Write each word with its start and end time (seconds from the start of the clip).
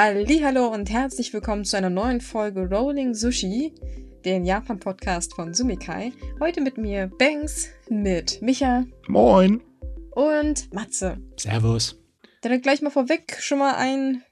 Hallo 0.00 0.68
und 0.68 0.90
herzlich 0.90 1.32
willkommen 1.32 1.64
zu 1.64 1.76
einer 1.76 1.90
neuen 1.90 2.20
Folge 2.20 2.68
Rolling 2.68 3.14
Sushi, 3.14 3.74
den 4.24 4.44
Japan-Podcast 4.44 5.34
von 5.34 5.54
Sumikai. 5.54 6.12
Heute 6.38 6.60
mit 6.60 6.78
mir 6.78 7.10
Banks, 7.18 7.66
mit 7.88 8.40
Micha. 8.40 8.84
Moin. 9.08 9.60
Und 10.12 10.72
Matze. 10.72 11.18
Servus. 11.36 12.00
Dann 12.42 12.62
gleich 12.62 12.80
mal 12.80 12.90
vorweg 12.90 13.38
schon 13.40 13.58
mal 13.58 13.74
einen 13.74 14.22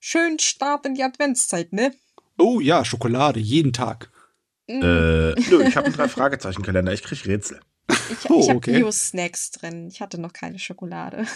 schönen 0.00 0.38
Start 0.38 0.86
in 0.86 0.94
die 0.94 1.02
Adventszeit, 1.02 1.74
ne? 1.74 1.92
Oh 2.38 2.60
ja, 2.60 2.82
Schokolade, 2.82 3.38
jeden 3.38 3.74
Tag. 3.74 4.10
Mhm. 4.66 4.80
Äh, 4.80 5.34
nö, 5.50 5.62
ich 5.62 5.76
habe 5.76 5.88
einen 5.88 5.94
Drei-Fragezeichen-Kalender, 5.94 6.90
ich 6.90 7.02
krieg 7.02 7.26
Rätsel. 7.26 7.60
Ich, 8.12 8.30
oh, 8.30 8.40
ich 8.40 8.48
habe 8.48 8.58
okay. 8.58 8.78
Bio-Snacks 8.78 9.50
drin. 9.52 9.88
Ich 9.90 10.00
hatte 10.00 10.20
noch 10.20 10.32
keine 10.32 10.58
Schokolade. 10.58 11.26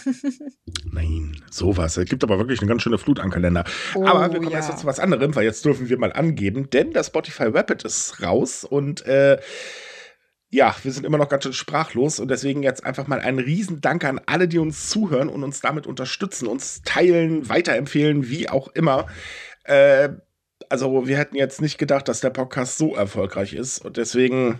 Nein, 0.91 1.41
sowas. 1.49 1.97
Es 1.97 2.09
gibt 2.09 2.23
aber 2.23 2.37
wirklich 2.37 2.59
eine 2.59 2.69
ganz 2.69 2.81
schöne 2.81 2.97
Flut 2.97 3.19
an 3.19 3.29
Kalender. 3.29 3.63
Oh, 3.95 4.05
aber 4.05 4.31
wir 4.31 4.39
kommen 4.39 4.51
ja. 4.51 4.57
erst 4.57 4.79
zu 4.79 4.85
was 4.85 4.99
anderem, 4.99 5.35
weil 5.35 5.45
jetzt 5.45 5.65
dürfen 5.65 5.89
wir 5.89 5.97
mal 5.97 6.13
angeben, 6.13 6.69
denn 6.69 6.93
das 6.93 7.07
Spotify 7.07 7.45
Rapid 7.45 7.83
ist 7.83 8.21
raus 8.21 8.63
und 8.63 9.05
äh, 9.05 9.39
ja, 10.49 10.75
wir 10.81 10.91
sind 10.91 11.05
immer 11.05 11.17
noch 11.17 11.29
ganz 11.29 11.43
schön 11.43 11.53
sprachlos 11.53 12.19
und 12.19 12.29
deswegen 12.29 12.63
jetzt 12.63 12.85
einfach 12.85 13.07
mal 13.07 13.19
einen 13.19 13.39
riesen 13.39 13.81
Dank 13.81 14.05
an 14.05 14.21
alle, 14.25 14.47
die 14.47 14.59
uns 14.59 14.89
zuhören 14.89 15.29
und 15.29 15.43
uns 15.43 15.59
damit 15.59 15.87
unterstützen, 15.87 16.47
uns 16.47 16.81
teilen, 16.83 17.49
weiterempfehlen, 17.49 18.29
wie 18.29 18.47
auch 18.47 18.69
immer. 18.69 19.07
Äh, 19.65 20.09
also 20.69 21.07
wir 21.07 21.17
hätten 21.17 21.35
jetzt 21.35 21.61
nicht 21.61 21.77
gedacht, 21.77 22.07
dass 22.07 22.21
der 22.21 22.29
Podcast 22.29 22.77
so 22.77 22.95
erfolgreich 22.95 23.53
ist 23.53 23.83
und 23.83 23.97
deswegen 23.97 24.59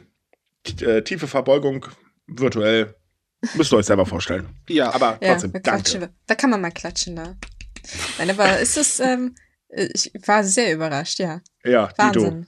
äh, 0.82 1.02
tiefe 1.04 1.28
Verbeugung 1.28 1.86
virtuell. 2.28 2.96
Müsst 3.56 3.72
ihr 3.72 3.78
euch 3.78 3.86
selber 3.86 4.06
vorstellen. 4.06 4.50
Ja, 4.68 4.94
aber 4.94 5.20
trotzdem, 5.22 5.52
ja, 5.54 5.60
danke. 5.60 6.10
Da 6.26 6.36
kann 6.36 6.50
man 6.50 6.62
mal 6.62 6.72
klatschen, 6.72 7.16
da. 7.16 7.36
Nein, 8.18 8.32
aber 8.32 8.60
ist 8.60 8.78
es, 8.78 9.00
ähm, 9.00 9.36
ich 9.70 10.12
war 10.26 10.44
sehr 10.44 10.74
überrascht, 10.74 11.20
ja. 11.20 11.42
Ja, 11.64 11.92
Wahnsinn. 11.98 12.48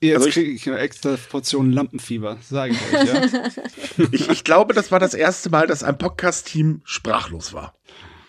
Jetzt 0.00 0.16
also 0.18 0.30
kriege 0.30 0.50
ich 0.50 0.68
eine 0.68 0.78
extra 0.78 1.16
Portion 1.16 1.72
Lampenfieber, 1.72 2.38
sage 2.42 2.74
ich 2.74 2.94
euch, 2.94 3.06
ja. 3.06 4.04
ich, 4.12 4.28
ich 4.28 4.44
glaube, 4.44 4.74
das 4.74 4.92
war 4.92 5.00
das 5.00 5.14
erste 5.14 5.50
Mal, 5.50 5.66
dass 5.66 5.82
ein 5.82 5.96
Podcast-Team 5.96 6.82
sprachlos 6.84 7.52
war. 7.52 7.74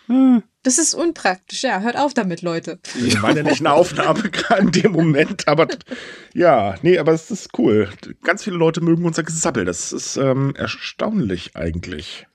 Das 0.07 0.77
ist 0.77 0.93
unpraktisch, 0.93 1.63
ja. 1.63 1.79
Hört 1.81 1.97
auf 1.97 2.13
damit, 2.13 2.41
Leute. 2.41 2.79
Waren 3.21 3.37
ja 3.37 3.43
nicht 3.43 3.59
eine 3.59 3.73
Aufnahme 3.73 4.29
gerade 4.31 4.63
in 4.63 4.71
dem 4.71 4.91
Moment, 4.91 5.47
aber 5.47 5.67
ja, 6.33 6.75
nee, 6.81 6.97
aber 6.97 7.13
es 7.13 7.31
ist 7.31 7.57
cool. 7.57 7.89
Ganz 8.23 8.43
viele 8.43 8.57
Leute 8.57 8.81
mögen 8.81 9.05
unser 9.05 9.23
Gesabbel. 9.23 9.65
Das 9.65 9.93
ist 9.93 10.17
ähm, 10.17 10.53
erstaunlich 10.55 11.55
eigentlich. 11.55 12.27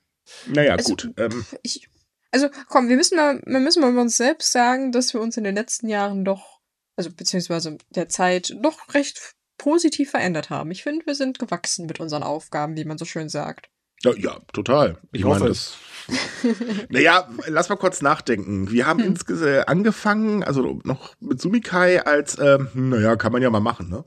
Naja, 0.47 0.75
also, 0.75 0.91
gut. 0.91 1.12
Ähm, 1.17 1.45
ich, 1.62 1.89
also 2.31 2.49
komm, 2.69 2.89
wir 2.89 2.97
müssen 2.97 3.17
mal, 3.17 3.43
wir 3.45 3.61
müssen 3.61 3.81
mal 3.81 3.91
über 3.91 4.03
uns 4.03 4.17
selbst 4.17 4.53
sagen, 4.53 4.93
dass 4.93 5.12
wir 5.12 5.21
uns 5.21 5.37
in 5.37 5.45
den 5.45 5.55
letzten 5.55 5.89
Jahren 5.89 6.25
doch, 6.25 6.61
also 6.97 7.11
beziehungsweise 7.11 7.79
der 7.91 8.09
Zeit, 8.09 8.57
doch 8.62 8.95
recht 8.95 9.34
positiv 9.59 10.11
verändert 10.11 10.51
haben. 10.51 10.71
Ich 10.71 10.83
finde, 10.83 11.05
wir 11.07 11.15
sind 11.15 11.39
gewachsen 11.39 11.87
mit 11.87 12.01
unseren 12.01 12.23
Aufgaben, 12.23 12.77
wie 12.77 12.84
man 12.84 12.99
so 12.99 13.05
schön 13.05 13.29
sagt. 13.29 13.71
Ja, 14.03 14.12
ja 14.17 14.39
total. 14.53 14.97
Ich, 15.12 15.20
ich 15.20 15.27
meine, 15.27 15.48
das 15.48 15.75
naja, 16.89 17.29
lass 17.47 17.69
mal 17.69 17.77
kurz 17.77 18.03
nachdenken. 18.03 18.70
Wir 18.70 18.87
haben 18.87 19.01
hm. 19.01 19.06
insgesamt 19.11 19.69
angefangen, 19.69 20.43
also 20.43 20.81
noch 20.84 21.15
mit 21.20 21.41
Sumikai 21.41 22.05
als, 22.05 22.37
äh, 22.37 22.59
naja, 22.75 23.17
kann 23.17 23.33
man 23.33 23.43
ja 23.43 23.51
mal 23.51 23.61
machen, 23.61 23.89
ne? 23.91 24.05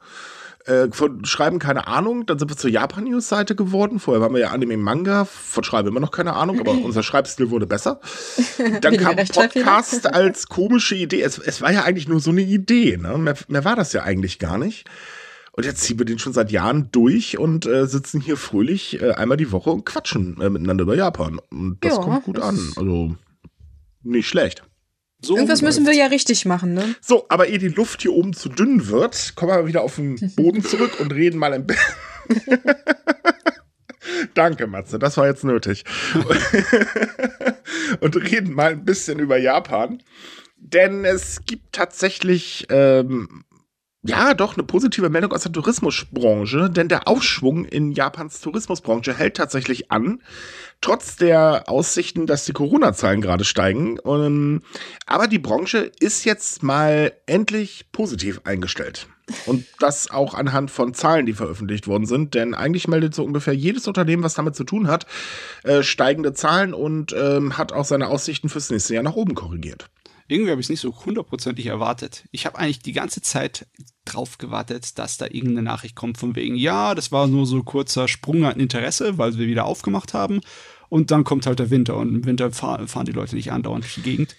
Äh, 0.66 0.94
von 0.94 1.26
Schreiben 1.26 1.60
keine 1.60 1.88
Ahnung, 1.88 2.26
dann 2.26 2.40
sind 2.40 2.50
wir 2.50 2.56
zur 2.56 2.70
Japan-News-Seite 2.70 3.54
geworden. 3.54 4.00
Vorher 4.00 4.22
waren 4.22 4.34
wir 4.34 4.40
ja 4.40 4.52
Anime 4.52 4.78
Manga, 4.78 5.26
von 5.26 5.62
Schreiben 5.66 5.90
immer 5.90 6.00
noch 6.00 6.12
keine 6.12 6.34
Ahnung, 6.34 6.62
aber 6.62 6.72
unser 6.84 7.04
Schreibstil 7.04 7.50
wurde 7.50 7.68
besser. 7.68 8.00
Dann 8.82 8.96
kam 8.96 9.18
Podcast 9.18 10.08
als 10.08 10.48
komische 10.48 10.96
Idee. 10.96 11.22
Es, 11.22 11.38
es 11.38 11.62
war 11.62 11.74
ja 11.74 11.84
eigentlich 11.84 12.08
nur 12.08 12.22
so 12.22 12.32
eine 12.32 12.42
Idee, 12.42 12.96
ne? 12.96 13.18
Mehr, 13.18 13.36
mehr 13.50 13.66
war 13.66 13.76
das 13.76 13.92
ja 13.92 14.04
eigentlich 14.04 14.40
gar 14.40 14.58
nicht. 14.58 14.86
Und 15.56 15.66
jetzt 15.66 15.82
ziehen 15.82 16.00
wir 16.00 16.06
den 16.06 16.18
schon 16.18 16.34
seit 16.34 16.52
Jahren 16.52 16.90
durch 16.92 17.38
und 17.38 17.68
äh, 17.68 17.86
sitzen 17.86 18.20
hier 18.20 18.38
fröhlich 18.38 19.00
äh, 19.02 19.12
einmal 19.12 19.38
die 19.38 19.52
Woche 19.52 19.70
und 19.70 19.86
quatschen 19.86 20.42
äh, 20.42 20.50
miteinander 20.50 20.82
über 20.82 20.96
Japan. 20.96 21.40
Und 21.52 21.78
das 21.82 21.96
ja, 21.96 22.02
kommt 22.02 22.24
gut 22.24 22.40
an. 22.40 22.60
Also 22.76 23.16
nicht 24.02 24.28
schlecht. 24.28 24.64
So 25.22 25.36
Irgendwas 25.36 25.62
müssen 25.62 25.86
wir 25.86 25.94
ja 25.94 26.08
richtig 26.08 26.46
machen, 26.46 26.74
ne? 26.74 26.96
So, 27.02 27.28
aber 27.30 27.48
ehe 27.48 27.60
die 27.60 27.70
Luft 27.70 28.02
hier 28.02 28.14
oben 28.14 28.34
zu 28.34 28.50
dünn 28.50 28.88
wird, 28.88 29.36
kommen 29.36 29.52
wir 29.52 29.68
wieder 29.68 29.84
auf 29.84 29.96
den 29.96 30.16
Boden 30.36 30.64
zurück 30.66 31.00
und 31.00 31.14
reden 31.14 31.38
mal 31.38 31.54
ein 31.54 31.68
bisschen. 31.68 31.94
Danke, 34.34 34.66
Matze, 34.66 34.98
das 34.98 35.18
war 35.18 35.28
jetzt 35.28 35.44
nötig. 35.44 35.86
und 38.00 38.16
reden 38.16 38.54
mal 38.54 38.72
ein 38.72 38.86
bisschen 38.86 39.20
über 39.20 39.38
Japan. 39.38 40.02
Denn 40.58 41.06
es 41.06 41.46
gibt 41.46 41.74
tatsächlich 41.74 42.66
ähm, 42.70 43.44
ja, 44.06 44.34
doch, 44.34 44.58
eine 44.58 44.64
positive 44.64 45.10
Meldung 45.10 45.32
aus 45.32 45.44
der 45.44 45.54
Tourismusbranche, 45.54 46.70
denn 46.70 46.90
der 46.90 47.08
Aufschwung 47.08 47.64
in 47.64 47.94
Japans 47.94 48.42
Tourismusbranche 48.42 49.14
hält 49.14 49.38
tatsächlich 49.38 49.92
an, 49.92 50.22
trotz 50.82 51.16
der 51.16 51.64
Aussichten, 51.68 52.28
dass 52.28 52.44
die 52.44 52.52
Corona-Zahlen 52.52 53.22
gerade 53.22 53.46
steigen. 53.46 53.98
Um, 54.00 54.62
aber 55.06 55.28
die 55.28 55.40
Branche 55.40 55.90
ist 56.02 56.26
jetzt 56.26 56.64
mal 56.64 57.14
endlich 57.28 57.86
positiv 57.94 58.42
eingestellt. 58.44 59.08
Und 59.46 59.66
das 59.80 60.12
auch 60.12 60.34
anhand 60.34 60.70
von 60.70 60.94
Zahlen, 60.94 61.26
die 61.26 61.32
veröffentlicht 61.32 61.88
worden 61.88 62.06
sind, 62.06 62.34
denn 62.34 62.54
eigentlich 62.54 62.90
meldet 62.90 63.16
so 63.16 63.24
ungefähr 63.24 63.56
jedes 63.56 63.88
Unternehmen, 63.88 64.24
was 64.24 64.34
damit 64.34 64.54
zu 64.58 64.66
tun 64.66 64.88
hat, 64.88 65.06
äh, 65.64 65.82
steigende 65.82 66.34
Zahlen 66.34 66.74
und 66.74 67.16
ähm, 67.18 67.58
hat 67.58 67.72
auch 67.72 67.86
seine 67.86 68.10
Aussichten 68.10 68.50
fürs 68.50 68.70
nächste 68.70 68.96
Jahr 68.96 69.04
nach 69.04 69.16
oben 69.16 69.34
korrigiert 69.34 69.90
irgendwie 70.28 70.52
habe 70.52 70.62
ich 70.62 70.66
es 70.66 70.70
nicht 70.70 70.80
so 70.80 70.94
hundertprozentig 71.06 71.66
erwartet. 71.66 72.24
Ich 72.32 72.46
habe 72.46 72.58
eigentlich 72.58 72.80
die 72.80 72.94
ganze 72.94 73.22
Zeit 73.22 73.68
drauf 74.06 74.38
gewartet, 74.38 74.98
dass 74.98 75.18
da 75.18 75.26
irgendeine 75.26 75.64
Nachricht 75.64 75.96
kommt 75.96 76.18
von 76.18 76.36
wegen, 76.36 76.56
ja, 76.56 76.96
das 76.96 77.12
war 77.12 77.28
nur 77.28 77.46
so 77.46 77.58
ein 77.58 77.66
kurzer 77.66 78.08
Sprung 78.08 78.46
an 78.46 78.60
Interesse, 78.60 79.18
weil 79.18 79.38
wir 79.38 79.48
wieder 79.48 79.66
aufgemacht 79.66 80.14
haben. 80.14 80.42
Und 80.90 81.12
dann 81.12 81.24
kommt 81.24 81.46
halt 81.46 81.60
der 81.60 81.70
Winter 81.70 81.98
und 81.98 82.10
im 82.16 82.26
Winter 82.26 82.52
fahren, 82.52 82.88
fahren 82.88 83.06
die 83.06 83.12
Leute 83.12 83.36
nicht 83.36 83.52
andauernd 83.52 83.84
durch 83.84 83.96
die 83.96 84.02
Gegend. 84.02 84.36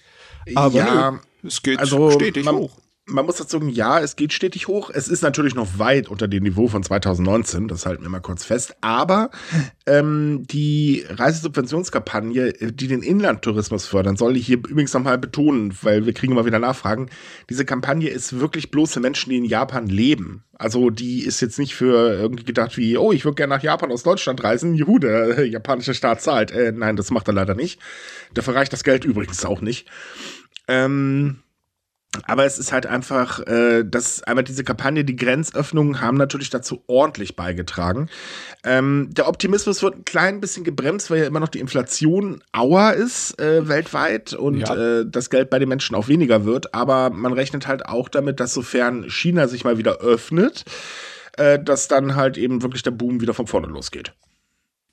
Aber 0.55 0.77
ja, 0.77 1.11
nö, 1.11 1.19
es 1.43 1.61
geht 1.61 1.79
also 1.79 2.11
stetig 2.11 2.45
man, 2.45 2.55
hoch 2.55 2.79
man 3.07 3.25
muss 3.25 3.35
dazu 3.35 3.59
sagen, 3.59 3.69
ja, 3.69 3.99
es 3.99 4.15
geht 4.15 4.33
stetig 4.33 4.67
hoch. 4.67 4.89
Es 4.91 5.07
ist 5.07 5.21
natürlich 5.21 5.53
noch 5.53 5.77
weit 5.77 6.09
unter 6.09 6.27
dem 6.27 6.43
Niveau 6.43 6.67
von 6.67 6.81
2019, 6.81 7.67
das 7.67 7.85
halten 7.85 8.01
wir 8.01 8.09
mal 8.09 8.19
kurz 8.19 8.43
fest. 8.43 8.75
Aber 8.81 9.29
ähm, 9.85 10.43
die 10.47 11.05
Reisesubventionskampagne, 11.07 12.53
die 12.53 12.87
den 12.87 13.03
Inlandtourismus 13.03 13.85
fördern, 13.85 14.17
soll 14.17 14.37
ich 14.37 14.47
hier 14.47 14.57
übrigens 14.57 14.93
nochmal 14.93 15.19
betonen, 15.19 15.77
weil 15.83 16.05
wir 16.07 16.13
kriegen 16.13 16.33
immer 16.33 16.45
wieder 16.45 16.57
Nachfragen. 16.57 17.09
Diese 17.49 17.63
Kampagne 17.63 18.09
ist 18.09 18.39
wirklich 18.39 18.71
bloß 18.71 18.93
für 18.93 18.99
Menschen, 18.99 19.29
die 19.29 19.37
in 19.37 19.45
Japan 19.45 19.85
leben. 19.87 20.43
Also 20.57 20.89
die 20.89 21.19
ist 21.23 21.41
jetzt 21.41 21.59
nicht 21.59 21.75
für 21.75 22.13
irgendwie 22.13 22.45
gedacht 22.45 22.75
wie, 22.75 22.97
oh, 22.97 23.11
ich 23.11 23.23
würde 23.23 23.35
gerne 23.35 23.55
nach 23.55 23.63
Japan 23.63 23.91
aus 23.91 24.03
Deutschland 24.03 24.43
reisen. 24.43 24.73
Juhu, 24.73 24.97
der 24.97 25.37
äh, 25.37 25.43
japanische 25.43 25.93
Staat 25.93 26.21
zahlt. 26.21 26.49
Äh, 26.49 26.71
nein, 26.71 26.95
das 26.95 27.11
macht 27.11 27.27
er 27.27 27.33
leider 27.33 27.53
nicht. 27.53 27.79
Dafür 28.33 28.55
reicht 28.55 28.73
das 28.73 28.83
Geld 28.83 29.05
übrigens 29.05 29.45
auch 29.45 29.61
nicht. 29.61 29.87
Ähm, 30.67 31.37
aber 32.23 32.45
es 32.45 32.57
ist 32.57 32.71
halt 32.71 32.85
einfach, 32.85 33.39
äh, 33.47 33.83
dass 33.83 34.23
einmal 34.23 34.43
diese 34.43 34.63
Kampagne, 34.63 35.03
die 35.03 35.15
Grenzöffnungen 35.15 36.01
haben 36.01 36.17
natürlich 36.17 36.49
dazu 36.49 36.83
ordentlich 36.87 37.35
beigetragen. 37.35 38.09
Ähm, 38.63 39.09
der 39.11 39.27
Optimismus 39.27 39.83
wird 39.83 39.95
ein 39.95 40.05
klein 40.05 40.41
bisschen 40.41 40.63
gebremst, 40.63 41.09
weil 41.09 41.19
ja 41.19 41.25
immer 41.25 41.39
noch 41.39 41.49
die 41.49 41.59
Inflation 41.59 42.43
auer 42.51 42.93
ist 42.93 43.39
äh, 43.39 43.67
weltweit 43.67 44.33
und 44.33 44.59
ja. 44.59 44.99
äh, 44.99 45.05
das 45.07 45.29
Geld 45.29 45.49
bei 45.49 45.59
den 45.59 45.69
Menschen 45.69 45.95
auch 45.95 46.07
weniger 46.07 46.45
wird. 46.45 46.73
Aber 46.73 47.09
man 47.09 47.33
rechnet 47.33 47.67
halt 47.67 47.85
auch 47.85 48.09
damit, 48.09 48.39
dass 48.39 48.53
sofern 48.53 49.09
China 49.09 49.47
sich 49.47 49.63
mal 49.63 49.77
wieder 49.77 49.97
öffnet, 49.97 50.65
äh, 51.37 51.59
dass 51.59 51.87
dann 51.87 52.15
halt 52.15 52.37
eben 52.37 52.61
wirklich 52.61 52.83
der 52.83 52.91
Boom 52.91 53.21
wieder 53.21 53.33
von 53.33 53.47
vorne 53.47 53.67
losgeht. 53.67 54.13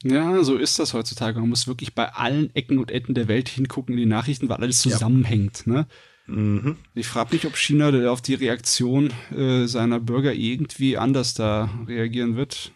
Ja, 0.05 0.43
so 0.43 0.57
ist 0.57 0.79
das 0.79 0.95
heutzutage. 0.95 1.39
Man 1.39 1.49
muss 1.49 1.69
wirklich 1.69 1.95
bei 1.95 2.09
allen 2.09 2.55
Ecken 2.55 2.79
und 2.79 2.91
Enden 2.91 3.15
der 3.15 3.29
Welt 3.29 3.49
hingucken 3.49 3.95
in 3.95 4.01
die 4.01 4.07
Nachrichten, 4.07 4.49
weil 4.49 4.57
alles 4.57 4.81
zusammenhängt. 4.81 5.63
Ja. 5.67 5.73
Ne? 5.73 5.87
Mhm. 6.27 6.77
Ich 6.95 7.09
frage 7.09 7.35
mich, 7.35 7.47
ob 7.47 7.57
China 7.57 8.11
auf 8.11 8.23
die 8.23 8.35
Reaktion 8.35 9.13
äh, 9.37 9.67
seiner 9.67 10.01
Bürger 10.01 10.33
irgendwie 10.33 10.97
anders 10.97 11.35
da 11.35 11.71
reagieren 11.87 12.37
wird. 12.37 12.73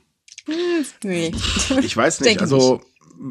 Hm, 0.47 0.85
nee. 1.05 1.33
Ich 1.83 1.97
weiß 1.97 2.21
nicht. 2.23 2.41
also 2.41 2.83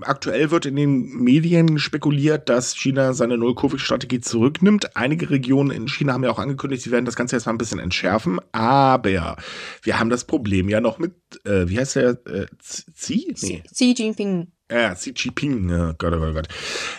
aktuell 0.02 0.52
wird 0.52 0.66
in 0.66 0.76
den 0.76 1.06
Medien 1.24 1.80
spekuliert, 1.80 2.50
dass 2.50 2.76
China 2.76 3.14
seine 3.14 3.38
Null-Covid-Strategie 3.38 4.20
zurücknimmt. 4.20 4.96
Einige 4.96 5.30
Regionen 5.30 5.72
in 5.72 5.88
China 5.88 6.14
haben 6.14 6.24
ja 6.24 6.32
auch 6.32 6.40
angekündigt, 6.40 6.84
sie 6.84 6.92
werden 6.92 7.06
das 7.06 7.16
Ganze 7.16 7.36
jetzt 7.36 7.46
mal 7.46 7.54
ein 7.54 7.58
bisschen 7.58 7.80
entschärfen. 7.80 8.40
Aber 8.52 9.38
wir 9.84 10.00
haben 10.00 10.10
das 10.10 10.26
Problem 10.26 10.70
ja 10.70 10.82
noch 10.82 10.98
mit, 10.98 11.14
äh, 11.46 11.70
wie 11.70 11.78
heißt 11.78 11.98
der? 11.98 12.20
Äh, 12.26 12.48
Xi? 12.62 13.36
Nee. 13.42 13.64
Xi 13.72 13.94
Jinping. 13.98 14.52
Ja, 14.72 14.96
Xi 14.96 15.14
Jinping. 15.16 15.72
Oh 15.72 15.94
Gott, 15.98 16.14
oh 16.14 16.20
Gott, 16.20 16.30
oh 16.30 16.34
Gott. 16.34 16.48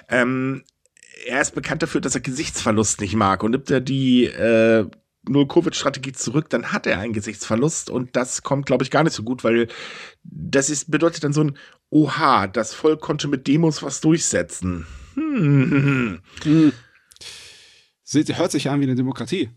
Ähm, 0.08 0.62
er 1.24 1.40
ist 1.40 1.54
bekannt 1.54 1.82
dafür, 1.82 2.00
dass 2.00 2.14
er 2.14 2.20
Gesichtsverlust 2.20 3.00
nicht 3.00 3.14
mag. 3.14 3.42
Und 3.42 3.52
nimmt 3.52 3.70
er 3.70 3.80
die 3.80 4.24
äh, 4.24 4.86
Null-Covid-Strategie 5.28 6.12
zurück, 6.12 6.48
dann 6.50 6.72
hat 6.72 6.86
er 6.86 6.98
einen 6.98 7.12
Gesichtsverlust. 7.12 7.90
Und 7.90 8.14
das 8.16 8.42
kommt, 8.42 8.66
glaube 8.66 8.84
ich, 8.84 8.90
gar 8.90 9.02
nicht 9.02 9.14
so 9.14 9.22
gut, 9.22 9.44
weil 9.44 9.68
das 10.22 10.70
ist, 10.70 10.90
bedeutet 10.90 11.24
dann 11.24 11.32
so 11.32 11.42
ein 11.42 11.56
Oha, 11.90 12.46
das 12.46 12.74
Volk 12.74 13.00
konnte 13.00 13.28
mit 13.28 13.46
Demos 13.46 13.82
was 13.82 14.00
durchsetzen. 14.00 14.86
Hm. 15.14 16.20
hm. 16.42 16.72
Hört 18.12 18.52
sich 18.52 18.68
an 18.68 18.80
wie 18.80 18.84
eine 18.84 18.94
Demokratie. 18.94 19.50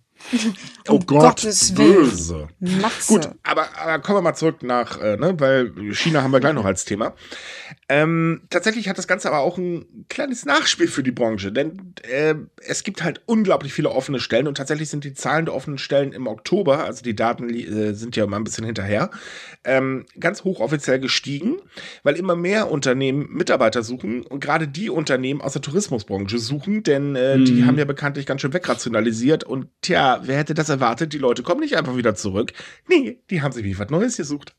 Oh 0.88 0.96
Um 0.96 1.06
Gott, 1.06 1.42
Gottes 1.44 1.78
Willen. 1.78 1.96
böse. 1.96 2.48
Matze. 2.60 3.08
Gut, 3.08 3.30
aber, 3.44 3.68
aber 3.78 4.00
kommen 4.00 4.18
wir 4.18 4.22
mal 4.22 4.34
zurück 4.36 4.64
nach, 4.64 5.00
äh, 5.02 5.18
ne, 5.18 5.40
weil 5.40 5.72
China 5.94 6.24
haben 6.24 6.32
wir 6.32 6.40
gleich 6.40 6.54
noch 6.54 6.66
als 6.66 6.86
Thema. 6.86 7.14
Ähm, 7.88 8.42
tatsächlich 8.50 8.90
hat 8.90 8.98
das 8.98 9.08
Ganze 9.08 9.28
aber 9.30 9.40
auch 9.40 9.58
ein 9.58 10.06
kleines 10.10 10.46
Nachspiel 10.46 10.88
für 10.88 11.04
die 11.04 11.12
Branche, 11.12 11.52
denn 11.52 11.94
äh, 12.04 12.36
es 12.66 12.84
gibt 12.84 13.04
halt 13.04 13.22
unglaublich 13.26 13.74
viele 13.74 13.90
offene 13.92 14.20
Stellen 14.20 14.48
und 14.48 14.58
tatsächlich 14.58 14.90
sind 14.90 15.04
die 15.04 15.14
Zahlen 15.14 15.46
der 15.46 15.56
offenen 15.56 15.78
Stellen 15.78 16.12
im 16.14 16.28
Oktober, 16.28 16.84
also 16.84 17.04
die 17.04 17.16
Daten 17.16 17.50
äh, 17.50 17.94
sind 17.94 18.16
ja 18.16 18.26
mal 18.28 18.38
ein 18.38 18.44
bisschen 18.44 18.66
hinterher, 18.66 19.10
ähm, 19.64 20.06
ganz 20.20 20.44
hochoffiziell 20.44 21.00
gestiegen, 21.00 21.58
weil 22.04 22.16
immer 22.16 22.36
mehr 22.36 22.72
Unternehmen 22.72 23.28
Mitarbeiter 23.32 23.84
suchen 23.84 24.24
und 24.24 24.40
gerade 24.40 24.68
die 24.68 24.90
Unternehmen 24.90 25.42
aus 25.42 25.54
der 25.54 25.62
Tourismusbranche 25.62 26.40
suchen, 26.40 26.84
denn 26.84 27.16
äh, 27.16 27.40
die 27.44 27.62
Mhm. 27.62 27.68
haben 27.68 27.78
ja 27.78 27.86
bekanntlich 27.86 28.26
ganz 28.26 28.42
schön 28.42 28.54
wegrationalisiert 28.54 29.44
und 29.44 29.68
tja, 29.82 30.09
wer 30.24 30.38
hätte 30.38 30.54
das 30.54 30.70
erwartet? 30.70 31.14
Die 31.14 31.18
Leute 31.18 31.44
kommen 31.44 31.62
nicht 31.62 31.76
einfach 31.78 31.96
wieder 31.96 32.16
zurück. 32.16 32.54
Nee, 32.88 33.20
die 33.30 33.42
haben 33.42 33.52
sich 33.52 33.64
wie 33.64 33.78
was 33.78 33.90
Neues 33.90 34.18
gesucht. 34.18 34.56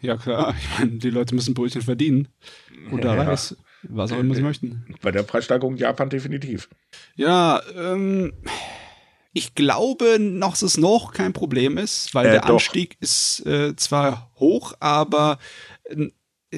Ja, 0.00 0.16
klar. 0.16 0.54
Ich 0.58 0.78
meine, 0.78 0.92
die 0.98 1.10
Leute 1.10 1.34
müssen 1.34 1.54
Brötchen 1.54 1.82
verdienen. 1.82 2.28
Oder 2.92 3.14
Ja. 3.16 3.22
Reis. 3.24 3.56
Was 3.82 4.10
auch 4.12 4.18
immer 4.18 4.34
sie 4.34 4.42
möchten. 4.42 4.94
Bei 5.02 5.10
der 5.12 5.22
Preissteigerung 5.22 5.76
Japan 5.76 6.08
definitiv. 6.08 6.68
Ja, 7.14 7.60
ähm, 7.76 8.32
ich 9.32 9.54
glaube, 9.54 10.18
noch, 10.18 10.52
dass 10.52 10.62
es 10.62 10.76
noch 10.78 11.12
kein 11.12 11.32
Problem 11.32 11.76
ist, 11.78 12.14
weil 12.14 12.26
Äh, 12.26 12.30
der 12.32 12.40
doch. 12.42 12.54
Anstieg 12.54 12.96
ist 13.00 13.44
äh, 13.46 13.76
zwar 13.76 14.30
hoch, 14.36 14.72
aber 14.80 15.38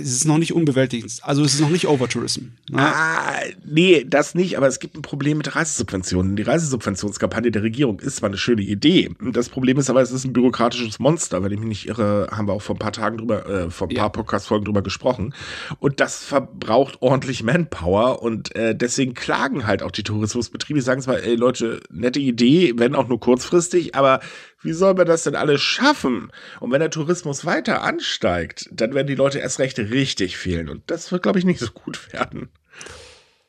es 0.01 0.13
ist 0.13 0.25
noch 0.27 0.39
nicht 0.39 0.53
unbewältigend. 0.55 1.19
Also 1.23 1.43
es 1.45 1.55
ist 1.55 1.61
noch 1.61 1.71
nicht 1.71 1.87
Overtourism. 1.89 2.41
Ne? 2.71 2.79
Ah, 2.79 3.35
nee, 3.65 4.05
das 4.09 4.35
nicht, 4.35 4.57
aber 4.57 4.67
es 4.67 4.79
gibt 4.81 4.97
ein 4.97 5.03
Problem 5.03 5.39
mit 5.39 5.55
Reisesubventionen. 5.55 6.37
Die 6.37 6.43
Reisesubventionskampagne 6.43 7.51
der 7.51 7.63
Regierung 7.63 8.01
ist 8.01 8.17
zwar 8.17 8.29
eine 8.29 8.39
schöne 8.39 8.63
Idee. 8.63 9.11
Das 9.33 9.49
Problem 9.49 9.79
ist 9.79 9.91
aber, 9.91 10.01
es 10.03 10.11
ist 10.11 10.25
ein 10.25 10.33
bürokratisches 10.33 10.99
Monster. 10.99 11.43
Wenn 11.43 11.53
ich 11.53 11.59
mich 11.59 11.69
nicht 11.69 11.89
irre, 11.89 12.29
haben 12.31 12.49
wir 12.49 12.53
auch 12.53 12.63
vor 12.63 12.77
ein 12.77 12.79
paar 12.79 12.93
Tagen 12.93 13.19
drüber, 13.19 13.47
äh, 13.47 13.71
vor 13.71 13.89
ein 13.89 13.91
Ja. 13.91 14.03
paar 14.03 14.13
Podcast-Folgen 14.13 14.65
drüber 14.65 14.83
gesprochen. 14.83 15.35
Und 15.79 16.01
das 16.01 16.25
verbraucht 16.25 16.99
ordentlich 17.01 17.43
Manpower 17.43 18.23
und 18.23 18.55
äh, 18.57 18.75
deswegen 18.75 19.15
klagen 19.15 19.67
halt 19.67 19.83
auch 19.83 19.91
die 19.91 20.03
Tourismusbetriebe. 20.03 20.79
Die 20.79 20.85
sagen 20.85 21.01
zwar, 21.03 21.23
ey 21.23 21.35
Leute, 21.35 21.81
nette 21.91 22.21
Idee, 22.21 22.75
wenn 22.77 22.95
auch 22.95 23.09
nur 23.09 23.21
kurzfristig, 23.21 23.95
aber 23.95 24.21
wie 24.63 24.73
soll 24.73 24.95
man 24.95 25.07
das 25.07 25.25
denn 25.25 25.37
alles 25.37 25.61
schaffen? 25.61 26.33
Und 26.61 26.73
wenn 26.73 26.81
der 26.81 26.91
Tourismus 26.91 27.45
weiter 27.45 27.83
ansteigt, 27.83 28.69
dann 28.73 28.95
werden 28.95 29.07
die 29.07 29.15
Leute 29.15 29.39
erst 29.39 29.59
recht 29.59 29.79
richtig 29.79 30.37
fehlen. 30.37 30.69
Und 30.69 30.91
das 30.91 31.13
wird, 31.13 31.23
glaube 31.23 31.39
ich, 31.39 31.45
nicht 31.45 31.61
so 31.61 31.71
gut 31.71 32.13
werden. 32.13 32.49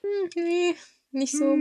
Hm, 0.02 0.30
nee, 0.36 0.76
nicht 1.12 1.36
so. 1.36 1.58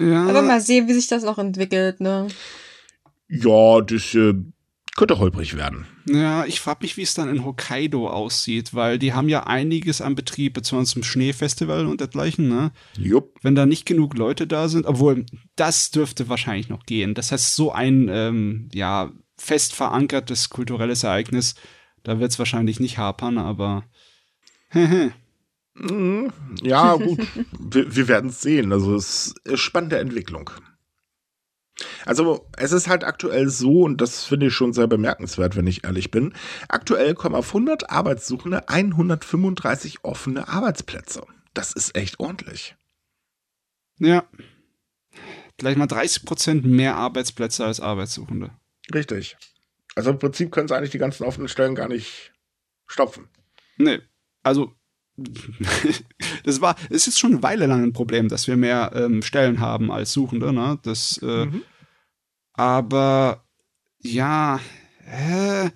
Ja, 0.00 0.26
Aber 0.26 0.42
mal 0.42 0.60
sehen, 0.60 0.88
wie 0.88 0.92
sich 0.92 1.08
das 1.08 1.22
noch 1.24 1.38
entwickelt, 1.38 2.00
ne? 2.00 2.28
Ja, 3.28 3.80
das 3.80 4.14
äh, 4.14 4.34
könnte 4.98 5.18
holprig 5.18 5.56
werden. 5.56 5.86
ja, 6.06 6.44
ich 6.44 6.60
frage 6.60 6.80
mich, 6.82 6.96
wie 6.96 7.02
es 7.02 7.14
dann 7.14 7.28
in 7.30 7.44
Hokkaido 7.44 8.08
aussieht, 8.10 8.74
weil 8.74 8.98
die 8.98 9.14
haben 9.14 9.28
ja 9.28 9.44
einiges 9.44 10.00
an 10.00 10.14
Betrieb, 10.14 10.54
besonders 10.54 10.90
zum 10.90 11.04
Schneefestival 11.04 11.86
und 11.86 12.00
dergleichen, 12.00 12.48
ne? 12.48 12.72
Jupp. 12.98 13.38
wenn 13.42 13.54
da 13.54 13.64
nicht 13.64 13.86
genug 13.86 14.18
Leute 14.18 14.46
da 14.46 14.68
sind, 14.68 14.86
obwohl 14.86 15.24
das 15.56 15.90
dürfte 15.90 16.28
wahrscheinlich 16.28 16.68
noch 16.68 16.84
gehen. 16.84 17.14
Das 17.14 17.32
heißt, 17.32 17.54
so 17.54 17.72
ein 17.72 18.08
ähm, 18.10 18.68
ja 18.74 19.12
fest 19.36 19.74
verankertes 19.74 20.50
kulturelles 20.50 21.04
Ereignis, 21.04 21.54
da 22.02 22.18
wird 22.20 22.32
es 22.32 22.38
wahrscheinlich 22.38 22.80
nicht 22.80 22.98
hapern, 22.98 23.38
aber 23.38 23.84
Mhm. 25.80 26.32
Ja, 26.62 26.96
gut. 26.96 27.20
wir 27.58 27.94
wir 27.94 28.08
werden 28.08 28.30
es 28.30 28.40
sehen. 28.42 28.72
Also 28.72 28.96
es 28.96 29.34
ist 29.44 29.60
spannende 29.60 29.98
Entwicklung. 29.98 30.50
Also 32.04 32.46
es 32.56 32.72
ist 32.72 32.88
halt 32.88 33.04
aktuell 33.04 33.48
so, 33.48 33.82
und 33.82 34.00
das 34.00 34.24
finde 34.24 34.46
ich 34.46 34.54
schon 34.54 34.72
sehr 34.72 34.86
bemerkenswert, 34.86 35.56
wenn 35.56 35.66
ich 35.66 35.84
ehrlich 35.84 36.10
bin, 36.10 36.34
aktuell 36.68 37.14
kommen 37.14 37.34
auf 37.34 37.48
100 37.48 37.90
Arbeitssuchende 37.90 38.68
135 38.68 40.04
offene 40.04 40.48
Arbeitsplätze. 40.48 41.22
Das 41.54 41.72
ist 41.72 41.96
echt 41.96 42.20
ordentlich. 42.20 42.76
ja, 43.98 44.24
gleich 45.56 45.76
mal 45.76 45.86
30 45.86 46.24
Prozent 46.24 46.64
mehr 46.64 46.96
Arbeitsplätze 46.96 47.64
als 47.64 47.80
Arbeitssuchende. 47.80 48.50
Richtig. 48.94 49.36
Also 49.94 50.10
im 50.10 50.18
Prinzip 50.18 50.52
können 50.52 50.68
sie 50.68 50.76
eigentlich 50.76 50.90
die 50.90 50.98
ganzen 50.98 51.24
offenen 51.24 51.48
Stellen 51.48 51.74
gar 51.74 51.88
nicht 51.88 52.32
stopfen. 52.86 53.28
Nee, 53.76 54.00
also 54.42 54.72
das 56.44 56.60
war, 56.60 56.76
es 56.90 57.06
ist 57.08 57.18
schon 57.18 57.32
eine 57.32 57.42
Weile 57.42 57.66
lang 57.66 57.82
ein 57.82 57.92
Problem, 57.92 58.28
dass 58.28 58.46
wir 58.46 58.56
mehr 58.56 58.92
ähm, 58.94 59.22
Stellen 59.22 59.60
haben 59.60 59.90
als 59.90 60.12
Suchende, 60.12 60.52
ne? 60.52 60.78
Das, 60.82 61.18
äh, 61.22 61.46
Mhm. 61.46 61.62
aber 62.52 63.44
ja, 64.00 64.60
äh, 65.06 65.70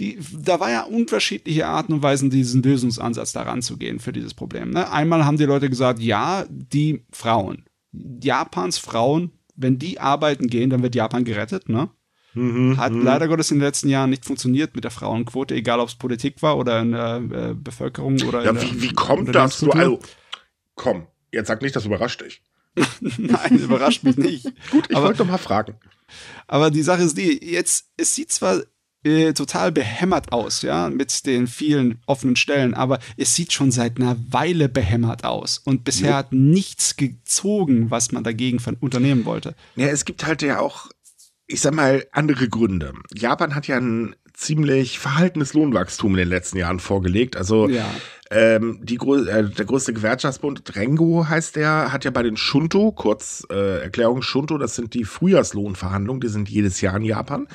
die, 0.00 0.18
da 0.32 0.60
war 0.60 0.70
ja 0.70 0.82
unterschiedliche 0.82 1.66
Arten 1.66 1.94
und 1.94 2.02
Weisen, 2.02 2.30
diesen 2.30 2.62
Lösungsansatz 2.62 3.32
daran 3.32 3.62
zu 3.62 3.76
gehen 3.78 3.98
für 3.98 4.12
dieses 4.12 4.34
Problem. 4.34 4.70
Ne? 4.70 4.90
Einmal 4.90 5.24
haben 5.24 5.38
die 5.38 5.44
Leute 5.44 5.70
gesagt, 5.70 6.00
ja, 6.00 6.44
die 6.50 7.04
Frauen, 7.12 7.64
Japans 7.92 8.78
Frauen, 8.78 9.32
wenn 9.54 9.78
die 9.78 9.98
arbeiten 9.98 10.48
gehen, 10.48 10.68
dann 10.68 10.82
wird 10.82 10.94
Japan 10.94 11.24
gerettet, 11.24 11.68
ne? 11.70 11.88
Mhm, 12.36 12.76
Hat 12.76 12.92
mhm. 12.92 13.02
leider 13.02 13.28
Gottes 13.28 13.50
in 13.50 13.58
den 13.58 13.64
letzten 13.64 13.88
Jahren 13.88 14.10
nicht 14.10 14.24
funktioniert 14.24 14.74
mit 14.74 14.84
der 14.84 14.90
Frauenquote, 14.90 15.54
egal 15.54 15.80
ob 15.80 15.88
es 15.88 15.94
Politik 15.94 16.42
war 16.42 16.56
oder 16.58 16.80
in 16.80 16.92
der 16.92 17.16
äh, 17.16 17.54
Bevölkerung 17.54 18.20
oder 18.22 18.44
Ja, 18.44 18.50
in 18.50 18.56
der 18.56 18.64
wie, 18.64 18.82
wie 18.82 18.92
kommt 18.92 19.34
das? 19.34 19.58
Du, 19.60 19.70
also, 19.70 19.98
komm, 20.74 21.06
jetzt 21.32 21.48
sag 21.48 21.62
nicht, 21.62 21.74
das 21.74 21.86
überrascht 21.86 22.20
dich. 22.20 22.42
Nein, 23.00 23.58
überrascht 23.58 24.02
mich 24.04 24.16
nicht. 24.18 24.44
Gut, 24.70 24.86
ich 24.90 24.96
Aber- 24.96 25.06
wollte 25.06 25.18
doch 25.18 25.26
mal 25.30 25.38
fragen. 25.38 25.74
Aber 26.46 26.70
die 26.70 26.82
Sache 26.82 27.02
ist 27.02 27.16
die, 27.18 27.44
jetzt, 27.44 27.88
es 27.96 28.14
sieht 28.14 28.30
zwar 28.30 28.60
äh, 29.02 29.32
total 29.32 29.72
behämmert 29.72 30.32
aus, 30.32 30.62
ja, 30.62 30.88
mit 30.90 31.26
den 31.26 31.46
vielen 31.46 32.00
offenen 32.06 32.36
Stellen, 32.36 32.74
aber 32.74 32.98
es 33.16 33.34
sieht 33.34 33.52
schon 33.52 33.70
seit 33.72 33.98
einer 33.98 34.16
Weile 34.30 34.68
behämmert 34.68 35.24
aus. 35.24 35.58
Und 35.58 35.84
bisher 35.84 36.10
Jo. 36.10 36.16
hat 36.16 36.32
nichts 36.32 36.96
gezogen, 36.96 37.90
was 37.90 38.12
man 38.12 38.24
dagegen 38.24 38.60
von 38.60 38.74
unternehmen 38.78 39.24
wollte. 39.24 39.54
Ja, 39.74 39.86
es 39.88 40.04
gibt 40.04 40.26
halt 40.26 40.42
ja 40.42 40.60
auch, 40.60 40.90
ich 41.46 41.60
sag 41.60 41.74
mal, 41.74 42.06
andere 42.12 42.48
Gründe. 42.48 42.92
Japan 43.14 43.54
hat 43.54 43.66
ja 43.68 43.76
ein 43.76 44.16
ziemlich 44.32 44.98
verhaltenes 44.98 45.54
Lohnwachstum 45.54 46.12
in 46.12 46.18
den 46.18 46.28
letzten 46.28 46.58
Jahren 46.58 46.78
vorgelegt. 46.78 47.36
Also 47.36 47.68
Ja. 47.68 47.86
ähm, 48.30 48.80
die, 48.82 48.96
äh, 48.96 49.44
der 49.48 49.64
größte 49.64 49.94
Gewerkschaftsbund, 49.94 50.76
Rengo 50.76 51.26
heißt 51.28 51.56
der, 51.56 51.92
hat 51.92 52.04
ja 52.04 52.10
bei 52.10 52.22
den 52.22 52.36
Shunto, 52.36 52.92
kurz 52.92 53.46
äh, 53.50 53.80
Erklärung 53.82 54.20
Shunto, 54.22 54.58
das 54.58 54.74
sind 54.74 54.92
die 54.92 55.04
Frühjahrslohnverhandlungen, 55.04 56.20
die 56.20 56.28
sind 56.28 56.50
jedes 56.50 56.80
Jahr 56.82 56.96
in 56.96 57.02
Japan. 57.04 57.46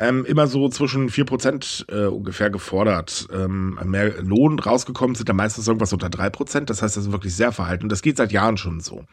Ähm, 0.00 0.24
immer 0.24 0.46
so 0.46 0.68
zwischen 0.68 1.10
4% 1.10 1.92
äh, 1.92 2.06
ungefähr 2.06 2.50
gefordert. 2.50 3.26
Ähm, 3.32 3.78
mehr 3.84 4.22
Lohn 4.22 4.60
rausgekommen 4.60 5.16
sind 5.16 5.28
da 5.28 5.32
meistens 5.32 5.66
irgendwas 5.66 5.92
unter 5.92 6.06
3%. 6.06 6.66
Das 6.66 6.82
heißt, 6.82 6.96
das 6.96 7.06
ist 7.06 7.12
wirklich 7.12 7.34
sehr 7.34 7.50
verhalten. 7.50 7.88
Das 7.88 8.00
geht 8.02 8.16
seit 8.16 8.30
Jahren 8.30 8.56
schon 8.56 8.78
so. 8.78 9.04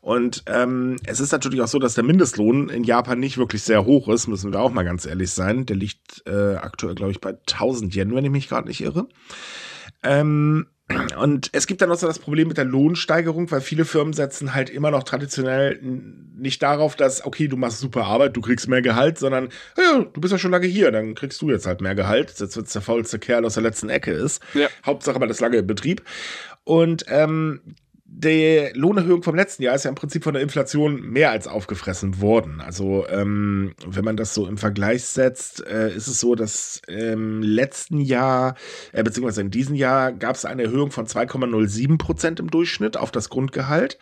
Und 0.00 0.44
ähm, 0.46 0.96
es 1.04 1.18
ist 1.18 1.32
natürlich 1.32 1.60
auch 1.62 1.68
so, 1.68 1.80
dass 1.80 1.94
der 1.94 2.04
Mindestlohn 2.04 2.68
in 2.68 2.84
Japan 2.84 3.18
nicht 3.18 3.38
wirklich 3.38 3.62
sehr 3.62 3.84
hoch 3.84 4.08
ist, 4.08 4.28
müssen 4.28 4.52
wir 4.52 4.60
auch 4.60 4.72
mal 4.72 4.84
ganz 4.84 5.04
ehrlich 5.04 5.32
sein. 5.32 5.66
Der 5.66 5.76
liegt 5.76 6.22
äh, 6.26 6.54
aktuell, 6.54 6.94
glaube 6.94 7.10
ich, 7.10 7.20
bei 7.20 7.30
1000 7.30 7.94
Yen, 7.96 8.14
wenn 8.14 8.24
ich 8.24 8.30
mich 8.30 8.48
gerade 8.48 8.68
nicht 8.68 8.82
irre. 8.82 9.08
Ähm, 10.04 10.66
und 11.18 11.50
es 11.52 11.66
gibt 11.66 11.82
dann 11.82 11.88
noch 11.88 11.96
so 11.96 12.06
das 12.06 12.18
Problem 12.18 12.48
mit 12.48 12.56
der 12.56 12.64
Lohnsteigerung, 12.64 13.50
weil 13.50 13.60
viele 13.60 13.84
Firmen 13.84 14.12
setzen 14.12 14.54
halt 14.54 14.70
immer 14.70 14.90
noch 14.90 15.02
traditionell 15.02 15.78
nicht 15.82 16.62
darauf, 16.62 16.96
dass, 16.96 17.24
okay, 17.24 17.48
du 17.48 17.56
machst 17.56 17.80
super 17.80 18.04
Arbeit, 18.04 18.36
du 18.36 18.40
kriegst 18.40 18.68
mehr 18.68 18.82
Gehalt, 18.82 19.18
sondern, 19.18 19.50
ja, 19.76 20.04
du 20.04 20.20
bist 20.20 20.32
ja 20.32 20.38
schon 20.38 20.50
lange 20.50 20.66
hier, 20.66 20.90
dann 20.90 21.14
kriegst 21.14 21.40
du 21.42 21.50
jetzt 21.50 21.66
halt 21.66 21.80
mehr 21.80 21.94
Gehalt, 21.94 22.34
jetzt 22.38 22.56
wird's 22.56 22.72
der 22.72 22.82
faulste 22.82 23.18
Kerl 23.18 23.44
aus 23.44 23.54
der 23.54 23.62
letzten 23.62 23.90
Ecke 23.90 24.12
ist. 24.12 24.42
Ja. 24.54 24.68
Hauptsache, 24.84 25.18
man 25.18 25.30
ist 25.30 25.40
lange 25.40 25.58
im 25.58 25.66
Betrieb. 25.66 26.02
Und 26.64 27.04
ähm, 27.08 27.60
die 28.12 28.68
Lohnerhöhung 28.74 29.22
vom 29.22 29.36
letzten 29.36 29.62
Jahr 29.62 29.76
ist 29.76 29.84
ja 29.84 29.88
im 29.88 29.94
Prinzip 29.94 30.24
von 30.24 30.34
der 30.34 30.42
Inflation 30.42 31.00
mehr 31.00 31.30
als 31.30 31.46
aufgefressen 31.46 32.20
worden. 32.20 32.60
Also 32.60 33.06
ähm, 33.08 33.72
wenn 33.86 34.04
man 34.04 34.16
das 34.16 34.34
so 34.34 34.46
im 34.46 34.58
Vergleich 34.58 35.04
setzt, 35.04 35.64
äh, 35.66 35.94
ist 35.94 36.08
es 36.08 36.18
so, 36.18 36.34
dass 36.34 36.82
im 36.88 37.40
letzten 37.40 38.00
Jahr, 38.00 38.56
äh, 38.92 39.04
beziehungsweise 39.04 39.42
in 39.42 39.50
diesem 39.50 39.76
Jahr, 39.76 40.12
gab 40.12 40.34
es 40.34 40.44
eine 40.44 40.64
Erhöhung 40.64 40.90
von 40.90 41.06
2,07 41.06 41.98
Prozent 41.98 42.40
im 42.40 42.50
Durchschnitt 42.50 42.96
auf 42.96 43.12
das 43.12 43.28
Grundgehalt. 43.28 43.96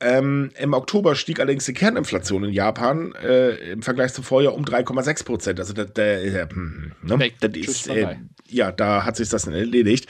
Ähm, 0.00 0.50
Im 0.58 0.74
Oktober 0.74 1.14
stieg 1.14 1.38
allerdings 1.38 1.66
die 1.66 1.72
Kerninflation 1.72 2.44
in 2.44 2.52
Japan 2.52 3.14
äh, 3.22 3.72
im 3.72 3.82
Vergleich 3.82 4.12
zum 4.12 4.24
Vorjahr 4.24 4.54
um 4.54 4.64
3,6 4.64 5.24
Prozent. 5.24 5.60
Also 5.60 5.72
der, 5.72 5.84
der, 5.84 6.30
der, 6.30 6.48
hm, 6.48 6.92
ne? 7.02 7.18
Weg. 7.20 7.36
ist, 7.56 7.88
äh, 7.88 8.16
ja, 8.48 8.72
da 8.72 9.04
hat 9.04 9.16
sich 9.16 9.28
das 9.28 9.46
erledigt. 9.46 10.08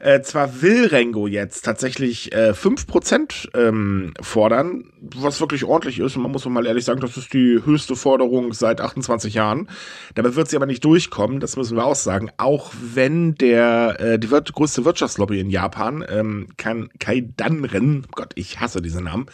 Äh, 0.00 0.22
zwar 0.22 0.62
will 0.62 0.86
Rengo 0.86 1.26
jetzt 1.26 1.64
tatsächlich 1.64 2.32
äh, 2.32 2.52
5% 2.52 3.48
ähm, 3.54 4.14
fordern, 4.20 4.92
was 5.00 5.40
wirklich 5.40 5.64
ordentlich 5.64 5.98
ist. 5.98 6.16
Und 6.16 6.22
man 6.22 6.32
muss 6.32 6.44
mal 6.46 6.66
ehrlich 6.66 6.84
sagen, 6.84 7.00
das 7.00 7.16
ist 7.16 7.32
die 7.32 7.60
höchste 7.64 7.96
Forderung 7.96 8.52
seit 8.52 8.80
28 8.80 9.34
Jahren. 9.34 9.68
Dabei 10.14 10.36
wird 10.36 10.48
sie 10.48 10.56
aber 10.56 10.66
nicht 10.66 10.84
durchkommen, 10.84 11.40
das 11.40 11.56
müssen 11.56 11.76
wir 11.76 11.84
auch 11.84 11.96
sagen. 11.96 12.30
Auch 12.36 12.72
wenn 12.94 13.34
der 13.34 13.96
äh, 13.98 14.18
die 14.18 14.30
wir 14.30 14.42
größte 14.42 14.84
Wirtschaftslobby 14.84 15.40
in 15.40 15.50
Japan, 15.50 16.04
ähm, 16.08 16.48
kan 16.56 16.90
Kaidanren, 17.00 18.06
Gott, 18.12 18.32
ich 18.36 18.60
hasse 18.60 18.80
diesen 18.80 19.04
Namen, 19.04 19.26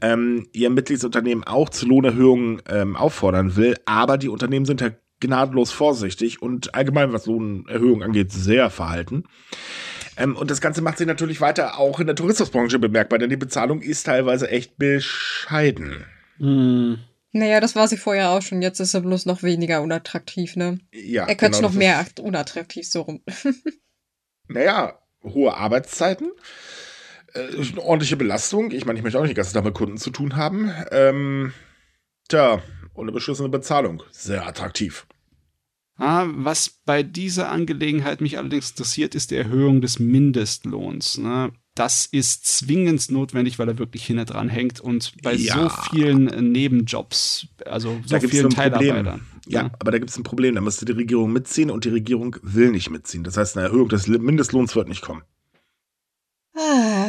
ähm, 0.00 0.46
ihr 0.52 0.70
Mitgliedsunternehmen 0.70 1.44
auch 1.44 1.68
zu 1.68 1.86
Lohnerhöhungen 1.86 2.62
ähm, 2.68 2.96
auffordern 2.96 3.56
will. 3.56 3.76
Aber 3.86 4.18
die 4.18 4.28
Unternehmen 4.28 4.66
sind 4.66 4.80
ja 4.80 4.90
gnadenlos 5.20 5.72
vorsichtig 5.72 6.42
und 6.42 6.74
allgemein, 6.74 7.12
was 7.12 7.26
Lohnerhöhungen 7.26 8.02
angeht, 8.02 8.32
sehr 8.32 8.70
verhalten. 8.70 9.24
Ähm, 10.16 10.36
und 10.36 10.50
das 10.50 10.60
Ganze 10.60 10.82
macht 10.82 10.98
sich 10.98 11.06
natürlich 11.06 11.40
weiter 11.40 11.78
auch 11.78 12.00
in 12.00 12.06
der 12.06 12.16
Tourismusbranche 12.16 12.78
bemerkbar, 12.78 13.18
denn 13.18 13.30
die 13.30 13.36
Bezahlung 13.36 13.82
ist 13.82 14.04
teilweise 14.04 14.50
echt 14.50 14.78
bescheiden. 14.78 16.04
Hm. 16.38 16.98
Naja, 17.32 17.60
das 17.60 17.76
war 17.76 17.86
sie 17.86 17.98
vorher 17.98 18.30
auch 18.30 18.40
schon. 18.40 18.62
Jetzt 18.62 18.80
ist 18.80 18.94
er 18.94 19.02
bloß 19.02 19.26
noch 19.26 19.42
weniger 19.42 19.82
unattraktiv, 19.82 20.56
ne? 20.56 20.78
Ja. 20.92 21.26
Er 21.26 21.34
könnte 21.34 21.58
genau, 21.58 21.68
noch 21.68 21.74
mehr 21.74 22.04
unattraktiv 22.20 22.88
so 22.88 23.02
rum. 23.02 23.22
naja, 24.48 24.98
hohe 25.22 25.54
Arbeitszeiten, 25.54 26.30
äh, 27.34 27.40
eine 27.40 27.82
ordentliche 27.82 28.16
Belastung. 28.16 28.70
Ich 28.70 28.86
meine, 28.86 28.98
ich 28.98 29.02
möchte 29.02 29.18
auch 29.18 29.22
nicht 29.22 29.32
die 29.32 29.36
ganze 29.36 29.52
Tag 29.52 29.64
mit 29.64 29.74
Kunden 29.74 29.98
zu 29.98 30.10
tun 30.10 30.36
haben. 30.36 30.72
Ähm, 30.92 31.52
tja, 32.28 32.62
und 32.94 33.04
eine 33.04 33.12
beschissene 33.12 33.50
Bezahlung. 33.50 34.02
Sehr 34.10 34.46
attraktiv. 34.46 35.06
Ah, 35.98 36.26
was 36.28 36.68
bei 36.84 37.02
dieser 37.02 37.50
Angelegenheit 37.50 38.20
mich 38.20 38.36
allerdings 38.36 38.70
interessiert, 38.70 39.14
ist 39.14 39.30
die 39.30 39.36
Erhöhung 39.36 39.80
des 39.80 39.98
Mindestlohns. 39.98 41.16
Ne? 41.16 41.52
Das 41.74 42.06
ist 42.06 42.46
zwingend 42.46 43.10
notwendig, 43.10 43.58
weil 43.58 43.68
er 43.68 43.78
wirklich 43.78 44.04
hinten 44.04 44.26
dran 44.26 44.48
hängt 44.48 44.78
und 44.80 45.12
bei 45.22 45.34
ja. 45.34 45.54
so 45.54 45.68
vielen 45.90 46.28
äh, 46.28 46.42
Nebenjobs, 46.42 47.48
also 47.64 47.98
so 48.04 48.20
vielen 48.20 48.50
Teilarbeitern. 48.50 49.22
Ja, 49.46 49.62
ja, 49.62 49.70
aber 49.78 49.90
da 49.90 49.98
gibt 49.98 50.10
es 50.10 50.18
ein 50.18 50.22
Problem. 50.22 50.54
Da 50.54 50.60
müsste 50.60 50.84
die 50.84 50.92
Regierung 50.92 51.32
mitziehen 51.32 51.70
und 51.70 51.84
die 51.84 51.90
Regierung 51.90 52.36
will 52.42 52.72
nicht 52.72 52.90
mitziehen. 52.90 53.24
Das 53.24 53.36
heißt, 53.36 53.56
eine 53.56 53.66
Erhöhung 53.66 53.88
des 53.88 54.06
Mindestlohns 54.06 54.74
wird 54.76 54.88
nicht 54.88 55.02
kommen. 55.02 55.22
Ah, 56.56 57.08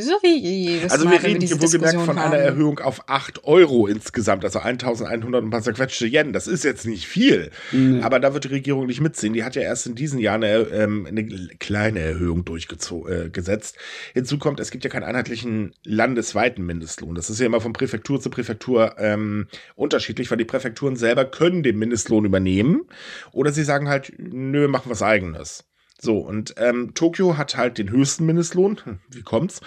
so 0.00 0.12
wie 0.22 0.38
jedes 0.38 0.92
Also 0.92 1.10
wir 1.10 1.22
reden 1.22 1.40
hier 1.40 1.60
wohlgemerkt 1.60 2.00
von 2.00 2.18
haben. 2.18 2.32
einer 2.32 2.36
Erhöhung 2.36 2.78
auf 2.78 3.08
8 3.08 3.44
Euro 3.44 3.86
insgesamt, 3.86 4.44
also 4.44 4.60
1100 4.60 5.42
und 5.42 5.48
ein 5.48 5.50
paar 5.50 5.62
zerquetschte 5.62 6.06
Yen. 6.06 6.32
Das 6.32 6.46
ist 6.46 6.64
jetzt 6.64 6.86
nicht 6.86 7.06
viel, 7.06 7.50
mhm. 7.72 8.02
aber 8.02 8.20
da 8.20 8.34
wird 8.34 8.44
die 8.44 8.48
Regierung 8.48 8.86
nicht 8.86 9.00
mitziehen. 9.00 9.32
Die 9.32 9.44
hat 9.44 9.54
ja 9.54 9.62
erst 9.62 9.86
in 9.86 9.94
diesen 9.94 10.18
Jahren 10.18 10.44
eine, 10.44 10.58
ähm, 10.68 11.06
eine 11.06 11.24
kleine 11.58 12.00
Erhöhung 12.00 12.44
durchgesetzt. 12.44 13.76
Äh, 13.76 14.12
Hinzu 14.14 14.38
kommt, 14.38 14.60
es 14.60 14.70
gibt 14.70 14.84
ja 14.84 14.90
keinen 14.90 15.04
einheitlichen 15.04 15.74
landesweiten 15.84 16.64
Mindestlohn. 16.64 17.14
Das 17.14 17.30
ist 17.30 17.40
ja 17.40 17.46
immer 17.46 17.60
von 17.60 17.72
Präfektur 17.72 18.20
zu 18.20 18.30
Präfektur 18.30 18.96
ähm, 18.98 19.46
unterschiedlich, 19.74 20.30
weil 20.30 20.38
die 20.38 20.44
Präfekturen 20.44 20.96
selber 20.96 21.24
können 21.24 21.62
den 21.62 21.78
Mindestlohn 21.78 22.24
übernehmen 22.24 22.82
oder 23.32 23.52
sie 23.52 23.64
sagen 23.64 23.88
halt, 23.88 24.12
nö, 24.18 24.68
machen 24.68 24.90
was 24.90 25.02
eigenes. 25.02 25.64
So, 26.04 26.18
und 26.18 26.54
ähm, 26.56 26.94
Tokio 26.94 27.36
hat 27.36 27.56
halt 27.56 27.78
den 27.78 27.88
höchsten 27.90 28.26
Mindestlohn. 28.26 28.80
Hm, 28.82 28.98
wie 29.08 29.22
kommt's? 29.22 29.60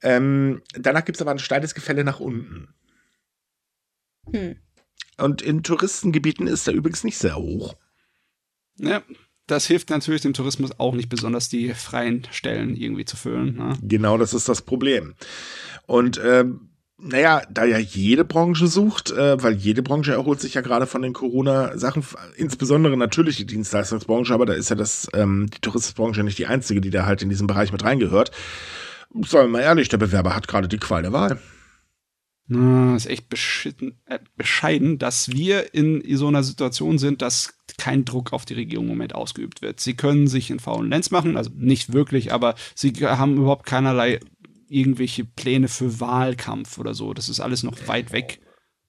Ähm, 0.00 0.62
danach 0.74 1.04
gibt 1.04 1.16
es 1.16 1.22
aber 1.22 1.32
ein 1.32 1.40
steiles 1.40 1.74
Gefälle 1.74 2.04
nach 2.04 2.20
unten. 2.20 2.68
Hm. 4.30 4.56
Und 5.18 5.42
in 5.42 5.64
Touristengebieten 5.64 6.46
ist 6.46 6.68
er 6.68 6.74
übrigens 6.74 7.02
nicht 7.02 7.18
sehr 7.18 7.34
hoch. 7.34 7.74
Ja, 8.78 9.02
das 9.48 9.66
hilft 9.66 9.90
natürlich 9.90 10.22
dem 10.22 10.34
Tourismus 10.34 10.78
auch 10.78 10.94
nicht 10.94 11.08
besonders, 11.08 11.48
die 11.48 11.74
freien 11.74 12.28
Stellen 12.30 12.76
irgendwie 12.76 13.04
zu 13.04 13.16
füllen. 13.16 13.56
Ne? 13.56 13.76
Genau, 13.82 14.16
das 14.18 14.34
ist 14.34 14.48
das 14.48 14.62
Problem. 14.62 15.14
Und 15.86 16.20
ähm, 16.24 16.71
naja, 17.04 17.42
da 17.50 17.64
ja 17.64 17.78
jede 17.78 18.24
Branche 18.24 18.68
sucht, 18.68 19.10
äh, 19.10 19.42
weil 19.42 19.54
jede 19.54 19.82
Branche 19.82 20.12
erholt 20.12 20.40
sich 20.40 20.54
ja 20.54 20.60
gerade 20.60 20.86
von 20.86 21.02
den 21.02 21.12
Corona-Sachen, 21.12 22.04
insbesondere 22.36 22.96
natürlich 22.96 23.36
die 23.36 23.46
Dienstleistungsbranche, 23.46 24.32
aber 24.32 24.46
da 24.46 24.52
ist 24.52 24.70
ja 24.70 24.76
das, 24.76 25.08
ähm, 25.12 25.48
die 25.52 25.60
Tourismusbranche 25.60 26.22
nicht 26.22 26.38
die 26.38 26.46
einzige, 26.46 26.80
die 26.80 26.90
da 26.90 27.04
halt 27.04 27.22
in 27.22 27.28
diesen 27.28 27.48
Bereich 27.48 27.72
mit 27.72 27.84
reingehört. 27.84 28.30
Sagen 29.26 29.48
wir 29.48 29.58
mal 29.58 29.62
ehrlich, 29.62 29.88
der 29.88 29.98
Bewerber 29.98 30.34
hat 30.34 30.46
gerade 30.46 30.68
die 30.68 30.78
Qual 30.78 31.02
der 31.02 31.12
Wahl. 31.12 31.38
Na, 32.46 32.96
ist 32.96 33.06
echt 33.06 33.26
äh, 33.64 34.18
bescheiden, 34.36 34.98
dass 34.98 35.30
wir 35.30 35.74
in 35.74 36.02
so 36.16 36.28
einer 36.28 36.42
Situation 36.42 36.98
sind, 36.98 37.22
dass 37.22 37.54
kein 37.78 38.04
Druck 38.04 38.32
auf 38.32 38.44
die 38.44 38.54
Regierung 38.54 38.86
im 38.86 38.92
Moment 38.92 39.14
ausgeübt 39.14 39.62
wird. 39.62 39.80
Sie 39.80 39.94
können 39.94 40.28
sich 40.28 40.50
in 40.50 40.60
faulen 40.60 40.90
Lenz 40.90 41.10
machen, 41.10 41.36
also 41.36 41.50
nicht 41.54 41.92
wirklich, 41.92 42.32
aber 42.32 42.54
sie 42.74 42.92
haben 42.92 43.38
überhaupt 43.38 43.66
keinerlei 43.66 44.20
irgendwelche 44.72 45.24
Pläne 45.24 45.68
für 45.68 46.00
Wahlkampf 46.00 46.78
oder 46.78 46.94
so. 46.94 47.14
Das 47.14 47.28
ist 47.28 47.40
alles 47.40 47.62
noch 47.62 47.76
weit 47.86 48.12
weg. 48.12 48.40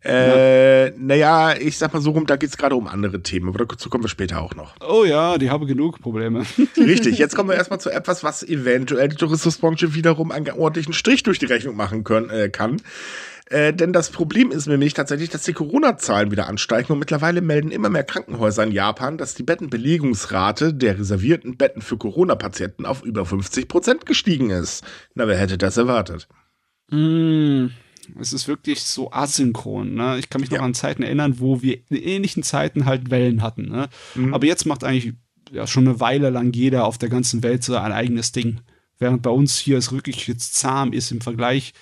Äh, 0.06 0.90
naja, 0.98 1.56
ich 1.56 1.78
sag 1.78 1.94
mal 1.94 2.02
so 2.02 2.12
rum, 2.12 2.26
da 2.26 2.36
geht 2.36 2.50
es 2.50 2.58
gerade 2.58 2.76
um 2.76 2.88
andere 2.88 3.24
Themen, 3.24 3.48
aber 3.48 3.66
dazu 3.66 3.90
kommen 3.90 4.04
wir 4.04 4.10
später 4.10 4.42
auch 4.42 4.54
noch. 4.54 4.76
Oh 4.86 5.06
ja, 5.06 5.38
die 5.38 5.50
haben 5.50 5.66
genug 5.66 6.02
Probleme. 6.02 6.44
Richtig, 6.78 7.18
jetzt 7.18 7.36
kommen 7.36 7.50
wir 7.50 7.56
erstmal 7.58 7.80
zu 7.80 7.90
etwas, 7.90 8.22
was 8.22 8.44
eventuell 8.44 9.08
die 9.08 9.16
Tourismusbranche 9.16 9.94
wiederum 9.94 10.32
einen 10.32 10.52
ordentlichen 10.52 10.94
Strich 10.94 11.24
durch 11.24 11.40
die 11.40 11.46
Rechnung 11.46 11.78
machen 11.78 12.04
können, 12.04 12.30
äh, 12.30 12.50
kann. 12.50 12.82
Äh, 13.48 13.74
denn 13.74 13.92
das 13.92 14.10
Problem 14.10 14.52
ist 14.52 14.68
nämlich 14.68 14.94
tatsächlich, 14.94 15.30
dass 15.30 15.44
die 15.44 15.54
Corona-Zahlen 15.54 16.32
wieder 16.32 16.48
ansteigen 16.48 16.94
und 16.94 17.00
mittlerweile 17.00 17.42
melden 17.42 17.72
immer 17.72 17.90
mehr 17.90 18.04
Krankenhäuser 18.04 18.64
in 18.64 18.72
Japan, 18.72 19.18
dass 19.18 19.36
die 19.36 19.44
Bettenbelegungsrate 19.44 20.74
der 20.74 20.98
reservierten 20.98 21.58
Betten 21.58 21.82
für 21.82 21.98
Corona-Patienten 21.98 22.86
auf 22.86 23.04
über 23.04 23.26
50 23.26 23.68
Prozent 23.68 24.06
gestiegen 24.06 24.50
ist. 24.50 24.84
Na, 25.14 25.28
wer 25.28 25.38
hätte 25.38 25.58
das 25.58 25.76
erwartet? 25.78 26.28
Mm, 26.90 27.68
es 28.20 28.32
ist 28.32 28.48
wirklich 28.48 28.82
so 28.82 29.12
asynchron. 29.12 29.94
Ne? 29.94 30.20
Ich 30.20 30.30
kann 30.30 30.42
mich 30.42 30.52
noch 30.52 30.58
ja. 30.58 30.64
an 30.64 30.74
Zeiten 30.74 31.04
erinnern, 31.04 31.40
wo 31.40 31.62
wir 31.62 31.80
in 31.90 31.98
ähnlichen 31.98 32.44
Zeiten 32.44 32.86
halt 32.86 33.12
Wellen 33.12 33.42
hatten. 33.42 33.70
Ne? 33.70 33.90
Mhm. 34.16 34.34
Aber 34.34 34.46
jetzt 34.46 34.66
macht 34.66 34.84
eigentlich 34.84 35.14
ja 35.52 35.68
schon 35.68 35.88
eine 35.88 36.00
Weile 36.00 36.30
lang 36.30 36.54
jeder 36.54 36.86
auf 36.86 36.98
der 36.98 37.10
ganzen 37.10 37.44
Welt 37.44 37.64
so 37.64 37.76
ein 37.76 37.92
eigenes 37.92 38.32
Ding. 38.32 38.62
Während 39.00 39.22
bei 39.22 39.30
uns 39.30 39.58
hier 39.58 39.78
es 39.78 39.92
wirklich 39.92 40.28
jetzt 40.28 40.56
zahm 40.56 40.94
ist 40.94 41.12
im 41.12 41.22
Vergleich, 41.22 41.74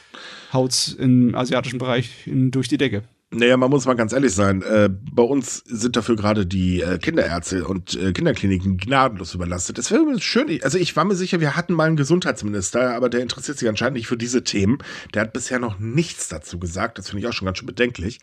haut 0.53 0.71
es 0.71 0.93
im 0.93 1.35
asiatischen 1.35 1.79
Bereich 1.79 2.25
in, 2.25 2.51
durch 2.51 2.67
die 2.67 2.77
Decke. 2.77 3.03
Naja, 3.33 3.55
man 3.55 3.69
muss 3.69 3.85
mal 3.85 3.93
ganz 3.93 4.11
ehrlich 4.11 4.33
sein. 4.33 4.61
Äh, 4.61 4.89
bei 4.89 5.23
uns 5.23 5.63
sind 5.65 5.95
dafür 5.95 6.17
gerade 6.17 6.45
die 6.45 6.81
äh, 6.81 6.97
Kinderärzte 6.97 7.65
und 7.65 7.95
äh, 7.95 8.11
Kinderkliniken 8.11 8.75
gnadenlos 8.75 9.33
überlastet. 9.33 9.77
Das 9.77 9.89
wäre 9.89 10.19
schön. 10.19 10.59
Also 10.63 10.77
ich 10.77 10.97
war 10.97 11.05
mir 11.05 11.15
sicher, 11.15 11.39
wir 11.39 11.55
hatten 11.55 11.73
mal 11.73 11.87
einen 11.87 11.95
Gesundheitsminister, 11.95 12.93
aber 12.93 13.07
der 13.07 13.21
interessiert 13.21 13.57
sich 13.57 13.69
anscheinend 13.69 13.95
nicht 13.95 14.07
für 14.07 14.17
diese 14.17 14.43
Themen. 14.43 14.79
Der 15.13 15.21
hat 15.21 15.31
bisher 15.31 15.59
noch 15.59 15.79
nichts 15.79 16.27
dazu 16.27 16.59
gesagt. 16.59 16.97
Das 16.97 17.09
finde 17.09 17.21
ich 17.21 17.27
auch 17.27 17.33
schon 17.33 17.45
ganz 17.45 17.57
schön 17.57 17.67
bedenklich. 17.67 18.19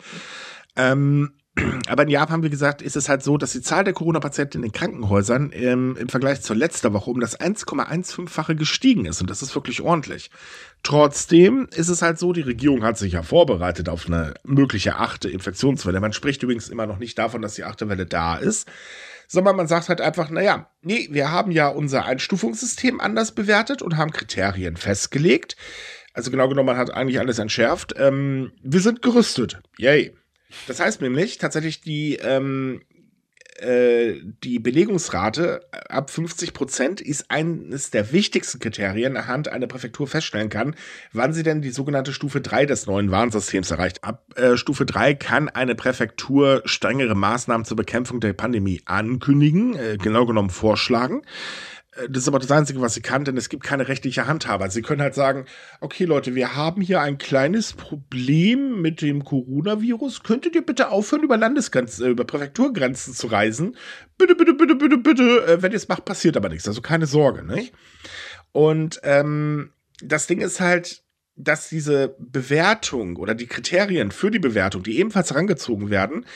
Ähm, 0.77 1.33
aber 1.89 2.03
in 2.03 2.09
Japan, 2.09 2.43
wie 2.43 2.51
gesagt, 2.51 2.83
ist 2.83 2.97
es 2.97 3.09
halt 3.09 3.23
so, 3.23 3.37
dass 3.37 3.53
die 3.53 3.63
Zahl 3.63 3.85
der 3.85 3.93
Corona-Patienten 3.93 4.59
in 4.59 4.63
den 4.63 4.73
Krankenhäusern 4.73 5.51
ähm, 5.53 5.97
im 5.99 6.09
Vergleich 6.09 6.43
zur 6.43 6.57
letzter 6.57 6.93
Woche 6.93 7.11
um 7.11 7.21
das 7.21 7.39
1,15-fache 7.39 8.55
gestiegen 8.55 9.05
ist. 9.07 9.21
Und 9.21 9.31
das 9.31 9.43
ist 9.43 9.55
wirklich 9.55 9.81
ordentlich. 9.81 10.31
Trotzdem 10.83 11.69
ist 11.75 11.89
es 11.89 12.03
halt 12.03 12.19
so, 12.19 12.33
die 12.33 12.43
Regierung 12.43 12.85
hat 12.85 12.99
sich 12.99 13.13
ja 13.13 13.23
vorbereitet 13.23 13.89
auf 13.89 14.07
eine 14.07 14.35
mögliche 14.45 14.97
achte 14.97 15.29
Infektionswelle. 15.29 16.01
Man 16.01 16.13
spricht 16.13 16.43
übrigens 16.43 16.69
immer 16.69 16.87
noch 16.87 16.99
nicht 16.99 17.19
davon, 17.19 17.43
dass 17.43 17.55
die 17.55 17.65
achte 17.65 17.89
Welle 17.89 18.07
da 18.07 18.37
ist, 18.37 18.69
sondern 19.27 19.57
man 19.57 19.67
sagt 19.67 19.89
halt 19.89 20.01
einfach, 20.01 20.31
naja, 20.31 20.71
nee, 20.83 21.09
wir 21.11 21.31
haben 21.31 21.51
ja 21.51 21.69
unser 21.69 22.05
Einstufungssystem 22.05 23.01
anders 23.01 23.33
bewertet 23.33 23.83
und 23.83 23.97
haben 23.97 24.11
Kriterien 24.13 24.77
festgelegt. 24.77 25.57
Also 26.15 26.31
genau 26.31 26.49
genommen, 26.49 26.67
man 26.67 26.79
hat 26.79 26.93
eigentlich 26.93 27.21
alles 27.21 27.39
entschärft. 27.39 27.95
Ähm, 27.97 28.53
wir 28.63 28.81
sind 28.81 29.03
gerüstet. 29.03 29.61
Yay. 29.79 30.17
Das 30.67 30.81
heißt 30.81 31.01
nämlich 31.01 31.39
tatsächlich 31.39 31.81
die, 31.81 32.17
ähm, 32.17 32.83
äh, 33.59 34.21
die 34.45 34.61
Belegungsrate 34.61 35.67
ab 35.89 36.11
50 36.11 36.53
Prozent 36.53 37.01
ist 37.01 37.31
eines 37.31 37.91
der 37.91 38.13
wichtigsten 38.13 38.61
Kriterien, 38.61 39.17
anhand 39.17 39.49
einer 39.49 39.67
Präfektur 39.67 40.07
feststellen 40.07 40.49
kann, 40.49 40.77
wann 41.13 41.33
sie 41.33 41.43
denn 41.43 41.61
die 41.61 41.71
sogenannte 41.71 42.13
Stufe 42.13 42.41
3 42.41 42.67
des 42.67 42.87
neuen 42.87 43.11
Warnsystems 43.11 43.71
erreicht. 43.71 44.05
Ab 44.05 44.33
äh, 44.37 44.57
Stufe 44.57 44.87
3 44.87 45.15
kann 45.15 45.49
eine 45.49 45.75
Präfektur 45.75 46.63
strengere 46.67 47.17
Maßnahmen 47.17 47.65
zur 47.65 47.77
Bekämpfung 47.77 48.21
der 48.21 48.33
Pandemie 48.33 48.81
ankündigen, 48.85 49.75
äh, 49.75 49.97
genau 49.97 50.25
genommen 50.25 50.51
vorschlagen. 50.51 51.23
Äh, 51.99 52.09
das 52.09 52.23
ist 52.23 52.29
aber 52.29 52.39
das 52.39 52.51
Einzige, 52.51 52.81
was 52.81 52.95
sie 52.95 53.03
kann, 53.03 53.25
denn 53.25 53.37
es 53.37 53.49
gibt 53.49 53.65
keine 53.65 53.89
rechtliche 53.89 54.27
Handhabe. 54.27 54.71
Sie 54.71 54.83
können 54.83 55.03
halt 55.03 55.15
sagen, 55.15 55.45
okay 55.81 56.05
Leute, 56.05 56.35
wir 56.35 56.55
haben 56.55 56.81
hier 56.81 57.01
ein 57.01 57.19
kleines 57.19 57.73
Problem 57.73 58.81
mit 58.81 59.03
dem 59.03 59.25
Coronavirus. 59.25 60.23
Könntet 60.23 60.55
ihr 60.55 60.65
bitte 60.65 60.91
aufhören, 60.91 61.23
über 61.23 61.37
Landesgrenzen, 61.37 62.07
äh, 62.07 62.11
über 62.11 62.25
Präfekturgrenzen 62.25 63.15
zu 63.15 63.27
reisen? 63.27 63.77
Bitte, 64.17 64.35
bitte, 64.35 64.55
bitte, 64.55 64.75
bitte, 64.75 64.99
bitte. 64.99 65.47
Äh, 65.47 65.63
wenn 65.63 65.73
ihr 65.73 65.77
es 65.77 65.89
macht, 65.89 66.05
passiert 66.05 66.37
aber 66.37 66.49
nichts. 66.49 66.69
Also 66.69 66.81
keine 66.81 67.07
Sorge, 67.07 67.45
nicht? 67.45 67.73
Und 68.53 69.01
ähm, 69.03 69.73
das 70.03 70.27
Ding 70.27 70.41
ist 70.41 70.61
halt, 70.61 71.03
dass 71.37 71.69
diese 71.69 72.17
Bewertung 72.19 73.17
oder 73.17 73.35
die 73.35 73.47
Kriterien 73.47 74.11
für 74.11 74.31
die 74.31 74.41
Bewertung, 74.41 74.83
die 74.83 74.99
ebenfalls 74.99 75.31
herangezogen 75.31 75.89
werden, 75.89 76.27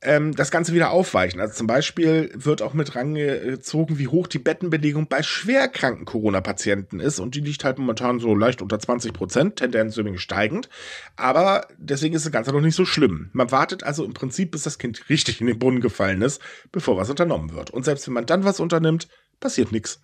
ähm, 0.00 0.34
das 0.34 0.50
Ganze 0.50 0.72
wieder 0.74 0.90
aufweichen. 0.90 1.40
Also 1.40 1.54
zum 1.54 1.66
Beispiel 1.66 2.30
wird 2.34 2.62
auch 2.62 2.72
mit 2.72 2.94
rangezogen, 2.94 3.98
wie 3.98 4.06
hoch 4.06 4.28
die 4.28 4.38
Bettenbelegung 4.38 5.08
bei 5.08 5.22
schwerkranken 5.22 6.04
Corona-Patienten 6.04 7.00
ist. 7.00 7.18
Und 7.18 7.34
die 7.34 7.40
liegt 7.40 7.64
halt 7.64 7.78
momentan 7.78 8.20
so 8.20 8.34
leicht 8.34 8.62
unter 8.62 8.78
20 8.78 9.12
Prozent, 9.12 9.56
Tendenz 9.56 9.96
übrigens 9.96 10.22
steigend. 10.22 10.68
Aber 11.16 11.66
deswegen 11.78 12.14
ist 12.14 12.24
das 12.24 12.32
Ganze 12.32 12.52
noch 12.52 12.60
nicht 12.60 12.76
so 12.76 12.84
schlimm. 12.84 13.30
Man 13.32 13.50
wartet 13.50 13.82
also 13.82 14.04
im 14.04 14.14
Prinzip, 14.14 14.52
bis 14.52 14.62
das 14.62 14.78
Kind 14.78 15.08
richtig 15.08 15.40
in 15.40 15.48
den 15.48 15.58
Brunnen 15.58 15.80
gefallen 15.80 16.22
ist, 16.22 16.40
bevor 16.70 16.96
was 16.96 17.10
unternommen 17.10 17.54
wird. 17.54 17.70
Und 17.70 17.84
selbst 17.84 18.06
wenn 18.06 18.14
man 18.14 18.26
dann 18.26 18.44
was 18.44 18.60
unternimmt, 18.60 19.08
passiert 19.40 19.72
nichts. 19.72 20.00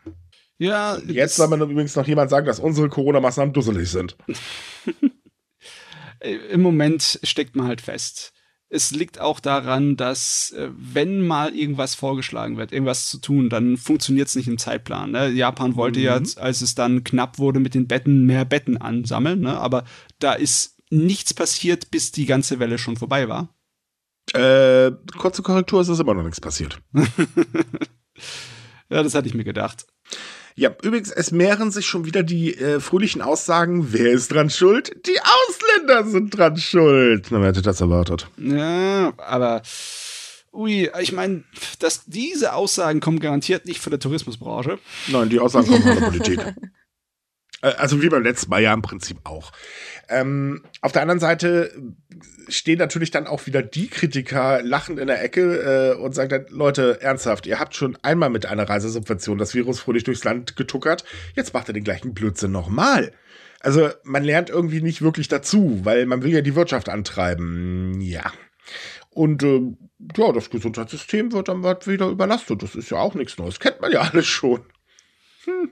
Ja. 0.59 0.99
Jetzt 1.07 1.37
soll 1.37 1.49
man 1.49 1.61
übrigens 1.61 1.95
noch 1.95 2.07
jemand 2.07 2.31
sagen, 2.31 2.47
dass 2.47 2.59
unsere 2.59 2.89
Corona-Maßnahmen 2.89 3.53
dusselig 3.53 3.91
sind. 3.91 4.17
Im 6.51 6.63
Moment 6.63 7.21
steckt 7.23 7.55
man 7.55 7.69
halt 7.69 7.81
fest. 7.81 8.34
Es 8.75 8.91
liegt 8.91 9.21
auch 9.21 9.39
daran, 9.39 9.97
dass 9.97 10.51
äh, 10.51 10.69
wenn 10.75 11.25
mal 11.25 11.55
irgendwas 11.55 11.95
vorgeschlagen 11.95 12.57
wird, 12.57 12.73
irgendwas 12.73 13.09
zu 13.09 13.19
tun, 13.19 13.49
dann 13.49 13.77
funktioniert 13.77 14.27
es 14.27 14.35
nicht 14.35 14.49
im 14.49 14.59
Zeitplan. 14.59 15.13
Ne? 15.13 15.29
Japan 15.29 15.77
wollte 15.77 16.01
mhm. 16.01 16.05
ja, 16.05 16.15
als 16.15 16.61
es 16.61 16.75
dann 16.75 17.05
knapp 17.05 17.39
wurde 17.39 17.61
mit 17.61 17.75
den 17.75 17.87
Betten, 17.87 18.27
mehr 18.27 18.45
Betten 18.45 18.77
ansammeln, 18.77 19.41
ne? 19.41 19.57
aber 19.59 19.85
da 20.19 20.33
ist 20.33 20.77
nichts 20.91 21.35
passiert, 21.35 21.93
bis 21.93 22.11
die 22.11 22.27
ganze 22.27 22.59
Welle 22.59 22.79
schon 22.79 22.97
vorbei 22.97 23.29
war. 23.29 23.55
Äh, 24.33 24.91
kurze 25.17 25.43
Korrektur, 25.43 25.81
es 25.81 25.89
ist 25.89 26.01
immer 26.01 26.15
noch 26.15 26.25
nichts 26.25 26.41
passiert. 26.41 26.81
ja, 28.89 29.03
das 29.03 29.15
hatte 29.15 29.29
ich 29.29 29.35
mir 29.35 29.45
gedacht. 29.45 29.87
Ja, 30.57 30.71
übrigens, 30.83 31.11
es 31.11 31.33
mehren 31.33 31.73
sich 31.73 31.87
schon 31.87 32.05
wieder 32.05 32.23
die 32.23 32.57
äh, 32.57 32.79
fröhlichen 32.79 33.23
Aussagen, 33.23 33.93
wer 33.93 34.13
ist 34.13 34.33
dran 34.33 34.51
schuld? 34.51 34.95
Die 35.07 35.19
Ausländer 35.21 36.09
sind 36.09 36.37
dran 36.37 36.57
schuld. 36.57 37.27
Na, 37.31 37.41
wer 37.41 37.49
hätte 37.49 37.63
das 37.63 37.81
erwartet? 37.81 38.29
Ja, 38.37 39.13
aber 39.17 39.63
ui, 40.53 40.89
ich 41.01 41.13
meine, 41.13 41.43
dass 41.81 42.05
diese 42.05 42.53
Aussagen 42.53 43.01
kommen 43.01 43.19
garantiert 43.19 43.67
nicht 43.67 43.81
von 43.81 43.91
der 43.91 43.99
Tourismusbranche. 43.99 44.79
Nein, 45.09 45.29
die 45.29 45.41
Aussagen 45.41 45.67
kommen 45.67 45.83
von 45.83 45.97
der 45.97 46.07
Politik. 46.07 46.41
Äh, 47.65 47.75
also 47.79 48.03
wie 48.03 48.09
beim 48.09 48.23
letzten 48.23 48.51
Mal 48.51 48.63
ja 48.63 48.73
im 48.73 48.83
Prinzip 48.83 49.19
auch. 49.25 49.53
Ähm, 50.09 50.63
auf 50.83 50.93
der 50.93 51.03
anderen 51.03 51.21
Seite 51.21 51.73
stehen 52.49 52.79
natürlich 52.79 53.11
dann 53.11 53.27
auch 53.27 53.47
wieder 53.47 53.63
die 53.63 53.89
Kritiker 53.89 54.63
lachend 54.63 54.99
in 54.99 55.07
der 55.07 55.23
Ecke 55.23 55.95
äh, 55.97 56.01
und 56.01 56.15
sagen 56.15 56.29
dann, 56.29 56.47
Leute, 56.51 57.01
ernsthaft, 57.01 57.47
ihr 57.47 57.59
habt 57.59 57.75
schon 57.75 57.97
einmal 58.03 58.29
mit 58.29 58.47
einer 58.47 58.69
Reisesubvention 58.69 59.39
das 59.39 59.55
Virus 59.55 59.81
fröhlich 59.81 60.05
durchs 60.05 60.25
Land 60.25 60.57
getuckert, 60.57 61.05
jetzt 61.35 61.55
macht 61.55 61.69
ihr 61.69 61.75
den 61.75 61.85
gleichen 61.85 62.13
Blödsinn 62.13 62.53
nochmal. 62.53 63.13
Also 63.61 63.89
man 64.03 64.25
lernt 64.25 64.51
irgendwie 64.51 64.83
nicht 64.83 65.01
wirklich 65.01 65.29
dazu, 65.29 65.81
weil 65.85 66.05
man 66.05 66.23
will 66.23 66.33
ja 66.33 66.43
die 66.43 66.55
Wirtschaft 66.55 66.91
antreiben. 66.91 67.99
Ja. 68.03 68.31
Und 69.09 69.43
äh, 69.43 69.61
ja, 70.19 70.33
das 70.33 70.51
Gesundheitssystem 70.51 71.33
wird 71.33 71.49
dann 71.49 71.63
wieder 71.63 72.09
überlastet. 72.09 72.63
Das 72.63 72.75
ist 72.75 72.91
ja 72.91 72.99
auch 72.99 73.15
nichts 73.15 73.39
Neues. 73.39 73.61
Kennt 73.61 73.81
man 73.81 73.91
ja 73.91 74.03
alles 74.03 74.27
schon. 74.27 74.61
Hm. 75.45 75.71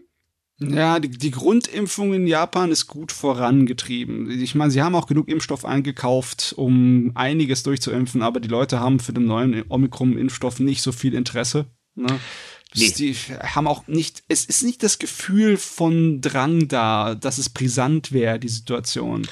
Ja, 0.71 0.99
die, 1.01 1.11
die, 1.11 1.31
Grundimpfung 1.31 2.15
in 2.15 2.27
Japan 2.27 2.71
ist 2.71 2.87
gut 2.87 3.13
vorangetrieben. 3.13 4.31
Ich 4.41 4.55
meine, 4.55 4.71
sie 4.71 4.83
haben 4.83 4.95
auch 4.95 5.07
genug 5.07 5.29
Impfstoff 5.29 5.65
eingekauft, 5.65 6.55
um 6.57 7.13
einiges 7.15 7.63
durchzuimpfen, 7.63 8.23
aber 8.23 8.41
die 8.41 8.49
Leute 8.49 8.81
haben 8.81 9.01
für 9.01 9.13
den 9.13 9.27
neuen 9.27 9.65
Omikron-Impfstoff 9.69 10.61
nicht 10.61 10.83
so 10.83 10.93
viel 10.93 11.15
Interesse. 11.15 11.67
Ne? 11.95 12.19
Nee. 12.75 12.91
Die 12.91 13.15
haben 13.15 13.67
auch 13.67 13.87
nicht, 13.87 14.23
es 14.29 14.45
ist 14.45 14.63
nicht 14.63 14.83
das 14.83 14.99
Gefühl 14.99 15.57
von 15.57 16.21
Drang 16.21 16.69
da, 16.69 17.15
dass 17.15 17.39
es 17.39 17.51
brisant 17.51 18.13
wäre, 18.13 18.39
die 18.39 18.49
Situation. 18.49 19.27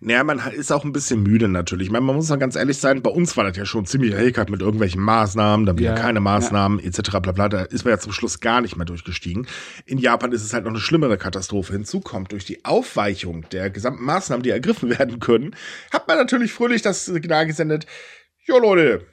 Naja, 0.00 0.24
man 0.24 0.38
ist 0.38 0.72
auch 0.72 0.84
ein 0.84 0.92
bisschen 0.92 1.22
müde 1.22 1.48
natürlich. 1.48 1.86
Ich 1.86 1.92
meine, 1.92 2.04
man 2.04 2.16
muss 2.16 2.28
mal 2.28 2.36
ganz 2.36 2.56
ehrlich 2.56 2.78
sein, 2.78 3.02
bei 3.02 3.10
uns 3.10 3.36
war 3.36 3.44
das 3.44 3.56
ja 3.56 3.66
schon 3.66 3.86
ziemlich 3.86 4.12
erhickert 4.12 4.50
mit 4.50 4.60
irgendwelchen 4.60 5.02
Maßnahmen, 5.02 5.66
dann 5.66 5.78
wieder 5.78 5.94
ja, 5.94 6.00
keine 6.00 6.20
Maßnahmen, 6.20 6.78
ja. 6.78 6.86
etc. 6.86 7.10
bla 7.20 7.32
bla. 7.32 7.48
Da 7.48 7.62
ist 7.62 7.84
man 7.84 7.92
ja 7.92 7.98
zum 7.98 8.12
Schluss 8.12 8.40
gar 8.40 8.60
nicht 8.60 8.76
mehr 8.76 8.86
durchgestiegen. 8.86 9.46
In 9.84 9.98
Japan 9.98 10.32
ist 10.32 10.42
es 10.42 10.52
halt 10.52 10.64
noch 10.64 10.70
eine 10.70 10.80
schlimmere 10.80 11.18
Katastrophe. 11.18 11.74
Hinzu 11.74 12.00
kommt 12.00 12.32
durch 12.32 12.44
die 12.44 12.64
Aufweichung 12.64 13.46
der 13.50 13.70
gesamten 13.70 14.04
Maßnahmen, 14.04 14.42
die 14.42 14.50
ergriffen 14.50 14.88
werden 14.98 15.20
können, 15.20 15.54
hat 15.92 16.08
man 16.08 16.16
natürlich 16.16 16.52
fröhlich 16.52 16.82
das 16.82 17.04
Signal 17.04 17.46
gesendet, 17.46 17.86
jo 18.44 18.58
Leute, 18.58 19.06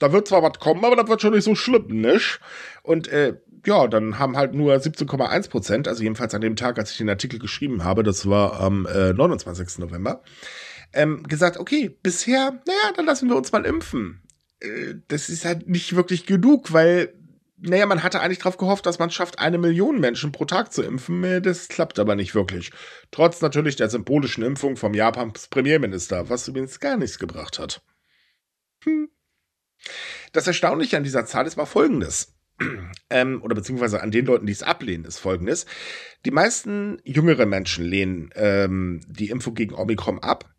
da 0.00 0.12
wird 0.12 0.28
zwar 0.28 0.42
was 0.42 0.58
kommen, 0.58 0.84
aber 0.84 0.96
das 0.96 1.08
wird 1.08 1.20
schon 1.20 1.34
nicht 1.34 1.44
so 1.44 1.54
schlimm, 1.54 1.86
nicht? 1.88 2.40
Und 2.82 3.08
äh, 3.08 3.36
ja, 3.66 3.86
dann 3.88 4.18
haben 4.18 4.36
halt 4.36 4.54
nur 4.54 4.74
17,1 4.74 5.50
Prozent, 5.50 5.88
also 5.88 6.02
jedenfalls 6.02 6.34
an 6.34 6.40
dem 6.40 6.56
Tag, 6.56 6.78
als 6.78 6.92
ich 6.92 6.98
den 6.98 7.08
Artikel 7.08 7.38
geschrieben 7.38 7.84
habe, 7.84 8.02
das 8.02 8.28
war 8.28 8.60
am 8.60 8.86
äh, 8.86 9.12
29. 9.12 9.78
November, 9.78 10.22
ähm, 10.92 11.22
gesagt, 11.24 11.58
okay, 11.58 11.96
bisher, 12.02 12.60
naja, 12.66 12.92
dann 12.96 13.06
lassen 13.06 13.28
wir 13.28 13.36
uns 13.36 13.52
mal 13.52 13.64
impfen. 13.64 14.22
Äh, 14.60 14.94
das 15.08 15.28
ist 15.28 15.44
halt 15.44 15.68
nicht 15.68 15.96
wirklich 15.96 16.26
genug, 16.26 16.72
weil, 16.72 17.12
naja, 17.58 17.86
man 17.86 18.02
hatte 18.02 18.20
eigentlich 18.20 18.38
darauf 18.38 18.56
gehofft, 18.56 18.86
dass 18.86 18.98
man 18.98 19.10
schafft, 19.10 19.38
eine 19.38 19.58
Million 19.58 20.00
Menschen 20.00 20.32
pro 20.32 20.44
Tag 20.44 20.72
zu 20.72 20.82
impfen. 20.82 21.22
Äh, 21.24 21.42
das 21.42 21.68
klappt 21.68 21.98
aber 21.98 22.14
nicht 22.14 22.34
wirklich. 22.34 22.70
Trotz 23.10 23.40
natürlich 23.40 23.76
der 23.76 23.90
symbolischen 23.90 24.44
Impfung 24.44 24.76
vom 24.76 24.94
Japans 24.94 25.48
Premierminister, 25.48 26.30
was 26.30 26.48
übrigens 26.48 26.80
gar 26.80 26.96
nichts 26.96 27.18
gebracht 27.18 27.58
hat. 27.58 27.82
Hm. 28.84 29.10
Das 30.32 30.46
Erstaunliche 30.46 30.96
an 30.96 31.04
dieser 31.04 31.26
Zahl 31.26 31.46
ist 31.46 31.56
mal 31.56 31.66
folgendes. 31.66 32.34
Ähm, 33.10 33.40
oder 33.42 33.54
beziehungsweise 33.54 34.02
an 34.02 34.10
den 34.10 34.26
Leuten, 34.26 34.44
die 34.44 34.52
es 34.52 34.62
ablehnen, 34.62 35.06
ist 35.06 35.18
folgendes. 35.18 35.64
Die 36.26 36.30
meisten 36.30 37.00
jüngere 37.04 37.46
Menschen 37.46 37.86
lehnen 37.86 38.28
ähm, 38.34 39.00
die 39.08 39.30
Impfung 39.30 39.54
gegen 39.54 39.74
Omikron 39.74 40.18
ab. 40.18 40.54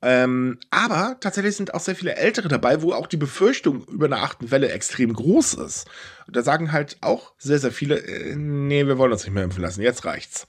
Ähm, 0.00 0.58
aber 0.70 1.18
tatsächlich 1.20 1.56
sind 1.56 1.74
auch 1.74 1.80
sehr 1.80 1.96
viele 1.96 2.16
Ältere 2.16 2.48
dabei, 2.48 2.80
wo 2.80 2.92
auch 2.92 3.06
die 3.06 3.18
Befürchtung 3.18 3.84
über 3.84 4.06
eine 4.06 4.20
achten 4.20 4.50
Welle 4.50 4.70
extrem 4.70 5.12
groß 5.12 5.54
ist. 5.54 5.86
Und 6.26 6.34
da 6.36 6.42
sagen 6.42 6.72
halt 6.72 6.96
auch 7.02 7.34
sehr, 7.36 7.58
sehr 7.58 7.72
viele, 7.72 7.98
äh, 7.98 8.34
nee, 8.34 8.86
wir 8.86 8.96
wollen 8.96 9.12
uns 9.12 9.24
nicht 9.24 9.34
mehr 9.34 9.44
impfen 9.44 9.62
lassen, 9.62 9.82
jetzt 9.82 10.04
reicht's. 10.04 10.46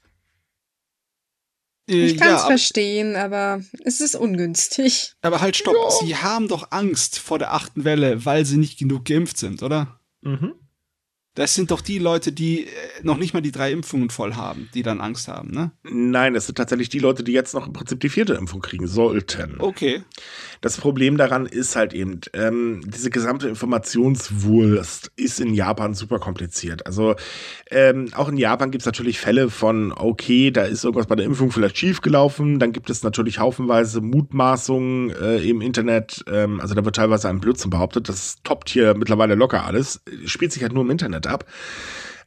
Äh, 1.90 2.06
ich 2.06 2.18
kann 2.18 2.36
es 2.36 2.42
ja, 2.42 2.48
verstehen, 2.48 3.16
aber 3.16 3.62
es 3.84 4.00
ist 4.00 4.16
ungünstig. 4.16 5.14
Aber 5.22 5.42
halt, 5.42 5.58
stopp. 5.58 5.76
Ja. 5.76 6.06
Sie 6.06 6.16
haben 6.16 6.48
doch 6.48 6.72
Angst 6.72 7.20
vor 7.20 7.40
der 7.40 7.54
achten 7.54 7.84
Welle, 7.84 8.26
weil 8.26 8.46
sie 8.46 8.58
nicht 8.58 8.78
genug 8.78 9.06
geimpft 9.06 9.38
sind, 9.38 9.64
oder? 9.64 10.00
Mhm. 10.22 10.54
Das 11.40 11.56
sind 11.56 11.72
doch 11.72 11.80
die 11.80 12.00
Leute, 12.00 12.34
die 12.34 12.66
äh, 12.66 12.68
noch 13.02 13.16
nicht 13.16 13.34
mal 13.34 13.40
die 13.40 13.54
drei 13.54 13.72
Impfungen 13.72 14.10
voll 14.10 14.34
haben, 14.36 14.68
die 14.74 14.84
dann 14.84 15.00
Angst 15.00 15.30
haben, 15.30 15.52
ne? 15.52 15.72
Nein, 15.84 16.34
das 16.34 16.48
sind 16.48 16.58
tatsächlich 16.58 16.90
die 16.90 17.00
Leute, 17.00 17.24
die 17.24 17.32
jetzt 17.32 17.54
noch 17.54 17.66
im 17.66 17.72
Prinzip 17.72 18.02
die 18.02 18.10
vierte 18.10 18.34
Impfung 18.34 18.60
kriegen 18.60 18.88
sollten. 18.88 19.56
Okay. 19.60 20.04
Das 20.60 20.76
Problem 20.76 21.16
daran 21.16 21.46
ist 21.46 21.78
halt 21.78 21.94
eben, 21.94 22.20
ähm, 22.34 22.82
diese 22.86 23.10
gesamte 23.10 23.48
Informationswurst 23.48 25.14
ist 25.16 25.40
in 25.40 25.54
Japan 25.54 25.94
super 25.94 26.20
kompliziert. 26.20 26.86
Also 26.86 27.16
ähm, 27.72 28.10
auch 28.16 28.28
in 28.28 28.36
Japan 28.36 28.70
gibt 28.70 28.82
es 28.82 28.86
natürlich 28.86 29.18
Fälle 29.22 29.50
von, 29.50 29.94
okay, 29.94 30.52
da 30.52 30.64
ist 30.64 30.84
irgendwas 30.84 31.08
bei 31.08 31.16
der 31.16 31.26
Impfung 31.26 31.52
vielleicht 31.54 31.78
schiefgelaufen. 31.78 32.60
Dann 32.60 32.74
gibt 32.74 32.90
es 32.90 33.02
natürlich 33.02 33.40
haufenweise 33.40 34.02
Mutmaßungen 34.02 35.12
äh, 35.12 35.38
im 35.38 35.62
Internet. 35.62 36.22
Ähm, 36.28 36.60
also 36.60 36.76
da 36.76 36.84
wird 36.84 36.98
teilweise 36.98 37.30
ein 37.30 37.40
Blödsinn 37.40 37.70
behauptet. 37.70 38.10
Das 38.10 38.36
toppt 38.44 38.68
hier 38.68 38.94
mittlerweile 38.94 39.36
locker 39.36 39.64
alles. 39.64 40.02
Spielt 40.26 40.52
sich 40.52 40.64
halt 40.64 40.74
nur 40.74 40.84
im 40.84 40.90
Internet 40.90 41.29
ab. 41.30 41.46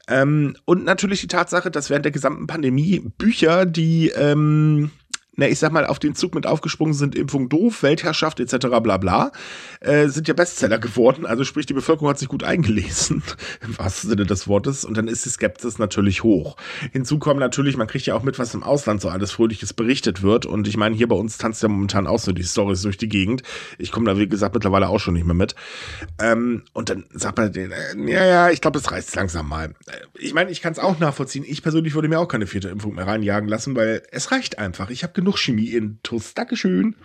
Ähm, 0.09 0.57
und 0.65 0.85
natürlich 0.85 1.21
die 1.21 1.29
Tatsache, 1.29 1.71
dass 1.71 1.91
während 1.91 2.05
der 2.05 2.13
gesamten 2.13 2.47
Pandemie 2.47 3.01
Bücher, 3.19 3.67
die 3.67 4.09
ähm, 4.09 4.91
na, 5.35 5.49
ich 5.49 5.59
sag 5.59 5.73
mal, 5.73 5.87
auf 5.87 5.99
den 5.99 6.15
Zug 6.15 6.35
mit 6.35 6.47
aufgesprungen 6.47 6.93
sind, 6.93 7.15
Impfung 7.15 7.49
doof, 7.49 7.83
Weltherrschaft 7.83 8.39
etc. 8.39 8.67
bla 8.83 8.99
bla, 8.99 9.33
äh, 9.81 10.09
sind 10.09 10.29
ja 10.29 10.35
Bestseller 10.35 10.79
geworden. 10.79 11.25
Also 11.25 11.45
sprich, 11.45 11.65
die 11.65 11.73
Bevölkerung 11.73 12.11
hat 12.11 12.19
sich 12.19 12.29
gut 12.29 12.45
eingelesen, 12.45 13.23
im 13.63 13.79
wahrsten 13.79 14.11
Sinne 14.11 14.27
des 14.27 14.47
Wortes, 14.47 14.85
und 14.85 14.97
dann 14.97 15.09
ist 15.09 15.25
die 15.25 15.31
Skepsis 15.31 15.79
natürlich 15.79 16.23
hoch. 16.23 16.57
Hinzu 16.93 17.19
kommt 17.19 17.41
natürlich, 17.41 17.79
man 17.79 17.87
kriegt 17.87 18.05
ja 18.05 18.15
auch 18.15 18.23
mit, 18.23 18.39
was 18.39 18.53
im 18.53 18.63
Ausland 18.63 19.01
so 19.01 19.09
alles 19.09 19.33
Fröhliches 19.33 19.73
berichtet 19.73 20.23
wird. 20.23 20.45
Und 20.45 20.69
ich 20.69 20.77
meine, 20.77 20.95
hier 20.95 21.09
bei 21.09 21.17
uns 21.17 21.39
tanzt 21.39 21.63
ja 21.63 21.69
momentan 21.69 22.07
auch 22.07 22.19
so 22.19 22.33
die 22.33 22.45
Stories 22.45 22.83
durch 22.83 22.99
die 22.99 23.09
Gegend. 23.09 23.43
Ich 23.79 23.91
komme 23.91 24.11
da, 24.11 24.19
wie 24.19 24.29
gesagt, 24.29 24.55
mittlerweile 24.55 24.89
auch 24.89 25.01
schon 25.01 25.15
nicht 25.15 25.25
mehr 25.25 25.35
mit. 25.35 25.55
Ähm, 26.21 26.65
und 26.75 26.91
dann 26.91 27.05
sagt 27.13 27.39
man, 27.39 27.55
äh, 27.55 27.71
ja, 28.11 28.25
ja, 28.27 28.51
ich 28.51 28.61
glaube, 28.61 28.79
es 28.79 28.91
reißt 28.91 29.17
langsam 29.17 29.49
mal. 29.49 29.75
Äh, 29.87 29.93
ich 30.19 30.35
meine, 30.35 30.51
ich 30.51 30.61
kann 30.61 30.73
es 30.73 30.79
auch 30.79 30.99
nachvollziehen. 30.99 31.45
Ich 31.49 31.63
persönlich 31.63 31.95
würde 31.95 32.09
mir 32.09 32.21
auch 32.21 32.29
keine 32.29 32.47
vierte 32.47 32.69
Impfung 32.69 32.95
mehr 32.95 33.07
reinjagen 33.07 33.49
lassen, 33.49 33.75
weil 33.75 34.03
es 34.11 34.31
reicht 34.31 34.59
einfach. 34.59 34.91
Ich 34.91 35.03
habe 35.03 35.22
genug 35.23 35.39
Chemie 35.39 35.69
in 35.69 36.01
Tuss. 36.03 36.35
Dankeschön. 36.35 36.97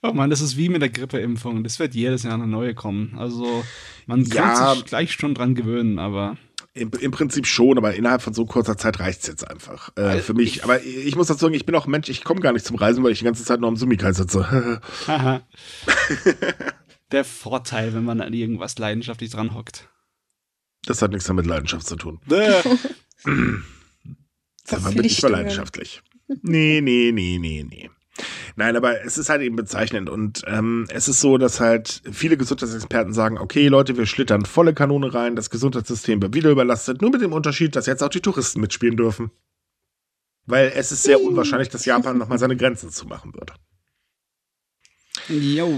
Oh 0.00 0.12
Mann, 0.12 0.30
das 0.30 0.40
ist 0.40 0.56
wie 0.56 0.68
mit 0.68 0.80
der 0.80 0.90
Grippeimpfung. 0.90 1.64
Das 1.64 1.80
wird 1.80 1.94
jedes 1.94 2.22
Jahr 2.22 2.34
eine 2.34 2.46
neue 2.46 2.74
kommen. 2.74 3.18
Also 3.18 3.64
man 4.06 4.22
ja, 4.24 4.54
kann 4.54 4.76
sich 4.76 4.84
gleich 4.84 5.12
schon 5.12 5.34
dran 5.34 5.56
gewöhnen, 5.56 5.98
aber. 5.98 6.36
Im, 6.74 6.92
Im, 7.00 7.10
Prinzip 7.10 7.46
schon, 7.46 7.76
aber 7.76 7.94
innerhalb 7.94 8.22
von 8.22 8.32
so 8.32 8.46
kurzer 8.46 8.76
Zeit 8.76 9.00
reicht 9.00 9.22
es 9.22 9.26
jetzt 9.26 9.50
einfach. 9.50 9.90
Äh, 9.96 10.02
also 10.02 10.22
für 10.22 10.34
mich. 10.34 10.58
Ich, 10.58 10.64
aber 10.64 10.84
ich 10.84 11.16
muss 11.16 11.26
dazu 11.26 11.40
sagen, 11.40 11.54
ich 11.54 11.66
bin 11.66 11.74
auch 11.74 11.88
Mensch, 11.88 12.08
ich 12.08 12.22
komme 12.22 12.40
gar 12.40 12.52
nicht 12.52 12.64
zum 12.64 12.76
Reisen, 12.76 13.02
weil 13.02 13.10
ich 13.10 13.18
die 13.18 13.24
ganze 13.24 13.44
Zeit 13.44 13.58
nur 13.58 13.68
am 13.68 13.76
Summikal 13.76 14.14
sitze. 14.14 14.80
der 17.10 17.24
Vorteil, 17.24 17.94
wenn 17.94 18.04
man 18.04 18.20
an 18.20 18.32
irgendwas 18.32 18.78
leidenschaftlich 18.78 19.30
dran 19.30 19.54
hockt. 19.54 19.88
Das 20.84 21.02
hat 21.02 21.10
nichts 21.10 21.26
damit 21.26 21.46
Leidenschaft 21.46 21.86
zu 21.86 21.96
tun. 21.96 22.20
Dann 24.70 24.94
bin 24.94 25.04
ich 25.04 25.20
leidenschaftlich. 25.20 26.02
Nee, 26.42 26.80
nee, 26.82 27.10
nee, 27.12 27.38
nee, 27.38 27.64
nee. 27.68 27.90
Nein, 28.56 28.76
aber 28.76 29.04
es 29.04 29.18
ist 29.18 29.28
halt 29.28 29.42
eben 29.42 29.56
bezeichnend 29.56 30.10
und 30.10 30.42
ähm, 30.46 30.86
es 30.90 31.08
ist 31.08 31.20
so, 31.20 31.38
dass 31.38 31.60
halt 31.60 32.02
viele 32.10 32.36
Gesundheitsexperten 32.36 33.12
sagen, 33.14 33.38
okay 33.38 33.68
Leute, 33.68 33.96
wir 33.96 34.06
schlittern 34.06 34.44
volle 34.44 34.74
Kanone 34.74 35.14
rein, 35.14 35.36
das 35.36 35.50
Gesundheitssystem 35.50 36.20
wird 36.20 36.34
wieder 36.34 36.50
überlastet, 36.50 37.00
nur 37.00 37.10
mit 37.12 37.22
dem 37.22 37.32
Unterschied, 37.32 37.76
dass 37.76 37.86
jetzt 37.86 38.02
auch 38.02 38.08
die 38.08 38.20
Touristen 38.20 38.60
mitspielen 38.60 38.96
dürfen. 38.96 39.30
Weil 40.46 40.72
es 40.74 40.90
ist 40.92 41.02
sehr 41.02 41.20
unwahrscheinlich, 41.20 41.68
dass 41.68 41.84
Japan 41.84 42.18
nochmal 42.18 42.38
seine 42.38 42.56
Grenzen 42.56 42.90
zumachen 42.90 43.34
wird. 43.34 43.52
Jo. 45.28 45.68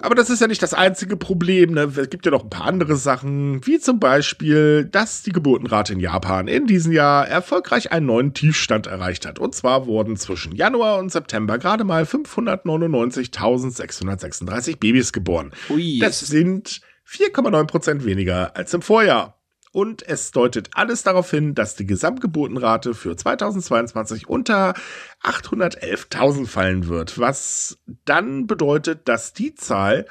Aber 0.00 0.14
das 0.14 0.30
ist 0.30 0.40
ja 0.40 0.46
nicht 0.46 0.62
das 0.62 0.74
einzige 0.74 1.16
Problem. 1.16 1.72
Ne? 1.72 1.92
Es 1.96 2.10
gibt 2.10 2.24
ja 2.24 2.30
noch 2.30 2.44
ein 2.44 2.50
paar 2.50 2.66
andere 2.66 2.96
Sachen, 2.96 3.66
wie 3.66 3.78
zum 3.78 3.98
Beispiel, 3.98 4.84
dass 4.84 5.22
die 5.22 5.32
Geburtenrate 5.32 5.92
in 5.92 6.00
Japan 6.00 6.48
in 6.48 6.66
diesem 6.66 6.92
Jahr 6.92 7.26
erfolgreich 7.26 7.92
einen 7.92 8.06
neuen 8.06 8.34
Tiefstand 8.34 8.86
erreicht 8.86 9.26
hat. 9.26 9.38
Und 9.38 9.54
zwar 9.54 9.86
wurden 9.86 10.16
zwischen 10.16 10.54
Januar 10.54 10.98
und 10.98 11.10
September 11.10 11.58
gerade 11.58 11.84
mal 11.84 12.04
599.636 12.04 14.78
Babys 14.78 15.12
geboren. 15.12 15.52
Ui, 15.70 15.98
Das 16.00 16.20
sind 16.20 16.80
4,9 17.08 17.64
Prozent 17.64 18.04
weniger 18.04 18.54
als 18.56 18.74
im 18.74 18.82
Vorjahr. 18.82 19.37
Und 19.72 20.06
es 20.06 20.30
deutet 20.30 20.70
alles 20.74 21.02
darauf 21.02 21.30
hin, 21.30 21.54
dass 21.54 21.76
die 21.76 21.86
Gesamtgeburtenrate 21.86 22.94
für 22.94 23.16
2022 23.16 24.28
unter 24.28 24.74
811.000 25.22 26.46
fallen 26.46 26.88
wird, 26.88 27.18
was 27.18 27.78
dann 28.04 28.46
bedeutet, 28.46 29.08
dass 29.08 29.32
die 29.32 29.54
Zahl, 29.54 30.06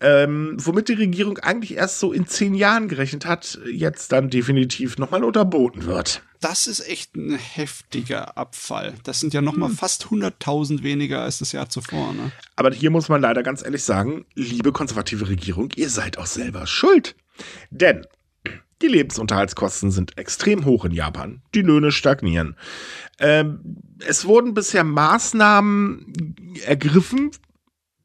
ähm, 0.00 0.56
womit 0.58 0.88
die 0.88 0.94
Regierung 0.94 1.38
eigentlich 1.38 1.76
erst 1.76 2.00
so 2.00 2.12
in 2.12 2.26
zehn 2.26 2.54
Jahren 2.54 2.88
gerechnet 2.88 3.24
hat, 3.24 3.58
jetzt 3.70 4.12
dann 4.12 4.30
definitiv 4.30 4.98
nochmal 4.98 5.24
unterboten 5.24 5.86
wird. 5.86 6.22
das 6.40 6.66
ist 6.66 6.86
echt 6.88 7.14
ein 7.14 7.38
heftiger 7.38 8.36
Abfall. 8.36 8.94
Das 9.04 9.20
sind 9.20 9.32
ja 9.32 9.40
noch 9.40 9.56
mal 9.56 9.70
fast 9.70 10.06
100.000 10.06 10.82
weniger 10.82 11.22
als 11.22 11.38
das 11.38 11.52
Jahr 11.52 11.68
zuvor. 11.68 12.12
Ne? 12.12 12.32
Aber 12.56 12.72
hier 12.72 12.90
muss 12.90 13.08
man 13.08 13.20
leider 13.20 13.44
ganz 13.44 13.62
ehrlich 13.62 13.84
sagen, 13.84 14.26
liebe 14.34 14.72
konservative 14.72 15.28
Regierung, 15.28 15.70
ihr 15.76 15.88
seid 15.88 16.18
auch 16.18 16.26
selber 16.26 16.66
schuld. 16.66 17.14
Denn 17.70 18.04
die 18.82 18.88
Lebensunterhaltskosten 18.88 19.90
sind 19.90 20.18
extrem 20.18 20.64
hoch 20.64 20.84
in 20.84 20.92
Japan. 20.92 21.42
Die 21.54 21.62
Löhne 21.62 21.92
stagnieren. 21.92 22.56
Ähm, 23.18 23.60
es 24.06 24.26
wurden 24.26 24.54
bisher 24.54 24.84
Maßnahmen 24.84 26.14
ergriffen, 26.66 27.30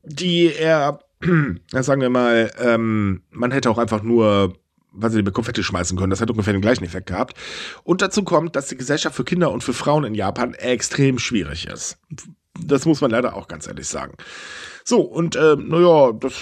die 0.04 0.46
eher, 0.46 1.00
ja, 1.74 1.84
sagen 1.84 2.02
wir 2.02 2.10
mal, 2.10 2.52
ähm, 2.60 3.24
man 3.32 3.52
hätte 3.52 3.70
auch 3.70 3.78
einfach 3.78 4.04
nur 4.04 4.54
weil 5.00 5.12
sie 5.12 5.22
mit 5.22 5.34
Konfetti 5.34 5.63
schmeißen 5.63 5.98
können. 5.98 6.10
Das 6.10 6.22
hätte 6.22 6.34
ungefähr 6.34 6.54
den 6.54 6.62
gleichen 6.62 6.84
Effekt 6.84 7.08
gehabt. 7.08 7.38
Und 7.84 8.02
dazu 8.02 8.24
kommt, 8.24 8.56
dass 8.56 8.68
die 8.68 8.78
Gesellschaft 8.78 9.16
für 9.16 9.24
Kinder 9.24 9.52
und 9.52 9.63
für 9.63 9.74
Frauen 9.74 10.04
in 10.04 10.16
Japan 10.16 10.56
extrem 10.56 11.20
schwierig 11.20 11.68
ist. 11.68 12.00
Das 12.65 12.86
muss 12.86 13.02
man 13.02 13.12
leider 13.12 13.36
auch 13.36 13.48
ganz 13.48 13.67
ehrlich 13.67 13.88
sagen. 13.88 14.13
So, 14.84 15.02
und 15.02 15.36
äh, 15.36 15.56
naja, 15.58 16.13
das 16.13 16.34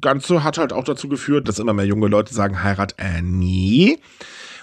Ganze 0.00 0.42
hat 0.44 0.58
halt 0.58 0.72
auch 0.72 0.84
dazu 0.84 1.08
geführt, 1.08 1.48
dass 1.48 1.58
immer 1.58 1.72
mehr 1.72 1.86
junge 1.86 2.08
Leute 2.08 2.34
sagen, 2.34 2.62
Heirat, 2.62 2.94
äh, 2.98 3.22
nee. 3.22 3.98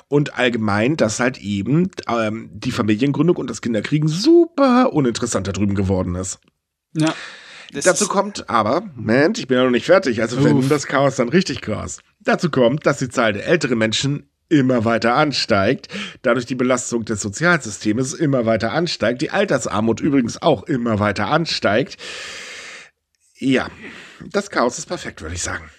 Und 0.07 0.35
allgemein, 0.37 0.97
dass 0.97 1.19
halt 1.19 1.37
eben 1.37 1.91
ähm, 2.07 2.49
die 2.53 2.71
Familiengründung 2.71 3.37
und 3.37 3.49
das 3.49 3.61
Kinderkriegen 3.61 4.09
super 4.09 4.91
uninteressant 4.91 5.47
da 5.47 5.51
drüben 5.51 5.75
geworden 5.75 6.15
ist. 6.15 6.39
Ja. 6.93 7.13
Das 7.71 7.85
Dazu 7.85 8.05
ist- 8.05 8.09
kommt 8.09 8.49
aber, 8.49 8.81
Moment, 8.95 9.37
ich 9.37 9.47
bin 9.47 9.57
ja 9.57 9.63
noch 9.63 9.69
nicht 9.69 9.85
fertig, 9.85 10.21
also 10.21 10.43
wenn 10.43 10.57
Uff. 10.57 10.69
das 10.69 10.87
Chaos 10.87 11.15
dann 11.17 11.29
richtig 11.29 11.61
krass. 11.61 11.99
Dazu 12.19 12.49
kommt, 12.49 12.87
dass 12.87 12.97
die 12.97 13.09
Zahl 13.09 13.33
der 13.33 13.45
älteren 13.45 13.77
Menschen 13.77 14.27
immer 14.49 14.83
weiter 14.85 15.15
ansteigt, 15.15 15.87
dadurch 16.21 16.45
die 16.45 16.55
Belastung 16.55 17.05
des 17.05 17.21
Sozialsystems 17.21 18.13
immer 18.13 18.45
weiter 18.45 18.73
ansteigt, 18.73 19.21
die 19.21 19.29
Altersarmut 19.31 20.01
übrigens 20.01 20.41
auch 20.41 20.63
immer 20.63 20.99
weiter 20.99 21.27
ansteigt. 21.27 21.97
Ja, 23.37 23.69
das 24.31 24.49
Chaos 24.49 24.77
ist 24.77 24.87
perfekt, 24.87 25.21
würde 25.21 25.35
ich 25.35 25.43
sagen. 25.43 25.69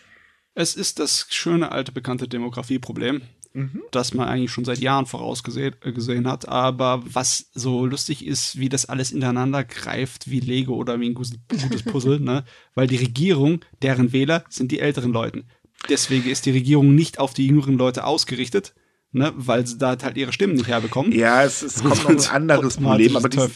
Es 0.54 0.74
ist 0.74 0.98
das 0.98 1.26
schöne 1.30 1.72
alte 1.72 1.92
bekannte 1.92 2.26
Demografieproblem, 2.26 3.22
das 3.90 4.14
man 4.14 4.28
eigentlich 4.28 4.52
schon 4.52 4.64
seit 4.64 4.78
Jahren 4.78 5.06
vorausgesehen 5.06 5.74
äh, 6.24 6.28
hat. 6.28 6.48
Aber 6.48 7.02
was 7.04 7.50
so 7.52 7.84
lustig 7.84 8.24
ist, 8.24 8.58
wie 8.58 8.68
das 8.68 8.86
alles 8.86 9.10
ineinander 9.10 9.64
greift, 9.64 10.30
wie 10.30 10.40
Lego 10.40 10.74
oder 10.74 11.00
wie 11.00 11.10
ein 11.10 11.14
gutes, 11.14 11.38
gutes 11.48 11.82
Puzzle, 11.82 12.20
ne? 12.20 12.44
Weil 12.74 12.86
die 12.86 12.96
Regierung, 12.96 13.60
deren 13.82 14.12
Wähler 14.12 14.44
sind 14.48 14.70
die 14.70 14.80
älteren 14.80 15.12
Leuten. 15.12 15.48
Deswegen 15.88 16.28
ist 16.28 16.46
die 16.46 16.50
Regierung 16.50 16.94
nicht 16.94 17.18
auf 17.18 17.34
die 17.34 17.46
jüngeren 17.46 17.76
Leute 17.76 18.04
ausgerichtet, 18.04 18.74
ne? 19.12 19.32
Weil 19.36 19.66
sie 19.66 19.78
da 19.78 19.96
halt 20.02 20.16
ihre 20.16 20.32
Stimmen 20.32 20.54
nicht 20.54 20.68
herbekommen. 20.68 21.12
Ja, 21.12 21.44
es, 21.44 21.62
es 21.62 21.82
kommt 21.82 22.04
noch 22.04 22.30
ein 22.32 22.48
anderes 22.50 22.76
Problem, 22.76 23.16
aber 23.16 23.28
diesen. 23.28 23.50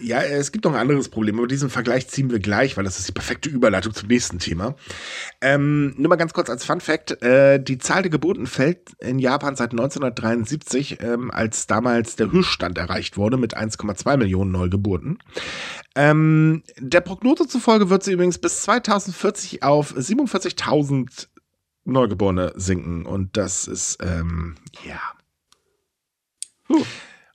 Ja, 0.00 0.22
es 0.22 0.52
gibt 0.52 0.64
noch 0.64 0.72
ein 0.72 0.80
anderes 0.80 1.08
Problem, 1.08 1.38
aber 1.38 1.46
diesen 1.46 1.70
Vergleich 1.70 2.08
ziehen 2.08 2.30
wir 2.30 2.38
gleich, 2.38 2.76
weil 2.76 2.84
das 2.84 2.98
ist 2.98 3.08
die 3.08 3.12
perfekte 3.12 3.48
Überleitung 3.48 3.94
zum 3.94 4.08
nächsten 4.08 4.38
Thema. 4.38 4.76
Ähm, 5.40 5.94
nur 5.96 6.08
mal 6.08 6.16
ganz 6.16 6.32
kurz 6.32 6.50
als 6.50 6.64
Fun 6.64 6.80
Fact, 6.80 7.22
äh, 7.22 7.62
die 7.62 7.78
Zahl 7.78 8.02
der 8.02 8.10
Geburten 8.10 8.46
fällt 8.46 8.92
in 9.00 9.18
Japan 9.18 9.56
seit 9.56 9.72
1973, 9.72 10.98
ähm, 11.00 11.30
als 11.30 11.66
damals 11.66 12.16
der 12.16 12.30
Höchststand 12.30 12.78
erreicht 12.78 13.16
wurde 13.16 13.36
mit 13.36 13.56
1,2 13.56 14.16
Millionen 14.16 14.52
Neugeburten. 14.52 15.18
Ähm, 15.96 16.62
der 16.78 17.00
Prognose 17.00 17.48
zufolge 17.48 17.90
wird 17.90 18.04
sie 18.04 18.12
übrigens 18.12 18.38
bis 18.38 18.62
2040 18.62 19.62
auf 19.62 19.92
47.000 19.94 21.28
Neugeborene 21.92 22.52
sinken 22.56 23.06
und 23.06 23.36
das 23.36 23.66
ist, 23.66 23.98
ähm, 24.02 24.56
ja. 24.84 25.00
Huh. 26.68 26.84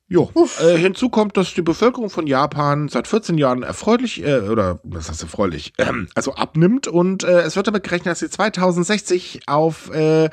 Jo. 0.08 0.32
Äh, 0.62 0.78
hinzu 0.78 1.10
kommt, 1.10 1.36
dass 1.36 1.56
die 1.56 1.64
Bevölkerung 1.64 2.12
von 2.12 2.28
Japan 2.28 2.90
seit 2.90 3.08
14 3.08 3.40
Jahren 3.40 3.64
erfreulich, 3.64 4.24
äh, 4.24 4.42
oder 4.42 4.80
was 4.84 5.10
heißt 5.10 5.24
erfreulich, 5.24 5.74
ähm, 5.80 6.08
also 6.14 6.36
abnimmt 6.36 6.88
und 6.88 7.24
äh, 7.24 7.42
es 7.42 7.56
wird 7.56 7.68
damit 7.68 7.84
gerechnet, 7.84 8.12
dass 8.12 8.20
sie 8.20 8.30
2060 8.30 9.48
auf 9.48 9.90
äh, 9.92 10.30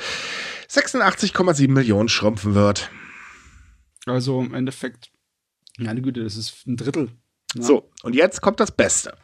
86,7 0.69 1.71
Millionen 1.71 2.11
schrumpfen 2.11 2.55
wird. 2.55 2.91
Also 4.05 4.41
im 4.43 4.53
Endeffekt, 4.53 5.11
meine 5.79 6.03
Güte, 6.03 6.23
das 6.23 6.37
ist 6.37 6.67
ein 6.67 6.77
Drittel. 6.77 7.09
Ja. 7.55 7.63
So, 7.63 7.91
und 8.03 8.15
jetzt 8.15 8.43
kommt 8.43 8.61
das 8.61 8.73
Beste. 8.73 9.17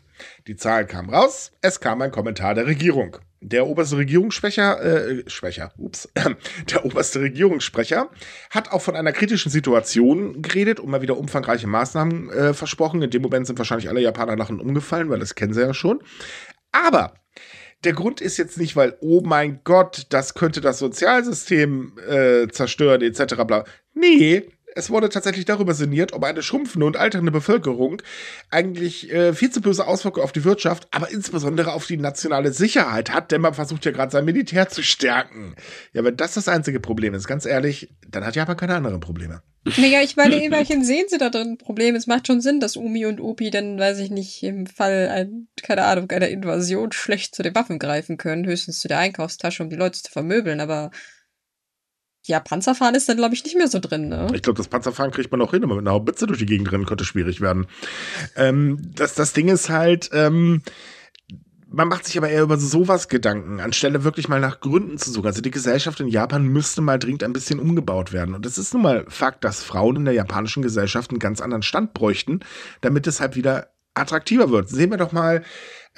Die 0.47 0.57
Zahlen 0.57 0.87
kamen 0.87 1.11
raus, 1.11 1.53
es 1.61 1.79
kam 1.79 2.01
ein 2.01 2.11
Kommentar 2.11 2.55
der 2.55 2.67
Regierung. 2.67 3.19
Der 3.41 3.67
oberste 3.67 3.97
Regierungssprecher, 3.97 4.83
äh, 4.83 5.31
Schwächer, 5.31 5.73
ups, 5.77 6.09
der 6.71 6.85
oberste 6.85 7.21
Regierungssprecher 7.21 8.11
hat 8.51 8.73
auch 8.73 8.83
von 8.83 8.97
einer 8.97 9.13
kritischen 9.13 9.51
Situation 9.51 10.43
geredet 10.43 10.81
und 10.81 10.91
mal 10.91 11.03
wieder 11.03 11.17
umfangreiche 11.17 11.69
Maßnahmen 11.69 12.31
äh, 12.31 12.55
versprochen. 12.55 13.01
In 13.03 13.11
dem 13.11 13.23
Moment 13.23 13.47
sind 13.47 13.59
wahrscheinlich 13.59 13.89
alle 13.89 14.01
Japaner 14.01 14.37
lachen 14.37 14.61
umgefallen, 14.61 15.09
weil 15.09 15.21
das 15.21 15.35
kennen 15.35 15.55
sie 15.55 15.61
ja 15.61 15.73
schon. 15.73 16.01
Aber 16.73 17.15
der 17.85 17.93
Grund 17.93 18.21
ist 18.21 18.39
jetzt 18.39 18.59
nicht, 18.59 18.75
weil, 18.75 18.97
oh 19.01 19.23
mein 19.25 19.61
Gott, 19.63 20.07
das 20.09 20.35
könnte 20.35 20.61
das 20.61 20.79
Sozialsystem 20.79 21.97
äh, 22.09 22.49
zerstören, 22.49 23.03
etc. 23.03 23.37
Bla. 23.47 23.65
Nee, 23.95 24.49
es 24.75 24.91
wurde 24.91 25.09
tatsächlich 25.09 25.45
darüber 25.45 25.75
sinniert, 25.75 26.13
ob 26.13 26.25
eine 26.25 26.43
schrumpfende 26.43 26.87
und 26.87 26.97
alternde 26.97 27.33
Bevölkerung 27.33 28.03
eigentlich 28.51 29.13
äh, 29.13 29.33
viel 29.33 29.51
zu 29.51 29.61
böse 29.61 29.87
Auswirkungen 29.87 30.25
auf 30.25 30.33
die 30.33 30.45
Wirtschaft, 30.45 30.89
aber 30.91 31.11
insbesondere 31.11 31.73
auf 31.73 31.87
die 31.87 31.97
nationale 31.97 32.53
Sicherheit 32.53 33.11
hat, 33.13 33.33
denn 33.33 33.41
man 33.41 33.55
versucht 33.55 33.85
ja 33.85 33.93
gerade 33.93 34.13
sein 34.13 34.25
Militär 34.25 34.69
zu 34.69 34.83
stärken. 34.83 35.57
Ja, 35.93 36.05
wenn 36.05 36.17
das 36.17 36.35
das 36.35 36.49
einzige 36.49 36.81
Problem 36.81 37.15
ist, 37.15 37.27
ganz 37.27 37.47
ehrlich, 37.47 37.95
dann 38.09 38.25
hat 38.25 38.37
Japan 38.37 38.57
keine 38.57 38.75
anderen 38.75 39.01
Probleme. 39.01 39.43
Naja, 39.77 40.01
ich 40.03 40.17
meine, 40.17 40.37
immerhin 40.45 40.85
sehen 40.85 41.07
sie 41.09 41.19
da 41.19 41.31
drin 41.31 41.53
ein 41.53 41.59
Problem. 41.59 41.95
Es 41.95 42.07
macht 42.07 42.27
schon 42.27 42.41
Sinn, 42.41 42.61
dass 42.61 42.77
Umi 42.77 43.07
und 43.07 43.21
Opi 43.21 43.51
dann, 43.51 43.79
weiß 43.79 43.99
ich 43.99 44.11
nicht, 44.11 44.43
im 44.43 44.67
Fall, 44.67 45.09
ein, 45.09 45.49
keine 45.63 45.85
Ahnung, 45.85 46.11
einer 46.11 46.29
Invasion 46.29 46.93
schlecht 46.93 47.35
zu 47.35 47.43
den 47.43 47.55
Waffen 47.55 47.79
greifen 47.79 48.17
können, 48.17 48.47
höchstens 48.47 48.81
zu 48.81 48.89
der 48.89 48.99
Einkaufstasche, 48.99 49.63
um 49.63 49.71
die 49.71 49.77
Leute 49.77 50.01
zu 50.03 50.11
vermöbeln, 50.11 50.61
aber 50.61 50.91
ja, 52.29 52.41
Panzerfahren 52.41 52.95
ist 52.95 53.09
dann, 53.09 53.17
glaube 53.17 53.35
ich, 53.35 53.43
nicht 53.43 53.57
mehr 53.57 53.69
so 53.69 53.79
drin, 53.79 54.09
ne? 54.09 54.29
Ich 54.35 54.43
glaube, 54.43 54.59
das 54.59 54.69
Panzerfahren 54.69 55.11
kriegt 55.11 55.33
man 55.33 55.41
auch 55.41 55.53
hin, 55.53 55.65
aber 55.65 55.77
mit 55.77 55.87
einer 55.87 55.95
Haubitze 55.95 56.27
durch 56.27 56.39
die 56.39 56.47
Gegend 56.47 56.71
rennen 56.71 56.85
könnte 56.85 57.05
schwierig 57.05 57.41
werden. 57.41 57.67
Ähm, 58.37 58.81
das, 58.95 59.15
das 59.15 59.33
Ding 59.33 59.49
ist 59.49 59.71
halt, 59.71 60.11
ähm, 60.13 60.63
man 61.71 61.89
macht 61.89 62.07
sich 62.07 62.19
aber 62.19 62.29
eher 62.29 62.43
über 62.43 62.59
sowas 62.59 63.09
Gedanken, 63.09 63.61
anstelle 63.61 64.05
wirklich 64.05 64.29
mal 64.29 64.41
nach 64.41 64.61
Gründen 64.61 64.99
zu 64.99 65.11
suchen. 65.11 65.27
Also 65.27 65.41
die 65.41 65.51
Gesellschaft 65.51 66.01
in 66.01 66.09
Japan 66.09 66.45
müsste 66.45 66.83
mal 66.83 66.99
dringend 66.99 67.25
ein 67.25 67.33
bisschen 67.33 67.61
umgebaut 67.61 68.13
werden. 68.13 68.35
Und 68.35 68.45
es 68.47 68.59
ist 68.59 68.75
nun 68.75 68.83
mal 68.83 69.05
Fakt, 69.09 69.45
dass 69.45 69.63
Frauen 69.63 69.97
in 69.97 70.05
der 70.05 70.15
japanischen 70.15 70.63
Gesellschaft 70.63 71.11
einen 71.11 71.19
ganz 71.19 71.41
anderen 71.41 71.63
Stand 71.63 71.95
bräuchten, 71.95 72.41
damit 72.83 73.07
es 73.07 73.21
halt 73.21 73.37
wieder 73.37 73.69
attraktiver 73.95 74.51
wird. 74.51 74.69
Sehen 74.69 74.91
wir 74.91 74.99
doch 74.99 75.13
mal 75.13 75.43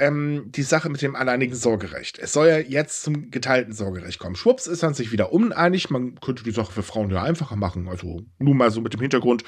ähm, 0.01 0.47
die 0.47 0.63
Sache 0.63 0.89
mit 0.89 1.03
dem 1.03 1.15
alleinigen 1.15 1.55
Sorgerecht. 1.55 2.19
Es 2.19 2.33
soll 2.33 2.49
ja 2.49 2.59
jetzt 2.59 3.03
zum 3.03 3.31
geteilten 3.31 3.73
Sorgerecht 3.73 4.19
kommen. 4.19 4.35
Schwupps 4.35 4.67
ist 4.67 4.83
man 4.83 4.95
sich 4.95 5.13
wieder 5.13 5.33
uneinig. 5.33 5.91
Man 5.91 6.19
könnte 6.21 6.43
die 6.43 6.51
Sache 6.51 6.73
für 6.73 6.83
Frauen 6.83 7.11
ja 7.11 7.23
einfacher 7.23 7.57
machen. 7.57 7.89
Also 7.89 8.23
nur 8.39 8.55
mal 8.55 8.71
so 8.71 8.81
mit 8.81 8.95
dem 8.95 9.01
Hintergrund, 9.01 9.45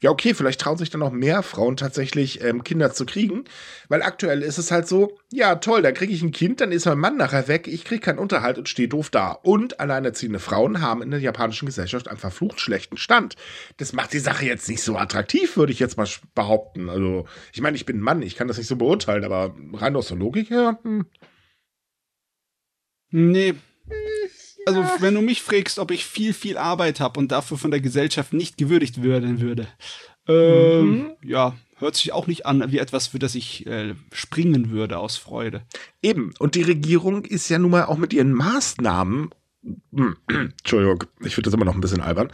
ja 0.00 0.10
okay, 0.10 0.32
vielleicht 0.32 0.60
trauen 0.60 0.78
sich 0.78 0.90
dann 0.90 1.00
noch 1.00 1.10
mehr 1.10 1.42
Frauen 1.42 1.76
tatsächlich 1.76 2.42
ähm, 2.42 2.62
Kinder 2.64 2.92
zu 2.92 3.04
kriegen. 3.04 3.44
Weil 3.88 4.02
aktuell 4.02 4.42
ist 4.42 4.58
es 4.58 4.70
halt 4.70 4.86
so, 4.86 5.18
ja 5.32 5.56
toll, 5.56 5.82
da 5.82 5.92
kriege 5.92 6.12
ich 6.12 6.22
ein 6.22 6.32
Kind, 6.32 6.60
dann 6.60 6.72
ist 6.72 6.86
mein 6.86 6.98
Mann 6.98 7.16
nachher 7.16 7.48
weg, 7.48 7.66
ich 7.66 7.84
kriege 7.84 8.00
keinen 8.00 8.18
Unterhalt 8.18 8.58
und 8.58 8.68
stehe 8.68 8.88
doof 8.88 9.10
da. 9.10 9.32
Und 9.32 9.80
alleinerziehende 9.80 10.38
Frauen 10.38 10.80
haben 10.80 11.02
in 11.02 11.10
der 11.10 11.20
japanischen 11.20 11.66
Gesellschaft 11.66 12.08
einen 12.08 12.18
verflucht 12.18 12.60
schlechten 12.60 12.96
Stand. 12.96 13.34
Das 13.76 13.92
macht 13.92 14.12
die 14.12 14.20
Sache 14.20 14.46
jetzt 14.46 14.68
nicht 14.68 14.82
so 14.82 14.96
attraktiv, 14.96 15.56
würde 15.56 15.72
ich 15.72 15.80
jetzt 15.80 15.96
mal 15.96 16.06
behaupten. 16.34 16.88
Also 16.88 17.26
ich 17.52 17.60
meine, 17.60 17.76
ich 17.76 17.86
bin 17.86 17.98
ein 17.98 18.02
Mann, 18.02 18.22
ich 18.22 18.36
kann 18.36 18.46
das 18.46 18.58
nicht 18.58 18.68
so 18.68 18.76
beurteilen, 18.76 19.24
aber 19.24 19.54
rein 19.74 19.95
aus 19.96 20.08
der 20.08 20.16
Logik 20.16 20.50
her, 20.50 20.78
hm. 20.82 21.06
Nee. 23.10 23.54
Also, 24.66 24.84
wenn 24.98 25.14
du 25.14 25.22
mich 25.22 25.42
fragst, 25.42 25.78
ob 25.78 25.92
ich 25.92 26.04
viel, 26.04 26.34
viel 26.34 26.58
Arbeit 26.58 26.98
habe 26.98 27.20
und 27.20 27.30
dafür 27.30 27.56
von 27.56 27.70
der 27.70 27.80
Gesellschaft 27.80 28.32
nicht 28.32 28.58
gewürdigt 28.58 29.02
werden 29.02 29.40
würde, 29.40 29.68
ähm, 30.26 31.12
ja, 31.22 31.56
hört 31.76 31.94
sich 31.94 32.12
auch 32.12 32.26
nicht 32.26 32.46
an 32.46 32.72
wie 32.72 32.78
etwas, 32.78 33.06
für 33.06 33.18
das 33.18 33.34
ich 33.34 33.66
äh, 33.66 33.94
springen 34.12 34.70
würde 34.70 34.98
aus 34.98 35.16
Freude. 35.16 35.62
Eben. 36.02 36.32
Und 36.38 36.56
die 36.56 36.62
Regierung 36.62 37.24
ist 37.24 37.48
ja 37.48 37.58
nun 37.58 37.70
mal 37.70 37.84
auch 37.84 37.96
mit 37.96 38.12
ihren 38.12 38.32
Maßnahmen 38.32 39.30
Entschuldigung, 40.28 41.04
ich 41.20 41.34
finde 41.34 41.48
das 41.48 41.54
immer 41.54 41.64
noch 41.64 41.74
ein 41.74 41.80
bisschen 41.80 42.00
albern, 42.00 42.30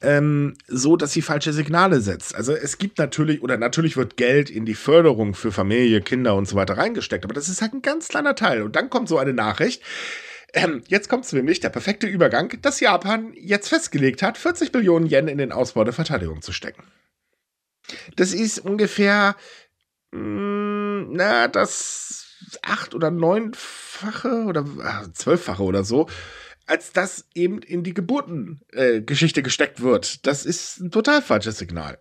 ähm, 0.00 0.54
so, 0.66 0.96
dass 0.96 1.12
sie 1.12 1.22
falsche 1.22 1.52
Signale 1.52 2.00
setzt. 2.00 2.34
Also 2.34 2.52
es 2.52 2.78
gibt 2.78 2.98
natürlich, 2.98 3.42
oder 3.42 3.56
natürlich 3.56 3.96
wird 3.96 4.16
Geld 4.16 4.50
in 4.50 4.64
die 4.64 4.74
Förderung 4.74 5.34
für 5.34 5.50
Familie, 5.50 6.00
Kinder 6.00 6.34
und 6.34 6.46
so 6.46 6.56
weiter 6.56 6.76
reingesteckt, 6.76 7.24
aber 7.24 7.34
das 7.34 7.48
ist 7.48 7.62
halt 7.62 7.74
ein 7.74 7.82
ganz 7.82 8.08
kleiner 8.08 8.34
Teil. 8.34 8.62
Und 8.62 8.76
dann 8.76 8.90
kommt 8.90 9.08
so 9.08 9.18
eine 9.18 9.32
Nachricht, 9.32 9.82
ähm, 10.54 10.82
jetzt 10.88 11.08
kommt 11.08 11.24
es 11.24 11.32
nämlich, 11.32 11.60
der 11.60 11.68
perfekte 11.68 12.06
Übergang, 12.06 12.56
dass 12.62 12.80
Japan 12.80 13.32
jetzt 13.34 13.68
festgelegt 13.68 14.22
hat, 14.22 14.38
40 14.38 14.72
Billionen 14.72 15.08
Yen 15.08 15.28
in 15.28 15.38
den 15.38 15.52
Ausbau 15.52 15.84
der 15.84 15.92
Verteidigung 15.92 16.42
zu 16.42 16.52
stecken. 16.52 16.84
Das 18.16 18.32
ist 18.32 18.58
ungefähr, 18.58 19.36
mh, 20.12 20.20
mm, 20.20 21.12
na, 21.12 21.48
das 21.48 22.26
acht- 22.62 22.94
oder 22.94 23.10
neunfache 23.10 24.44
oder 24.44 24.60
äh, 24.60 25.12
zwölffache 25.12 25.62
oder 25.62 25.84
so 25.84 26.08
als 26.68 26.92
das 26.92 27.26
eben 27.34 27.60
in 27.62 27.82
die 27.82 27.94
Geburtengeschichte 27.94 29.40
äh, 29.40 29.42
gesteckt 29.42 29.80
wird. 29.80 30.26
Das 30.26 30.44
ist 30.44 30.80
ein 30.80 30.90
total 30.90 31.22
falsches 31.22 31.58
Signal. 31.58 31.98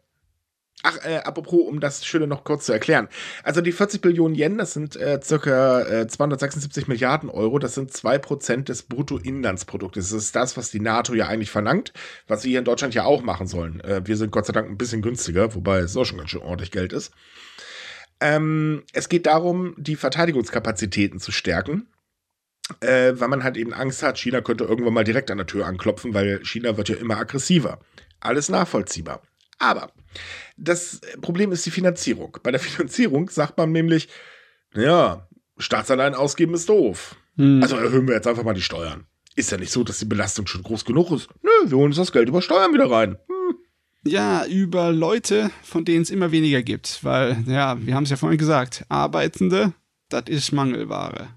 Ach, 0.83 1.03
äh, 1.03 1.17
apropos, 1.17 1.67
um 1.67 1.79
das 1.79 2.05
Schöne 2.05 2.27
noch 2.27 2.43
kurz 2.43 2.65
zu 2.65 2.73
erklären. 2.73 3.07
Also 3.43 3.61
die 3.61 3.71
40 3.71 3.99
Billionen 3.99 4.35
Yen, 4.35 4.59
das 4.59 4.73
sind 4.73 4.95
äh, 4.95 5.19
circa 5.23 5.81
äh, 5.81 6.07
276 6.07 6.87
Milliarden 6.87 7.29
Euro, 7.29 7.57
das 7.57 7.73
sind 7.73 7.91
zwei 7.91 8.19
Prozent 8.19 8.69
des 8.69 8.83
Bruttoinlandsproduktes. 8.83 10.11
Das 10.11 10.23
ist 10.23 10.35
das, 10.35 10.55
was 10.55 10.69
die 10.69 10.79
NATO 10.79 11.15
ja 11.15 11.27
eigentlich 11.27 11.49
verlangt, 11.49 11.93
was 12.27 12.43
wir 12.43 12.49
hier 12.49 12.59
in 12.59 12.65
Deutschland 12.65 12.93
ja 12.93 13.05
auch 13.05 13.23
machen 13.23 13.47
sollen. 13.47 13.79
Äh, 13.81 14.01
wir 14.05 14.17
sind 14.17 14.31
Gott 14.31 14.45
sei 14.45 14.53
Dank 14.53 14.69
ein 14.69 14.77
bisschen 14.77 15.01
günstiger, 15.01 15.55
wobei 15.55 15.79
es 15.79 15.97
auch 15.97 16.05
schon 16.05 16.19
ganz 16.19 16.29
schön 16.29 16.41
ordentlich 16.41 16.71
Geld 16.71 16.93
ist. 16.93 17.11
Ähm, 18.19 18.83
es 18.93 19.09
geht 19.09 19.25
darum, 19.25 19.73
die 19.77 19.95
Verteidigungskapazitäten 19.95 21.19
zu 21.19 21.31
stärken 21.31 21.87
äh, 22.81 23.13
weil 23.15 23.27
man 23.27 23.43
halt 23.43 23.57
eben 23.57 23.73
Angst 23.73 24.03
hat, 24.03 24.17
China 24.17 24.41
könnte 24.41 24.65
irgendwann 24.65 24.93
mal 24.93 25.03
direkt 25.03 25.31
an 25.31 25.37
der 25.37 25.47
Tür 25.47 25.65
anklopfen, 25.65 26.13
weil 26.13 26.43
China 26.43 26.77
wird 26.77 26.89
ja 26.89 26.95
immer 26.95 27.17
aggressiver. 27.17 27.79
Alles 28.19 28.49
nachvollziehbar. 28.49 29.21
Aber 29.59 29.91
das 30.57 31.01
Problem 31.21 31.51
ist 31.51 31.65
die 31.65 31.71
Finanzierung. 31.71 32.37
Bei 32.43 32.51
der 32.51 32.59
Finanzierung 32.59 33.29
sagt 33.29 33.57
man 33.57 33.71
nämlich, 33.71 34.09
ja, 34.73 35.27
Staatsanleihen 35.57 36.15
ausgeben 36.15 36.53
ist 36.53 36.69
doof. 36.69 37.15
Hm. 37.35 37.61
Also 37.61 37.77
erhöhen 37.77 38.07
wir 38.07 38.15
jetzt 38.15 38.27
einfach 38.27 38.43
mal 38.43 38.53
die 38.53 38.61
Steuern. 38.61 39.05
Ist 39.35 39.51
ja 39.51 39.57
nicht 39.57 39.71
so, 39.71 39.83
dass 39.83 39.99
die 39.99 40.05
Belastung 40.05 40.47
schon 40.47 40.63
groß 40.63 40.83
genug 40.85 41.11
ist. 41.11 41.29
Nö, 41.43 41.69
wir 41.69 41.77
holen 41.77 41.87
uns 41.87 41.97
das 41.97 42.11
Geld 42.11 42.27
über 42.27 42.41
Steuern 42.41 42.73
wieder 42.73 42.89
rein. 42.89 43.17
Hm. 43.27 43.55
Ja, 44.03 44.45
über 44.45 44.91
Leute, 44.91 45.51
von 45.63 45.85
denen 45.85 46.01
es 46.01 46.09
immer 46.09 46.31
weniger 46.31 46.63
gibt. 46.63 47.03
Weil, 47.03 47.43
ja, 47.45 47.77
wir 47.79 47.93
haben 47.93 48.03
es 48.03 48.09
ja 48.09 48.15
vorhin 48.15 48.37
gesagt, 48.37 48.85
Arbeitende, 48.89 49.73
das 50.09 50.23
ist 50.27 50.51
Mangelware. 50.51 51.29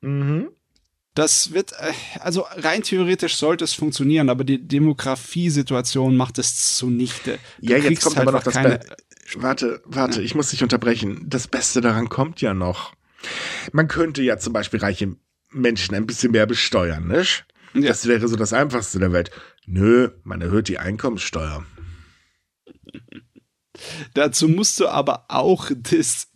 Mhm. 0.00 0.48
Das 1.16 1.52
wird, 1.52 1.72
äh, 1.72 1.92
also 2.20 2.44
rein 2.56 2.82
theoretisch 2.82 3.36
sollte 3.36 3.64
es 3.64 3.72
funktionieren, 3.72 4.28
aber 4.28 4.44
die 4.44 4.62
Demografiesituation 4.62 6.14
macht 6.14 6.38
es 6.38 6.76
zunichte. 6.76 7.38
Du 7.58 7.72
ja, 7.72 7.78
jetzt 7.78 8.02
kommt 8.02 8.16
halt 8.16 8.28
aber 8.28 8.38
noch 8.38 8.44
das 8.44 8.54
keine 8.54 8.78
Be 8.78 8.96
Warte, 9.34 9.82
warte, 9.84 10.18
ja. 10.18 10.24
ich 10.24 10.34
muss 10.34 10.50
dich 10.50 10.62
unterbrechen. 10.62 11.24
Das 11.26 11.48
Beste 11.48 11.80
daran 11.80 12.08
kommt 12.08 12.40
ja 12.42 12.54
noch. 12.54 12.92
Man 13.72 13.88
könnte 13.88 14.22
ja 14.22 14.38
zum 14.38 14.52
Beispiel 14.52 14.78
reiche 14.78 15.16
Menschen 15.50 15.94
ein 15.94 16.06
bisschen 16.06 16.32
mehr 16.32 16.46
besteuern, 16.46 17.08
nicht? 17.08 17.46
Ja. 17.74 17.88
Das 17.88 18.06
wäre 18.06 18.28
so 18.28 18.36
das 18.36 18.52
Einfachste 18.52 18.98
der 18.98 19.12
Welt. 19.12 19.30
Nö, 19.66 20.10
man 20.22 20.42
erhöht 20.42 20.68
die 20.68 20.78
Einkommenssteuer. 20.78 21.64
Dazu 24.14 24.48
musst 24.48 24.78
du 24.80 24.88
aber 24.88 25.24
auch 25.28 25.70
das, 25.76 26.30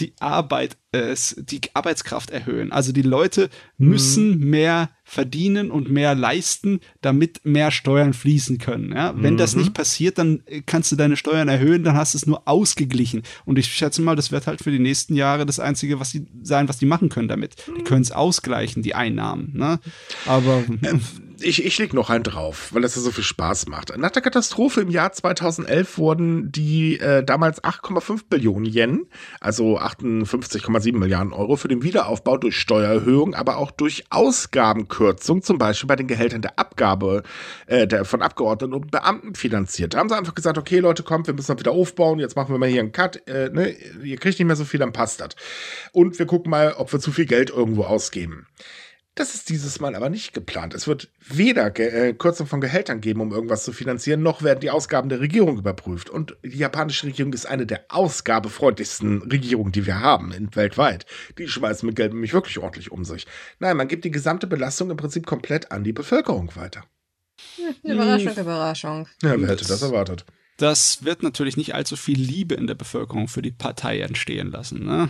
die 0.00 0.14
Arbeit, 0.20 0.76
äh, 0.92 1.14
die 1.36 1.60
Arbeitskraft 1.74 2.30
erhöhen. 2.30 2.72
Also 2.72 2.92
die 2.92 3.02
Leute 3.02 3.50
müssen 3.78 4.38
mhm. 4.38 4.50
mehr 4.50 4.90
verdienen 5.04 5.70
und 5.70 5.90
mehr 5.90 6.14
leisten, 6.14 6.80
damit 7.00 7.44
mehr 7.44 7.70
Steuern 7.70 8.12
fließen 8.12 8.58
können. 8.58 8.92
Ja? 8.92 9.14
Wenn 9.16 9.34
mhm. 9.34 9.38
das 9.38 9.54
nicht 9.56 9.74
passiert, 9.74 10.18
dann 10.18 10.42
kannst 10.66 10.90
du 10.90 10.96
deine 10.96 11.16
Steuern 11.16 11.48
erhöhen, 11.48 11.84
dann 11.84 11.96
hast 11.96 12.14
du 12.14 12.18
es 12.18 12.26
nur 12.26 12.48
ausgeglichen. 12.48 13.22
Und 13.44 13.58
ich 13.58 13.66
schätze 13.66 14.02
mal, 14.02 14.16
das 14.16 14.32
wird 14.32 14.46
halt 14.46 14.62
für 14.62 14.70
die 14.70 14.78
nächsten 14.78 15.14
Jahre 15.14 15.46
das 15.46 15.60
Einzige, 15.60 16.00
was 16.00 16.10
die 16.10 16.26
sein, 16.42 16.68
was 16.68 16.78
die 16.78 16.86
machen 16.86 17.08
können 17.08 17.28
damit. 17.28 17.56
Die 17.66 17.82
mhm. 17.82 17.84
können 17.84 18.02
es 18.02 18.12
ausgleichen, 18.12 18.82
die 18.82 18.94
Einnahmen. 18.94 19.52
Ne? 19.54 19.78
Aber 20.26 20.64
äh, 20.82 20.98
ich, 21.40 21.64
ich 21.64 21.78
leg 21.78 21.92
noch 21.92 22.10
einen 22.10 22.24
drauf, 22.24 22.72
weil 22.72 22.82
das 22.82 22.96
ja 22.96 23.02
so 23.02 23.10
viel 23.10 23.24
Spaß 23.24 23.66
macht. 23.66 23.96
Nach 23.96 24.10
der 24.10 24.22
Katastrophe 24.22 24.80
im 24.80 24.90
Jahr 24.90 25.12
2011 25.12 25.98
wurden 25.98 26.52
die 26.52 26.98
äh, 26.98 27.22
damals 27.24 27.62
8,5 27.62 28.22
Billionen 28.28 28.64
Yen, 28.64 29.06
also 29.40 29.78
58,7 29.78 30.96
Milliarden 30.96 31.32
Euro, 31.32 31.56
für 31.56 31.68
den 31.68 31.82
Wiederaufbau 31.82 32.36
durch 32.36 32.56
Steuererhöhung, 32.58 33.34
aber 33.34 33.58
auch 33.58 33.70
durch 33.70 34.04
Ausgabenkürzung, 34.10 35.42
zum 35.42 35.58
Beispiel 35.58 35.88
bei 35.88 35.96
den 35.96 36.06
Gehältern 36.06 36.42
der 36.42 36.58
Abgabe 36.58 37.22
äh, 37.66 37.86
der, 37.86 38.04
von 38.04 38.22
Abgeordneten 38.22 38.74
und 38.74 38.90
Beamten 38.90 39.34
finanziert. 39.34 39.94
Da 39.94 39.98
haben 39.98 40.08
sie 40.08 40.16
einfach 40.16 40.34
gesagt, 40.34 40.58
okay 40.58 40.78
Leute, 40.78 41.02
kommt, 41.02 41.26
wir 41.26 41.34
müssen 41.34 41.52
das 41.52 41.58
wieder 41.58 41.72
aufbauen, 41.72 42.18
jetzt 42.18 42.36
machen 42.36 42.54
wir 42.54 42.58
mal 42.58 42.68
hier 42.68 42.80
einen 42.80 42.92
Cut, 42.92 43.26
äh, 43.28 43.50
ne, 43.50 43.74
ihr 44.02 44.16
kriegt 44.16 44.38
nicht 44.38 44.46
mehr 44.46 44.56
so 44.56 44.64
viel, 44.64 44.80
dann 44.80 44.92
passt 44.92 45.20
das. 45.20 45.30
Und 45.92 46.18
wir 46.18 46.26
gucken 46.26 46.50
mal, 46.50 46.74
ob 46.76 46.92
wir 46.92 47.00
zu 47.00 47.12
viel 47.12 47.26
Geld 47.26 47.50
irgendwo 47.50 47.84
ausgeben. 47.84 48.46
Das 49.16 49.34
ist 49.34 49.48
dieses 49.48 49.80
Mal 49.80 49.94
aber 49.94 50.10
nicht 50.10 50.34
geplant. 50.34 50.74
Es 50.74 50.86
wird 50.86 51.08
weder 51.26 51.70
Ge 51.70 51.88
äh, 51.88 52.12
Kürzung 52.12 52.46
von 52.46 52.60
Gehältern 52.60 53.00
geben, 53.00 53.22
um 53.22 53.32
irgendwas 53.32 53.64
zu 53.64 53.72
finanzieren, 53.72 54.22
noch 54.22 54.42
werden 54.42 54.60
die 54.60 54.68
Ausgaben 54.68 55.08
der 55.08 55.20
Regierung 55.20 55.56
überprüft. 55.56 56.10
Und 56.10 56.36
die 56.44 56.58
japanische 56.58 57.06
Regierung 57.06 57.32
ist 57.32 57.46
eine 57.46 57.64
der 57.64 57.86
ausgabefreundlichsten 57.88 59.22
Regierungen, 59.22 59.72
die 59.72 59.86
wir 59.86 60.00
haben 60.00 60.32
in, 60.32 60.54
weltweit. 60.54 61.06
Die 61.38 61.48
schmeißen 61.48 61.86
mit 61.86 61.96
Geld 61.96 62.12
nämlich 62.12 62.34
wirklich 62.34 62.58
ordentlich 62.58 62.92
um 62.92 63.06
sich. 63.06 63.26
Nein, 63.58 63.78
man 63.78 63.88
gibt 63.88 64.04
die 64.04 64.10
gesamte 64.10 64.46
Belastung 64.46 64.90
im 64.90 64.98
Prinzip 64.98 65.24
komplett 65.24 65.72
an 65.72 65.82
die 65.82 65.94
Bevölkerung 65.94 66.54
weiter. 66.54 66.84
Ja, 67.56 67.94
Überraschung, 67.94 68.36
hm. 68.36 68.42
Überraschung. 68.42 69.08
Ja, 69.22 69.40
wer 69.40 69.48
hätte 69.48 69.66
das 69.66 69.80
erwartet? 69.80 70.26
Das 70.58 71.04
wird 71.04 71.22
natürlich 71.22 71.56
nicht 71.56 71.74
allzu 71.74 71.96
viel 71.96 72.20
Liebe 72.20 72.54
in 72.54 72.66
der 72.66 72.74
Bevölkerung 72.74 73.28
für 73.28 73.40
die 73.40 73.50
Partei 73.50 74.00
entstehen 74.00 74.50
lassen, 74.50 74.84
ne? 74.84 75.08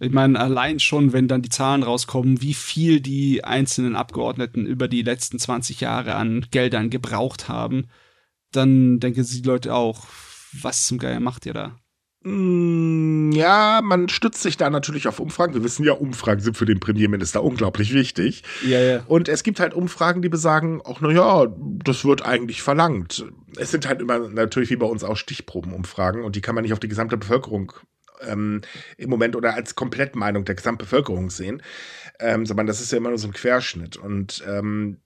Ich 0.00 0.10
meine, 0.10 0.38
allein 0.40 0.80
schon, 0.80 1.12
wenn 1.12 1.28
dann 1.28 1.42
die 1.42 1.50
Zahlen 1.50 1.82
rauskommen, 1.82 2.42
wie 2.42 2.54
viel 2.54 3.00
die 3.00 3.44
einzelnen 3.44 3.94
Abgeordneten 3.94 4.66
über 4.66 4.88
die 4.88 5.02
letzten 5.02 5.38
20 5.38 5.80
Jahre 5.80 6.16
an 6.16 6.46
Geldern 6.50 6.90
gebraucht 6.90 7.48
haben, 7.48 7.86
dann 8.50 8.98
denken 8.98 9.22
sich 9.22 9.42
die 9.42 9.48
Leute 9.48 9.74
auch, 9.74 10.06
was 10.52 10.86
zum 10.86 10.98
Geier 10.98 11.20
macht 11.20 11.46
ihr 11.46 11.54
da? 11.54 11.76
Mm, 12.24 13.32
ja, 13.32 13.80
man 13.84 14.08
stützt 14.08 14.42
sich 14.42 14.56
da 14.56 14.70
natürlich 14.70 15.06
auf 15.06 15.20
Umfragen. 15.20 15.52
Wir 15.52 15.62
wissen 15.62 15.84
ja, 15.84 15.92
Umfragen 15.92 16.40
sind 16.40 16.56
für 16.56 16.64
den 16.64 16.80
Premierminister 16.80 17.44
unglaublich 17.44 17.92
wichtig. 17.92 18.42
Ja, 18.66 18.80
ja. 18.80 19.02
Und 19.06 19.28
es 19.28 19.42
gibt 19.42 19.60
halt 19.60 19.74
Umfragen, 19.74 20.22
die 20.22 20.30
besagen, 20.30 20.80
auch 20.80 21.02
na 21.02 21.10
ja, 21.10 21.46
das 21.84 22.04
wird 22.04 22.24
eigentlich 22.24 22.62
verlangt. 22.62 23.26
Es 23.56 23.70
sind 23.70 23.86
halt 23.86 24.00
immer 24.00 24.18
natürlich 24.30 24.70
wie 24.70 24.76
bei 24.76 24.86
uns 24.86 25.04
auch 25.04 25.16
Stichprobenumfragen 25.16 26.24
und 26.24 26.34
die 26.34 26.40
kann 26.40 26.54
man 26.54 26.62
nicht 26.62 26.72
auf 26.72 26.80
die 26.80 26.88
gesamte 26.88 27.18
Bevölkerung 27.18 27.72
ähm, 28.26 28.60
im 28.96 29.10
Moment 29.10 29.36
oder 29.36 29.54
als 29.54 29.74
Komplettmeinung 29.74 30.44
der 30.44 30.54
Gesamtbevölkerung 30.54 31.30
sehen, 31.30 31.62
ähm, 32.20 32.46
sondern 32.46 32.66
das 32.66 32.80
ist 32.80 32.92
ja 32.92 32.98
immer 32.98 33.10
nur 33.10 33.18
so 33.18 33.28
ein 33.28 33.34
Querschnitt. 33.34 33.96
Und 33.96 34.44
ähm, 34.46 34.98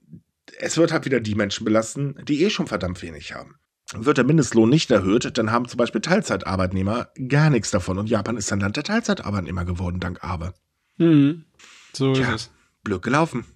es 0.59 0.76
wird 0.76 0.92
halt 0.92 1.04
wieder 1.04 1.20
die 1.20 1.35
Menschen 1.35 1.64
belasten, 1.64 2.16
die 2.24 2.42
eh 2.42 2.50
schon 2.50 2.66
verdammt 2.66 3.02
wenig 3.02 3.35
haben. 3.35 3.57
Wird 3.94 4.18
der 4.18 4.24
Mindestlohn 4.24 4.68
nicht 4.68 4.90
erhöht, 4.90 5.38
dann 5.38 5.50
haben 5.50 5.66
zum 5.66 5.78
Beispiel 5.78 6.02
Teilzeitarbeitnehmer 6.02 7.09
gar 7.28 7.48
nichts 7.48 7.70
davon. 7.70 7.98
Und 7.98 8.11
Japan 8.11 8.37
ist 8.37 8.52
ein 8.52 8.61
Land 8.61 8.76
der 8.76 8.85
Teilzeitarbeitnehmer 8.85 9.64
geworden, 9.64 9.98
dank 9.98 10.22
Abe. 10.22 10.52
Mhm. 10.98 11.44
So 11.94 12.12
Tja, 12.12 12.35
ist 12.35 12.35
es. 12.35 12.50
Blöd 12.85 13.02
gelaufen. 13.02 13.46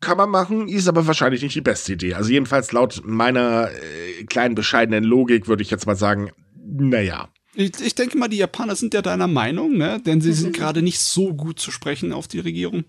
Kann 0.00 0.18
man 0.18 0.30
machen, 0.30 0.68
ist 0.68 0.88
aber 0.88 1.06
wahrscheinlich 1.06 1.42
nicht 1.42 1.54
die 1.54 1.60
beste 1.60 1.94
Idee. 1.94 2.14
Also 2.14 2.30
jedenfalls 2.30 2.72
laut 2.72 3.02
meiner 3.04 3.70
äh, 3.70 4.24
kleinen 4.24 4.54
bescheidenen 4.54 5.04
Logik 5.04 5.48
würde 5.48 5.62
ich 5.62 5.70
jetzt 5.70 5.86
mal 5.86 5.96
sagen, 5.96 6.30
naja. 6.56 7.28
Ich, 7.54 7.80
ich 7.80 7.94
denke 7.94 8.16
mal, 8.16 8.28
die 8.28 8.36
Japaner 8.36 8.76
sind 8.76 8.94
ja 8.94 9.02
deiner 9.02 9.26
Meinung, 9.26 9.76
ne? 9.76 10.00
Denn 10.00 10.20
sie 10.20 10.32
sind 10.32 10.54
gerade 10.54 10.82
nicht 10.82 11.00
so 11.00 11.34
gut 11.34 11.58
zu 11.58 11.70
sprechen 11.70 12.12
auf 12.12 12.28
die 12.28 12.38
Regierung. 12.38 12.84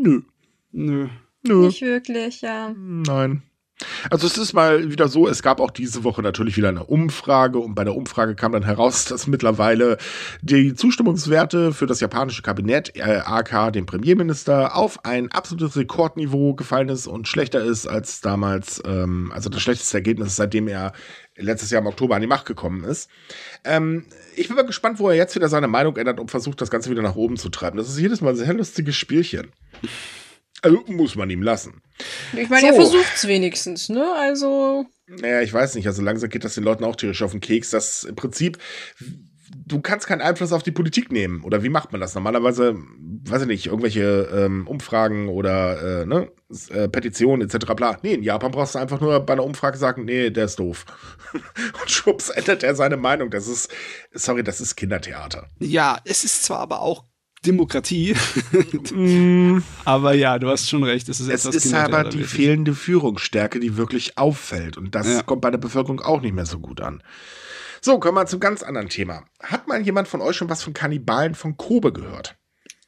Nö. 0.00 0.22
Nö. 0.72 1.08
Nö. 1.42 1.66
Nicht 1.66 1.82
wirklich, 1.82 2.40
ja. 2.40 2.74
Nein. 2.76 3.42
Also 4.08 4.26
es 4.26 4.38
ist 4.38 4.52
mal 4.52 4.90
wieder 4.90 5.08
so, 5.08 5.26
es 5.28 5.42
gab 5.42 5.60
auch 5.60 5.70
diese 5.70 6.04
Woche 6.04 6.22
natürlich 6.22 6.56
wieder 6.56 6.68
eine 6.68 6.84
Umfrage 6.84 7.58
und 7.58 7.74
bei 7.74 7.82
der 7.82 7.96
Umfrage 7.96 8.36
kam 8.36 8.52
dann 8.52 8.62
heraus, 8.62 9.04
dass 9.06 9.26
mittlerweile 9.26 9.98
die 10.42 10.74
Zustimmungswerte 10.74 11.72
für 11.72 11.86
das 11.86 12.00
japanische 12.00 12.42
Kabinett, 12.42 12.96
äh, 12.96 13.20
AK, 13.24 13.72
dem 13.72 13.86
Premierminister, 13.86 14.76
auf 14.76 15.04
ein 15.04 15.32
absolutes 15.32 15.76
Rekordniveau 15.76 16.54
gefallen 16.54 16.88
ist 16.88 17.06
und 17.06 17.26
schlechter 17.26 17.62
ist 17.62 17.86
als 17.86 18.20
damals, 18.20 18.80
ähm, 18.86 19.32
also 19.34 19.50
das 19.50 19.62
schlechteste 19.62 19.96
Ergebnis, 19.96 20.36
seitdem 20.36 20.68
er 20.68 20.92
letztes 21.36 21.70
Jahr 21.70 21.82
im 21.82 21.88
Oktober 21.88 22.14
an 22.14 22.20
die 22.20 22.28
Macht 22.28 22.46
gekommen 22.46 22.84
ist. 22.84 23.10
Ähm, 23.64 24.04
ich 24.36 24.46
bin 24.46 24.56
mal 24.56 24.66
gespannt, 24.66 25.00
wo 25.00 25.08
er 25.08 25.16
jetzt 25.16 25.34
wieder 25.34 25.48
seine 25.48 25.66
Meinung 25.66 25.96
ändert 25.96 26.20
und 26.20 26.30
versucht, 26.30 26.60
das 26.60 26.70
Ganze 26.70 26.90
wieder 26.90 27.02
nach 27.02 27.16
oben 27.16 27.36
zu 27.36 27.48
treiben. 27.48 27.76
Das 27.76 27.88
ist 27.88 27.98
jedes 27.98 28.20
Mal 28.20 28.30
ein 28.30 28.36
sehr 28.36 28.54
lustiges 28.54 28.94
Spielchen. 28.94 29.50
Also 30.64 30.82
muss 30.86 31.14
man 31.14 31.30
ihm 31.30 31.42
lassen. 31.42 31.82
Ich 32.32 32.48
meine, 32.48 32.62
so. 32.62 32.66
er 32.66 32.74
versucht's 32.74 33.28
wenigstens, 33.28 33.88
ne? 33.88 34.04
Also. 34.18 34.86
Naja, 35.06 35.42
ich 35.42 35.52
weiß 35.52 35.74
nicht. 35.74 35.86
Also 35.86 36.02
langsam 36.02 36.30
geht 36.30 36.44
das 36.44 36.54
den 36.54 36.64
Leuten 36.64 36.84
auch 36.84 36.96
tierisch 36.96 37.22
auf 37.22 37.32
den 37.32 37.40
Keks, 37.40 37.70
dass 37.70 38.04
im 38.04 38.16
Prinzip 38.16 38.58
du 39.66 39.80
kannst 39.80 40.06
keinen 40.06 40.20
Einfluss 40.20 40.52
auf 40.52 40.62
die 40.62 40.70
Politik 40.70 41.12
nehmen. 41.12 41.42
Oder 41.42 41.62
wie 41.62 41.68
macht 41.68 41.92
man 41.92 42.00
das? 42.00 42.14
Normalerweise, 42.14 42.76
weiß 42.76 43.42
ich 43.42 43.48
nicht, 43.48 43.66
irgendwelche 43.66 44.28
ähm, 44.32 44.66
Umfragen 44.66 45.28
oder 45.28 46.02
äh, 46.02 46.06
ne, 46.06 46.28
äh, 46.70 46.88
Petitionen 46.88 47.48
etc. 47.48 47.72
bla. 47.74 47.98
Nee, 48.02 48.14
in 48.14 48.22
Japan 48.22 48.50
brauchst 48.50 48.74
du 48.74 48.78
einfach 48.78 49.00
nur 49.00 49.20
bei 49.20 49.32
einer 49.32 49.44
Umfrage 49.44 49.78
sagen, 49.78 50.04
nee, 50.04 50.30
der 50.30 50.46
ist 50.46 50.58
doof. 50.58 50.84
Und 51.32 51.90
schwupps 51.90 52.30
ändert 52.30 52.62
er 52.62 52.74
seine 52.74 52.96
Meinung. 52.96 53.30
Das 53.30 53.48
ist, 53.48 53.70
sorry, 54.12 54.42
das 54.42 54.60
ist 54.60 54.76
Kindertheater. 54.76 55.48
Ja, 55.58 55.98
es 56.04 56.24
ist 56.24 56.44
zwar 56.44 56.58
aber 56.60 56.80
auch 56.80 57.04
Demokratie. 57.46 58.14
mm. 58.94 59.62
aber 59.84 60.14
ja, 60.14 60.38
du 60.38 60.48
hast 60.48 60.68
schon 60.68 60.84
recht. 60.84 61.08
Es 61.08 61.20
ist, 61.20 61.28
es 61.28 61.44
ist 61.44 61.74
aber 61.74 62.04
die 62.04 62.18
wirklich. 62.18 62.26
fehlende 62.26 62.74
Führungsstärke, 62.74 63.60
die 63.60 63.76
wirklich 63.76 64.18
auffällt. 64.18 64.76
Und 64.76 64.94
das 64.94 65.06
ja. 65.06 65.22
kommt 65.22 65.42
bei 65.42 65.50
der 65.50 65.58
Bevölkerung 65.58 66.00
auch 66.00 66.20
nicht 66.20 66.34
mehr 66.34 66.46
so 66.46 66.58
gut 66.58 66.80
an. 66.80 67.02
So, 67.80 67.98
kommen 67.98 68.16
wir 68.16 68.26
zum 68.26 68.40
ganz 68.40 68.62
anderen 68.62 68.88
Thema. 68.88 69.24
Hat 69.42 69.68
mal 69.68 69.80
jemand 69.82 70.08
von 70.08 70.22
euch 70.22 70.36
schon 70.36 70.48
was 70.48 70.62
von 70.62 70.72
Kannibalen 70.72 71.34
von 71.34 71.56
Kobe 71.56 71.92
gehört? 71.92 72.36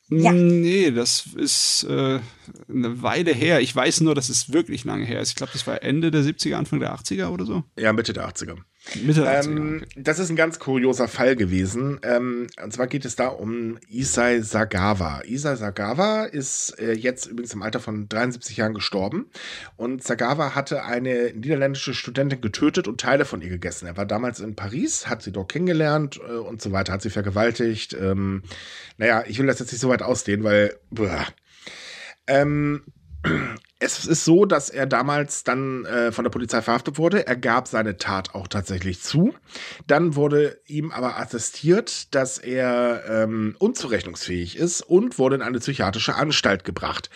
Ja. 0.09 0.33
Nee, 0.33 0.93
das 0.93 1.27
ist 1.35 1.85
äh, 1.85 2.21
eine 2.69 3.03
Weile 3.03 3.33
her. 3.33 3.61
Ich 3.61 3.75
weiß 3.75 4.03
nur, 4.03 4.15
dass 4.15 4.29
es 4.29 4.53
wirklich 4.53 4.85
lange 4.85 5.05
her 5.05 5.21
ist. 5.21 5.31
Ich 5.31 5.35
glaube, 5.35 5.53
das 5.53 5.67
war 5.67 5.83
Ende 5.83 6.13
der 6.13 6.23
70er, 6.23 6.55
Anfang 6.55 6.79
der 6.79 6.95
80er 6.95 7.29
oder 7.29 7.45
so. 7.45 7.65
Ja, 7.77 7.93
Mitte 7.93 8.13
der 8.13 8.29
80er. 8.29 8.57
Mitte 8.95 9.23
der 9.23 9.43
80er. 9.43 9.47
Ähm, 9.47 9.83
okay. 9.83 10.01
Das 10.03 10.19
ist 10.19 10.31
ein 10.31 10.37
ganz 10.37 10.59
kurioser 10.59 11.09
Fall 11.09 11.37
gewesen. 11.37 11.99
Ähm, 12.03 12.47
und 12.63 12.73
zwar 12.73 12.87
geht 12.87 13.05
es 13.05 13.17
da 13.17 13.29
um 13.29 13.79
Isai 13.89 14.41
Sagawa. 14.41 15.23
Isai 15.25 15.57
Sagawa 15.57 16.25
ist 16.25 16.79
äh, 16.79 16.93
jetzt 16.93 17.27
übrigens 17.27 17.53
im 17.55 17.63
Alter 17.63 17.81
von 17.81 18.09
73 18.09 18.57
Jahren 18.57 18.75
gestorben. 18.75 19.27
Und 19.77 20.03
Sagawa 20.03 20.55
hatte 20.55 20.85
eine 20.85 21.33
niederländische 21.35 21.95
Studentin 21.95 22.41
getötet 22.41 22.89
und 22.89 23.01
Teile 23.01 23.25
von 23.25 23.43
ihr 23.43 23.49
gegessen. 23.49 23.87
Er 23.87 23.97
war 23.97 24.07
damals 24.07 24.41
in 24.41 24.55
Paris, 24.55 25.09
hat 25.09 25.23
sie 25.23 25.33
dort 25.33 25.51
kennengelernt 25.51 26.21
äh, 26.27 26.33
und 26.33 26.63
so 26.63 26.73
weiter, 26.73 26.93
hat 26.93 27.03
sie 27.03 27.11
vergewaltigt. 27.11 27.95
Ähm, 27.95 28.43
naja, 28.99 29.25
ich 29.27 29.39
will 29.39 29.47
das 29.47 29.59
jetzt 29.59 29.73
nicht 29.73 29.81
so 29.81 29.89
weit 29.89 30.03
ausdehnen, 30.03 30.45
weil. 30.45 30.79
Ähm, 32.29 32.83
es 33.79 34.07
ist 34.07 34.25
so, 34.25 34.47
dass 34.47 34.71
er 34.71 34.87
damals 34.87 35.45
dann 35.45 35.85
äh, 35.85 36.11
von 36.11 36.25
der 36.25 36.31
Polizei 36.31 36.63
verhaftet 36.63 36.97
wurde. 36.97 37.27
Er 37.27 37.37
gab 37.37 37.69
seine 37.69 37.99
Tat 37.99 38.35
auch 38.35 38.49
tatsächlich 38.49 39.03
zu. 39.03 39.35
Dann 39.87 40.17
wurde 40.17 40.59
ihm 40.67 40.93
aber 40.93 41.19
attestiert, 41.19 42.15
dass 42.15 42.39
er 42.39 43.05
ähm, 43.07 43.55
unzurechnungsfähig 43.59 44.57
ist 44.57 44.81
und 44.81 45.19
wurde 45.19 45.37
in 45.37 45.43
eine 45.43 45.59
psychiatrische 45.59 46.15
Anstalt 46.15 46.65
gebracht. 46.65 47.11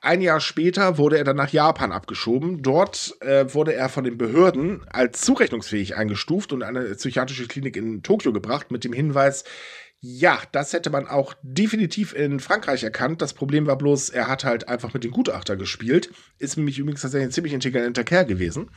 Ein 0.00 0.20
Jahr 0.20 0.38
später 0.38 0.96
wurde 0.96 1.18
er 1.18 1.24
dann 1.24 1.36
nach 1.36 1.52
Japan 1.52 1.90
abgeschoben. 1.90 2.62
Dort 2.62 3.16
äh, 3.20 3.52
wurde 3.52 3.74
er 3.74 3.88
von 3.88 4.04
den 4.04 4.16
Behörden 4.16 4.82
als 4.88 5.22
zurechnungsfähig 5.22 5.96
eingestuft 5.96 6.52
und 6.52 6.62
eine 6.62 6.84
psychiatrische 6.94 7.48
Klinik 7.48 7.76
in 7.76 8.04
Tokio 8.04 8.32
gebracht 8.32 8.70
mit 8.70 8.84
dem 8.84 8.92
Hinweis, 8.92 9.42
ja, 10.08 10.38
das 10.52 10.72
hätte 10.72 10.88
man 10.88 11.08
auch 11.08 11.34
definitiv 11.42 12.12
in 12.12 12.38
Frankreich 12.38 12.84
erkannt. 12.84 13.20
Das 13.22 13.34
Problem 13.34 13.66
war 13.66 13.76
bloß, 13.76 14.10
er 14.10 14.28
hat 14.28 14.44
halt 14.44 14.68
einfach 14.68 14.94
mit 14.94 15.02
dem 15.02 15.10
Gutachter 15.10 15.56
gespielt. 15.56 16.10
Ist 16.38 16.56
nämlich 16.56 16.78
übrigens 16.78 17.02
tatsächlich 17.02 17.28
ein 17.28 17.32
ziemlich 17.32 17.52
intelligenter 17.52 18.04
Kerl 18.04 18.24
gewesen. 18.24 18.70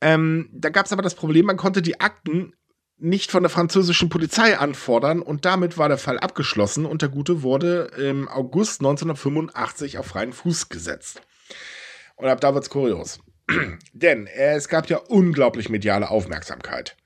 Ähm, 0.00 0.48
da 0.54 0.70
gab 0.70 0.86
es 0.86 0.92
aber 0.92 1.02
das 1.02 1.14
Problem, 1.14 1.44
man 1.44 1.58
konnte 1.58 1.82
die 1.82 2.00
Akten 2.00 2.54
nicht 2.96 3.30
von 3.30 3.42
der 3.42 3.50
französischen 3.50 4.08
Polizei 4.08 4.56
anfordern 4.56 5.20
und 5.20 5.44
damit 5.44 5.76
war 5.76 5.88
der 5.88 5.98
Fall 5.98 6.18
abgeschlossen 6.18 6.86
und 6.86 7.02
der 7.02 7.10
Gute 7.10 7.42
wurde 7.42 7.90
im 7.98 8.26
August 8.26 8.80
1985 8.80 9.98
auf 9.98 10.06
freien 10.06 10.32
Fuß 10.32 10.70
gesetzt. 10.70 11.20
Und 12.14 12.28
ab 12.28 12.40
da 12.40 12.54
wird's 12.54 12.70
kurios. 12.70 13.20
Denn 13.92 14.26
es 14.26 14.68
gab 14.68 14.88
ja 14.88 14.96
unglaublich 14.96 15.68
mediale 15.68 16.08
Aufmerksamkeit 16.08 16.96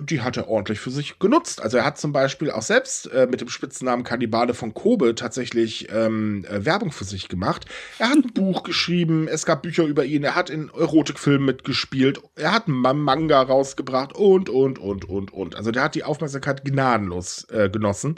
die 0.00 0.20
hat 0.20 0.36
er 0.36 0.48
ordentlich 0.48 0.80
für 0.80 0.90
sich 0.90 1.18
genutzt. 1.18 1.62
Also 1.62 1.78
er 1.78 1.84
hat 1.84 1.98
zum 1.98 2.12
Beispiel 2.12 2.50
auch 2.50 2.62
selbst 2.62 3.06
äh, 3.12 3.26
mit 3.30 3.40
dem 3.40 3.48
Spitznamen 3.48 4.04
Kannibale 4.04 4.54
von 4.54 4.74
Kobe 4.74 5.14
tatsächlich 5.14 5.88
ähm, 5.90 6.44
äh, 6.44 6.64
Werbung 6.64 6.92
für 6.92 7.04
sich 7.04 7.28
gemacht. 7.28 7.66
Er 7.98 8.10
hat 8.10 8.16
ein 8.16 8.32
Buch 8.34 8.62
geschrieben, 8.62 9.28
es 9.28 9.46
gab 9.46 9.62
Bücher 9.62 9.84
über 9.84 10.04
ihn, 10.04 10.24
er 10.24 10.34
hat 10.34 10.50
in 10.50 10.68
Erotikfilmen 10.70 11.44
mitgespielt, 11.44 12.20
er 12.36 12.52
hat 12.52 12.68
einen 12.68 12.78
Manga 12.78 13.42
rausgebracht 13.42 14.14
und, 14.14 14.48
und, 14.48 14.78
und, 14.78 15.04
und, 15.04 15.32
und. 15.32 15.56
Also 15.56 15.70
der 15.70 15.84
hat 15.84 15.94
die 15.94 16.04
Aufmerksamkeit 16.04 16.64
gnadenlos 16.64 17.46
äh, 17.50 17.68
genossen. 17.68 18.16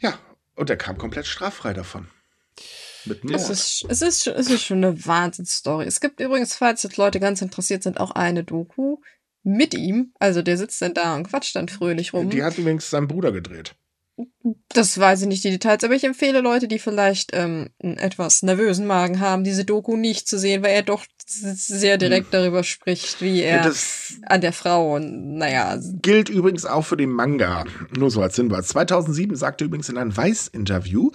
Ja, 0.00 0.18
und 0.54 0.70
er 0.70 0.76
kam 0.76 0.98
komplett 0.98 1.26
straffrei 1.26 1.72
davon. 1.72 2.08
Es 3.32 3.50
ist, 3.50 3.84
es, 3.88 4.02
ist, 4.02 4.26
es 4.28 4.48
ist 4.48 4.62
schon 4.62 4.84
eine 4.84 5.06
Wahnsinnsstory. 5.06 5.86
Es 5.86 6.00
gibt 6.00 6.20
übrigens, 6.20 6.54
falls 6.54 6.82
jetzt 6.84 6.96
Leute 6.96 7.18
ganz 7.18 7.42
interessiert 7.42 7.82
sind, 7.82 7.98
auch 7.98 8.12
eine 8.12 8.44
Doku 8.44 8.98
mit 9.42 9.74
ihm. 9.74 10.12
Also 10.18 10.42
der 10.42 10.56
sitzt 10.56 10.80
dann 10.82 10.94
da 10.94 11.14
und 11.14 11.28
quatscht 11.28 11.56
dann 11.56 11.68
fröhlich 11.68 12.12
rum. 12.12 12.30
Die 12.30 12.42
hat 12.42 12.58
übrigens 12.58 12.90
sein 12.90 13.08
Bruder 13.08 13.32
gedreht. 13.32 13.74
Das 14.68 14.98
weiß 14.98 15.22
ich 15.22 15.28
nicht 15.28 15.44
die 15.44 15.50
Details, 15.50 15.84
aber 15.84 15.94
ich 15.94 16.04
empfehle 16.04 16.40
Leute, 16.40 16.66
die 16.66 16.78
vielleicht 16.78 17.30
ähm, 17.32 17.68
einen 17.82 17.96
etwas 17.96 18.42
nervösen 18.42 18.86
Magen 18.86 19.20
haben, 19.20 19.44
diese 19.44 19.64
Doku 19.64 19.96
nicht 19.96 20.26
zu 20.26 20.38
sehen, 20.38 20.62
weil 20.62 20.72
er 20.72 20.82
doch 20.82 21.04
sehr 21.26 21.98
direkt 21.98 22.26
hm. 22.26 22.32
darüber 22.32 22.64
spricht, 22.64 23.20
wie 23.20 23.40
er 23.42 23.62
das 23.62 24.14
an 24.26 24.40
der 24.40 24.52
Frau 24.52 24.96
und 24.96 25.36
naja. 25.36 25.78
Gilt 26.02 26.28
übrigens 26.28 26.66
auch 26.66 26.82
für 26.82 26.96
den 26.96 27.10
Manga, 27.10 27.64
nur 27.96 28.10
so 28.10 28.20
als 28.20 28.36
Hinweis. 28.36 28.68
2007 28.68 29.36
sagte 29.36 29.64
übrigens 29.64 29.88
in 29.88 29.98
einem 29.98 30.16
Weiß-Interview, 30.16 31.10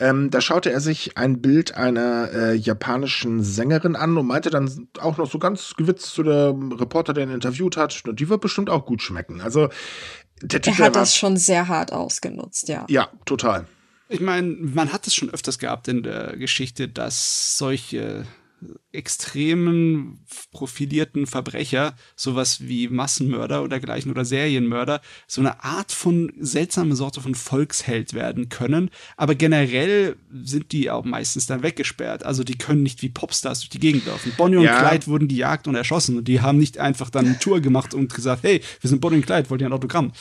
ähm, 0.00 0.30
da 0.30 0.40
schaute 0.40 0.70
er 0.72 0.80
sich 0.80 1.16
ein 1.16 1.40
Bild 1.40 1.74
einer 1.76 2.30
äh, 2.32 2.54
japanischen 2.54 3.42
Sängerin 3.42 3.96
an 3.96 4.16
und 4.16 4.26
meinte 4.26 4.50
dann 4.50 4.88
auch 4.98 5.16
noch 5.16 5.30
so 5.30 5.38
ganz 5.38 5.74
gewitzt 5.76 6.14
zu 6.14 6.22
der 6.22 6.48
Reporter, 6.48 7.12
der 7.12 7.24
ihn 7.24 7.30
interviewt 7.30 7.76
hat, 7.76 8.02
die 8.06 8.28
wird 8.28 8.40
bestimmt 8.40 8.70
auch 8.70 8.86
gut 8.86 9.02
schmecken. 9.02 9.40
Also 9.40 9.68
der 10.44 10.60
typ, 10.62 10.78
er 10.78 10.86
hat 10.86 10.96
das 10.96 11.16
schon 11.16 11.36
sehr 11.36 11.68
hart 11.68 11.92
ausgenutzt, 11.92 12.68
ja. 12.68 12.86
Ja, 12.88 13.08
total. 13.24 13.66
Ich 14.08 14.20
meine, 14.20 14.48
man 14.48 14.92
hat 14.92 15.06
es 15.06 15.14
schon 15.14 15.30
öfters 15.30 15.58
gehabt 15.58 15.88
in 15.88 16.02
der 16.02 16.36
Geschichte, 16.36 16.88
dass 16.88 17.56
solche 17.56 18.26
extremen 18.92 20.24
profilierten 20.52 21.26
Verbrecher, 21.26 21.94
sowas 22.16 22.60
wie 22.60 22.88
Massenmörder 22.88 23.60
oder 23.60 23.70
dergleichen 23.70 24.10
oder 24.10 24.24
Serienmörder, 24.24 25.00
so 25.26 25.40
eine 25.40 25.64
Art 25.64 25.92
von 25.92 26.32
seltsame 26.38 26.96
Sorte 26.96 27.20
von 27.20 27.34
Volksheld 27.34 28.14
werden 28.14 28.48
können. 28.48 28.90
Aber 29.16 29.34
generell 29.34 30.16
sind 30.32 30.72
die 30.72 30.90
auch 30.90 31.04
meistens 31.04 31.46
dann 31.46 31.62
weggesperrt. 31.62 32.24
Also 32.24 32.44
die 32.44 32.58
können 32.58 32.82
nicht 32.82 33.02
wie 33.02 33.08
Popstars 33.08 33.60
durch 33.60 33.70
die 33.70 33.80
Gegend 33.80 34.06
laufen. 34.06 34.32
Bonnie 34.36 34.56
und 34.56 34.64
ja. 34.64 34.88
Clyde 34.88 35.06
wurden 35.06 35.28
gejagt 35.28 35.68
und 35.68 35.74
erschossen 35.74 36.18
und 36.18 36.28
die 36.28 36.40
haben 36.40 36.58
nicht 36.58 36.78
einfach 36.78 37.10
dann 37.10 37.26
eine 37.26 37.38
Tour 37.38 37.60
gemacht 37.60 37.94
und 37.94 38.14
gesagt, 38.14 38.42
hey, 38.44 38.60
wir 38.80 38.90
sind 38.90 39.00
Bonnie 39.00 39.16
und 39.16 39.26
Clyde, 39.26 39.50
wollt 39.50 39.60
ihr 39.60 39.66
ein 39.66 39.72
Autogramm? 39.72 40.12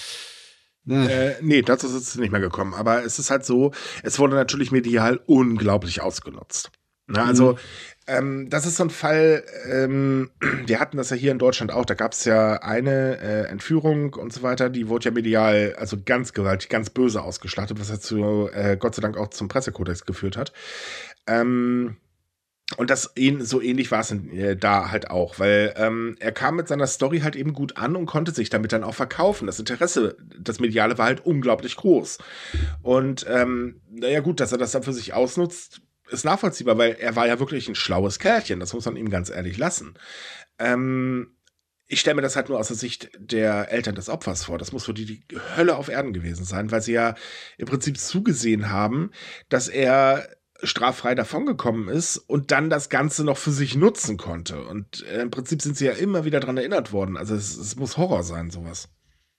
Äh, 0.89 1.35
nee, 1.41 1.61
dazu 1.61 1.87
ist 1.87 1.93
es 1.93 2.15
nicht 2.15 2.31
mehr 2.31 2.41
gekommen. 2.41 2.73
Aber 2.73 3.03
es 3.05 3.19
ist 3.19 3.29
halt 3.29 3.45
so, 3.45 3.71
es 4.03 4.19
wurde 4.19 4.35
natürlich 4.35 4.71
medial 4.71 5.21
unglaublich 5.25 6.01
ausgenutzt. 6.01 6.71
Na, 7.13 7.25
also 7.25 7.53
mhm. 7.53 7.57
Ähm, 8.05 8.49
das 8.49 8.65
ist 8.65 8.75
so 8.75 8.83
ein 8.83 8.89
Fall, 8.89 9.43
ähm, 9.69 10.29
wir 10.65 10.79
hatten 10.79 10.97
das 10.97 11.09
ja 11.09 11.15
hier 11.15 11.31
in 11.31 11.39
Deutschland 11.39 11.71
auch, 11.71 11.85
da 11.85 11.93
gab 11.93 12.11
es 12.11 12.25
ja 12.25 12.61
eine 12.61 13.19
äh, 13.19 13.47
Entführung 13.47 14.13
und 14.13 14.33
so 14.33 14.43
weiter, 14.43 14.69
die 14.69 14.89
wurde 14.89 15.05
ja 15.05 15.11
medial, 15.11 15.75
also 15.77 15.97
ganz 16.03 16.33
gewaltig, 16.33 16.69
ganz 16.69 16.89
böse 16.89 17.21
ausgeschlachtet, 17.21 17.79
was 17.79 17.87
dazu 17.87 18.49
äh, 18.51 18.77
Gott 18.77 18.95
sei 18.95 19.01
Dank 19.01 19.17
auch 19.17 19.29
zum 19.29 19.47
Pressekodex 19.47 20.05
geführt 20.05 20.35
hat. 20.35 20.51
Ähm, 21.27 21.95
und 22.77 22.89
das 22.89 23.13
so 23.39 23.61
ähnlich 23.61 23.91
war 23.91 23.99
es 23.99 24.11
äh, 24.11 24.55
da 24.55 24.89
halt 24.89 25.09
auch, 25.09 25.37
weil 25.37 25.73
ähm, 25.77 26.15
er 26.19 26.31
kam 26.31 26.55
mit 26.55 26.67
seiner 26.67 26.87
Story 26.87 27.19
halt 27.19 27.35
eben 27.35 27.53
gut 27.53 27.77
an 27.77 27.95
und 27.95 28.07
konnte 28.07 28.33
sich 28.33 28.49
damit 28.49 28.73
dann 28.73 28.83
auch 28.83 28.95
verkaufen. 28.95 29.45
Das 29.45 29.59
Interesse, 29.59 30.17
das 30.39 30.59
Mediale 30.59 30.97
war 30.97 31.05
halt 31.05 31.25
unglaublich 31.25 31.75
groß. 31.75 32.17
Und 32.81 33.25
ähm, 33.29 33.81
naja, 33.91 34.21
gut, 34.21 34.39
dass 34.39 34.51
er 34.51 34.57
das 34.57 34.71
dann 34.71 34.83
für 34.83 34.93
sich 34.93 35.13
ausnutzt, 35.13 35.81
ist 36.09 36.25
nachvollziehbar, 36.25 36.77
weil 36.77 36.93
er 36.93 37.15
war 37.15 37.27
ja 37.27 37.39
wirklich 37.39 37.67
ein 37.67 37.75
schlaues 37.75 38.19
Kerlchen, 38.19 38.59
das 38.59 38.73
muss 38.73 38.85
man 38.85 38.95
ihm 38.95 39.09
ganz 39.09 39.29
ehrlich 39.29 39.57
lassen. 39.57 39.95
Ähm, 40.59 41.35
ich 41.87 41.99
stelle 41.99 42.15
mir 42.15 42.21
das 42.21 42.35
halt 42.35 42.49
nur 42.49 42.59
aus 42.59 42.67
der 42.67 42.77
Sicht 42.77 43.09
der 43.17 43.71
Eltern 43.71 43.95
des 43.95 44.09
Opfers 44.09 44.45
vor. 44.45 44.57
Das 44.57 44.71
muss 44.71 44.85
für 44.85 44.93
die 44.93 45.05
die 45.05 45.39
Hölle 45.55 45.75
auf 45.75 45.89
Erden 45.89 46.13
gewesen 46.13 46.45
sein, 46.45 46.71
weil 46.71 46.81
sie 46.81 46.93
ja 46.93 47.15
im 47.57 47.67
Prinzip 47.67 47.97
zugesehen 47.99 48.69
haben, 48.69 49.11
dass 49.49 49.67
er 49.67 50.27
straffrei 50.63 51.13
davongekommen 51.13 51.89
ist 51.89 52.17
und 52.17 52.51
dann 52.51 52.69
das 52.69 52.89
Ganze 52.89 53.23
noch 53.23 53.37
für 53.37 53.51
sich 53.51 53.75
nutzen 53.75 54.17
konnte. 54.17 54.63
Und 54.65 55.05
äh, 55.05 55.21
im 55.21 55.31
Prinzip 55.31 55.61
sind 55.61 55.77
sie 55.77 55.85
ja 55.85 55.91
immer 55.91 56.25
wieder 56.25 56.39
daran 56.39 56.57
erinnert 56.57 56.93
worden. 56.93 57.17
Also 57.17 57.35
es, 57.35 57.55
es 57.57 57.75
muss 57.75 57.97
Horror 57.97 58.23
sein, 58.23 58.49
sowas. 58.49 58.89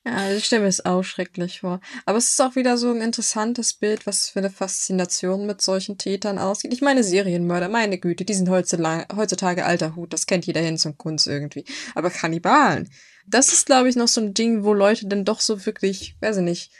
Ja, 0.06 0.30
ich 0.30 0.44
stelle 0.44 0.62
mir 0.62 0.68
es 0.68 0.84
auch 0.84 1.02
schrecklich 1.02 1.60
vor. 1.60 1.80
Aber 2.04 2.18
es 2.18 2.30
ist 2.30 2.40
auch 2.42 2.56
wieder 2.56 2.76
so 2.76 2.90
ein 2.90 3.00
interessantes 3.00 3.72
Bild, 3.72 4.06
was 4.06 4.28
für 4.28 4.40
eine 4.40 4.50
Faszination 4.50 5.46
mit 5.46 5.62
solchen 5.62 5.96
Tätern 5.96 6.38
ausgeht. 6.38 6.74
Ich 6.74 6.82
meine, 6.82 7.02
Serienmörder, 7.02 7.70
meine 7.70 7.98
Güte, 7.98 8.26
die 8.26 8.34
sind 8.34 8.50
heutzutage 8.50 9.64
alter 9.64 9.96
Hut, 9.96 10.12
das 10.12 10.26
kennt 10.26 10.44
jeder 10.44 10.60
hin 10.60 10.76
zum 10.76 10.98
Kunst 10.98 11.26
irgendwie. 11.26 11.64
Aber 11.94 12.10
Kannibalen, 12.10 12.90
das 13.26 13.52
ist, 13.54 13.64
glaube 13.64 13.88
ich, 13.88 13.96
noch 13.96 14.08
so 14.08 14.20
ein 14.20 14.34
Ding, 14.34 14.62
wo 14.62 14.74
Leute 14.74 15.06
dann 15.06 15.24
doch 15.24 15.40
so 15.40 15.64
wirklich, 15.64 16.16
weiß 16.20 16.36
ich 16.36 16.42
nicht, 16.42 16.72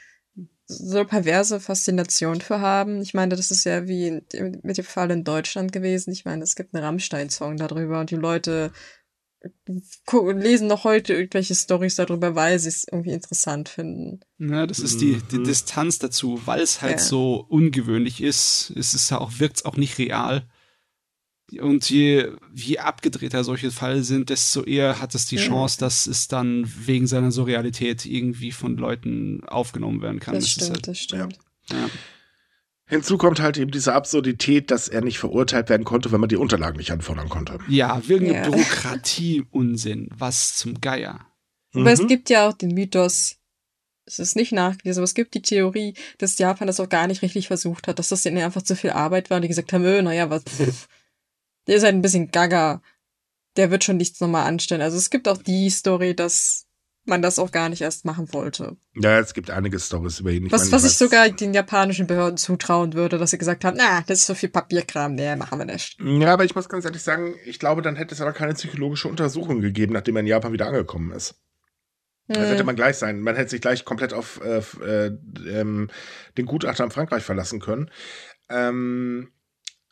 so 0.66 1.04
perverse 1.04 1.60
Faszination 1.60 2.42
für 2.42 2.60
haben. 2.60 3.00
Ich 3.00 3.14
meine, 3.14 3.36
das 3.36 3.50
ist 3.50 3.64
ja 3.64 3.88
wie 3.88 4.22
mit 4.62 4.78
dem 4.78 4.84
Fall 4.84 5.10
in 5.10 5.24
Deutschland 5.24 5.72
gewesen. 5.72 6.10
Ich 6.10 6.26
meine, 6.26 6.44
es 6.44 6.56
gibt 6.56 6.74
einen 6.74 6.84
Rammstein-Song 6.84 7.56
darüber 7.56 8.00
und 8.00 8.10
die 8.10 8.16
Leute 8.16 8.70
lesen 10.34 10.68
noch 10.68 10.84
heute 10.84 11.14
irgendwelche 11.14 11.54
Stories 11.54 11.96
darüber, 11.96 12.34
weil 12.34 12.58
sie 12.58 12.68
es 12.68 12.86
irgendwie 12.90 13.12
interessant 13.12 13.68
finden. 13.68 14.20
Ja, 14.38 14.66
das 14.66 14.78
ist 14.78 15.00
die, 15.00 15.18
die 15.30 15.38
mhm. 15.38 15.44
Distanz 15.44 15.98
dazu, 15.98 16.40
weil 16.44 16.60
es 16.60 16.82
halt 16.82 16.98
ja. 16.98 17.04
so 17.04 17.44
ungewöhnlich 17.48 18.22
ist. 18.22 18.72
Es 18.76 18.94
ist 18.94 19.10
ja 19.10 19.18
auch, 19.18 19.38
wirkt 19.38 19.56
es 19.58 19.64
auch 19.64 19.76
nicht 19.76 19.98
real. 19.98 20.46
Und 21.60 21.88
je, 21.90 22.32
je 22.54 22.78
abgedrehter 22.78 23.44
solche 23.44 23.70
Fälle 23.70 24.02
sind, 24.02 24.30
desto 24.30 24.64
eher 24.64 25.00
hat 25.00 25.14
es 25.14 25.26
die 25.26 25.36
Chance, 25.36 25.78
dass 25.78 26.06
es 26.06 26.26
dann 26.26 26.64
wegen 26.86 27.06
seiner 27.06 27.30
Surrealität 27.30 28.06
irgendwie 28.06 28.50
von 28.50 28.76
Leuten 28.76 29.44
aufgenommen 29.44 30.00
werden 30.02 30.20
kann. 30.20 30.34
Das, 30.34 30.44
das 30.44 30.52
stimmt, 30.52 30.70
halt, 30.70 30.88
das 30.88 30.98
stimmt. 30.98 31.38
Ja. 31.70 31.90
Hinzu 32.86 33.16
kommt 33.16 33.40
halt 33.40 33.56
eben 33.56 33.70
diese 33.70 33.94
Absurdität, 33.94 34.70
dass 34.70 34.88
er 34.88 35.00
nicht 35.00 35.18
verurteilt 35.18 35.70
werden 35.70 35.84
konnte, 35.84 36.12
wenn 36.12 36.20
man 36.20 36.28
die 36.28 36.36
Unterlagen 36.36 36.76
nicht 36.76 36.92
anfordern 36.92 37.30
konnte. 37.30 37.58
Ja, 37.68 38.00
wegen 38.06 38.26
ja. 38.26 38.42
Bürokratie-Unsinn. 38.42 40.08
Was 40.16 40.56
zum 40.56 40.80
Geier. 40.80 41.26
Aber 41.72 41.82
mhm. 41.82 41.86
es 41.86 42.06
gibt 42.06 42.28
ja 42.28 42.48
auch 42.48 42.52
den 42.52 42.74
Mythos, 42.74 43.36
es 44.04 44.18
ist 44.18 44.36
nicht 44.36 44.52
nachgewiesen, 44.52 45.00
aber 45.00 45.04
es 45.04 45.14
gibt 45.14 45.34
die 45.34 45.42
Theorie, 45.42 45.94
dass 46.18 46.38
Japan 46.38 46.66
das 46.66 46.78
auch 46.78 46.90
gar 46.90 47.06
nicht 47.06 47.22
richtig 47.22 47.46
versucht 47.46 47.88
hat, 47.88 47.98
dass 47.98 48.10
das 48.10 48.22
denen 48.22 48.38
einfach 48.38 48.62
zu 48.62 48.76
viel 48.76 48.90
Arbeit 48.90 49.30
war 49.30 49.36
und 49.36 49.42
die 49.42 49.48
gesagt 49.48 49.72
haben, 49.72 49.84
öh, 49.84 50.02
naja, 50.02 50.28
was, 50.28 50.44
der 51.66 51.76
ist 51.76 51.84
halt 51.84 51.94
ein 51.94 52.02
bisschen 52.02 52.30
gaga. 52.30 52.82
Der 53.56 53.70
wird 53.70 53.84
schon 53.84 53.96
nichts 53.96 54.20
nochmal 54.20 54.46
anstellen. 54.46 54.82
Also 54.82 54.98
es 54.98 55.10
gibt 55.10 55.28
auch 55.28 55.38
die 55.38 55.70
Story, 55.70 56.14
dass 56.14 56.63
man 57.06 57.22
das 57.22 57.38
auch 57.38 57.50
gar 57.50 57.68
nicht 57.68 57.82
erst 57.82 58.04
machen 58.04 58.32
wollte. 58.32 58.76
Ja, 58.94 59.18
es 59.18 59.34
gibt 59.34 59.50
einige 59.50 59.78
Stories 59.78 60.20
über 60.20 60.30
ihn. 60.30 60.46
Ich 60.46 60.52
was, 60.52 60.62
meine, 60.62 60.72
was 60.72 60.84
ich 60.84 60.96
sogar 60.96 61.28
den 61.28 61.54
japanischen 61.54 62.06
Behörden 62.06 62.36
zutrauen 62.36 62.94
würde, 62.94 63.18
dass 63.18 63.30
sie 63.30 63.38
gesagt 63.38 63.64
haben, 63.64 63.76
na, 63.76 64.02
das 64.06 64.20
ist 64.20 64.26
so 64.26 64.34
viel 64.34 64.48
Papierkram, 64.48 65.14
nee, 65.14 65.36
machen 65.36 65.58
wir 65.58 65.66
nicht. 65.66 65.98
Ja, 66.00 66.32
aber 66.32 66.44
ich 66.44 66.54
muss 66.54 66.68
ganz 66.68 66.84
ehrlich 66.84 67.02
sagen, 67.02 67.34
ich 67.44 67.58
glaube, 67.58 67.82
dann 67.82 67.96
hätte 67.96 68.14
es 68.14 68.20
aber 68.20 68.32
keine 68.32 68.54
psychologische 68.54 69.08
Untersuchung 69.08 69.60
gegeben, 69.60 69.92
nachdem 69.92 70.16
er 70.16 70.20
in 70.20 70.26
Japan 70.26 70.52
wieder 70.52 70.66
angekommen 70.66 71.12
ist. 71.12 71.34
Hm. 72.28 72.34
Dann 72.36 72.46
hätte 72.46 72.64
man 72.64 72.76
gleich 72.76 72.96
sein. 72.96 73.20
Man 73.20 73.36
hätte 73.36 73.50
sich 73.50 73.60
gleich 73.60 73.84
komplett 73.84 74.12
auf 74.12 74.40
äh, 74.42 74.62
äh, 74.82 75.18
ähm, 75.46 75.90
den 76.38 76.46
Gutachter 76.46 76.84
in 76.84 76.90
Frankreich 76.90 77.22
verlassen 77.22 77.60
können. 77.60 77.90
Ähm, 78.48 79.30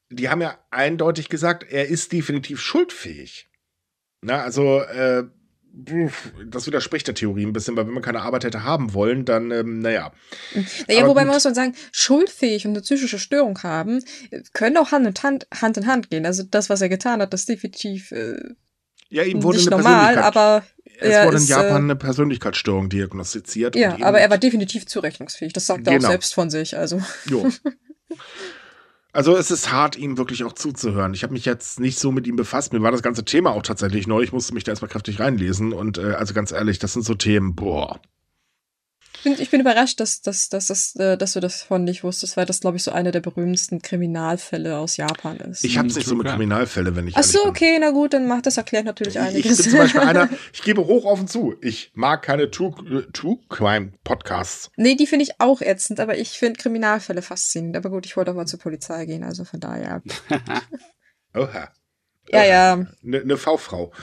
die 0.09 0.29
haben 0.29 0.41
ja 0.41 0.59
eindeutig 0.71 1.29
gesagt, 1.29 1.65
er 1.71 1.89
ist 1.89 2.13
definitiv 2.13 2.61
schuldfähig. 2.61 3.49
Na, 4.23 4.43
also, 4.43 4.81
äh, 4.81 5.25
das 5.75 6.66
widerspricht 6.66 7.07
der 7.07 7.14
Theorie 7.14 7.47
ein 7.47 7.53
bisschen, 7.53 7.77
weil 7.77 7.87
wenn 7.87 7.95
man 7.95 8.03
keine 8.03 8.23
Arbeit 8.23 8.45
hätte 8.45 8.62
haben 8.62 8.93
wollen, 8.93 9.25
dann, 9.25 9.51
ähm, 9.51 9.81
naja. 9.81 10.12
Naja, 10.87 11.07
wobei 11.07 11.23
gut. 11.23 11.29
man 11.29 11.35
muss 11.35 11.45
man 11.45 11.55
sagen, 11.55 11.75
schuldfähig 11.93 12.66
und 12.66 12.73
eine 12.73 12.83
psychische 12.83 13.18
Störung 13.18 13.62
haben, 13.62 14.05
können 14.53 14.77
auch 14.77 14.93
Hand 14.93 15.07
in 15.07 15.23
Hand, 15.23 15.47
Hand 15.61 15.77
in 15.79 15.87
Hand 15.87 16.11
gehen. 16.11 16.27
Also 16.27 16.43
das, 16.43 16.68
was 16.68 16.83
er 16.83 16.89
getan 16.89 17.23
hat, 17.23 17.33
das 17.33 17.41
ist 17.41 17.49
definitiv 17.49 18.12
äh, 18.12 18.37
ja, 19.09 19.25
ihm 19.25 19.43
wurde 19.43 19.59
nicht 19.59 19.70
eine 19.70 19.83
normal, 19.83 20.18
aber 20.18 20.64
es 20.99 21.27
wurde 21.27 21.37
in 21.37 21.47
Japan 21.47 21.83
äh, 21.83 21.85
eine 21.85 21.97
Persönlichkeitsstörung 21.97 22.89
diagnostiziert. 22.89 23.77
Ja, 23.77 23.97
aber 24.01 24.20
er 24.20 24.31
war 24.31 24.39
definitiv 24.39 24.87
zurechnungsfähig. 24.87 25.53
Das 25.53 25.66
sagt 25.66 25.87
er 25.87 25.95
genau. 25.95 26.07
auch 26.07 26.11
selbst 26.11 26.33
von 26.33 26.49
sich. 26.49 26.79
Also. 26.79 27.03
Jo. 27.27 27.49
Also 29.13 29.37
es 29.37 29.51
ist 29.51 29.71
hart, 29.71 29.97
ihm 29.97 30.17
wirklich 30.17 30.43
auch 30.45 30.55
zuzuhören. 30.55 31.13
Ich 31.13 31.23
habe 31.23 31.35
mich 31.35 31.45
jetzt 31.45 31.81
nicht 31.81 31.99
so 31.99 32.13
mit 32.13 32.27
ihm 32.27 32.37
befasst. 32.37 32.73
Mir 32.73 32.83
war 32.83 32.93
das 32.93 33.03
ganze 33.03 33.25
Thema 33.25 33.51
auch 33.51 33.63
tatsächlich 33.63 34.07
neu. 34.07 34.23
Ich 34.23 34.33
musste 34.33 34.55
mich 34.55 34.65
da 34.65 34.73
erstmal 34.73 34.91
kräftig 34.91 35.21
reinlesen. 35.21 35.75
Und 35.75 35.99
äh, 35.99 36.15
also 36.15 36.33
ganz 36.33 36.51
ehrlich, 36.51 36.79
das 36.79 36.95
sind 36.95 37.05
so 37.05 37.15
Themen, 37.15 37.55
boah 37.55 38.01
bin, 39.23 39.35
ich 39.39 39.51
bin 39.51 39.61
überrascht, 39.61 40.01
dass, 40.01 40.23
dass, 40.23 40.49
dass, 40.49 40.66
dass, 40.66 40.95
äh, 40.97 41.16
dass 41.16 41.33
du 41.33 41.41
das 41.41 41.62
von 41.62 41.85
nicht 41.85 42.05
wusstest, 42.05 42.37
weil 42.37 42.47
das, 42.47 42.61
glaube 42.61 42.77
ich, 42.77 42.83
so 42.83 42.93
einer 42.93 43.11
der 43.11 43.20
berühmtesten 43.20 43.83
Kriminalfälle 43.83 44.77
aus 44.77 44.97
Japan 44.97 45.37
ist. 45.39 45.64
Ich 45.64 45.79
habe 45.79 45.89
es 45.89 45.97
nicht 45.97 46.07
so 46.07 46.14
mit 46.14 46.27
Kriminalfälle, 46.27 46.95
wenn 46.97 47.09
ich. 47.09 47.16
Ach 47.16 47.23
so, 47.23 47.45
okay, 47.47 47.79
na 47.81 47.91
gut, 47.91 48.12
dann 48.14 48.27
macht 48.27 48.47
das 48.47 48.57
erklärt 48.57 48.85
natürlich 48.85 49.18
einiges. 49.18 49.59
Ich 49.59 49.64
bin 49.64 49.70
zum 49.73 49.79
Beispiel 49.81 50.01
einer, 50.01 50.29
ich 50.53 50.62
gebe 50.62 50.87
hoch 50.87 51.05
offen 51.05 51.29
zu, 51.29 51.55
ich 51.61 51.91
mag 51.95 52.23
keine 52.23 52.51
True, 52.51 53.07
True 53.12 53.39
Crime 53.49 53.93
Podcasts. 54.05 54.70
Nee, 54.77 54.95
die 54.95 55.07
finde 55.07 55.25
ich 55.25 55.41
auch 55.41 55.61
ätzend, 55.61 56.01
aber 56.01 56.18
ich 56.18 56.39
finde 56.39 56.61
Kriminalfälle 56.61 57.23
faszinierend. 57.23 57.77
Aber 57.77 57.91
gut, 57.91 58.07
ich 58.07 58.16
wollte 58.16 58.31
auch 58.31 58.37
mal 58.37 58.47
zur 58.47 58.59
Polizei 58.59 59.07
gehen, 59.07 59.25
also 59.25 59.45
von 59.45 59.61
daher. 59.61 60.03
Oha. 61.35 61.73
Ja, 62.29 62.45
ja. 62.45 62.73
Eine 63.05 63.25
ne 63.25 63.37
V-Frau. 63.37 63.93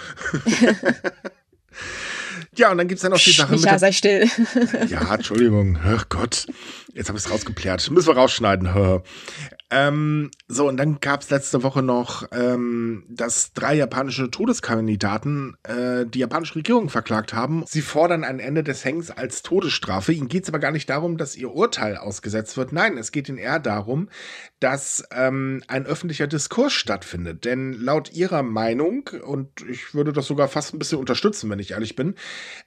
Ja, 2.55 2.71
und 2.71 2.77
dann 2.77 2.87
gibt's 2.87 3.03
dann 3.03 3.11
noch 3.11 3.19
die 3.19 3.31
Sache 3.31 3.53
Micha, 3.53 3.71
mit. 3.71 3.79
sei 3.79 3.91
still. 3.91 4.27
ja, 4.89 5.13
Entschuldigung. 5.13 5.77
Ach 5.83 6.07
Gott. 6.09 6.47
Jetzt 6.99 7.07
habe 7.07 7.17
ich 7.17 7.23
es 7.23 7.31
rausgeplärt. 7.31 7.89
Müssen 7.91 8.07
wir 8.07 8.17
rausschneiden. 8.17 8.67
Ähm, 9.71 10.31
so, 10.47 10.67
und 10.67 10.77
dann 10.77 10.99
gab 10.99 11.21
es 11.21 11.29
letzte 11.29 11.63
Woche 11.63 11.81
noch, 11.81 12.27
ähm, 12.33 13.05
dass 13.07 13.53
drei 13.53 13.75
japanische 13.75 14.29
Todeskandidaten 14.31 15.55
äh, 15.63 16.05
die 16.07 16.19
japanische 16.19 16.55
Regierung 16.55 16.89
verklagt 16.89 17.33
haben. 17.33 17.63
Sie 17.67 17.83
fordern 17.83 18.25
ein 18.25 18.39
Ende 18.39 18.63
des 18.63 18.83
Hängens 18.83 19.11
als 19.11 19.43
Todesstrafe. 19.43 20.11
Ihnen 20.11 20.27
geht 20.27 20.43
es 20.43 20.49
aber 20.49 20.59
gar 20.59 20.71
nicht 20.71 20.89
darum, 20.89 21.17
dass 21.17 21.37
ihr 21.37 21.51
Urteil 21.53 21.95
ausgesetzt 21.95 22.57
wird. 22.57 22.73
Nein, 22.73 22.97
es 22.97 23.11
geht 23.11 23.29
ihnen 23.29 23.37
eher 23.37 23.59
darum, 23.59 24.09
dass 24.59 25.03
ähm, 25.11 25.63
ein 25.67 25.85
öffentlicher 25.85 26.27
Diskurs 26.27 26.73
stattfindet. 26.73 27.45
Denn 27.45 27.71
laut 27.73 28.11
ihrer 28.11 28.43
Meinung, 28.43 29.09
und 29.23 29.49
ich 29.69 29.93
würde 29.93 30.11
das 30.11 30.25
sogar 30.25 30.49
fast 30.49 30.73
ein 30.73 30.79
bisschen 30.79 30.97
unterstützen, 30.97 31.49
wenn 31.49 31.59
ich 31.59 31.71
ehrlich 31.71 31.95
bin, 31.95 32.15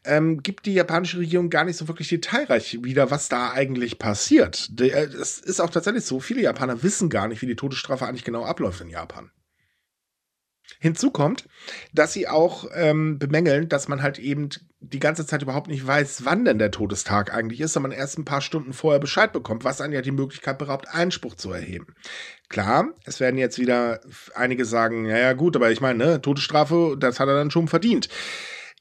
ähm, 0.04 0.42
gibt 0.42 0.66
die 0.66 0.74
japanische 0.74 1.18
Regierung 1.18 1.50
gar 1.50 1.64
nicht 1.64 1.76
so 1.76 1.88
wirklich 1.88 2.08
detailreich 2.08 2.78
wieder, 2.82 3.10
was 3.10 3.28
da 3.28 3.50
eigentlich 3.50 3.98
passiert. 3.98 4.21
Äh, 4.80 5.04
es 5.04 5.38
ist 5.38 5.60
auch 5.60 5.70
tatsächlich 5.70 6.04
so, 6.04 6.20
viele 6.20 6.42
Japaner 6.42 6.82
wissen, 6.82 7.08
gar 7.08 7.28
nicht, 7.28 7.42
wie 7.42 7.46
die 7.46 7.56
Todesstrafe 7.56 8.06
eigentlich 8.06 8.24
genau 8.24 8.44
abläuft 8.44 8.80
in 8.80 8.88
Japan. 8.88 9.30
Hinzu 10.80 11.10
kommt, 11.10 11.48
dass 11.92 12.12
sie 12.12 12.28
auch 12.28 12.66
ähm, 12.74 13.18
bemängeln, 13.18 13.68
dass 13.68 13.88
man 13.88 14.02
halt 14.02 14.18
eben 14.18 14.48
die 14.80 14.98
ganze 14.98 15.26
Zeit 15.26 15.42
überhaupt 15.42 15.68
nicht 15.68 15.86
weiß, 15.86 16.24
wann 16.24 16.44
denn 16.44 16.58
der 16.58 16.70
Todestag 16.70 17.32
eigentlich 17.32 17.60
ist, 17.60 17.74
sondern 17.74 17.92
erst 17.92 18.18
ein 18.18 18.24
paar 18.24 18.40
Stunden 18.40 18.72
vorher 18.72 18.98
Bescheid 18.98 19.32
bekommt, 19.32 19.64
was 19.64 19.80
einen 19.80 19.92
ja 19.92 20.02
die 20.02 20.10
Möglichkeit 20.10 20.58
beraubt, 20.58 20.88
Einspruch 20.88 21.34
zu 21.34 21.52
erheben. 21.52 21.94
Klar, 22.48 22.88
es 23.04 23.20
werden 23.20 23.38
jetzt 23.38 23.58
wieder 23.58 24.00
einige 24.34 24.64
sagen, 24.64 25.06
ja, 25.06 25.18
ja 25.18 25.32
gut, 25.34 25.56
aber 25.56 25.70
ich 25.70 25.80
meine, 25.80 26.04
ne, 26.04 26.22
Todesstrafe, 26.22 26.96
das 26.98 27.20
hat 27.20 27.28
er 27.28 27.36
dann 27.36 27.50
schon 27.50 27.68
verdient. 27.68 28.08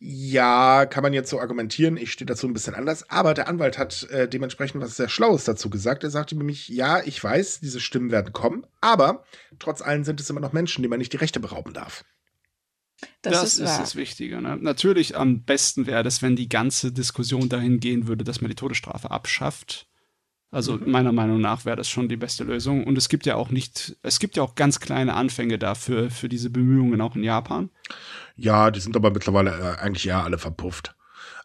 Ja, 0.04 0.88
kann 0.88 1.04
man 1.04 1.14
jetzt 1.14 1.30
so 1.30 1.40
argumentieren. 1.40 1.96
Ich 1.96 2.12
stehe 2.12 2.26
dazu 2.26 2.48
ein 2.48 2.54
bisschen 2.54 2.74
anders. 2.74 3.08
Aber 3.12 3.36
der 3.36 3.48
Anwalt 3.48 3.78
hat 3.78 4.10
äh, 4.10 4.28
dementsprechend 4.28 4.82
was 4.82 4.96
sehr 4.96 5.10
Schlaues 5.10 5.44
dazu 5.44 5.70
gesagt. 5.70 6.04
Er 6.04 6.10
sagte 6.10 6.36
nämlich, 6.36 6.70
ja, 6.70 7.04
ich 7.04 7.24
weiß, 7.24 7.60
diese 7.60 7.80
Stimmen 7.80 8.10
werden 8.10 8.34
kommen, 8.34 8.66
aber 8.82 9.24
trotz 9.60 9.84
allem 9.84 10.04
sind 10.04 10.20
es 10.20 10.28
immer 10.32 10.40
noch 10.40 10.54
Menschen, 10.54 10.82
denen 10.82 10.90
man 10.90 10.98
nicht 10.98 11.14
die 11.14 11.18
Rechte 11.18 11.40
berauben 11.40 11.74
darf. 11.74 12.04
Das, 13.22 13.34
das 13.34 13.44
ist, 13.44 13.60
ist 13.60 13.78
das 13.78 13.96
Wichtige. 13.96 14.42
Ne? 14.42 14.58
Natürlich 14.60 15.16
am 15.16 15.44
besten 15.44 15.86
wäre 15.86 16.08
es, 16.08 16.24
wenn 16.24 16.36
die 16.36 16.50
ganze 16.50 16.92
Diskussion 16.92 17.48
dahin 17.48 17.80
gehen 17.80 18.08
würde, 18.08 18.24
dass 18.24 18.42
man 18.42 18.50
die 18.50 18.56
Todesstrafe 18.56 19.12
abschafft. 19.12 19.88
Also 20.52 20.74
mhm. 20.74 20.92
meiner 20.92 21.12
Meinung 21.14 21.40
nach 21.40 21.66
wäre 21.66 21.78
das 21.78 21.90
schon 21.90 22.10
die 22.10 22.18
beste 22.18 22.44
Lösung. 22.44 22.84
Und 22.84 22.98
es 22.98 23.10
gibt 23.10 23.26
ja 23.26 23.36
auch 23.36 23.50
nicht, 23.50 23.98
es 24.04 24.20
gibt 24.20 24.36
ja 24.36 24.44
auch 24.44 24.56
ganz 24.56 24.80
kleine 24.80 25.14
Anfänge 25.14 25.58
dafür, 25.58 26.12
für 26.12 26.30
diese 26.30 26.50
Bemühungen 26.50 27.00
auch 27.02 27.16
in 27.16 27.24
Japan. 27.24 27.70
Ja, 28.36 28.70
die 28.70 28.82
sind 28.82 28.96
aber 28.96 29.12
mittlerweile 29.12 29.52
äh, 29.52 29.82
eigentlich 29.82 30.04
ja 30.04 30.22
alle 30.24 30.38
verpufft. 30.38 30.96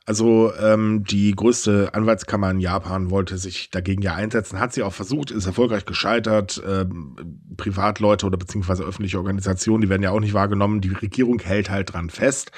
Also 0.08 0.52
ähm, 0.54 1.02
die 1.02 1.32
größte 1.32 1.90
Anwaltskammer 1.92 2.50
in 2.52 2.60
Japan 2.60 3.10
wollte 3.10 3.38
sich 3.38 3.70
dagegen 3.70 4.02
ja 4.02 4.14
einsetzen, 4.14 4.60
hat 4.60 4.72
sie 4.72 4.84
auch 4.84 4.92
versucht, 4.92 5.32
ist 5.32 5.46
erfolgreich 5.46 5.84
gescheitert. 5.84 6.62
Ähm, 6.64 7.16
Privatleute 7.56 8.26
oder 8.26 8.36
beziehungsweise 8.36 8.84
öffentliche 8.84 9.18
Organisationen, 9.18 9.82
die 9.82 9.88
werden 9.88 10.04
ja 10.04 10.12
auch 10.12 10.20
nicht 10.20 10.34
wahrgenommen. 10.34 10.80
Die 10.80 10.92
Regierung 10.92 11.40
hält 11.40 11.70
halt 11.70 11.92
dran 11.92 12.10
fest. 12.10 12.52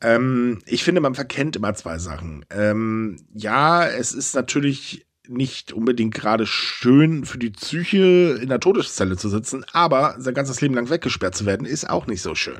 Ähm, 0.00 0.60
ich 0.64 0.82
finde, 0.82 1.02
man 1.02 1.14
verkennt 1.14 1.56
immer 1.56 1.74
zwei 1.74 1.98
Sachen. 1.98 2.46
Ähm, 2.50 3.18
ja, 3.34 3.86
es 3.86 4.12
ist 4.12 4.34
natürlich 4.34 5.06
nicht 5.28 5.72
unbedingt 5.72 6.14
gerade 6.14 6.46
schön 6.46 7.24
für 7.24 7.38
die 7.38 7.50
Psyche 7.50 8.38
in 8.42 8.48
der 8.48 8.58
Todeszelle 8.58 9.16
zu 9.16 9.28
sitzen, 9.28 9.64
aber 9.72 10.16
sein 10.18 10.34
ganzes 10.34 10.60
Leben 10.60 10.74
lang 10.74 10.90
weggesperrt 10.90 11.36
zu 11.36 11.46
werden, 11.46 11.66
ist 11.66 11.88
auch 11.88 12.06
nicht 12.06 12.22
so 12.22 12.34
schön. 12.34 12.58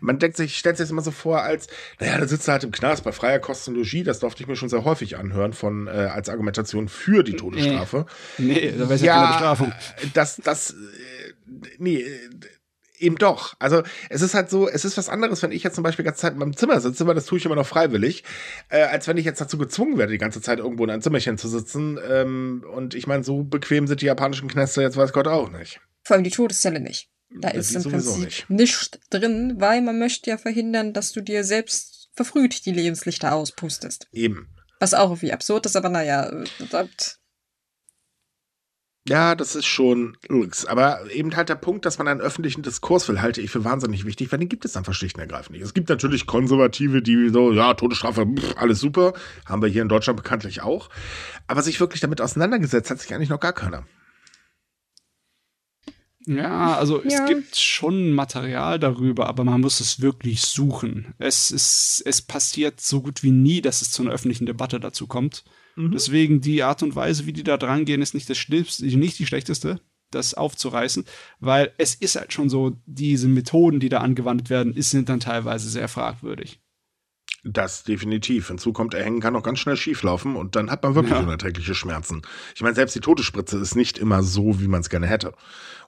Man 0.00 0.18
denkt 0.18 0.36
sich, 0.36 0.56
stellt 0.56 0.76
sich 0.76 0.84
das 0.84 0.90
immer 0.90 1.02
so 1.02 1.10
vor, 1.10 1.42
als, 1.42 1.66
naja, 1.98 2.18
da 2.18 2.28
sitzt 2.28 2.48
er 2.48 2.52
halt 2.52 2.64
im 2.64 2.70
Knast 2.70 3.02
bei 3.02 3.12
freier 3.12 3.40
Kostologie, 3.40 4.04
das 4.04 4.20
durfte 4.20 4.42
ich 4.42 4.48
mir 4.48 4.56
schon 4.56 4.68
sehr 4.68 4.84
häufig 4.84 5.16
anhören 5.16 5.52
von, 5.52 5.88
äh, 5.88 5.90
als 5.90 6.28
Argumentation 6.28 6.88
für 6.88 7.24
die 7.24 7.34
Todesstrafe. 7.34 8.06
Nee, 8.38 8.54
nee 8.54 8.74
da 8.78 8.88
wäre 8.88 9.00
ja, 9.00 9.06
ja 9.06 9.14
keine 9.14 9.32
Bestrafung. 9.32 9.72
Das, 10.14 10.36
das, 10.36 10.70
äh, 10.70 10.74
nee, 11.78 12.04
eben 13.04 13.16
doch. 13.16 13.54
Also 13.58 13.82
es 14.10 14.22
ist 14.22 14.34
halt 14.34 14.50
so, 14.50 14.68
es 14.68 14.84
ist 14.84 14.96
was 14.96 15.08
anderes, 15.08 15.42
wenn 15.42 15.52
ich 15.52 15.62
jetzt 15.62 15.74
zum 15.74 15.84
Beispiel 15.84 16.02
die 16.02 16.08
ganze 16.08 16.22
Zeit 16.22 16.32
in 16.32 16.38
meinem 16.38 16.56
Zimmer 16.56 16.80
sitze, 16.80 17.06
weil 17.06 17.14
das 17.14 17.26
tue 17.26 17.38
ich 17.38 17.44
immer 17.44 17.54
noch 17.54 17.66
freiwillig, 17.66 18.24
äh, 18.68 18.82
als 18.82 19.06
wenn 19.06 19.16
ich 19.16 19.24
jetzt 19.24 19.40
dazu 19.40 19.58
gezwungen 19.58 19.98
werde, 19.98 20.12
die 20.12 20.18
ganze 20.18 20.40
Zeit 20.40 20.58
irgendwo 20.58 20.84
in 20.84 20.90
einem 20.90 21.02
Zimmerchen 21.02 21.38
zu 21.38 21.48
sitzen. 21.48 21.98
Ähm, 22.08 22.64
und 22.72 22.94
ich 22.94 23.06
meine, 23.06 23.24
so 23.24 23.44
bequem 23.44 23.86
sind 23.86 24.00
die 24.00 24.06
japanischen 24.06 24.48
Knäste 24.48 24.82
jetzt 24.82 24.96
weiß 24.96 25.12
Gott 25.12 25.28
auch 25.28 25.50
nicht. 25.50 25.80
Vor 26.02 26.16
allem 26.16 26.24
die 26.24 26.30
Todeszelle 26.30 26.80
nicht. 26.80 27.08
Da 27.40 27.48
ja, 27.48 27.54
ist 27.54 27.74
im 27.74 27.82
Prinzip 27.82 28.24
nicht. 28.24 28.50
nichts 28.50 28.90
drin, 29.10 29.54
weil 29.58 29.82
man 29.82 29.98
möchte 29.98 30.30
ja 30.30 30.38
verhindern, 30.38 30.92
dass 30.92 31.12
du 31.12 31.20
dir 31.20 31.42
selbst 31.42 32.08
verfrüht 32.14 32.64
die 32.64 32.72
Lebenslichter 32.72 33.34
auspustest. 33.34 34.06
Eben. 34.12 34.48
Was 34.78 34.94
auch 34.94 35.10
irgendwie 35.10 35.32
absurd 35.32 35.66
ist, 35.66 35.76
aber 35.76 35.88
naja, 35.88 36.30
Ja, 39.06 39.34
das 39.34 39.54
ist 39.54 39.66
schon 39.66 40.16
Lux. 40.28 40.64
Aber 40.64 41.10
eben 41.12 41.36
halt 41.36 41.50
der 41.50 41.56
Punkt, 41.56 41.84
dass 41.84 41.98
man 41.98 42.08
einen 42.08 42.22
öffentlichen 42.22 42.62
Diskurs 42.62 43.06
will, 43.06 43.20
halte 43.20 43.42
ich 43.42 43.50
für 43.50 43.62
wahnsinnig 43.62 44.06
wichtig, 44.06 44.32
weil 44.32 44.38
den 44.38 44.48
gibt 44.48 44.64
es 44.64 44.78
einfach 44.78 44.94
schlicht 44.94 45.16
und 45.16 45.20
ergreifend 45.20 45.52
nicht. 45.52 45.62
Es 45.62 45.74
gibt 45.74 45.90
natürlich 45.90 46.24
Konservative, 46.26 47.02
die 47.02 47.28
so, 47.28 47.52
ja, 47.52 47.74
Todesstrafe, 47.74 48.24
pff, 48.26 48.56
alles 48.56 48.80
super. 48.80 49.12
Haben 49.44 49.60
wir 49.60 49.68
hier 49.68 49.82
in 49.82 49.90
Deutschland 49.90 50.16
bekanntlich 50.16 50.62
auch. 50.62 50.88
Aber 51.46 51.60
sich 51.62 51.78
wirklich 51.80 52.00
damit 52.00 52.22
auseinandergesetzt 52.22 52.90
hat 52.90 52.98
sich 52.98 53.12
eigentlich 53.14 53.28
noch 53.28 53.40
gar 53.40 53.52
keiner. 53.52 53.84
Ja, 56.26 56.76
also 56.76 57.02
Ja. 57.02 57.08
es 57.24 57.28
gibt 57.28 57.56
schon 57.56 58.12
Material 58.12 58.78
darüber, 58.78 59.26
aber 59.28 59.44
man 59.44 59.60
muss 59.60 59.80
es 59.80 60.00
wirklich 60.00 60.40
suchen. 60.40 61.12
Es 61.18 61.50
ist, 61.50 62.02
es 62.06 62.22
passiert 62.22 62.80
so 62.80 63.02
gut 63.02 63.22
wie 63.22 63.30
nie, 63.32 63.60
dass 63.60 63.82
es 63.82 63.90
zu 63.90 64.02
einer 64.02 64.12
öffentlichen 64.12 64.46
Debatte 64.46 64.80
dazu 64.80 65.06
kommt. 65.06 65.44
Deswegen 65.76 66.40
die 66.40 66.62
Art 66.62 66.82
und 66.82 66.94
Weise, 66.94 67.26
wie 67.26 67.32
die 67.32 67.42
da 67.44 67.56
dran 67.56 67.84
gehen, 67.84 68.02
ist 68.02 68.14
nicht 68.14 68.30
das 68.30 68.38
Schlimmste, 68.38 68.84
nicht 68.84 69.18
die 69.18 69.26
schlechteste, 69.26 69.80
das 70.10 70.34
aufzureißen, 70.34 71.04
weil 71.40 71.72
es 71.78 71.94
ist 71.94 72.16
halt 72.16 72.32
schon 72.32 72.48
so, 72.48 72.76
diese 72.86 73.28
Methoden, 73.28 73.80
die 73.80 73.88
da 73.88 73.98
angewandt 73.98 74.50
werden, 74.50 74.74
sind 74.80 75.08
dann 75.08 75.20
teilweise 75.20 75.68
sehr 75.68 75.88
fragwürdig. 75.88 76.60
Das 77.46 77.84
definitiv. 77.84 78.48
Hinzu 78.48 78.72
kommt, 78.72 78.94
erhängen 78.94 79.20
kann 79.20 79.36
auch 79.36 79.42
ganz 79.42 79.58
schnell 79.58 79.76
schieflaufen 79.76 80.34
und 80.34 80.56
dann 80.56 80.70
hat 80.70 80.82
man 80.82 80.94
wirklich 80.94 81.12
Ja. 81.12 81.20
unerträgliche 81.20 81.74
Schmerzen. 81.74 82.22
Ich 82.54 82.62
meine, 82.62 82.74
selbst 82.74 82.94
die 82.94 83.00
Todesspritze 83.00 83.58
ist 83.58 83.74
nicht 83.74 83.98
immer 83.98 84.22
so, 84.22 84.60
wie 84.60 84.68
man 84.68 84.80
es 84.80 84.88
gerne 84.88 85.06
hätte. 85.06 85.34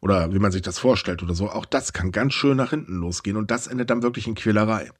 Oder 0.03 0.35
wie 0.35 0.39
man 0.39 0.53
sich 0.53 0.61
das 0.61 0.79
vorstellt 0.79 1.23
oder 1.23 1.35
so. 1.35 1.49
Auch 1.49 1.65
das 1.65 1.95
kann 1.95 2.13
ganz 2.13 2.35
schön 2.35 2.59
nach 2.59 2.71
hinten 2.71 2.97
losgehen 2.97 3.39
und 3.39 3.51
das 3.51 3.69
endet 3.69 3.89
dann 3.89 4.03
wirklich 4.03 4.27
in 4.27 4.35
Quälerei. 4.35 4.91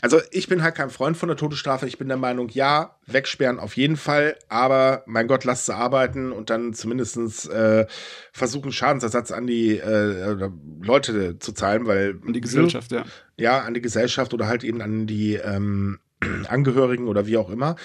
Also 0.00 0.20
ich 0.30 0.48
bin 0.48 0.62
halt 0.62 0.74
kein 0.74 0.90
Freund 0.90 1.16
von 1.16 1.28
der 1.28 1.36
Todesstrafe. 1.36 1.86
Ich 1.86 1.98
bin 1.98 2.08
der 2.08 2.16
Meinung, 2.16 2.48
ja, 2.50 2.96
wegsperren 3.06 3.58
auf 3.58 3.76
jeden 3.76 3.96
Fall, 3.96 4.36
aber 4.48 5.02
mein 5.06 5.26
Gott, 5.26 5.44
lasst 5.44 5.66
sie 5.66 5.74
arbeiten 5.74 6.32
und 6.32 6.50
dann 6.50 6.74
zumindestens 6.74 7.46
äh, 7.46 7.86
versuchen, 8.32 8.72
Schadensersatz 8.72 9.30
an 9.30 9.46
die 9.46 9.78
äh, 9.78 10.36
Leute 10.82 11.38
zu 11.38 11.52
zahlen, 11.52 11.86
weil 11.86 12.18
Und 12.24 12.34
die 12.34 12.40
Gesellschaft, 12.40 12.92
ja. 12.92 13.04
ja, 13.36 13.60
an 13.60 13.74
die 13.74 13.80
Gesellschaft 13.80 14.34
oder 14.34 14.46
halt 14.46 14.64
eben 14.64 14.82
an 14.82 15.06
die 15.06 15.34
ähm, 15.34 15.98
Angehörigen 16.48 17.08
oder 17.08 17.26
wie 17.26 17.36
auch 17.36 17.50
immer. 17.50 17.76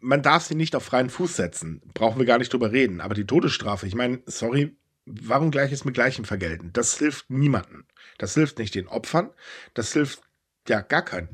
Man 0.00 0.22
darf 0.22 0.44
sie 0.44 0.54
nicht 0.54 0.76
auf 0.76 0.84
freien 0.84 1.10
Fuß 1.10 1.36
setzen. 1.36 1.82
Brauchen 1.94 2.18
wir 2.18 2.26
gar 2.26 2.38
nicht 2.38 2.52
drüber 2.52 2.72
reden. 2.72 3.00
Aber 3.00 3.14
die 3.14 3.26
Todesstrafe, 3.26 3.86
ich 3.86 3.94
meine, 3.94 4.20
sorry, 4.26 4.76
warum 5.06 5.50
Gleiches 5.50 5.84
mit 5.84 5.94
Gleichem 5.94 6.24
vergelten? 6.24 6.70
Das 6.72 6.98
hilft 6.98 7.30
niemandem. 7.30 7.84
Das 8.18 8.34
hilft 8.34 8.58
nicht 8.58 8.74
den 8.74 8.88
Opfern. 8.88 9.30
Das 9.74 9.92
hilft 9.92 10.20
ja 10.68 10.80
gar 10.80 11.04
keinen. 11.04 11.28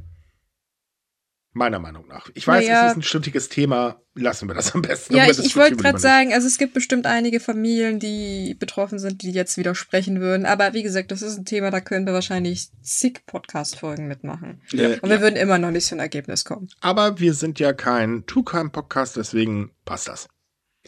Meiner 1.56 1.78
Meinung 1.78 2.08
nach. 2.08 2.28
Ich 2.34 2.48
weiß, 2.48 2.64
Naja. 2.64 2.86
es 2.86 2.92
ist 2.92 2.98
ein 2.98 3.02
strittiges 3.02 3.48
Thema. 3.48 4.00
Lassen 4.16 4.48
wir 4.48 4.54
das 4.56 4.74
am 4.74 4.82
besten. 4.82 5.14
Ja, 5.14 5.30
ich, 5.30 5.38
ich 5.38 5.54
wollte 5.54 5.76
gerade 5.76 6.00
sagen, 6.00 6.32
also 6.32 6.48
es 6.48 6.58
gibt 6.58 6.74
bestimmt 6.74 7.06
einige 7.06 7.38
Familien, 7.38 8.00
die 8.00 8.56
betroffen 8.58 8.98
sind, 8.98 9.22
die 9.22 9.30
jetzt 9.30 9.56
widersprechen 9.56 10.20
würden. 10.20 10.46
Aber 10.46 10.72
wie 10.72 10.82
gesagt, 10.82 11.12
das 11.12 11.22
ist 11.22 11.38
ein 11.38 11.44
Thema, 11.44 11.70
da 11.70 11.80
können 11.80 12.06
wir 12.06 12.12
wahrscheinlich 12.12 12.70
zig 12.82 13.24
Podcast-Folgen 13.26 14.08
mitmachen. 14.08 14.62
Äh, 14.72 14.98
Und 14.98 15.10
wir 15.10 15.20
würden 15.20 15.36
immer 15.36 15.58
noch 15.58 15.70
nicht 15.70 15.86
zu 15.86 15.94
einem 15.94 16.00
Ergebnis 16.00 16.44
kommen. 16.44 16.68
aber 16.80 17.20
wir 17.20 17.34
sind 17.34 17.60
ja 17.60 17.72
kein 17.72 18.26
True 18.26 18.42
Crime 18.44 18.70
Podcast, 18.70 19.16
deswegen 19.16 19.70
passt 19.84 20.08
das. 20.08 20.26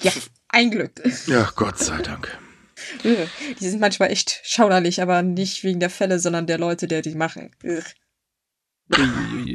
Ja, 0.01 0.11
ein 0.49 0.73
Glück. 0.73 0.91
Ja, 1.29 1.49
Gott 1.55 1.79
sei 1.79 2.03
Dank. 2.03 2.37
Die 3.05 3.69
sind 3.71 3.81
manchmal 3.81 4.11
echt 4.11 4.41
schauderlich, 4.43 5.01
aber 5.01 5.23
nicht 5.23 5.63
wegen 5.63 5.79
der 5.81 5.91
Fälle, 5.91 6.19
sondern 6.19 6.47
der 6.49 6.59
Leute, 6.59 6.89
der 6.89 7.03
die 7.03 7.15
machen. 7.15 7.51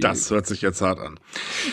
Das 0.01 0.29
hört 0.29 0.45
sich 0.45 0.61
jetzt 0.61 0.81
hart 0.81 0.99
an. 0.99 1.19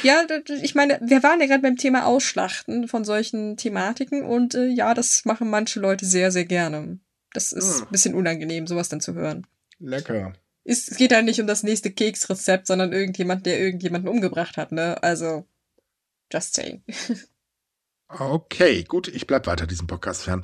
Ja, 0.03 0.25
ich 0.63 0.75
meine, 0.75 1.01
wir 1.03 1.23
waren 1.23 1.41
ja 1.41 1.47
gerade 1.47 1.63
beim 1.63 1.77
Thema 1.77 2.07
Ausschlachten 2.07 2.87
von 2.87 3.05
solchen 3.05 3.57
Thematiken 3.57 4.23
und 4.23 4.55
äh, 4.55 4.67
ja, 4.69 4.95
das 4.95 5.25
machen 5.25 5.51
manche 5.51 5.81
Leute 5.81 6.07
sehr, 6.07 6.31
sehr 6.31 6.45
gerne. 6.45 7.01
Das 7.33 7.53
ist 7.53 7.81
Ah. 7.81 7.85
ein 7.85 7.91
bisschen 7.91 8.15
unangenehm, 8.15 8.67
sowas 8.67 8.89
dann 8.89 9.01
zu 9.01 9.15
hören. 9.15 9.47
Lecker. 9.81 10.35
Es, 10.65 10.89
es 10.89 10.97
geht 10.99 11.11
ja 11.13 11.23
nicht 11.23 11.41
um 11.41 11.47
das 11.47 11.63
nächste 11.63 11.91
Keksrezept, 11.91 12.67
sondern 12.67 12.93
irgendjemand, 12.93 13.45
der 13.47 13.59
irgendjemanden 13.59 14.09
umgebracht 14.11 14.57
hat, 14.57 14.71
ne? 14.73 15.03
Also, 15.03 15.45
just 16.33 16.55
saying. 16.55 16.83
Okay, 18.11 18.85
gut, 18.85 19.09
ich 19.09 19.27
bleib 19.27 19.47
weiter 19.47 19.67
diesem 19.67 19.87
Podcast 19.87 20.23
fern. 20.23 20.43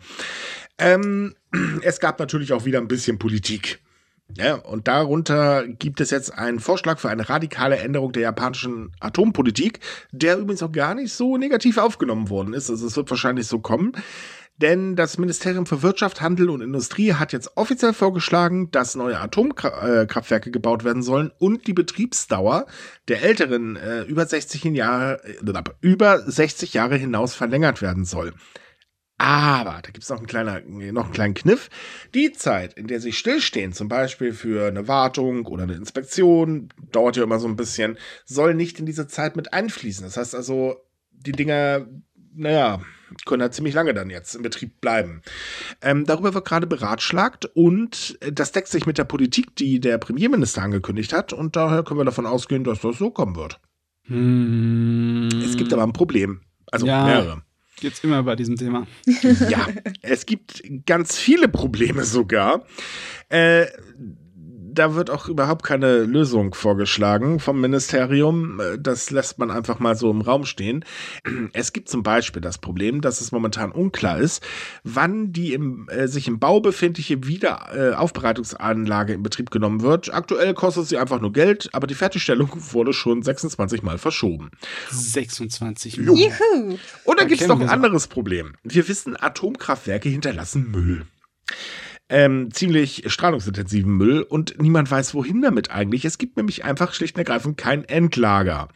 Ähm, 0.76 1.34
es 1.82 1.98
gab 1.98 2.18
natürlich 2.18 2.52
auch 2.52 2.66
wieder 2.66 2.78
ein 2.78 2.88
bisschen 2.88 3.18
Politik. 3.18 3.80
Ja, 4.36 4.54
und 4.54 4.88
darunter 4.88 5.66
gibt 5.66 6.00
es 6.00 6.10
jetzt 6.10 6.36
einen 6.36 6.58
Vorschlag 6.58 6.98
für 6.98 7.10
eine 7.10 7.28
radikale 7.28 7.76
Änderung 7.76 8.12
der 8.12 8.22
japanischen 8.22 8.90
Atompolitik, 8.98 9.80
der 10.12 10.38
übrigens 10.38 10.62
auch 10.62 10.72
gar 10.72 10.94
nicht 10.94 11.12
so 11.12 11.36
negativ 11.36 11.78
aufgenommen 11.78 12.30
worden 12.30 12.54
ist. 12.54 12.70
Also 12.70 12.86
es 12.86 12.96
wird 12.96 13.10
wahrscheinlich 13.10 13.46
so 13.46 13.60
kommen. 13.60 13.92
Denn 14.56 14.94
das 14.94 15.18
Ministerium 15.18 15.66
für 15.66 15.82
Wirtschaft, 15.82 16.20
Handel 16.20 16.48
und 16.48 16.60
Industrie 16.60 17.14
hat 17.14 17.32
jetzt 17.32 17.56
offiziell 17.56 17.92
vorgeschlagen, 17.92 18.70
dass 18.70 18.94
neue 18.94 19.18
Atomkraftwerke 19.18 20.52
gebaut 20.52 20.84
werden 20.84 21.02
sollen 21.02 21.32
und 21.38 21.66
die 21.66 21.72
Betriebsdauer 21.72 22.66
der 23.08 23.22
älteren 23.22 23.74
äh, 23.74 24.02
über 24.02 24.24
60 24.24 24.62
Jahre 24.64 25.24
äh, 25.24 25.36
über 25.80 26.20
60 26.20 26.72
Jahre 26.72 26.96
hinaus 26.96 27.34
verlängert 27.34 27.82
werden 27.82 28.04
soll. 28.04 28.32
Aber 29.16 29.80
da 29.82 29.90
gibt 29.90 30.02
es 30.02 30.08
noch, 30.10 30.18
einen 30.18 30.26
kleiner- 30.26 30.60
noch 30.60 31.04
einen 31.04 31.12
kleinen 31.12 31.34
Kniff. 31.34 31.70
Die 32.14 32.32
Zeit, 32.32 32.74
in 32.74 32.88
der 32.88 33.00
sie 33.00 33.12
stillstehen, 33.12 33.72
zum 33.72 33.88
Beispiel 33.88 34.32
für 34.32 34.66
eine 34.66 34.88
Wartung 34.88 35.46
oder 35.46 35.62
eine 35.62 35.74
Inspektion, 35.74 36.68
dauert 36.90 37.16
ja 37.16 37.22
immer 37.22 37.38
so 37.38 37.46
ein 37.46 37.56
bisschen, 37.56 37.96
soll 38.24 38.54
nicht 38.54 38.80
in 38.80 38.86
diese 38.86 39.06
Zeit 39.06 39.36
mit 39.36 39.52
einfließen. 39.52 40.04
Das 40.04 40.16
heißt 40.16 40.34
also, 40.34 40.76
die 41.12 41.30
Dinger, 41.32 41.86
naja, 42.34 42.80
können 43.24 43.42
halt 43.42 43.54
ziemlich 43.54 43.74
lange 43.74 43.94
dann 43.94 44.10
jetzt 44.10 44.34
im 44.34 44.42
Betrieb 44.42 44.80
bleiben. 44.80 45.22
Ähm, 45.80 46.04
darüber 46.04 46.34
wird 46.34 46.44
gerade 46.44 46.66
beratschlagt 46.66 47.44
und 47.54 48.18
das 48.32 48.50
deckt 48.50 48.66
sich 48.66 48.84
mit 48.84 48.98
der 48.98 49.04
Politik, 49.04 49.54
die 49.54 49.78
der 49.78 49.98
Premierminister 49.98 50.62
angekündigt 50.62 51.12
hat 51.12 51.32
und 51.32 51.54
daher 51.54 51.84
können 51.84 52.00
wir 52.00 52.04
davon 52.04 52.26
ausgehen, 52.26 52.64
dass 52.64 52.80
das 52.80 52.98
so 52.98 53.12
kommen 53.12 53.36
wird. 53.36 53.60
Hm. 54.06 55.28
Es 55.44 55.56
gibt 55.56 55.72
aber 55.72 55.84
ein 55.84 55.92
Problem. 55.92 56.40
Also 56.72 56.86
Ja. 56.86 57.04
mehrere. 57.04 57.42
Geht's 57.84 58.02
immer 58.02 58.22
bei 58.22 58.34
diesem 58.34 58.56
Thema. 58.56 58.86
Ja, 59.50 59.66
es 60.00 60.24
gibt 60.24 60.62
ganz 60.86 61.18
viele 61.18 61.48
Probleme 61.48 62.04
sogar. 62.04 62.64
Äh, 63.28 63.66
da 64.74 64.94
wird 64.94 65.10
auch 65.10 65.28
überhaupt 65.28 65.62
keine 65.64 66.00
Lösung 66.04 66.54
vorgeschlagen 66.54 67.40
vom 67.40 67.60
Ministerium. 67.60 68.60
Äh, 68.60 68.78
Das 68.78 69.10
lässt 69.10 69.38
man 69.38 69.50
einfach 69.50 69.78
mal 69.78 69.96
so 69.96 70.10
im 70.10 70.20
Raum 70.20 70.44
stehen. 70.44 70.84
Es 71.52 71.72
gibt 71.72 71.88
zum 71.88 72.02
Beispiel 72.02 72.42
das 72.42 72.58
Problem, 72.58 73.00
dass 73.00 73.20
es 73.20 73.32
momentan 73.32 73.70
unklar 73.72 74.18
ist, 74.18 74.42
wann 74.82 75.32
die 75.32 75.52
im, 75.52 75.88
äh, 75.88 76.08
sich 76.08 76.28
im 76.28 76.38
Bau 76.38 76.60
befindliche 76.60 77.26
Wiederaufbereitungsanlage 77.26 79.12
in 79.14 79.22
Betrieb 79.22 79.50
genommen 79.50 79.82
wird. 79.82 80.12
Aktuell 80.12 80.54
kostet 80.54 80.86
sie 80.86 80.98
einfach 80.98 81.20
nur 81.20 81.32
Geld, 81.32 81.70
aber 81.72 81.86
die 81.86 81.94
Fertigstellung 81.94 82.50
wurde 82.72 82.92
schon 82.92 83.22
26 83.22 83.82
Mal 83.82 83.98
verschoben. 83.98 84.50
26 84.90 85.96
Jo. 85.96 86.14
Juhu! 86.14 86.78
Und 87.04 87.18
dann 87.18 87.18
Da 87.18 87.24
gibt 87.24 87.40
es 87.40 87.48
noch 87.48 87.60
ein 87.60 87.68
anderes 87.68 88.06
Problem. 88.08 88.54
Wir 88.62 88.86
wissen, 88.88 89.16
Atomkraftwerke 89.20 90.08
hinterlassen 90.08 90.70
Müll. 90.70 91.06
Ähm, 92.10 92.50
ziemlich 92.52 93.04
strahlungsintensiven 93.06 93.90
Müll 93.90 94.20
und 94.20 94.60
niemand 94.60 94.90
weiß, 94.90 95.14
wohin 95.14 95.40
damit 95.40 95.70
eigentlich. 95.70 96.04
Es 96.04 96.18
gibt 96.18 96.36
nämlich 96.36 96.62
einfach 96.62 96.92
schlicht 96.92 97.16
und 97.16 97.20
ergreifend 97.20 97.56
kein 97.56 97.82
Endlager. 97.84 98.68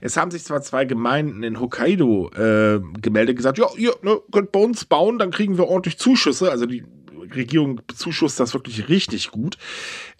Es 0.00 0.16
haben 0.16 0.32
sich 0.32 0.42
zwar 0.42 0.62
zwei 0.62 0.84
Gemeinden 0.84 1.44
in 1.44 1.60
Hokkaido 1.60 2.30
äh, 2.32 2.80
gemeldet, 3.00 3.36
gesagt, 3.36 3.58
ja, 3.58 3.66
ihr 3.76 3.94
ne, 4.02 4.20
könnt 4.32 4.50
bei 4.50 4.58
uns 4.58 4.84
bauen, 4.84 5.18
dann 5.18 5.30
kriegen 5.30 5.58
wir 5.58 5.68
ordentlich 5.68 5.96
Zuschüsse. 5.96 6.50
Also 6.50 6.66
die 6.66 6.84
Regierung 7.34 7.80
bezuschusst 7.86 8.40
das 8.40 8.52
wirklich 8.52 8.88
richtig 8.88 9.30
gut. 9.30 9.58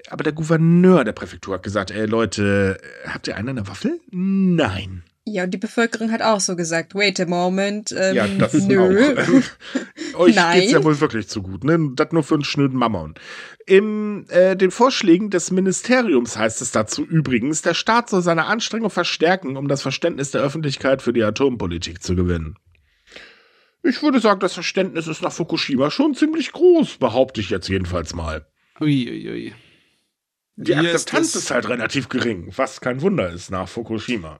Aber 0.09 0.23
der 0.23 0.33
Gouverneur 0.33 1.05
der 1.05 1.13
Präfektur 1.13 1.55
hat 1.55 1.63
gesagt, 1.63 1.91
ey 1.91 2.07
Leute, 2.07 2.79
habt 3.07 3.27
ihr 3.27 3.37
einen 3.37 3.51
an 3.51 3.57
der 3.57 3.69
Waffel? 3.69 4.01
Nein. 4.11 5.03
Ja, 5.25 5.45
und 5.45 5.53
die 5.55 5.59
Bevölkerung 5.59 6.11
hat 6.11 6.20
auch 6.20 6.41
so 6.41 6.57
gesagt, 6.57 6.97
wait 6.97 7.20
a 7.20 7.27
moment, 7.27 7.95
ähm, 7.97 8.16
Ja, 8.16 8.27
das 8.27 8.55
nö. 8.55 8.81
auch. 8.81 10.18
Euch 10.18 10.35
Nein. 10.35 10.61
geht's 10.61 10.73
ja 10.73 10.83
wohl 10.83 10.99
wirklich 11.01 11.29
zu 11.29 11.43
gut, 11.43 11.62
ne? 11.62 11.91
Das 11.95 12.11
nur 12.11 12.25
für 12.25 12.35
einen 12.35 12.43
schnöden 12.45 12.77
Mammon. 12.77 13.14
In 13.64 14.29
äh, 14.31 14.57
den 14.57 14.73
Vorschlägen 14.73 15.31
des 15.31 15.53
Ministeriums 15.53 16.37
heißt 16.37 16.61
es 16.61 16.73
dazu 16.73 17.05
übrigens, 17.05 17.62
der 17.62 17.75
Staat 17.75 18.11
soll 18.11 18.20
seine 18.23 18.47
Anstrengung 18.47 18.91
verstärken, 18.91 19.57
um 19.57 19.68
das 19.68 19.81
Verständnis 19.83 20.33
der 20.33 20.41
Öffentlichkeit 20.43 21.03
für 21.03 21.12
die 21.12 21.23
Atompolitik 21.23 22.03
zu 22.03 22.16
gewinnen. 22.16 22.57
Ich 23.85 24.03
würde 24.03 24.18
sagen, 24.20 24.41
das 24.41 24.55
Verständnis 24.55 25.07
ist 25.07 25.23
nach 25.23 25.33
Fukushima 25.33 25.91
schon 25.93 26.14
ziemlich 26.14 26.51
groß, 26.51 26.97
behaupte 26.99 27.41
ich 27.41 27.51
jetzt 27.51 27.68
jedenfalls 27.68 28.12
mal. 28.14 28.45
Uiuiui. 28.81 29.29
Ui. 29.31 29.55
Die 30.57 30.73
Hier 30.75 30.83
ist 30.83 30.95
Akzeptanz 31.12 31.33
das- 31.33 31.43
ist 31.45 31.51
halt 31.53 31.68
relativ 31.68 32.09
gering, 32.09 32.53
was 32.57 32.81
kein 32.81 33.01
Wunder 33.03 33.31
ist 33.31 33.51
nach 33.53 33.68
Fukushima. 33.68 34.39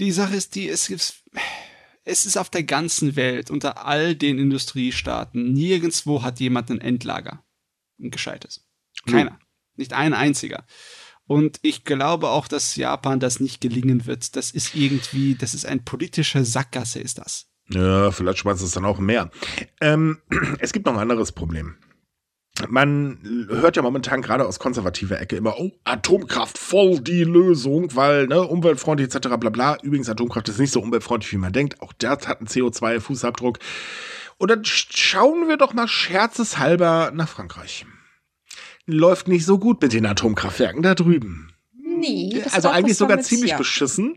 Die 0.00 0.12
Sache 0.12 0.34
ist 0.34 0.54
die, 0.54 0.68
es 0.68 0.88
gibt, 0.88 1.14
es 2.04 2.26
ist 2.26 2.36
auf 2.36 2.50
der 2.50 2.64
ganzen 2.64 3.16
Welt, 3.16 3.50
unter 3.50 3.86
all 3.86 4.14
den 4.14 4.38
Industriestaaten, 4.38 5.52
nirgendwo 5.52 6.22
hat 6.22 6.40
jemand 6.40 6.70
ein 6.70 6.80
Endlager. 6.80 7.44
Ein 8.00 8.10
gescheites. 8.10 8.66
Keiner. 9.06 9.38
Nicht 9.76 9.92
ein 9.92 10.14
einziger. 10.14 10.66
Und 11.26 11.58
ich 11.62 11.84
glaube 11.84 12.28
auch, 12.28 12.48
dass 12.48 12.76
Japan 12.76 13.20
das 13.20 13.40
nicht 13.40 13.60
gelingen 13.60 14.06
wird. 14.06 14.36
Das 14.36 14.50
ist 14.50 14.74
irgendwie, 14.74 15.36
das 15.36 15.54
ist 15.54 15.64
ein 15.64 15.84
politischer 15.84 16.44
Sackgasse, 16.44 17.00
ist 17.00 17.18
das. 17.18 17.46
Ja, 17.70 18.10
vielleicht 18.10 18.40
schmeißt 18.40 18.62
es 18.62 18.72
dann 18.72 18.84
auch 18.84 18.98
mehr. 18.98 19.30
Ähm, 19.80 20.18
es 20.58 20.72
gibt 20.72 20.86
noch 20.86 20.94
ein 20.94 21.00
anderes 21.00 21.32
Problem. 21.32 21.76
Man 22.68 23.46
hört 23.48 23.76
ja 23.76 23.82
momentan 23.82 24.22
gerade 24.22 24.46
aus 24.46 24.60
konservativer 24.60 25.20
Ecke 25.20 25.34
immer, 25.34 25.58
oh, 25.58 25.72
Atomkraft 25.82 26.56
voll 26.56 27.00
die 27.00 27.24
Lösung, 27.24 27.96
weil, 27.96 28.28
ne, 28.28 28.42
umweltfreundlich 28.42 29.12
etc. 29.12 29.36
bla 29.40 29.50
bla. 29.50 29.76
Übrigens, 29.82 30.08
Atomkraft 30.08 30.48
ist 30.48 30.60
nicht 30.60 30.72
so 30.72 30.80
umweltfreundlich, 30.80 31.32
wie 31.32 31.38
man 31.38 31.52
denkt. 31.52 31.82
Auch 31.82 31.92
das 31.94 32.28
hat 32.28 32.38
einen 32.38 32.46
CO2-Fußabdruck. 32.46 33.58
Und 34.38 34.50
dann 34.50 34.64
schauen 34.64 35.48
wir 35.48 35.56
doch 35.56 35.74
mal 35.74 35.88
scherzeshalber 35.88 37.10
nach 37.12 37.28
Frankreich. 37.28 37.86
Läuft 38.86 39.26
nicht 39.26 39.46
so 39.46 39.58
gut 39.58 39.82
mit 39.82 39.92
den 39.92 40.06
Atomkraftwerken 40.06 40.82
da 40.82 40.94
drüben. 40.94 41.53
Nee, 41.98 42.40
das 42.42 42.54
also 42.54 42.68
eigentlich 42.68 42.96
sogar 42.96 43.16
damit, 43.16 43.26
ziemlich 43.26 43.52
ja. 43.52 43.58
beschissen, 43.58 44.16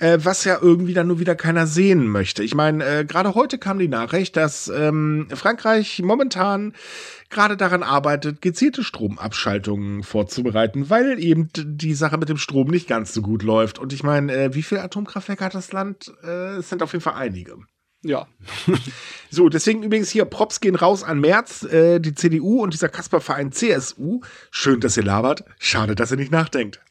äh, 0.00 0.18
was 0.22 0.44
ja 0.44 0.58
irgendwie 0.60 0.94
dann 0.94 1.08
nur 1.08 1.18
wieder 1.18 1.34
keiner 1.34 1.66
sehen 1.66 2.06
möchte. 2.06 2.42
Ich 2.42 2.54
meine, 2.54 2.84
äh, 2.84 3.04
gerade 3.04 3.34
heute 3.34 3.58
kam 3.58 3.78
die 3.78 3.88
Nachricht, 3.88 4.36
dass 4.36 4.68
ähm, 4.68 5.28
Frankreich 5.32 6.00
momentan 6.02 6.72
gerade 7.30 7.56
daran 7.56 7.82
arbeitet, 7.82 8.40
gezielte 8.40 8.84
Stromabschaltungen 8.84 10.02
vorzubereiten, 10.02 10.90
weil 10.90 11.18
eben 11.18 11.48
die 11.54 11.94
Sache 11.94 12.18
mit 12.18 12.28
dem 12.28 12.38
Strom 12.38 12.68
nicht 12.68 12.88
ganz 12.88 13.12
so 13.12 13.22
gut 13.22 13.42
läuft. 13.42 13.78
Und 13.78 13.92
ich 13.92 14.02
meine, 14.02 14.32
äh, 14.32 14.54
wie 14.54 14.62
viele 14.62 14.82
Atomkraftwerke 14.82 15.44
hat 15.44 15.54
das 15.54 15.72
Land? 15.72 16.12
Äh, 16.22 16.56
es 16.56 16.68
sind 16.68 16.82
auf 16.82 16.92
jeden 16.92 17.02
Fall 17.02 17.14
einige. 17.14 17.56
Ja. 18.02 18.26
So, 19.34 19.48
deswegen 19.48 19.82
übrigens 19.82 20.10
hier 20.10 20.26
Props 20.26 20.60
gehen 20.60 20.74
raus 20.74 21.02
an 21.02 21.18
Merz, 21.18 21.62
äh, 21.62 22.00
die 22.00 22.14
CDU 22.14 22.62
und 22.62 22.74
dieser 22.74 22.90
Kasperverein 22.90 23.50
CSU. 23.50 24.20
Schön, 24.50 24.80
dass 24.80 24.98
ihr 24.98 25.04
labert. 25.04 25.42
Schade, 25.58 25.94
dass 25.94 26.10
ihr 26.10 26.18
nicht 26.18 26.30
nachdenkt. 26.30 26.82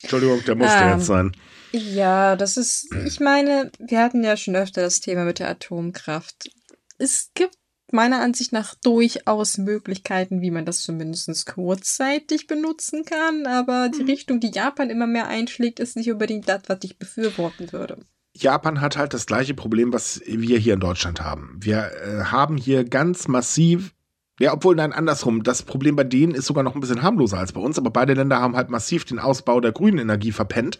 Entschuldigung, 0.00 0.44
der 0.44 0.54
musste 0.54 0.76
Ähm, 0.76 0.98
jetzt 0.98 1.06
sein. 1.06 1.32
Ja, 1.72 2.36
das 2.36 2.56
ist, 2.56 2.88
ich 3.04 3.20
meine, 3.20 3.70
wir 3.78 4.00
hatten 4.00 4.22
ja 4.22 4.36
schon 4.36 4.56
öfter 4.56 4.82
das 4.82 5.00
Thema 5.00 5.24
mit 5.24 5.38
der 5.38 5.48
Atomkraft. 5.48 6.50
Es 6.98 7.30
gibt 7.34 7.56
meiner 7.90 8.20
Ansicht 8.20 8.52
nach 8.52 8.74
durchaus 8.74 9.58
Möglichkeiten, 9.58 10.40
wie 10.40 10.50
man 10.50 10.64
das 10.64 10.82
zumindest 10.82 11.46
kurzzeitig 11.46 12.46
benutzen 12.46 13.04
kann, 13.04 13.46
aber 13.46 13.88
die 13.88 14.02
Richtung, 14.02 14.40
die 14.40 14.50
Japan 14.50 14.90
immer 14.90 15.06
mehr 15.06 15.26
einschlägt, 15.26 15.80
ist 15.80 15.96
nicht 15.96 16.10
unbedingt 16.10 16.48
das, 16.48 16.62
was 16.66 16.78
ich 16.82 16.98
befürworten 16.98 17.72
würde. 17.72 17.98
Japan 18.34 18.80
hat 18.80 18.96
halt 18.96 19.14
das 19.14 19.26
gleiche 19.26 19.54
Problem, 19.54 19.92
was 19.92 20.20
wir 20.24 20.58
hier 20.58 20.74
in 20.74 20.80
Deutschland 20.80 21.20
haben. 21.20 21.56
Wir 21.60 21.90
äh, 21.92 22.24
haben 22.24 22.56
hier 22.56 22.84
ganz 22.84 23.26
massiv, 23.26 23.94
ja, 24.38 24.52
obwohl 24.52 24.76
nein, 24.76 24.92
andersrum. 24.92 25.42
Das 25.42 25.62
Problem 25.62 25.96
bei 25.96 26.04
denen 26.04 26.34
ist 26.34 26.46
sogar 26.46 26.62
noch 26.62 26.74
ein 26.74 26.80
bisschen 26.80 27.02
harmloser 27.02 27.38
als 27.38 27.52
bei 27.52 27.60
uns, 27.60 27.78
aber 27.78 27.90
beide 27.90 28.14
Länder 28.14 28.40
haben 28.40 28.56
halt 28.56 28.70
massiv 28.70 29.04
den 29.04 29.18
Ausbau 29.18 29.60
der 29.60 29.72
grünen 29.72 29.98
Energie 29.98 30.32
verpennt. 30.32 30.78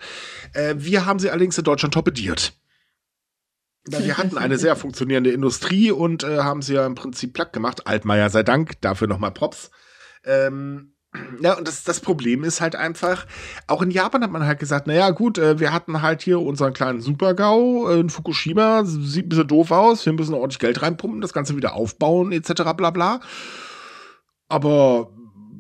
Äh, 0.52 0.74
wir 0.78 1.06
haben 1.06 1.18
sie 1.18 1.30
allerdings 1.30 1.58
in 1.58 1.64
Deutschland 1.64 1.94
torpediert. 1.94 2.52
Wir 3.86 4.18
hatten 4.18 4.36
eine 4.36 4.58
sehr 4.58 4.76
funktionierende 4.76 5.30
Industrie 5.30 5.90
und 5.90 6.22
äh, 6.22 6.38
haben 6.38 6.62
sie 6.62 6.74
ja 6.74 6.86
im 6.86 6.94
Prinzip 6.94 7.32
platt 7.32 7.52
gemacht. 7.52 7.86
Altmaier 7.86 8.28
sei 8.28 8.42
Dank, 8.42 8.80
dafür 8.80 9.08
nochmal 9.08 9.32
Props. 9.32 9.70
Ähm, 10.24 10.94
ja, 11.40 11.56
und 11.56 11.68
das, 11.68 11.84
das 11.84 12.00
Problem 12.00 12.44
ist 12.44 12.60
halt 12.60 12.76
einfach, 12.76 13.26
auch 13.66 13.82
in 13.82 13.90
Japan 13.90 14.22
hat 14.22 14.30
man 14.30 14.46
halt 14.46 14.58
gesagt, 14.58 14.86
naja, 14.86 15.10
gut, 15.10 15.38
äh, 15.38 15.60
wir 15.60 15.72
hatten 15.72 16.02
halt 16.02 16.22
hier 16.22 16.40
unseren 16.40 16.72
kleinen 16.72 17.00
Super-GAU 17.00 17.88
äh, 17.90 18.00
in 18.00 18.10
Fukushima, 18.10 18.84
sieht 18.84 19.26
ein 19.26 19.28
bisschen 19.28 19.48
doof 19.48 19.70
aus, 19.70 20.06
wir 20.06 20.12
müssen 20.12 20.34
ordentlich 20.34 20.58
Geld 20.58 20.82
reinpumpen, 20.82 21.20
das 21.20 21.32
Ganze 21.32 21.56
wieder 21.56 21.74
aufbauen, 21.74 22.32
etc. 22.32 22.62
bla 22.76 22.90
bla. 22.90 23.20
Aber 24.48 25.10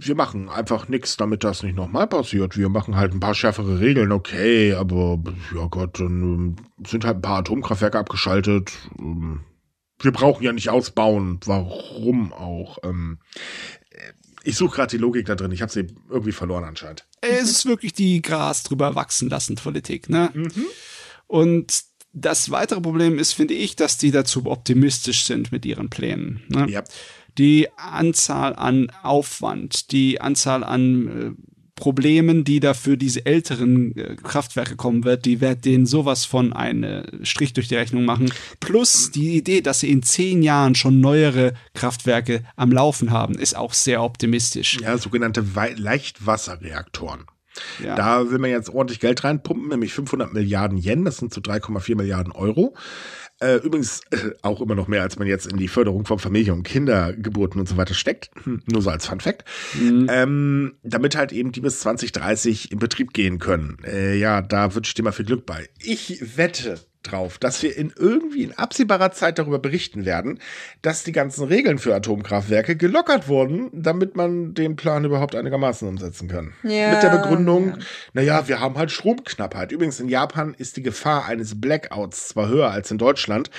wir 0.00 0.14
machen 0.14 0.48
einfach 0.48 0.88
nichts, 0.88 1.16
damit 1.16 1.42
das 1.44 1.62
nicht 1.62 1.76
nochmal 1.76 2.06
passiert. 2.06 2.56
Wir 2.56 2.68
machen 2.68 2.96
halt 2.96 3.12
ein 3.12 3.20
paar 3.20 3.34
schärfere 3.34 3.80
Regeln, 3.80 4.12
okay, 4.12 4.74
aber 4.74 5.18
ja 5.54 5.66
Gott, 5.66 5.98
dann 5.98 6.22
ähm, 6.22 6.56
sind 6.86 7.04
halt 7.04 7.16
ein 7.18 7.22
paar 7.22 7.38
Atomkraftwerke 7.38 7.98
abgeschaltet. 7.98 8.72
Ähm, 8.98 9.40
wir 10.00 10.12
brauchen 10.12 10.44
ja 10.44 10.52
nicht 10.52 10.70
ausbauen. 10.70 11.40
Warum 11.44 12.32
auch? 12.32 12.78
Ähm, 12.84 13.18
ich 14.42 14.56
suche 14.56 14.76
gerade 14.76 14.90
die 14.90 14.98
Logik 14.98 15.26
da 15.26 15.34
drin. 15.34 15.52
Ich 15.52 15.62
habe 15.62 15.72
sie 15.72 15.88
irgendwie 16.08 16.32
verloren 16.32 16.64
anscheinend. 16.64 17.06
Es 17.20 17.50
ist 17.50 17.66
wirklich 17.66 17.92
die 17.92 18.22
Gras 18.22 18.62
drüber 18.62 18.94
wachsen 18.94 19.28
lassen 19.28 19.56
Politik, 19.56 20.08
ne? 20.08 20.32
Und 21.26 21.84
das 22.12 22.50
weitere 22.50 22.80
Problem 22.80 23.18
ist, 23.18 23.32
finde 23.32 23.54
ich, 23.54 23.76
dass 23.76 23.98
die 23.98 24.10
dazu 24.10 24.46
optimistisch 24.46 25.24
sind 25.24 25.52
mit 25.52 25.64
ihren 25.64 25.90
Plänen. 25.90 26.42
Ne? 26.48 26.66
Ja. 26.70 26.82
Die 27.36 27.68
Anzahl 27.76 28.56
an 28.56 28.90
Aufwand, 29.02 29.92
die 29.92 30.20
Anzahl 30.20 30.64
an 30.64 31.36
äh, 31.36 31.57
Problemen, 31.78 32.44
die 32.44 32.60
da 32.60 32.74
für 32.74 32.96
diese 32.96 33.24
älteren 33.24 33.96
äh, 33.96 34.16
Kraftwerke 34.16 34.76
kommen 34.76 35.04
wird, 35.04 35.24
die 35.24 35.40
wird 35.40 35.64
denen 35.64 35.86
sowas 35.86 36.24
von 36.24 36.52
einen 36.52 37.24
Strich 37.24 37.52
durch 37.52 37.68
die 37.68 37.76
Rechnung 37.76 38.04
machen. 38.04 38.32
Plus 38.60 39.10
die 39.10 39.36
Idee, 39.36 39.60
dass 39.60 39.80
sie 39.80 39.90
in 39.90 40.02
zehn 40.02 40.42
Jahren 40.42 40.74
schon 40.74 41.00
neuere 41.00 41.54
Kraftwerke 41.74 42.42
am 42.56 42.72
Laufen 42.72 43.10
haben, 43.10 43.34
ist 43.34 43.56
auch 43.56 43.72
sehr 43.72 44.02
optimistisch. 44.02 44.78
Ja, 44.80 44.98
sogenannte 44.98 45.54
Wei 45.54 45.74
Leichtwasserreaktoren. 45.76 47.24
Ja. 47.82 47.94
Da 47.96 48.30
will 48.30 48.38
man 48.38 48.50
jetzt 48.50 48.70
ordentlich 48.70 49.00
Geld 49.00 49.24
reinpumpen, 49.24 49.68
nämlich 49.68 49.92
500 49.92 50.32
Milliarden 50.32 50.78
Yen, 50.78 51.04
das 51.04 51.16
sind 51.16 51.32
so 51.32 51.40
3,4 51.40 51.96
Milliarden 51.96 52.32
Euro. 52.32 52.74
Äh, 53.40 53.56
übrigens 53.56 54.00
äh, 54.10 54.30
auch 54.42 54.60
immer 54.60 54.74
noch 54.74 54.88
mehr, 54.88 55.02
als 55.02 55.18
man 55.18 55.28
jetzt 55.28 55.46
in 55.46 55.56
die 55.56 55.68
Förderung 55.68 56.04
von 56.04 56.18
Familie 56.18 56.52
und 56.52 56.64
Kindergeburten 56.64 57.60
und 57.60 57.68
so 57.68 57.76
weiter 57.76 57.94
steckt. 57.94 58.30
Hm, 58.42 58.62
nur 58.66 58.82
so 58.82 58.90
als 58.90 59.06
Fun 59.06 59.20
Fact. 59.20 59.44
Ähm, 59.80 60.74
damit 60.82 61.16
halt 61.16 61.32
eben 61.32 61.52
die 61.52 61.60
bis 61.60 61.80
2030 61.80 62.72
in 62.72 62.78
Betrieb 62.78 63.12
gehen 63.12 63.38
können. 63.38 63.78
Äh, 63.84 64.16
ja, 64.16 64.42
da 64.42 64.74
wünsche 64.74 64.90
ich 64.90 64.94
dir 64.94 65.02
mal 65.02 65.12
viel 65.12 65.24
Glück 65.24 65.46
bei. 65.46 65.68
Ich 65.78 66.36
wette 66.36 66.80
drauf, 67.10 67.38
dass 67.38 67.62
wir 67.62 67.76
in 67.76 67.92
irgendwie 67.96 68.42
in 68.42 68.52
absehbarer 68.52 69.12
Zeit 69.12 69.38
darüber 69.38 69.58
berichten 69.58 70.04
werden, 70.04 70.40
dass 70.82 71.04
die 71.04 71.12
ganzen 71.12 71.44
Regeln 71.44 71.78
für 71.78 71.94
Atomkraftwerke 71.94 72.76
gelockert 72.76 73.28
wurden, 73.28 73.70
damit 73.72 74.16
man 74.16 74.54
den 74.54 74.76
Plan 74.76 75.04
überhaupt 75.04 75.34
einigermaßen 75.34 75.88
umsetzen 75.88 76.28
kann. 76.28 76.52
Ja, 76.62 76.92
Mit 76.92 77.02
der 77.02 77.10
Begründung, 77.10 77.68
ja. 77.68 77.76
naja, 78.12 78.48
wir 78.48 78.60
haben 78.60 78.76
halt 78.76 78.90
Stromknappheit. 78.90 79.72
Übrigens, 79.72 80.00
in 80.00 80.08
Japan 80.08 80.54
ist 80.56 80.76
die 80.76 80.82
Gefahr 80.82 81.26
eines 81.26 81.60
Blackouts 81.60 82.28
zwar 82.28 82.48
höher 82.48 82.70
als 82.70 82.90
in 82.90 82.98
Deutschland, 82.98 83.50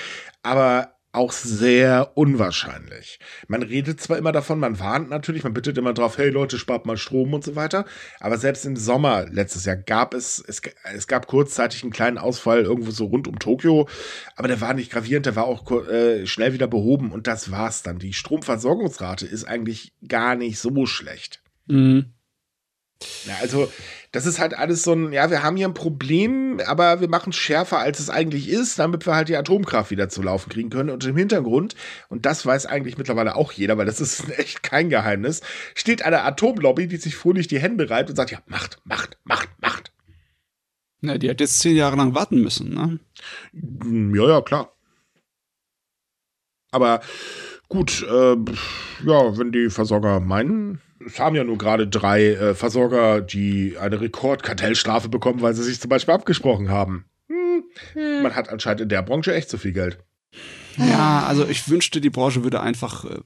aber 0.42 0.94
auch 1.12 1.32
sehr 1.32 2.12
unwahrscheinlich. 2.14 3.18
Man 3.48 3.62
redet 3.62 4.00
zwar 4.00 4.16
immer 4.16 4.30
davon, 4.30 4.60
man 4.60 4.78
warnt 4.78 5.10
natürlich, 5.10 5.42
man 5.42 5.54
bittet 5.54 5.76
immer 5.76 5.92
drauf, 5.92 6.18
hey 6.18 6.30
Leute, 6.30 6.58
spart 6.58 6.86
mal 6.86 6.96
Strom 6.96 7.34
und 7.34 7.42
so 7.42 7.56
weiter. 7.56 7.84
Aber 8.20 8.38
selbst 8.38 8.64
im 8.64 8.76
Sommer 8.76 9.26
letztes 9.28 9.64
Jahr 9.64 9.76
gab 9.76 10.14
es, 10.14 10.42
es, 10.46 10.62
es 10.84 11.06
gab 11.08 11.26
kurzzeitig 11.26 11.82
einen 11.82 11.92
kleinen 11.92 12.18
Ausfall 12.18 12.62
irgendwo 12.62 12.92
so 12.92 13.06
rund 13.06 13.26
um 13.26 13.38
Tokio, 13.38 13.88
aber 14.36 14.48
der 14.48 14.60
war 14.60 14.72
nicht 14.74 14.92
gravierend, 14.92 15.26
der 15.26 15.36
war 15.36 15.44
auch 15.44 15.68
äh, 15.88 16.26
schnell 16.26 16.52
wieder 16.52 16.68
behoben 16.68 17.10
und 17.10 17.26
das 17.26 17.50
war's 17.50 17.82
dann. 17.82 17.98
Die 17.98 18.12
Stromversorgungsrate 18.12 19.26
ist 19.26 19.44
eigentlich 19.44 19.92
gar 20.06 20.36
nicht 20.36 20.60
so 20.60 20.86
schlecht. 20.86 21.42
Mhm. 21.66 22.12
Ja, 23.26 23.34
also 23.40 23.72
das 24.12 24.26
ist 24.26 24.40
halt 24.40 24.54
alles 24.58 24.82
so 24.82 24.92
ein, 24.92 25.12
ja, 25.12 25.30
wir 25.30 25.42
haben 25.44 25.56
hier 25.56 25.68
ein 25.68 25.74
Problem, 25.74 26.60
aber 26.66 27.00
wir 27.00 27.08
machen 27.08 27.30
es 27.30 27.36
schärfer, 27.36 27.78
als 27.78 28.00
es 28.00 28.10
eigentlich 28.10 28.48
ist, 28.48 28.78
damit 28.78 29.06
wir 29.06 29.14
halt 29.14 29.28
die 29.28 29.36
Atomkraft 29.36 29.92
wieder 29.92 30.08
zu 30.08 30.20
laufen 30.22 30.50
kriegen 30.50 30.68
können. 30.68 30.90
Und 30.90 31.04
im 31.04 31.16
Hintergrund, 31.16 31.76
und 32.08 32.26
das 32.26 32.44
weiß 32.44 32.66
eigentlich 32.66 32.98
mittlerweile 32.98 33.36
auch 33.36 33.52
jeder, 33.52 33.78
weil 33.78 33.86
das 33.86 34.00
ist 34.00 34.28
echt 34.38 34.64
kein 34.64 34.90
Geheimnis, 34.90 35.42
steht 35.74 36.02
eine 36.02 36.22
Atomlobby, 36.22 36.88
die 36.88 36.96
sich 36.96 37.14
fröhlich 37.14 37.46
die 37.46 37.60
Hände 37.60 37.88
reibt 37.88 38.10
und 38.10 38.16
sagt, 38.16 38.32
ja, 38.32 38.40
macht, 38.46 38.78
macht, 38.84 39.16
macht, 39.24 39.48
macht. 39.60 39.92
Na, 41.02 41.16
die 41.16 41.30
hat 41.30 41.40
jetzt 41.40 41.60
zehn 41.60 41.76
Jahre 41.76 41.96
lang 41.96 42.14
warten 42.14 42.40
müssen, 42.40 42.74
ne? 42.74 42.98
Hm, 43.52 44.14
Ja, 44.14 44.28
ja, 44.28 44.40
klar. 44.42 44.72
Aber 46.72 47.00
gut, 47.68 48.02
äh, 48.02 48.36
ja, 49.04 49.38
wenn 49.38 49.52
die 49.52 49.70
Versorger 49.70 50.20
meinen, 50.20 50.80
es 51.04 51.18
haben 51.18 51.36
ja 51.36 51.44
nur 51.44 51.58
gerade 51.58 51.88
drei 51.88 52.26
äh, 52.26 52.54
Versorger, 52.54 53.20
die 53.20 53.76
eine 53.78 54.00
Rekordkartellstrafe 54.00 55.08
bekommen, 55.08 55.42
weil 55.42 55.54
sie 55.54 55.62
sich 55.62 55.80
zum 55.80 55.88
Beispiel 55.88 56.14
abgesprochen 56.14 56.68
haben. 56.68 57.06
Hm, 57.28 57.64
Hm. 57.94 58.22
man 58.22 58.34
hat 58.34 58.48
anscheinend 58.48 58.82
in 58.82 58.88
der 58.88 59.02
Branche 59.02 59.34
echt 59.34 59.48
zu 59.50 59.58
viel 59.58 59.72
Geld. 59.72 59.98
Ja, 60.76 61.24
also 61.26 61.46
ich 61.46 61.68
wünschte, 61.68 62.00
die 62.00 62.10
Branche 62.10 62.42
würde 62.44 62.60
einfach 62.60 63.04
äh, 63.04 63.20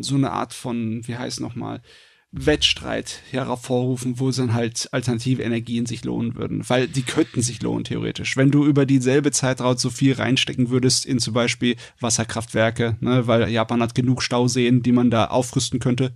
so 0.00 0.14
eine 0.14 0.30
Art 0.32 0.52
von, 0.52 1.06
wie 1.06 1.16
heißt 1.16 1.40
nochmal, 1.40 1.82
Wettstreit 2.30 3.22
hervorrufen, 3.30 4.20
wo 4.20 4.30
dann 4.30 4.52
halt 4.52 4.88
alternative 4.92 5.42
Energien 5.42 5.86
sich 5.86 6.04
lohnen 6.04 6.34
würden. 6.36 6.62
Weil 6.68 6.86
die 6.86 7.02
könnten 7.02 7.40
sich 7.40 7.62
lohnen, 7.62 7.84
theoretisch. 7.84 8.36
Wenn 8.36 8.50
du 8.50 8.66
über 8.66 8.84
dieselbe 8.84 9.30
Zeitraum 9.30 9.78
so 9.78 9.88
viel 9.88 10.12
reinstecken 10.12 10.68
würdest 10.68 11.06
in 11.06 11.20
zum 11.20 11.32
Beispiel 11.32 11.76
Wasserkraftwerke, 12.00 12.98
ne, 13.00 13.26
weil 13.26 13.48
Japan 13.48 13.82
hat 13.82 13.94
genug 13.94 14.22
Stauseen, 14.22 14.82
die 14.82 14.92
man 14.92 15.10
da 15.10 15.26
aufrüsten 15.26 15.80
könnte. 15.80 16.14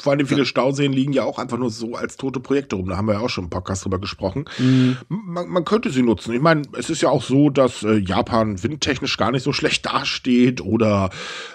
Vor 0.00 0.12
allem 0.12 0.26
viele 0.26 0.44
Stauseen 0.44 0.92
liegen 0.92 1.12
ja 1.12 1.24
auch 1.24 1.38
einfach 1.38 1.58
nur 1.58 1.70
so 1.70 1.94
als 1.94 2.16
tote 2.16 2.40
Projekte 2.40 2.76
rum. 2.76 2.88
Da 2.88 2.96
haben 2.96 3.06
wir 3.06 3.14
ja 3.14 3.20
auch 3.20 3.30
schon 3.30 3.44
im 3.44 3.50
Podcast 3.50 3.84
drüber 3.84 3.98
gesprochen. 3.98 4.44
Man, 5.08 5.48
man 5.48 5.64
könnte 5.64 5.90
sie 5.90 6.02
nutzen. 6.02 6.34
Ich 6.34 6.40
meine, 6.40 6.62
es 6.76 6.90
ist 6.90 7.02
ja 7.02 7.10
auch 7.10 7.22
so, 7.22 7.50
dass 7.50 7.82
äh, 7.82 7.96
Japan 7.96 8.62
windtechnisch 8.62 9.16
gar 9.16 9.30
nicht 9.30 9.42
so 9.42 9.52
schlecht 9.52 9.86
dasteht 9.86 10.60
oder 10.60 11.10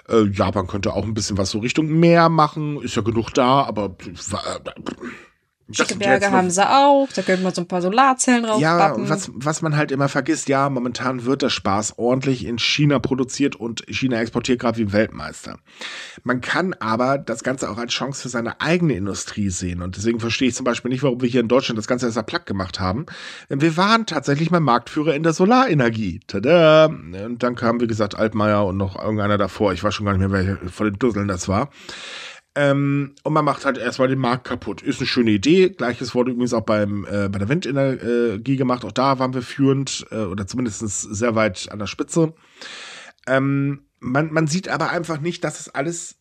äh, 0.08 0.24
Japan 0.24 0.66
könnte 0.66 0.94
auch 0.94 1.04
ein 1.04 1.14
bisschen 1.14 1.38
was 1.38 1.50
so 1.50 1.58
Richtung 1.58 1.86
Meer 2.00 2.28
machen. 2.28 2.80
Ist 2.82 2.96
ja 2.96 3.02
genug 3.02 3.30
da, 3.34 3.62
aber 3.64 3.96
äh, 4.06 4.70
Schicke 5.72 5.96
Berge 5.96 6.30
haben 6.30 6.50
sie 6.50 6.68
auch, 6.68 7.08
da 7.14 7.22
könnte 7.22 7.42
man 7.42 7.54
so 7.54 7.62
ein 7.62 7.68
paar 7.68 7.82
Solarzellen 7.82 8.44
drauf 8.44 8.60
Ja, 8.60 8.94
was, 8.96 9.30
was 9.34 9.62
man 9.62 9.76
halt 9.76 9.92
immer 9.92 10.08
vergisst, 10.08 10.48
ja, 10.48 10.68
momentan 10.68 11.24
wird 11.24 11.42
der 11.42 11.50
Spaß 11.50 11.98
ordentlich 11.98 12.44
in 12.44 12.58
China 12.58 12.98
produziert 12.98 13.56
und 13.56 13.84
China 13.88 14.20
exportiert 14.20 14.60
gerade 14.60 14.78
wie 14.78 14.92
Weltmeister. 14.92 15.58
Man 16.24 16.40
kann 16.40 16.74
aber 16.74 17.18
das 17.18 17.42
Ganze 17.42 17.70
auch 17.70 17.78
als 17.78 17.92
Chance 17.92 18.22
für 18.22 18.28
seine 18.28 18.60
eigene 18.60 18.94
Industrie 18.94 19.50
sehen 19.50 19.82
und 19.82 19.96
deswegen 19.96 20.20
verstehe 20.20 20.48
ich 20.48 20.54
zum 20.54 20.64
Beispiel 20.64 20.90
nicht, 20.90 21.02
warum 21.02 21.20
wir 21.20 21.28
hier 21.28 21.40
in 21.40 21.48
Deutschland 21.48 21.78
das 21.78 21.86
Ganze 21.86 22.06
erst 22.06 22.26
platt 22.26 22.46
gemacht 22.46 22.80
haben. 22.80 23.06
Wir 23.48 23.76
waren 23.76 24.06
tatsächlich 24.06 24.50
mal 24.50 24.60
Marktführer 24.60 25.14
in 25.14 25.22
der 25.22 25.32
Solarenergie. 25.32 26.20
Tada! 26.26 26.86
Und 26.86 27.38
dann 27.38 27.54
kam, 27.54 27.80
wie 27.80 27.86
gesagt, 27.86 28.16
Altmaier 28.16 28.64
und 28.64 28.76
noch 28.76 29.00
irgendeiner 29.00 29.38
davor. 29.38 29.72
Ich 29.72 29.82
weiß 29.82 29.94
schon 29.94 30.06
gar 30.06 30.12
nicht 30.12 30.20
mehr, 30.20 30.32
welcher 30.32 30.58
von 30.68 30.86
den 30.86 30.98
Dusseln 30.98 31.28
das 31.28 31.48
war. 31.48 31.70
Ähm, 32.56 33.14
und 33.22 33.32
man 33.32 33.44
macht 33.44 33.64
halt 33.64 33.78
erstmal 33.78 34.08
den 34.08 34.18
Markt 34.18 34.44
kaputt. 34.44 34.82
Ist 34.82 34.98
eine 34.98 35.06
schöne 35.06 35.30
Idee. 35.30 35.70
Gleiches 35.70 36.14
wurde 36.14 36.32
übrigens 36.32 36.52
auch 36.52 36.64
beim, 36.64 37.04
äh, 37.04 37.28
bei 37.28 37.38
der 37.38 37.48
Windenergie 37.48 38.56
gemacht. 38.56 38.84
Auch 38.84 38.92
da 38.92 39.18
waren 39.18 39.34
wir 39.34 39.42
führend 39.42 40.06
äh, 40.10 40.22
oder 40.22 40.46
zumindest 40.46 40.80
sehr 40.80 41.34
weit 41.36 41.68
an 41.70 41.78
der 41.78 41.86
Spitze. 41.86 42.34
Ähm, 43.28 43.86
man, 44.00 44.32
man 44.32 44.46
sieht 44.48 44.68
aber 44.68 44.90
einfach 44.90 45.20
nicht, 45.20 45.44
dass 45.44 45.60
es 45.60 45.68
alles, 45.68 46.16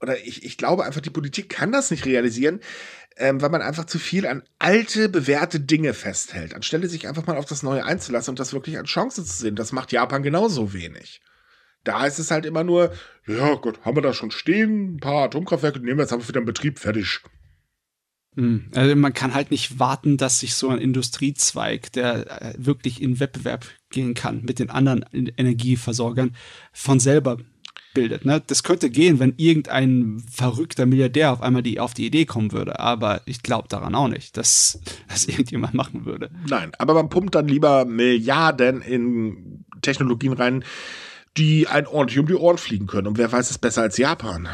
oder 0.00 0.18
ich, 0.24 0.44
ich 0.44 0.56
glaube 0.56 0.84
einfach, 0.84 1.02
die 1.02 1.10
Politik 1.10 1.50
kann 1.50 1.72
das 1.72 1.90
nicht 1.90 2.06
realisieren, 2.06 2.60
ähm, 3.16 3.42
weil 3.42 3.50
man 3.50 3.60
einfach 3.60 3.84
zu 3.84 3.98
viel 3.98 4.26
an 4.26 4.42
alte, 4.58 5.10
bewährte 5.10 5.60
Dinge 5.60 5.92
festhält, 5.92 6.54
anstelle 6.54 6.88
sich 6.88 7.06
einfach 7.08 7.26
mal 7.26 7.36
auf 7.36 7.44
das 7.44 7.62
Neue 7.62 7.84
einzulassen 7.84 8.32
und 8.32 8.38
das 8.38 8.54
wirklich 8.54 8.78
als 8.78 8.88
Chance 8.88 9.24
zu 9.24 9.32
sehen. 9.32 9.56
Das 9.56 9.72
macht 9.72 9.92
Japan 9.92 10.22
genauso 10.22 10.72
wenig. 10.72 11.20
Da 11.84 12.06
ist 12.06 12.18
es 12.18 12.30
halt 12.30 12.46
immer 12.46 12.64
nur, 12.64 12.92
ja 13.26 13.54
Gott, 13.54 13.80
haben 13.84 13.96
wir 13.96 14.02
da 14.02 14.12
schon 14.12 14.30
stehen, 14.30 14.94
ein 14.94 15.00
paar 15.00 15.24
Atomkraftwerke, 15.24 15.80
nehmen 15.80 15.98
wir 15.98 16.04
jetzt 16.04 16.12
einfach 16.12 16.28
wieder 16.28 16.40
in 16.40 16.46
Betrieb, 16.46 16.78
fertig. 16.78 17.20
Hm, 18.36 18.70
also 18.74 18.96
man 18.96 19.12
kann 19.12 19.34
halt 19.34 19.50
nicht 19.50 19.78
warten, 19.78 20.16
dass 20.16 20.40
sich 20.40 20.54
so 20.54 20.70
ein 20.70 20.78
Industriezweig, 20.78 21.92
der 21.92 22.42
äh, 22.42 22.54
wirklich 22.56 23.02
in 23.02 23.20
Wettbewerb 23.20 23.66
gehen 23.90 24.14
kann 24.14 24.42
mit 24.42 24.58
den 24.58 24.70
anderen 24.70 25.04
Energieversorgern, 25.12 26.34
von 26.72 26.98
selber 26.98 27.38
bildet. 27.92 28.24
Ne? 28.24 28.42
Das 28.46 28.62
könnte 28.62 28.90
gehen, 28.90 29.20
wenn 29.20 29.34
irgendein 29.36 30.22
verrückter 30.30 30.86
Milliardär 30.86 31.32
auf 31.32 31.42
einmal 31.42 31.62
die, 31.62 31.78
auf 31.78 31.94
die 31.94 32.06
Idee 32.06 32.24
kommen 32.24 32.52
würde. 32.52 32.80
Aber 32.80 33.20
ich 33.26 33.42
glaube 33.42 33.68
daran 33.68 33.94
auch 33.94 34.08
nicht, 34.08 34.36
dass 34.36 34.80
das 35.08 35.26
irgendjemand 35.26 35.74
machen 35.74 36.04
würde. 36.06 36.30
Nein, 36.48 36.72
aber 36.78 36.94
man 36.94 37.08
pumpt 37.08 37.34
dann 37.34 37.48
lieber 37.48 37.84
Milliarden 37.84 38.80
in 38.80 39.64
Technologien 39.82 40.32
rein, 40.32 40.64
die 41.36 41.66
ein 41.66 41.86
ordentlich 41.86 42.18
um 42.18 42.26
die 42.26 42.34
Ohren 42.34 42.58
fliegen 42.58 42.86
können. 42.86 43.06
Und 43.06 43.18
wer 43.18 43.30
weiß 43.30 43.50
es 43.50 43.58
besser 43.58 43.82
als 43.82 43.96
Japan? 43.96 44.48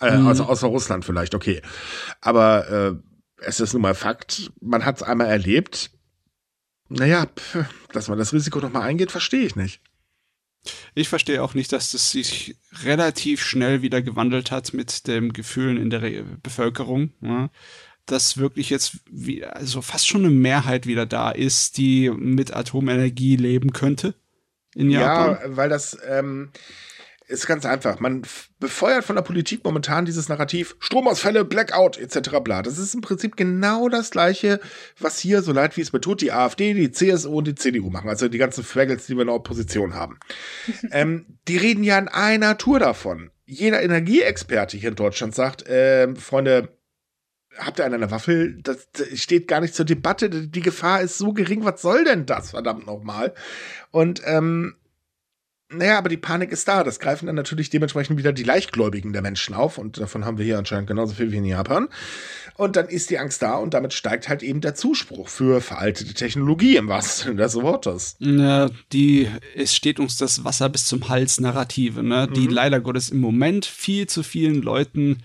Äh, 0.00 0.18
mhm. 0.18 0.26
Also 0.26 0.44
außer 0.44 0.66
Russland 0.66 1.04
vielleicht, 1.04 1.34
okay. 1.34 1.62
Aber 2.20 2.68
äh, 2.68 2.94
es 3.44 3.60
ist 3.60 3.72
nun 3.72 3.82
mal 3.82 3.94
Fakt, 3.94 4.52
man 4.60 4.84
hat 4.84 4.96
es 4.96 5.02
einmal 5.02 5.28
erlebt. 5.28 5.90
Naja, 6.88 7.26
pf, 7.26 7.66
dass 7.92 8.08
man 8.08 8.18
das 8.18 8.32
Risiko 8.32 8.60
nochmal 8.60 8.82
eingeht, 8.82 9.10
verstehe 9.10 9.44
ich 9.44 9.56
nicht. 9.56 9.80
Ich 10.94 11.08
verstehe 11.08 11.42
auch 11.42 11.54
nicht, 11.54 11.72
dass 11.72 11.92
das 11.92 12.10
sich 12.10 12.56
relativ 12.84 13.42
schnell 13.42 13.80
wieder 13.80 14.02
gewandelt 14.02 14.50
hat 14.50 14.74
mit 14.74 15.06
den 15.06 15.32
Gefühlen 15.32 15.76
in 15.76 15.90
der 15.90 16.02
Re 16.02 16.24
Bevölkerung. 16.42 17.12
Ja 17.20 17.50
dass 18.10 18.38
wirklich 18.38 18.70
jetzt 18.70 19.00
wie, 19.10 19.44
also 19.44 19.82
fast 19.82 20.08
schon 20.08 20.24
eine 20.24 20.32
Mehrheit 20.32 20.86
wieder 20.86 21.04
da 21.04 21.30
ist, 21.30 21.76
die 21.76 22.10
mit 22.10 22.56
Atomenergie 22.56 23.36
leben 23.36 23.72
könnte 23.72 24.14
in 24.78 24.90
Japan. 24.90 25.38
Ja, 25.42 25.56
weil 25.56 25.68
das 25.68 25.98
ähm, 26.08 26.50
ist 27.26 27.46
ganz 27.46 27.66
einfach. 27.66 28.00
Man 28.00 28.22
befeuert 28.58 29.04
von 29.04 29.16
der 29.16 29.22
Politik 29.22 29.64
momentan 29.64 30.04
dieses 30.04 30.28
Narrativ 30.28 30.76
Stromausfälle, 30.78 31.44
Blackout 31.44 31.98
etc. 31.98 32.38
bla. 32.42 32.62
Das 32.62 32.78
ist 32.78 32.94
im 32.94 33.00
Prinzip 33.00 33.36
genau 33.36 33.88
das 33.88 34.10
gleiche, 34.10 34.60
was 34.98 35.18
hier, 35.18 35.42
so 35.42 35.52
leid 35.52 35.76
wie 35.76 35.82
es 35.82 35.92
mir 35.92 36.00
tut, 36.00 36.22
die 36.22 36.32
AfD, 36.32 36.74
die 36.74 36.90
CSU 36.90 37.38
und 37.38 37.46
die 37.46 37.54
CDU 37.54 37.90
machen. 37.90 38.08
Also 38.08 38.28
die 38.28 38.38
ganzen 38.38 38.64
Fraggles, 38.64 39.06
die 39.06 39.14
wir 39.14 39.22
in 39.22 39.26
der 39.26 39.36
Opposition 39.36 39.94
haben. 39.94 40.18
ähm, 40.92 41.26
die 41.48 41.56
reden 41.56 41.84
ja 41.84 41.98
in 41.98 42.08
einer 42.08 42.56
Tour 42.56 42.78
davon. 42.78 43.30
Jeder 43.44 43.82
Energieexperte 43.82 44.76
hier 44.76 44.90
in 44.90 44.94
Deutschland 44.94 45.34
sagt, 45.34 45.66
äh, 45.66 46.14
Freunde, 46.14 46.77
habt 47.58 47.78
ihr 47.78 47.84
eine 47.84 48.10
Waffel? 48.10 48.60
Das, 48.62 48.88
das, 48.92 49.18
steht 49.18 49.48
gar 49.48 49.60
nicht 49.60 49.74
zur 49.74 49.84
Debatte. 49.84 50.30
Die 50.30 50.60
Gefahr 50.60 51.00
ist 51.00 51.18
so 51.18 51.32
gering. 51.32 51.64
Was 51.64 51.82
soll 51.82 52.04
denn 52.04 52.26
das, 52.26 52.50
verdammt 52.50 52.86
nochmal? 52.86 53.34
Und 53.90 54.22
ähm, 54.24 54.74
naja, 55.70 55.98
aber 55.98 56.08
die 56.08 56.16
Panik 56.16 56.50
ist 56.50 56.66
da. 56.66 56.82
Das 56.82 56.98
greifen 56.98 57.26
dann 57.26 57.34
natürlich 57.34 57.68
dementsprechend 57.68 58.16
wieder 58.16 58.32
die 58.32 58.42
Leichtgläubigen 58.42 59.12
der 59.12 59.20
Menschen 59.20 59.54
auf. 59.54 59.76
Und 59.76 59.98
davon 59.98 60.24
haben 60.24 60.38
wir 60.38 60.44
hier 60.44 60.56
anscheinend 60.56 60.86
genauso 60.86 61.14
viel 61.14 61.30
wie 61.30 61.36
in 61.36 61.44
Japan. 61.44 61.88
Und 62.56 62.76
dann 62.76 62.88
ist 62.88 63.10
die 63.10 63.18
Angst 63.18 63.42
da 63.42 63.56
und 63.56 63.74
damit 63.74 63.92
steigt 63.92 64.30
halt 64.30 64.42
eben 64.42 64.62
der 64.62 64.74
Zuspruch 64.74 65.28
für 65.28 65.60
veraltete 65.60 66.14
Technologie 66.14 66.76
im 66.76 66.88
wahrsten 66.88 67.28
Sinne 67.28 67.42
des 67.42 67.54
Wortes. 67.54 68.16
Ja, 68.18 68.70
die, 68.92 69.28
es 69.54 69.74
steht 69.74 70.00
uns 70.00 70.16
das 70.16 70.42
Wasser 70.42 70.70
bis 70.70 70.86
zum 70.86 71.08
Hals 71.10 71.38
Narrative, 71.38 72.02
ne? 72.02 72.28
Die 72.34 72.48
mhm. 72.48 72.50
leider 72.50 72.80
Gottes 72.80 73.10
im 73.10 73.20
Moment 73.20 73.66
viel 73.66 74.06
zu 74.06 74.22
vielen 74.22 74.62
Leuten 74.62 75.18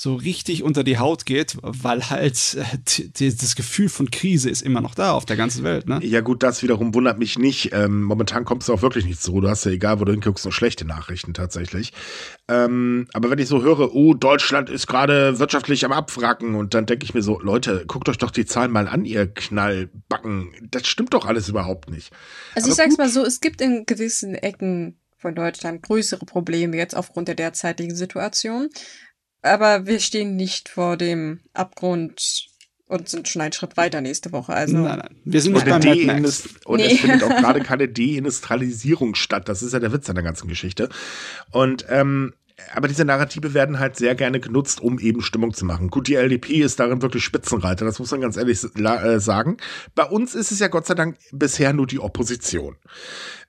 so 0.00 0.14
richtig 0.14 0.62
unter 0.62 0.84
die 0.84 0.98
Haut 0.98 1.26
geht, 1.26 1.56
weil 1.60 2.08
halt 2.08 2.56
äh, 2.56 3.32
das 3.32 3.56
Gefühl 3.56 3.88
von 3.88 4.12
Krise 4.12 4.48
ist 4.48 4.62
immer 4.62 4.80
noch 4.80 4.94
da 4.94 5.10
auf 5.10 5.26
der 5.26 5.36
ganzen 5.36 5.64
Welt. 5.64 5.88
Ne? 5.88 5.98
Ja 6.04 6.20
gut, 6.20 6.44
das 6.44 6.62
wiederum 6.62 6.94
wundert 6.94 7.18
mich 7.18 7.36
nicht. 7.36 7.72
Ähm, 7.72 8.04
momentan 8.04 8.44
kommst 8.44 8.68
du 8.68 8.74
auch 8.74 8.80
wirklich 8.80 9.06
nicht 9.06 9.20
zu. 9.20 9.40
Du 9.40 9.48
hast 9.48 9.64
ja 9.64 9.72
egal, 9.72 9.98
wo 9.98 10.04
du 10.04 10.12
hinguckst, 10.12 10.44
nur 10.44 10.52
schlechte 10.52 10.84
Nachrichten 10.84 11.34
tatsächlich. 11.34 11.92
Ähm, 12.46 13.08
aber 13.12 13.28
wenn 13.28 13.40
ich 13.40 13.48
so 13.48 13.60
höre, 13.60 13.92
oh, 13.92 14.14
Deutschland 14.14 14.70
ist 14.70 14.86
gerade 14.86 15.40
wirtschaftlich 15.40 15.84
am 15.84 15.90
Abwracken 15.90 16.54
und 16.54 16.74
dann 16.74 16.86
denke 16.86 17.02
ich 17.02 17.12
mir 17.12 17.22
so, 17.22 17.40
Leute, 17.40 17.82
guckt 17.88 18.08
euch 18.08 18.18
doch 18.18 18.30
die 18.30 18.46
Zahlen 18.46 18.70
mal 18.70 18.86
an, 18.86 19.04
ihr 19.04 19.26
Knallbacken. 19.26 20.52
Das 20.70 20.86
stimmt 20.86 21.12
doch 21.12 21.26
alles 21.26 21.48
überhaupt 21.48 21.90
nicht. 21.90 22.12
Also 22.54 22.66
aber 22.66 22.70
ich 22.70 22.76
sag's 22.76 22.90
gut. 22.90 22.98
mal 22.98 23.08
so, 23.08 23.24
es 23.24 23.40
gibt 23.40 23.60
in 23.60 23.84
gewissen 23.84 24.36
Ecken 24.36 24.96
von 25.16 25.34
Deutschland 25.34 25.82
größere 25.82 26.24
Probleme 26.24 26.76
jetzt 26.76 26.96
aufgrund 26.96 27.26
der 27.26 27.34
derzeitigen 27.34 27.96
Situation. 27.96 28.70
Aber 29.42 29.86
wir 29.86 30.00
stehen 30.00 30.36
nicht 30.36 30.68
vor 30.68 30.96
dem 30.96 31.40
Abgrund 31.54 32.48
und 32.86 33.08
sind 33.08 33.28
schon 33.28 33.42
einen 33.42 33.52
Schritt 33.52 33.76
weiter 33.76 34.00
nächste 34.00 34.32
Woche. 34.32 34.52
Also 34.52 34.78
nein, 34.78 34.98
nein. 34.98 35.16
Wir 35.24 35.40
sind 35.42 35.52
nicht 35.52 35.66
beim 35.66 36.24
Und 36.64 36.78
nee. 36.78 36.86
es 36.86 37.00
findet 37.00 37.22
auch 37.22 37.28
gerade 37.28 37.60
keine 37.64 37.88
Deindustrialisierung 37.88 39.14
statt. 39.14 39.48
Das 39.48 39.62
ist 39.62 39.72
ja 39.72 39.78
der 39.78 39.92
Witz 39.92 40.08
an 40.08 40.16
der 40.16 40.24
ganzen 40.24 40.48
Geschichte. 40.48 40.88
Und 41.50 41.86
ähm, 41.88 42.32
aber 42.74 42.88
diese 42.88 43.04
Narrative 43.04 43.54
werden 43.54 43.78
halt 43.78 43.96
sehr 43.96 44.14
gerne 44.14 44.40
genutzt, 44.40 44.80
um 44.80 44.98
eben 44.98 45.22
Stimmung 45.22 45.54
zu 45.54 45.64
machen. 45.64 45.90
Gut, 45.90 46.08
die 46.08 46.16
LDP 46.16 46.54
ist 46.54 46.80
darin 46.80 47.02
wirklich 47.02 47.22
Spitzenreiter, 47.22 47.84
das 47.84 47.98
muss 47.98 48.10
man 48.10 48.20
ganz 48.20 48.36
ehrlich 48.36 48.62
äh, 48.76 49.20
sagen. 49.20 49.58
Bei 49.94 50.04
uns 50.04 50.34
ist 50.34 50.50
es 50.50 50.58
ja 50.58 50.68
Gott 50.68 50.86
sei 50.86 50.94
Dank 50.94 51.18
bisher 51.30 51.72
nur 51.72 51.86
die 51.86 52.00
Opposition. 52.00 52.76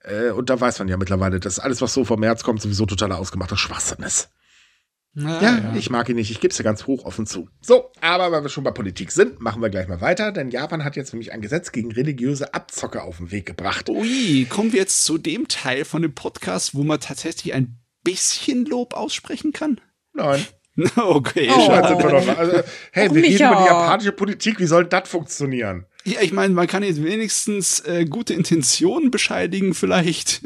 Äh, 0.03 0.29
und 0.29 0.49
da 0.49 0.61
weiß 0.61 0.79
man 0.79 0.87
ja 0.87 0.97
mittlerweile, 0.97 1.39
dass 1.39 1.59
alles, 1.59 1.81
was 1.81 1.93
so 1.93 2.05
vom 2.05 2.19
März 2.19 2.43
kommt, 2.43 2.61
sowieso 2.61 2.85
totaler 2.85 3.17
ausgemachter 3.17 3.57
Schwachsinn 3.57 4.03
ist. 4.03 4.29
Na, 5.13 5.41
ja, 5.41 5.57
ja, 5.57 5.75
ich 5.75 5.89
mag 5.89 6.07
ihn 6.07 6.15
nicht. 6.15 6.29
Ich 6.29 6.39
gebe 6.39 6.51
es 6.51 6.57
ja 6.57 6.63
ganz 6.63 6.85
hoch 6.85 7.03
offen 7.05 7.25
zu. 7.25 7.49
So, 7.61 7.91
aber 7.99 8.31
weil 8.31 8.43
wir 8.43 8.49
schon 8.49 8.63
bei 8.63 8.71
Politik 8.71 9.11
sind, 9.11 9.39
machen 9.41 9.61
wir 9.61 9.69
gleich 9.69 9.87
mal 9.87 10.01
weiter, 10.01 10.31
denn 10.31 10.51
Japan 10.51 10.83
hat 10.83 10.95
jetzt 10.95 11.13
nämlich 11.13 11.31
ein 11.31 11.41
Gesetz 11.41 11.71
gegen 11.71 11.91
religiöse 11.91 12.53
Abzocke 12.53 13.01
auf 13.01 13.17
den 13.17 13.31
Weg 13.31 13.47
gebracht. 13.47 13.89
Ui, 13.89 14.45
kommen 14.45 14.71
wir 14.71 14.79
jetzt 14.79 15.03
zu 15.03 15.17
dem 15.17 15.47
Teil 15.47 15.83
von 15.83 16.03
dem 16.03 16.13
Podcast, 16.13 16.75
wo 16.75 16.83
man 16.83 16.99
tatsächlich 16.99 17.53
ein 17.53 17.79
bisschen 18.03 18.65
Lob 18.65 18.93
aussprechen 18.93 19.51
kann? 19.51 19.81
Nein. 20.13 20.45
Okay, 20.95 21.49
oh. 21.53 21.69
also, 21.71 22.63
hey, 22.93 23.13
wir 23.13 23.21
reden 23.21 23.35
über 23.35 23.55
die 23.57 23.65
japanische 23.65 24.13
Politik. 24.13 24.59
Wie 24.59 24.65
soll 24.65 24.85
das 24.85 25.09
funktionieren? 25.09 25.85
Ja, 26.09 26.21
ich 26.21 26.33
meine, 26.33 26.55
man 26.55 26.65
kann 26.65 26.81
jetzt 26.81 27.03
wenigstens 27.03 27.81
äh, 27.81 28.03
gute 28.03 28.33
Intentionen 28.33 29.11
bescheidigen, 29.11 29.75
vielleicht. 29.75 30.41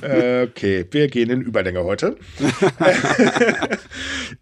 Äh, 0.00 0.44
okay, 0.44 0.86
wir 0.92 1.08
gehen 1.08 1.28
in 1.28 1.40
Überlänge 1.40 1.82
heute. 1.82 2.16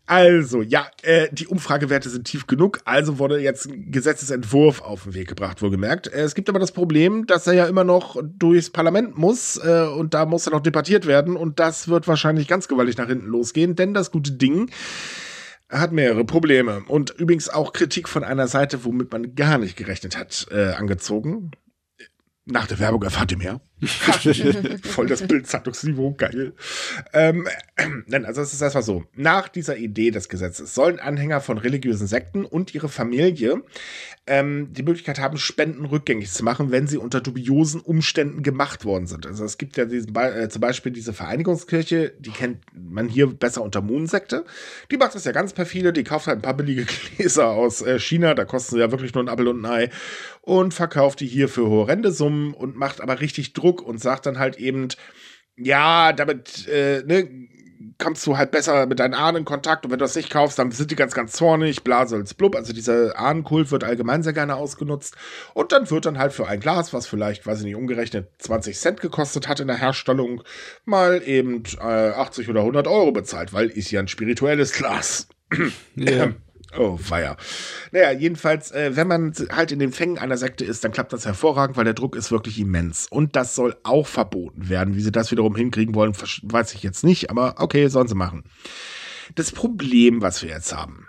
also, 0.06 0.60
ja, 0.60 0.86
äh, 1.00 1.28
die 1.32 1.46
Umfragewerte 1.46 2.10
sind 2.10 2.26
tief 2.26 2.46
genug, 2.46 2.80
also 2.84 3.18
wurde 3.18 3.40
jetzt 3.40 3.70
ein 3.70 3.90
Gesetzesentwurf 3.90 4.82
auf 4.82 5.04
den 5.04 5.14
Weg 5.14 5.28
gebracht, 5.28 5.62
wohlgemerkt. 5.62 6.08
Äh, 6.08 6.24
es 6.24 6.34
gibt 6.34 6.50
aber 6.50 6.58
das 6.58 6.72
Problem, 6.72 7.26
dass 7.26 7.46
er 7.46 7.54
ja 7.54 7.66
immer 7.66 7.84
noch 7.84 8.18
durchs 8.22 8.68
Parlament 8.68 9.16
muss 9.16 9.56
äh, 9.56 9.86
und 9.96 10.12
da 10.12 10.26
muss 10.26 10.46
er 10.46 10.52
noch 10.52 10.60
debattiert 10.60 11.06
werden 11.06 11.36
und 11.36 11.58
das 11.58 11.88
wird 11.88 12.06
wahrscheinlich 12.06 12.48
ganz 12.48 12.68
gewaltig 12.68 12.98
nach 12.98 13.08
hinten 13.08 13.28
losgehen, 13.28 13.76
denn 13.76 13.94
das 13.94 14.10
gute 14.10 14.32
Ding 14.32 14.68
hat 15.70 15.92
mehrere 15.92 16.24
Probleme 16.24 16.82
und 16.86 17.10
übrigens 17.10 17.48
auch 17.48 17.72
Kritik 17.72 18.08
von 18.08 18.24
einer 18.24 18.48
Seite, 18.48 18.84
womit 18.84 19.12
man 19.12 19.34
gar 19.34 19.58
nicht 19.58 19.76
gerechnet 19.76 20.16
hat, 20.16 20.48
äh, 20.50 20.72
angezogen. 20.72 21.52
Nach 22.44 22.66
der 22.66 22.80
Werbung 22.80 23.02
erfahrt 23.02 23.30
ihr 23.32 23.38
mehr. 23.38 23.60
Voll 24.82 25.06
das 25.06 25.26
Bildzeitungsniveau, 25.26 26.14
geil. 26.16 26.52
Ähm, 27.12 27.46
äh, 28.10 28.24
also 28.24 28.42
es 28.42 28.52
ist 28.52 28.60
erstmal 28.60 28.82
so. 28.82 29.04
Nach 29.14 29.48
dieser 29.48 29.76
Idee 29.76 30.10
des 30.10 30.28
Gesetzes 30.28 30.74
sollen 30.74 31.00
Anhänger 31.00 31.40
von 31.40 31.58
religiösen 31.58 32.06
Sekten 32.06 32.44
und 32.44 32.74
ihre 32.74 32.88
Familie 32.88 33.62
ähm, 34.26 34.68
die 34.72 34.82
Möglichkeit 34.82 35.18
haben, 35.18 35.38
Spenden 35.38 35.86
rückgängig 35.86 36.30
zu 36.30 36.44
machen, 36.44 36.70
wenn 36.70 36.86
sie 36.86 36.98
unter 36.98 37.20
dubiosen 37.20 37.80
Umständen 37.80 38.42
gemacht 38.42 38.84
worden 38.84 39.06
sind. 39.06 39.26
Also 39.26 39.44
es 39.44 39.56
gibt 39.58 39.76
ja 39.76 39.86
diesen, 39.86 40.14
äh, 40.14 40.48
zum 40.48 40.60
Beispiel 40.60 40.92
diese 40.92 41.12
Vereinigungskirche, 41.12 42.12
die 42.18 42.30
kennt 42.30 42.58
man 42.74 43.08
hier 43.08 43.26
besser 43.26 43.62
unter 43.62 43.80
Moonsekte. 43.80 44.44
Die 44.90 44.98
macht 44.98 45.14
das 45.14 45.24
ja 45.24 45.32
ganz 45.32 45.52
perfide, 45.52 45.92
die 45.92 46.04
kauft 46.04 46.26
halt 46.26 46.38
ein 46.38 46.42
paar 46.42 46.54
billige 46.54 46.84
Gläser 47.16 47.48
aus 47.48 47.82
äh, 47.82 47.98
China, 47.98 48.34
da 48.34 48.44
kosten 48.44 48.76
sie 48.76 48.80
ja 48.80 48.90
wirklich 48.90 49.14
nur 49.14 49.24
ein 49.24 49.28
Apfel 49.28 49.48
und 49.48 49.64
ein 49.64 49.70
Ei 49.70 49.90
und 50.42 50.74
verkauft 50.74 51.20
die 51.20 51.26
hier 51.26 51.48
für 51.48 51.68
horrende 51.68 52.12
Summen 52.12 52.54
und 52.54 52.76
macht 52.76 53.00
aber 53.00 53.20
richtig 53.20 53.52
Druck 53.52 53.69
und 53.78 54.00
sagt 54.00 54.26
dann 54.26 54.38
halt 54.38 54.56
eben, 54.56 54.88
ja, 55.56 56.12
damit 56.12 56.66
äh, 56.68 57.02
ne, 57.04 57.28
kommst 57.98 58.26
du 58.26 58.36
halt 58.36 58.50
besser 58.50 58.86
mit 58.86 58.98
deinen 58.98 59.14
Ahnen 59.14 59.38
in 59.38 59.44
Kontakt 59.44 59.84
und 59.84 59.90
wenn 59.90 59.98
du 59.98 60.04
das 60.04 60.16
nicht 60.16 60.30
kaufst, 60.30 60.58
dann 60.58 60.70
sind 60.70 60.90
die 60.90 60.96
ganz, 60.96 61.14
ganz 61.14 61.32
zornig, 61.32 61.84
blaselz 61.84 62.34
blub. 62.34 62.56
Also 62.56 62.72
dieser 62.72 63.18
Ahnenkult 63.18 63.70
wird 63.70 63.84
allgemein 63.84 64.22
sehr 64.22 64.32
gerne 64.32 64.56
ausgenutzt 64.56 65.16
und 65.54 65.72
dann 65.72 65.90
wird 65.90 66.06
dann 66.06 66.18
halt 66.18 66.32
für 66.32 66.46
ein 66.46 66.60
Glas, 66.60 66.92
was 66.92 67.06
vielleicht, 67.06 67.46
weiß 67.46 67.60
ich 67.60 67.64
nicht, 67.64 67.76
umgerechnet 67.76 68.30
20 68.38 68.78
Cent 68.78 69.00
gekostet 69.00 69.48
hat 69.48 69.60
in 69.60 69.68
der 69.68 69.76
Herstellung, 69.76 70.42
mal 70.84 71.22
eben 71.24 71.62
äh, 71.78 72.10
80 72.10 72.48
oder 72.48 72.60
100 72.60 72.86
Euro 72.86 73.12
bezahlt, 73.12 73.52
weil 73.52 73.68
ist 73.68 73.90
ja 73.90 74.00
ein 74.00 74.08
spirituelles 74.08 74.72
Glas. 74.72 75.28
Ja. 75.96 76.32
Oh, 76.76 76.96
feier. 76.96 77.36
Naja, 77.90 78.12
jedenfalls, 78.12 78.70
äh, 78.70 78.94
wenn 78.94 79.08
man 79.08 79.34
halt 79.50 79.72
in 79.72 79.80
den 79.80 79.92
Fängen 79.92 80.18
einer 80.18 80.36
Sekte 80.36 80.64
ist, 80.64 80.84
dann 80.84 80.92
klappt 80.92 81.12
das 81.12 81.26
hervorragend, 81.26 81.76
weil 81.76 81.84
der 81.84 81.94
Druck 81.94 82.14
ist 82.14 82.30
wirklich 82.30 82.60
immens. 82.60 83.08
Und 83.10 83.34
das 83.34 83.54
soll 83.54 83.76
auch 83.82 84.06
verboten 84.06 84.68
werden. 84.68 84.94
Wie 84.94 85.00
sie 85.00 85.12
das 85.12 85.30
wiederum 85.30 85.56
hinkriegen 85.56 85.94
wollen, 85.94 86.14
weiß 86.14 86.74
ich 86.74 86.82
jetzt 86.82 87.02
nicht, 87.02 87.30
aber 87.30 87.54
okay, 87.58 87.88
sollen 87.88 88.08
sie 88.08 88.14
machen. 88.14 88.44
Das 89.34 89.50
Problem, 89.52 90.22
was 90.22 90.42
wir 90.42 90.50
jetzt 90.50 90.74
haben, 90.74 91.08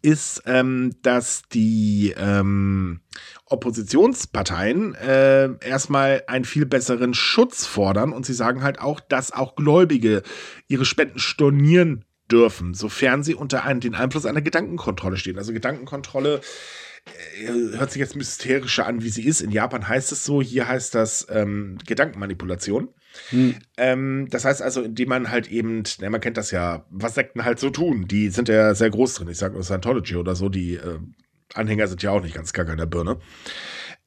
ist, 0.00 0.42
ähm, 0.46 0.94
dass 1.02 1.42
die 1.52 2.14
ähm, 2.16 3.00
Oppositionsparteien 3.46 4.94
äh, 4.94 5.50
erstmal 5.60 6.22
einen 6.26 6.44
viel 6.44 6.66
besseren 6.66 7.14
Schutz 7.14 7.66
fordern 7.66 8.12
und 8.12 8.24
sie 8.24 8.34
sagen 8.34 8.62
halt 8.62 8.80
auch, 8.80 9.00
dass 9.00 9.32
auch 9.32 9.54
Gläubige 9.54 10.22
ihre 10.68 10.84
Spenden 10.84 11.18
stornieren 11.18 12.04
dürfen, 12.32 12.74
sofern 12.74 13.22
sie 13.22 13.34
unter 13.34 13.64
einen, 13.64 13.80
den 13.80 13.94
Einfluss 13.94 14.26
einer 14.26 14.40
Gedankenkontrolle 14.40 15.16
stehen. 15.16 15.38
Also 15.38 15.52
Gedankenkontrolle 15.52 16.40
äh, 17.04 17.78
hört 17.78 17.90
sich 17.90 18.00
jetzt 18.00 18.16
mysteriischer 18.16 18.86
an, 18.86 19.02
wie 19.02 19.10
sie 19.10 19.26
ist. 19.26 19.40
In 19.40 19.50
Japan 19.50 19.86
heißt 19.86 20.12
es 20.12 20.24
so, 20.24 20.40
hier 20.40 20.68
heißt 20.68 20.94
das 20.94 21.26
ähm, 21.30 21.78
Gedankenmanipulation. 21.86 22.88
Hm. 23.28 23.56
Ähm, 23.76 24.28
das 24.30 24.44
heißt 24.44 24.62
also, 24.62 24.82
indem 24.82 25.10
man 25.10 25.30
halt 25.30 25.50
eben, 25.50 25.82
ne, 26.00 26.08
man 26.08 26.20
kennt 26.20 26.36
das 26.36 26.50
ja, 26.50 26.86
was 26.90 27.14
Sekten 27.14 27.44
halt 27.44 27.58
so 27.58 27.70
tun. 27.70 28.06
Die 28.08 28.30
sind 28.30 28.48
ja 28.48 28.74
sehr 28.74 28.90
groß 28.90 29.14
drin. 29.14 29.28
Ich 29.28 29.38
sage 29.38 29.54
nur 29.54 29.64
Scientology 29.64 30.16
oder 30.16 30.34
so, 30.34 30.48
die 30.48 30.74
äh, 30.74 30.98
Anhänger 31.54 31.88
sind 31.88 32.02
ja 32.02 32.10
auch 32.10 32.22
nicht 32.22 32.34
ganz 32.34 32.52
gaga 32.52 32.72
in 32.72 32.78
der 32.78 32.86
Birne. 32.86 33.18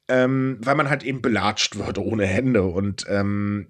Ähm, 0.08 0.58
weil 0.62 0.76
man 0.76 0.90
halt 0.90 1.04
eben 1.04 1.22
belatscht 1.22 1.78
wird 1.78 1.98
ohne 1.98 2.26
Hände 2.26 2.64
und 2.64 3.06
ähm, 3.10 3.68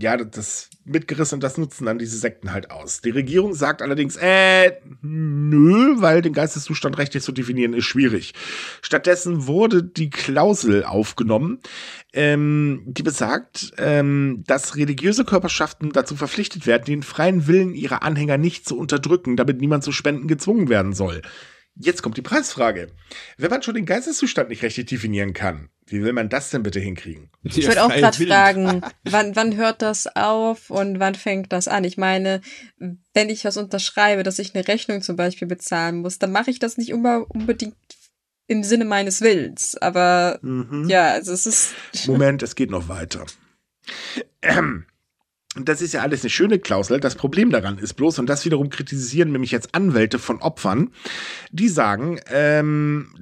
ja, 0.00 0.16
das 0.16 0.70
mitgerissen 0.84 1.40
das 1.40 1.58
nutzen 1.58 1.84
dann 1.84 1.98
diese 1.98 2.16
Sekten 2.16 2.52
halt 2.52 2.70
aus. 2.70 3.00
Die 3.00 3.10
Regierung 3.10 3.54
sagt 3.54 3.82
allerdings, 3.82 4.16
äh, 4.16 4.72
nö, 5.02 6.00
weil 6.00 6.22
den 6.22 6.32
Geisteszustand 6.32 6.98
rechtlich 6.98 7.22
zu 7.22 7.32
definieren 7.32 7.74
ist 7.74 7.84
schwierig. 7.84 8.32
Stattdessen 8.80 9.46
wurde 9.46 9.82
die 9.82 10.10
Klausel 10.10 10.84
aufgenommen, 10.84 11.60
ähm, 12.12 12.84
die 12.86 13.02
besagt, 13.02 13.72
ähm, 13.76 14.44
dass 14.46 14.76
religiöse 14.76 15.24
Körperschaften 15.24 15.90
dazu 15.92 16.16
verpflichtet 16.16 16.66
werden, 16.66 16.84
den 16.84 17.02
freien 17.02 17.46
Willen 17.46 17.74
ihrer 17.74 18.02
Anhänger 18.02 18.38
nicht 18.38 18.66
zu 18.66 18.78
unterdrücken, 18.78 19.36
damit 19.36 19.60
niemand 19.60 19.84
zu 19.84 19.92
Spenden 19.92 20.28
gezwungen 20.28 20.68
werden 20.68 20.92
soll. 20.92 21.22
Jetzt 21.74 22.02
kommt 22.02 22.16
die 22.16 22.22
Preisfrage. 22.22 22.88
Wenn 23.36 23.50
man 23.50 23.62
schon 23.62 23.74
den 23.74 23.86
Geisteszustand 23.86 24.48
nicht 24.48 24.62
rechtlich 24.62 24.86
definieren 24.86 25.32
kann, 25.32 25.68
wie 25.90 26.02
will 26.02 26.12
man 26.12 26.28
das 26.28 26.50
denn 26.50 26.62
bitte 26.62 26.80
hinkriegen? 26.80 27.30
Ich 27.42 27.66
würde 27.66 27.82
auch 27.82 27.88
gerade 27.88 28.26
fragen, 28.26 28.82
wann, 29.04 29.36
wann 29.36 29.56
hört 29.56 29.82
das 29.82 30.06
auf 30.16 30.70
und 30.70 31.00
wann 31.00 31.14
fängt 31.14 31.52
das 31.52 31.68
an? 31.68 31.84
Ich 31.84 31.96
meine, 31.96 32.40
wenn 33.14 33.30
ich 33.30 33.44
was 33.44 33.56
unterschreibe, 33.56 34.22
dass 34.22 34.38
ich 34.38 34.54
eine 34.54 34.66
Rechnung 34.66 35.02
zum 35.02 35.16
Beispiel 35.16 35.48
bezahlen 35.48 35.98
muss, 35.98 36.18
dann 36.18 36.32
mache 36.32 36.50
ich 36.50 36.58
das 36.58 36.76
nicht 36.76 36.92
unbedingt 36.92 37.76
im 38.46 38.64
Sinne 38.64 38.84
meines 38.84 39.20
Willens. 39.20 39.76
Aber 39.76 40.38
mhm. 40.42 40.88
ja, 40.88 41.12
also 41.12 41.32
es 41.32 41.46
ist. 41.46 41.74
Moment, 42.06 42.42
es 42.42 42.54
geht 42.54 42.70
noch 42.70 42.88
weiter. 42.88 43.24
Ähm, 44.42 44.86
das 45.64 45.80
ist 45.80 45.94
ja 45.94 46.02
alles 46.02 46.22
eine 46.22 46.30
schöne 46.30 46.58
Klausel. 46.58 47.00
Das 47.00 47.14
Problem 47.14 47.50
daran 47.50 47.78
ist 47.78 47.94
bloß, 47.94 48.18
und 48.18 48.26
das 48.26 48.44
wiederum 48.44 48.70
kritisieren 48.70 49.32
nämlich 49.32 49.50
jetzt 49.50 49.74
Anwälte 49.74 50.18
von 50.18 50.40
Opfern, 50.40 50.92
die 51.50 51.68
sagen, 51.68 52.20
ähm, 52.30 53.14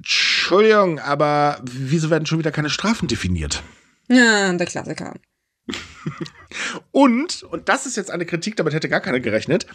Entschuldigung, 0.47 1.01
aber 1.01 1.59
wieso 1.65 2.09
werden 2.09 2.25
schon 2.25 2.39
wieder 2.39 2.53
keine 2.53 2.71
Strafen 2.71 3.09
definiert? 3.09 3.65
Ja, 4.07 4.53
der 4.53 4.67
Klassiker. 4.69 5.15
und, 6.93 7.43
und 7.43 7.69
das 7.69 7.85
ist 7.85 7.97
jetzt 7.97 8.13
eine 8.13 8.27
Kritik, 8.27 8.55
damit 8.55 8.73
hätte 8.73 8.89
gar 8.89 9.01
keiner 9.01 9.19
gerechnet, 9.19 9.67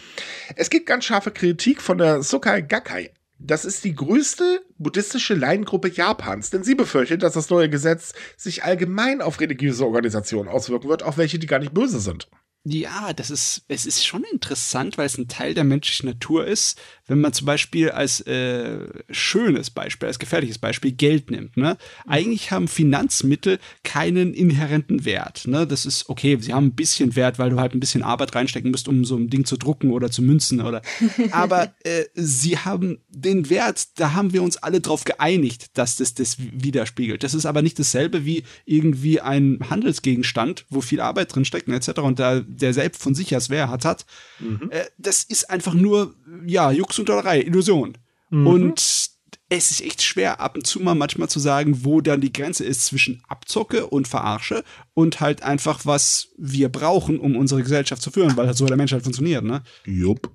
es 0.56 0.70
gibt 0.70 0.86
ganz 0.86 1.04
scharfe 1.04 1.30
Kritik 1.30 1.82
von 1.82 1.98
der 1.98 2.22
Sokai 2.22 2.62
Gakkai. 2.62 3.10
Das 3.38 3.66
ist 3.66 3.84
die 3.84 3.94
größte 3.94 4.62
buddhistische 4.78 5.34
Laiengruppe 5.34 5.90
Japans, 5.90 6.48
denn 6.48 6.64
sie 6.64 6.74
befürchtet, 6.74 7.22
dass 7.22 7.34
das 7.34 7.50
neue 7.50 7.68
Gesetz 7.68 8.14
sich 8.38 8.64
allgemein 8.64 9.20
auf 9.20 9.40
religiöse 9.40 9.84
Organisationen 9.84 10.48
auswirken 10.48 10.88
wird, 10.88 11.02
auch 11.02 11.18
welche, 11.18 11.38
die 11.38 11.48
gar 11.48 11.58
nicht 11.58 11.74
böse 11.74 12.00
sind. 12.00 12.30
Ja, 12.64 13.12
das 13.12 13.30
ist, 13.30 13.64
es 13.66 13.86
ist 13.86 14.06
schon 14.06 14.22
interessant, 14.32 14.96
weil 14.96 15.06
es 15.06 15.18
ein 15.18 15.26
Teil 15.26 15.52
der 15.52 15.64
menschlichen 15.64 16.08
Natur 16.08 16.46
ist, 16.46 16.80
wenn 17.08 17.20
man 17.20 17.32
zum 17.32 17.44
Beispiel 17.44 17.90
als 17.90 18.20
äh, 18.20 18.86
schönes 19.10 19.70
Beispiel, 19.70 20.06
als 20.06 20.20
gefährliches 20.20 20.58
Beispiel 20.58 20.92
Geld 20.92 21.32
nimmt. 21.32 21.56
Ne? 21.56 21.76
Eigentlich 22.06 22.52
haben 22.52 22.68
Finanzmittel 22.68 23.58
keinen 23.82 24.32
inhärenten 24.32 25.04
Wert. 25.04 25.48
Ne? 25.48 25.66
Das 25.66 25.84
ist 25.84 26.08
okay, 26.08 26.38
sie 26.40 26.54
haben 26.54 26.66
ein 26.66 26.74
bisschen 26.74 27.16
Wert, 27.16 27.40
weil 27.40 27.50
du 27.50 27.58
halt 27.58 27.74
ein 27.74 27.80
bisschen 27.80 28.04
Arbeit 28.04 28.32
reinstecken 28.36 28.70
musst, 28.70 28.86
um 28.86 29.04
so 29.04 29.16
ein 29.16 29.28
Ding 29.28 29.44
zu 29.44 29.56
drucken 29.56 29.90
oder 29.90 30.12
zu 30.12 30.22
münzen 30.22 30.60
oder. 30.60 30.82
Aber 31.32 31.74
äh, 31.82 32.04
sie 32.14 32.58
haben 32.58 33.00
den 33.08 33.50
Wert, 33.50 33.98
da 33.98 34.12
haben 34.12 34.32
wir 34.32 34.42
uns 34.42 34.56
alle 34.56 34.80
drauf 34.80 35.02
geeinigt, 35.02 35.76
dass 35.76 35.96
das 35.96 36.14
das 36.14 36.36
widerspiegelt. 36.38 37.24
Das 37.24 37.34
ist 37.34 37.44
aber 37.44 37.62
nicht 37.62 37.78
dasselbe 37.78 38.24
wie 38.24 38.44
irgendwie 38.64 39.20
ein 39.20 39.58
Handelsgegenstand, 39.68 40.64
wo 40.70 40.80
viel 40.80 41.00
Arbeit 41.00 41.34
drin 41.34 41.44
steckt 41.44 41.68
etc. 41.68 42.00
Und 42.00 42.18
da 42.18 42.42
der 42.56 42.74
selbst 42.74 43.02
von 43.02 43.14
sich 43.14 43.34
als 43.34 43.50
wer 43.50 43.68
hat, 43.68 43.84
hat. 43.84 44.06
Mhm. 44.38 44.70
Äh, 44.70 44.84
das 44.98 45.24
ist 45.24 45.50
einfach 45.50 45.74
nur, 45.74 46.14
ja, 46.46 46.70
Jux 46.70 46.98
und 46.98 47.08
Dollerei, 47.08 47.40
Illusion. 47.40 47.98
Mhm. 48.30 48.46
Und 48.46 49.12
es 49.48 49.70
ist 49.70 49.82
echt 49.82 50.02
schwer, 50.02 50.40
ab 50.40 50.56
und 50.56 50.66
zu 50.66 50.80
mal 50.80 50.94
manchmal 50.94 51.28
zu 51.28 51.38
sagen, 51.38 51.84
wo 51.84 52.00
dann 52.00 52.22
die 52.22 52.32
Grenze 52.32 52.64
ist 52.64 52.86
zwischen 52.86 53.22
Abzocke 53.28 53.86
und 53.86 54.08
Verarsche 54.08 54.64
und 54.94 55.20
halt 55.20 55.42
einfach, 55.42 55.84
was 55.84 56.28
wir 56.38 56.70
brauchen, 56.70 57.20
um 57.20 57.36
unsere 57.36 57.62
Gesellschaft 57.62 58.00
zu 58.00 58.10
führen, 58.10 58.36
weil 58.36 58.46
halt 58.46 58.56
so 58.56 58.66
der 58.66 58.78
Mensch 58.78 58.92
halt 58.92 59.02
funktioniert, 59.02 59.44
ne? 59.44 59.62
Jupp. 59.84 60.30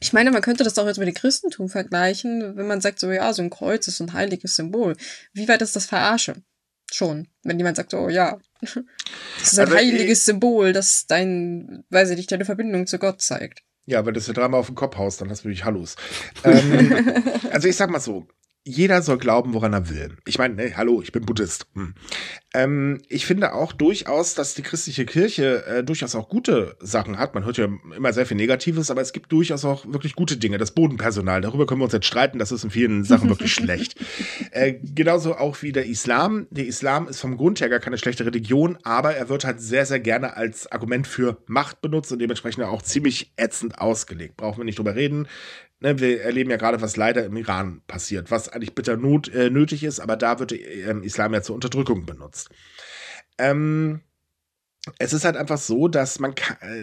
Ich 0.00 0.12
meine, 0.12 0.32
man 0.32 0.42
könnte 0.42 0.64
das 0.64 0.76
auch 0.76 0.86
jetzt 0.86 0.98
mit 0.98 1.06
dem 1.06 1.14
Christentum 1.14 1.68
vergleichen, 1.68 2.56
wenn 2.56 2.66
man 2.66 2.80
sagt, 2.80 2.98
so 2.98 3.10
ja, 3.10 3.32
so 3.32 3.42
ein 3.42 3.50
Kreuz 3.50 3.86
ist 3.86 4.00
ein 4.00 4.12
heiliges 4.12 4.56
Symbol. 4.56 4.96
Wie 5.32 5.48
weit 5.48 5.62
ist 5.62 5.76
das 5.76 5.86
Verarsche? 5.86 6.42
Schon. 6.92 7.28
Wenn 7.42 7.58
jemand 7.58 7.76
sagt, 7.76 7.94
oh 7.94 8.08
ja, 8.08 8.38
das 8.64 9.52
ist 9.52 9.58
ein 9.58 9.66
also, 9.66 9.76
heiliges 9.76 10.18
ich, 10.18 10.24
Symbol, 10.24 10.72
das 10.72 11.06
dein, 11.06 11.84
weiß 11.90 12.10
ich 12.10 12.16
nicht, 12.16 12.32
deine 12.32 12.44
Verbindung 12.44 12.86
zu 12.86 12.98
Gott 12.98 13.20
zeigt. 13.20 13.62
Ja, 13.86 14.06
wenn 14.06 14.14
du 14.14 14.20
es 14.20 14.26
dir 14.26 14.32
dreimal 14.32 14.60
auf 14.60 14.66
den 14.66 14.76
Kopf 14.76 14.96
haust, 14.96 15.20
dann 15.20 15.30
hast 15.30 15.44
du 15.44 15.48
mich 15.48 15.64
Hallos. 15.64 15.96
ähm, 16.44 17.14
also 17.50 17.68
ich 17.68 17.76
sag 17.76 17.90
mal 17.90 18.00
so, 18.00 18.26
jeder 18.66 19.02
soll 19.02 19.18
glauben, 19.18 19.52
woran 19.52 19.74
er 19.74 19.90
will. 19.90 20.16
Ich 20.26 20.38
meine, 20.38 20.54
nee, 20.54 20.72
hallo, 20.74 21.02
ich 21.02 21.12
bin 21.12 21.26
Buddhist. 21.26 21.66
Hm. 21.74 21.94
Ähm, 22.54 23.02
ich 23.10 23.26
finde 23.26 23.52
auch 23.52 23.72
durchaus, 23.72 24.34
dass 24.34 24.54
die 24.54 24.62
christliche 24.62 25.04
Kirche 25.04 25.66
äh, 25.66 25.84
durchaus 25.84 26.14
auch 26.14 26.30
gute 26.30 26.74
Sachen 26.80 27.18
hat. 27.18 27.34
Man 27.34 27.44
hört 27.44 27.58
ja 27.58 27.68
immer 27.94 28.12
sehr 28.14 28.24
viel 28.24 28.38
Negatives, 28.38 28.90
aber 28.90 29.02
es 29.02 29.12
gibt 29.12 29.30
durchaus 29.32 29.66
auch 29.66 29.84
wirklich 29.92 30.14
gute 30.14 30.38
Dinge. 30.38 30.56
Das 30.56 30.70
Bodenpersonal, 30.70 31.42
darüber 31.42 31.66
können 31.66 31.80
wir 31.80 31.84
uns 31.84 31.92
jetzt 31.92 32.06
streiten, 32.06 32.38
das 32.38 32.52
ist 32.52 32.64
in 32.64 32.70
vielen 32.70 33.04
Sachen 33.04 33.28
wirklich 33.28 33.52
schlecht. 33.54 33.96
Äh, 34.50 34.74
genauso 34.82 35.36
auch 35.36 35.60
wie 35.60 35.72
der 35.72 35.84
Islam. 35.84 36.46
Der 36.50 36.66
Islam 36.66 37.06
ist 37.06 37.20
vom 37.20 37.36
Grund 37.36 37.60
her 37.60 37.68
gar 37.68 37.80
keine 37.80 37.98
schlechte 37.98 38.24
Religion, 38.24 38.78
aber 38.82 39.14
er 39.14 39.28
wird 39.28 39.44
halt 39.44 39.60
sehr, 39.60 39.84
sehr 39.84 40.00
gerne 40.00 40.38
als 40.38 40.72
Argument 40.72 41.06
für 41.06 41.36
Macht 41.46 41.82
benutzt 41.82 42.12
und 42.12 42.18
dementsprechend 42.18 42.64
auch 42.64 42.80
ziemlich 42.80 43.30
ätzend 43.36 43.78
ausgelegt. 43.78 44.38
Brauchen 44.38 44.58
wir 44.58 44.64
nicht 44.64 44.78
drüber 44.78 44.94
reden 44.94 45.28
ne, 45.80 45.98
wir 45.98 46.22
erleben 46.22 46.50
ja 46.50 46.56
gerade, 46.56 46.80
was 46.80 46.96
leider 46.96 47.24
im 47.24 47.36
Iran 47.36 47.82
passiert, 47.86 48.30
was 48.30 48.48
eigentlich 48.48 48.74
bitter 48.74 48.96
not, 48.96 49.28
äh, 49.28 49.50
nötig 49.50 49.84
ist, 49.84 50.00
aber 50.00 50.16
da 50.16 50.38
wird 50.38 50.52
ähm, 50.52 51.02
Islam 51.02 51.34
ja 51.34 51.42
zur 51.42 51.54
Unterdrückung 51.54 52.06
benutzt. 52.06 52.50
Ähm, 53.38 54.00
es 54.98 55.12
ist 55.12 55.24
halt 55.24 55.36
einfach 55.36 55.58
so, 55.58 55.88
dass 55.88 56.18
man 56.18 56.34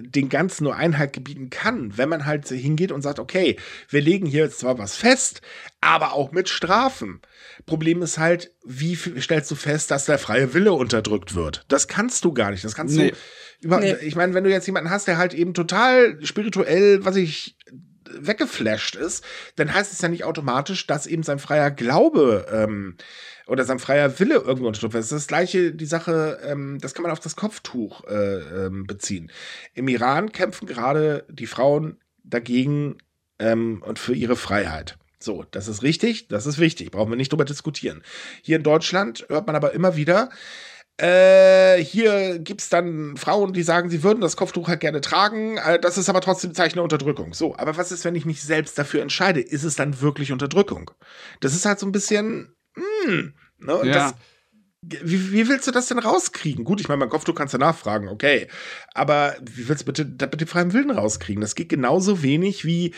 den 0.02 0.30
Ganzen 0.30 0.64
nur 0.64 0.76
Einhalt 0.76 1.14
gebieten 1.14 1.50
kann, 1.52 1.98
wenn 1.98 2.10
man 2.10 2.26
halt 2.26 2.48
hingeht 2.48 2.92
und 2.92 3.04
sagt, 3.04 3.20
okay, 3.20 3.58
wir 3.90 4.02
legen 4.02 4.26
hier 4.26 4.46
jetzt 4.46 4.60
zwar 4.60 4.80
was 4.80 4.96
fest, 4.96 5.42
aber 5.82 6.14
auch 6.14 6.32
mit 6.32 6.50
Strafen. 6.50 7.22
Problem 7.68 8.02
ist 8.02 8.18
halt, 8.18 8.52
wie 8.66 8.96
stellst 8.96 9.52
du 9.52 9.56
fest, 9.56 9.92
dass 9.92 10.06
der 10.06 10.18
freie 10.18 10.54
Wille 10.54 10.74
unterdrückt 10.74 11.36
wird? 11.36 11.64
Das 11.68 11.88
kannst 11.88 12.26
du 12.26 12.34
gar 12.34 12.50
nicht. 12.50 12.64
Das 12.64 12.74
kannst 12.74 12.96
nee. 12.96 13.12
du 13.12 13.18
über, 13.62 13.80
nee. 13.80 13.96
ich 14.02 14.16
meine, 14.16 14.34
wenn 14.34 14.44
du 14.44 14.50
jetzt 14.50 14.66
jemanden 14.66 14.90
hast, 14.90 15.08
der 15.08 15.18
halt 15.18 15.36
eben 15.36 15.54
total 15.54 16.18
spirituell, 16.26 17.06
was 17.06 17.16
ich 17.16 17.56
weggeflasht 18.20 18.96
ist, 18.96 19.24
dann 19.56 19.74
heißt 19.74 19.92
es 19.92 20.02
ja 20.02 20.10
nicht 20.10 20.24
automatisch, 20.24 20.88
dass 20.88 21.08
eben 21.08 21.24
sein 21.24 21.40
freier 21.40 21.72
Glaube 21.72 22.48
ähm, 22.52 22.96
oder 23.48 23.64
sein 23.66 23.80
freier 23.80 24.20
Wille 24.20 24.36
irgendwo 24.36 24.68
unterdrückt 24.68 24.94
wird. 24.94 25.04
Das 25.04 25.12
ist 25.12 25.24
das 25.24 25.28
gleiche, 25.28 25.74
die 25.74 25.86
Sache, 25.86 26.40
ähm, 26.46 26.78
das 26.82 26.94
kann 26.94 27.04
man 27.04 27.12
auf 27.12 27.20
das 27.20 27.36
Kopftuch 27.36 28.04
äh, 28.06 28.66
ähm, 28.66 28.86
beziehen. 28.86 29.32
Im 29.74 29.88
Iran 29.88 30.32
kämpfen 30.32 30.68
gerade 30.68 31.26
die 31.30 31.48
Frauen 31.48 31.98
dagegen 32.24 32.98
ähm, 33.40 33.84
und 33.86 34.00
für 34.00 34.14
ihre 34.14 34.36
Freiheit. 34.36 34.98
So, 35.20 35.46
das 35.52 35.68
ist 35.68 35.84
richtig, 35.84 36.30
das 36.30 36.46
ist 36.46 36.58
wichtig, 36.58 36.92
brauchen 36.92 37.12
wir 37.12 37.18
nicht 37.18 37.32
drüber 37.32 37.46
diskutieren. 37.46 38.02
Hier 38.42 38.58
in 38.58 38.64
Deutschland 38.64 39.26
hört 39.30 39.46
man 39.46 39.56
aber 39.56 39.74
immer 39.74 39.96
wieder, 39.96 40.30
äh, 40.98 41.84
hier 41.84 42.40
gibt 42.40 42.62
es 42.62 42.70
dann 42.70 43.18
Frauen, 43.18 43.54
die 43.54 43.64
sagen, 43.64 43.90
sie 43.90 44.04
würden 44.04 44.22
das 44.22 44.38
Kopftuch 44.38 44.68
halt 44.68 44.82
gerne 44.82 45.02
tragen. 45.02 45.58
Äh, 45.58 45.80
das 45.80 45.98
ist 45.98 46.10
aber 46.10 46.22
trotzdem 46.22 46.54
Zeichen 46.54 46.76
der 46.76 46.84
Unterdrückung. 46.84 47.34
So, 47.34 47.56
aber 47.58 47.78
was 47.78 47.92
ist, 47.92 48.06
wenn 48.06 48.16
ich 48.16 48.26
mich 48.26 48.44
selbst 48.44 48.78
dafür 48.78 49.02
entscheide? 49.02 49.42
Ist 49.42 49.64
es 49.64 49.76
dann 49.76 50.02
wirklich 50.02 50.32
Unterdrückung? 50.32 50.92
Das 51.40 51.54
ist 51.54 51.66
halt 51.66 51.80
so 51.80 51.86
ein 51.86 51.92
bisschen, 51.92 52.56
hm, 52.76 53.34
ne? 53.58 53.82
Ja. 53.84 53.94
Das, 53.94 54.16
wie, 54.84 55.32
wie, 55.32 55.48
willst 55.48 55.68
du 55.68 55.72
das 55.72 55.88
denn 55.88 56.00
rauskriegen? 56.00 56.66
Gut, 56.66 56.82
ich 56.82 56.88
meine, 56.88 56.98
mein 56.98 57.10
Kopftuch 57.10 57.36
kannst 57.36 57.54
du 57.54 57.60
nachfragen, 57.60 58.08
okay. 58.08 58.48
Aber 58.96 59.36
wie 59.40 59.70
willst 59.70 59.84
du 59.84 59.86
bitte 59.86 60.06
das 60.06 60.32
mit 60.32 60.42
dem 60.42 60.48
freien 60.48 60.74
Willen 60.74 60.90
rauskriegen? 60.90 61.42
Das 61.42 61.54
geht 61.54 61.70
genauso 61.70 62.24
wenig 62.24 62.66
wie, 62.66 62.96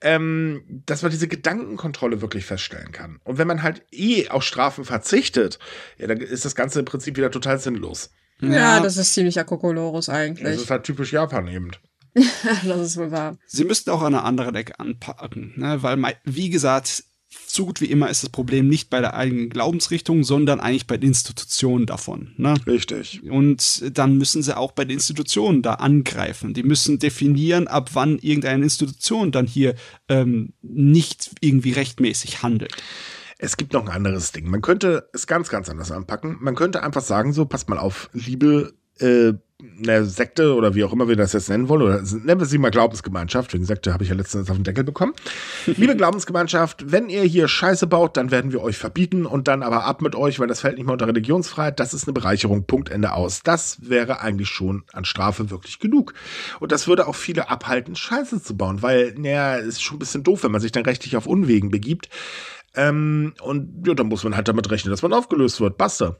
ähm, 0.00 0.82
dass 0.86 1.02
man 1.02 1.10
diese 1.10 1.28
Gedankenkontrolle 1.28 2.22
wirklich 2.22 2.46
feststellen 2.46 2.90
kann. 2.90 3.20
Und 3.24 3.36
wenn 3.36 3.46
man 3.46 3.62
halt 3.62 3.84
eh 3.92 4.28
auf 4.28 4.44
Strafen 4.44 4.86
verzichtet, 4.86 5.58
ja, 5.98 6.06
dann 6.06 6.22
ist 6.22 6.46
das 6.46 6.54
Ganze 6.54 6.78
im 6.78 6.84
Prinzip 6.86 7.18
wieder 7.18 7.30
total 7.30 7.58
sinnlos. 7.58 8.10
Ja, 8.40 8.50
ja 8.50 8.80
das 8.80 8.96
ist 8.96 9.12
ziemlich 9.12 9.38
Akokolorus 9.38 10.08
eigentlich. 10.08 10.54
Das 10.54 10.62
ist 10.62 10.70
halt 10.70 10.84
typisch 10.84 11.12
Japan 11.12 11.48
eben. 11.48 11.70
das 12.14 12.80
ist 12.80 12.96
wohl 12.96 13.10
wahr. 13.10 13.36
Sie 13.46 13.64
müssten 13.64 13.90
auch 13.90 14.00
an 14.00 14.14
einer 14.14 14.24
anderen 14.24 14.54
Ecke 14.54 14.80
anpacken, 14.80 15.52
ne? 15.56 15.82
weil, 15.82 15.98
wie 16.24 16.48
gesagt, 16.48 17.04
so 17.46 17.66
gut 17.66 17.80
wie 17.80 17.86
immer 17.86 18.10
ist 18.10 18.22
das 18.22 18.30
Problem 18.30 18.68
nicht 18.68 18.90
bei 18.90 19.00
der 19.00 19.14
eigenen 19.14 19.48
Glaubensrichtung, 19.48 20.24
sondern 20.24 20.60
eigentlich 20.60 20.86
bei 20.86 20.96
den 20.96 21.08
Institutionen 21.08 21.86
davon. 21.86 22.32
Ne? 22.36 22.54
Richtig. 22.66 23.22
Und 23.30 23.96
dann 23.96 24.18
müssen 24.18 24.42
sie 24.42 24.56
auch 24.56 24.72
bei 24.72 24.84
den 24.84 24.94
Institutionen 24.94 25.62
da 25.62 25.74
angreifen. 25.74 26.54
Die 26.54 26.62
müssen 26.62 26.98
definieren, 26.98 27.68
ab 27.68 27.90
wann 27.94 28.18
irgendeine 28.18 28.64
Institution 28.64 29.32
dann 29.32 29.46
hier 29.46 29.74
ähm, 30.08 30.52
nicht 30.62 31.30
irgendwie 31.40 31.72
rechtmäßig 31.72 32.42
handelt. 32.42 32.74
Es 33.38 33.56
gibt 33.56 33.72
noch 33.74 33.84
ein 33.86 33.92
anderes 33.92 34.32
Ding. 34.32 34.48
Man 34.48 34.62
könnte 34.62 35.08
es 35.12 35.26
ganz, 35.26 35.48
ganz 35.48 35.68
anders 35.68 35.90
anpacken. 35.90 36.38
Man 36.40 36.54
könnte 36.54 36.82
einfach 36.82 37.02
sagen, 37.02 37.32
so, 37.32 37.44
passt 37.44 37.68
mal 37.68 37.78
auf, 37.78 38.08
liebe 38.12 38.74
äh, 38.98 39.34
eine 39.62 40.04
Sekte 40.04 40.54
oder 40.54 40.74
wie 40.74 40.84
auch 40.84 40.92
immer 40.92 41.08
wir 41.08 41.16
das 41.16 41.32
jetzt 41.32 41.48
nennen 41.48 41.70
wollen, 41.70 41.80
oder 41.80 42.02
nennen 42.02 42.40
wir 42.40 42.46
sie 42.46 42.58
mal 42.58 42.70
Glaubensgemeinschaft, 42.70 43.54
wegen 43.54 43.64
Sekte 43.64 43.94
habe 43.94 44.04
ich 44.04 44.10
ja 44.10 44.16
letztens 44.16 44.50
auf 44.50 44.56
den 44.56 44.64
Deckel 44.64 44.84
bekommen. 44.84 45.14
Liebe 45.66 45.96
Glaubensgemeinschaft, 45.96 46.92
wenn 46.92 47.08
ihr 47.08 47.22
hier 47.22 47.48
Scheiße 47.48 47.86
baut, 47.86 48.18
dann 48.18 48.30
werden 48.30 48.52
wir 48.52 48.62
euch 48.62 48.76
verbieten 48.76 49.24
und 49.24 49.48
dann 49.48 49.62
aber 49.62 49.84
ab 49.84 50.02
mit 50.02 50.14
euch, 50.14 50.38
weil 50.38 50.46
das 50.46 50.60
fällt 50.60 50.76
nicht 50.76 50.84
mehr 50.84 50.92
unter 50.92 51.06
Religionsfreiheit, 51.06 51.80
das 51.80 51.94
ist 51.94 52.04
eine 52.04 52.12
Bereicherung, 52.12 52.66
Punkt, 52.66 52.90
Ende 52.90 53.14
aus. 53.14 53.42
Das 53.42 53.88
wäre 53.88 54.20
eigentlich 54.20 54.48
schon 54.48 54.84
an 54.92 55.06
Strafe 55.06 55.50
wirklich 55.50 55.78
genug. 55.78 56.12
Und 56.60 56.70
das 56.70 56.86
würde 56.86 57.06
auch 57.06 57.14
viele 57.14 57.48
abhalten, 57.48 57.96
Scheiße 57.96 58.42
zu 58.42 58.56
bauen, 58.58 58.82
weil, 58.82 59.14
naja, 59.16 59.56
ist 59.56 59.82
schon 59.82 59.96
ein 59.96 60.00
bisschen 60.00 60.22
doof, 60.22 60.44
wenn 60.44 60.52
man 60.52 60.60
sich 60.60 60.72
dann 60.72 60.84
rechtlich 60.84 61.16
auf 61.16 61.26
Unwegen 61.26 61.70
begibt. 61.70 62.10
Ähm, 62.74 63.32
und 63.40 63.86
ja, 63.86 63.94
dann 63.94 64.08
muss 64.08 64.22
man 64.22 64.36
halt 64.36 64.48
damit 64.48 64.70
rechnen, 64.70 64.90
dass 64.90 65.00
man 65.00 65.14
aufgelöst 65.14 65.62
wird. 65.62 65.78
Basta. 65.78 66.16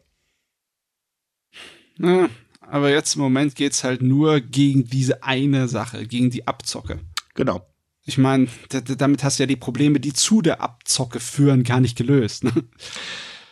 Ja, 1.98 2.28
aber 2.70 2.90
jetzt 2.90 3.16
im 3.16 3.22
Moment 3.22 3.54
geht's 3.54 3.84
halt 3.84 4.02
nur 4.02 4.40
gegen 4.40 4.84
diese 4.84 5.22
eine 5.22 5.68
Sache, 5.68 6.06
gegen 6.06 6.30
die 6.30 6.46
Abzocke. 6.46 6.98
Genau. 7.34 7.66
Ich 8.04 8.18
meine, 8.18 8.46
damit 8.98 9.24
hast 9.24 9.38
du 9.38 9.42
ja 9.42 9.46
die 9.46 9.56
Probleme, 9.56 9.98
die 9.98 10.12
zu 10.12 10.40
der 10.40 10.60
Abzocke 10.60 11.18
führen, 11.18 11.64
gar 11.64 11.80
nicht 11.80 11.96
gelöst. 11.96 12.44
Ne? 12.44 12.52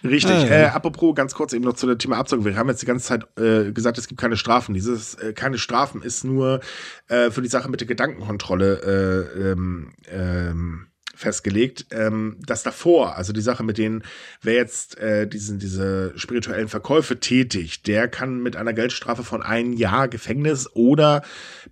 Richtig. 0.04 0.30
Äh, 0.30 0.64
äh, 0.64 0.66
apropos, 0.66 1.14
ganz 1.14 1.34
kurz 1.34 1.52
eben 1.54 1.64
noch 1.64 1.74
zu 1.74 1.86
dem 1.86 1.98
Thema 1.98 2.18
Abzocke. 2.18 2.44
Wir 2.44 2.56
haben 2.56 2.68
jetzt 2.68 2.82
die 2.82 2.86
ganze 2.86 3.06
Zeit 3.06 3.26
äh, 3.38 3.72
gesagt, 3.72 3.96
es 3.98 4.06
gibt 4.06 4.20
keine 4.20 4.36
Strafen. 4.36 4.74
Dieses 4.74 5.14
äh, 5.14 5.32
keine 5.32 5.58
Strafen 5.58 6.02
ist 6.02 6.24
nur 6.24 6.60
äh, 7.08 7.30
für 7.30 7.42
die 7.42 7.48
Sache 7.48 7.70
mit 7.70 7.80
der 7.80 7.88
Gedankenkontrolle 7.88 9.30
äh, 9.34 9.50
ähm, 9.52 9.94
ähm, 10.08 10.86
festgelegt, 11.14 11.86
ähm, 11.90 12.36
dass 12.46 12.62
davor, 12.62 13.16
also 13.16 13.32
die 13.32 13.40
Sache 13.40 13.62
mit 13.62 13.78
denen, 13.78 14.02
wer 14.42 14.54
jetzt 14.54 14.98
äh, 14.98 15.26
diesen, 15.26 15.58
diese 15.58 16.12
spirituellen 16.16 16.68
Verkäufe 16.68 17.20
tätigt, 17.20 17.86
der 17.86 18.08
kann 18.08 18.42
mit 18.42 18.56
einer 18.56 18.72
Geldstrafe 18.72 19.24
von 19.24 19.42
ein 19.42 19.72
Jahr 19.72 20.08
Gefängnis 20.08 20.68
oder 20.74 21.22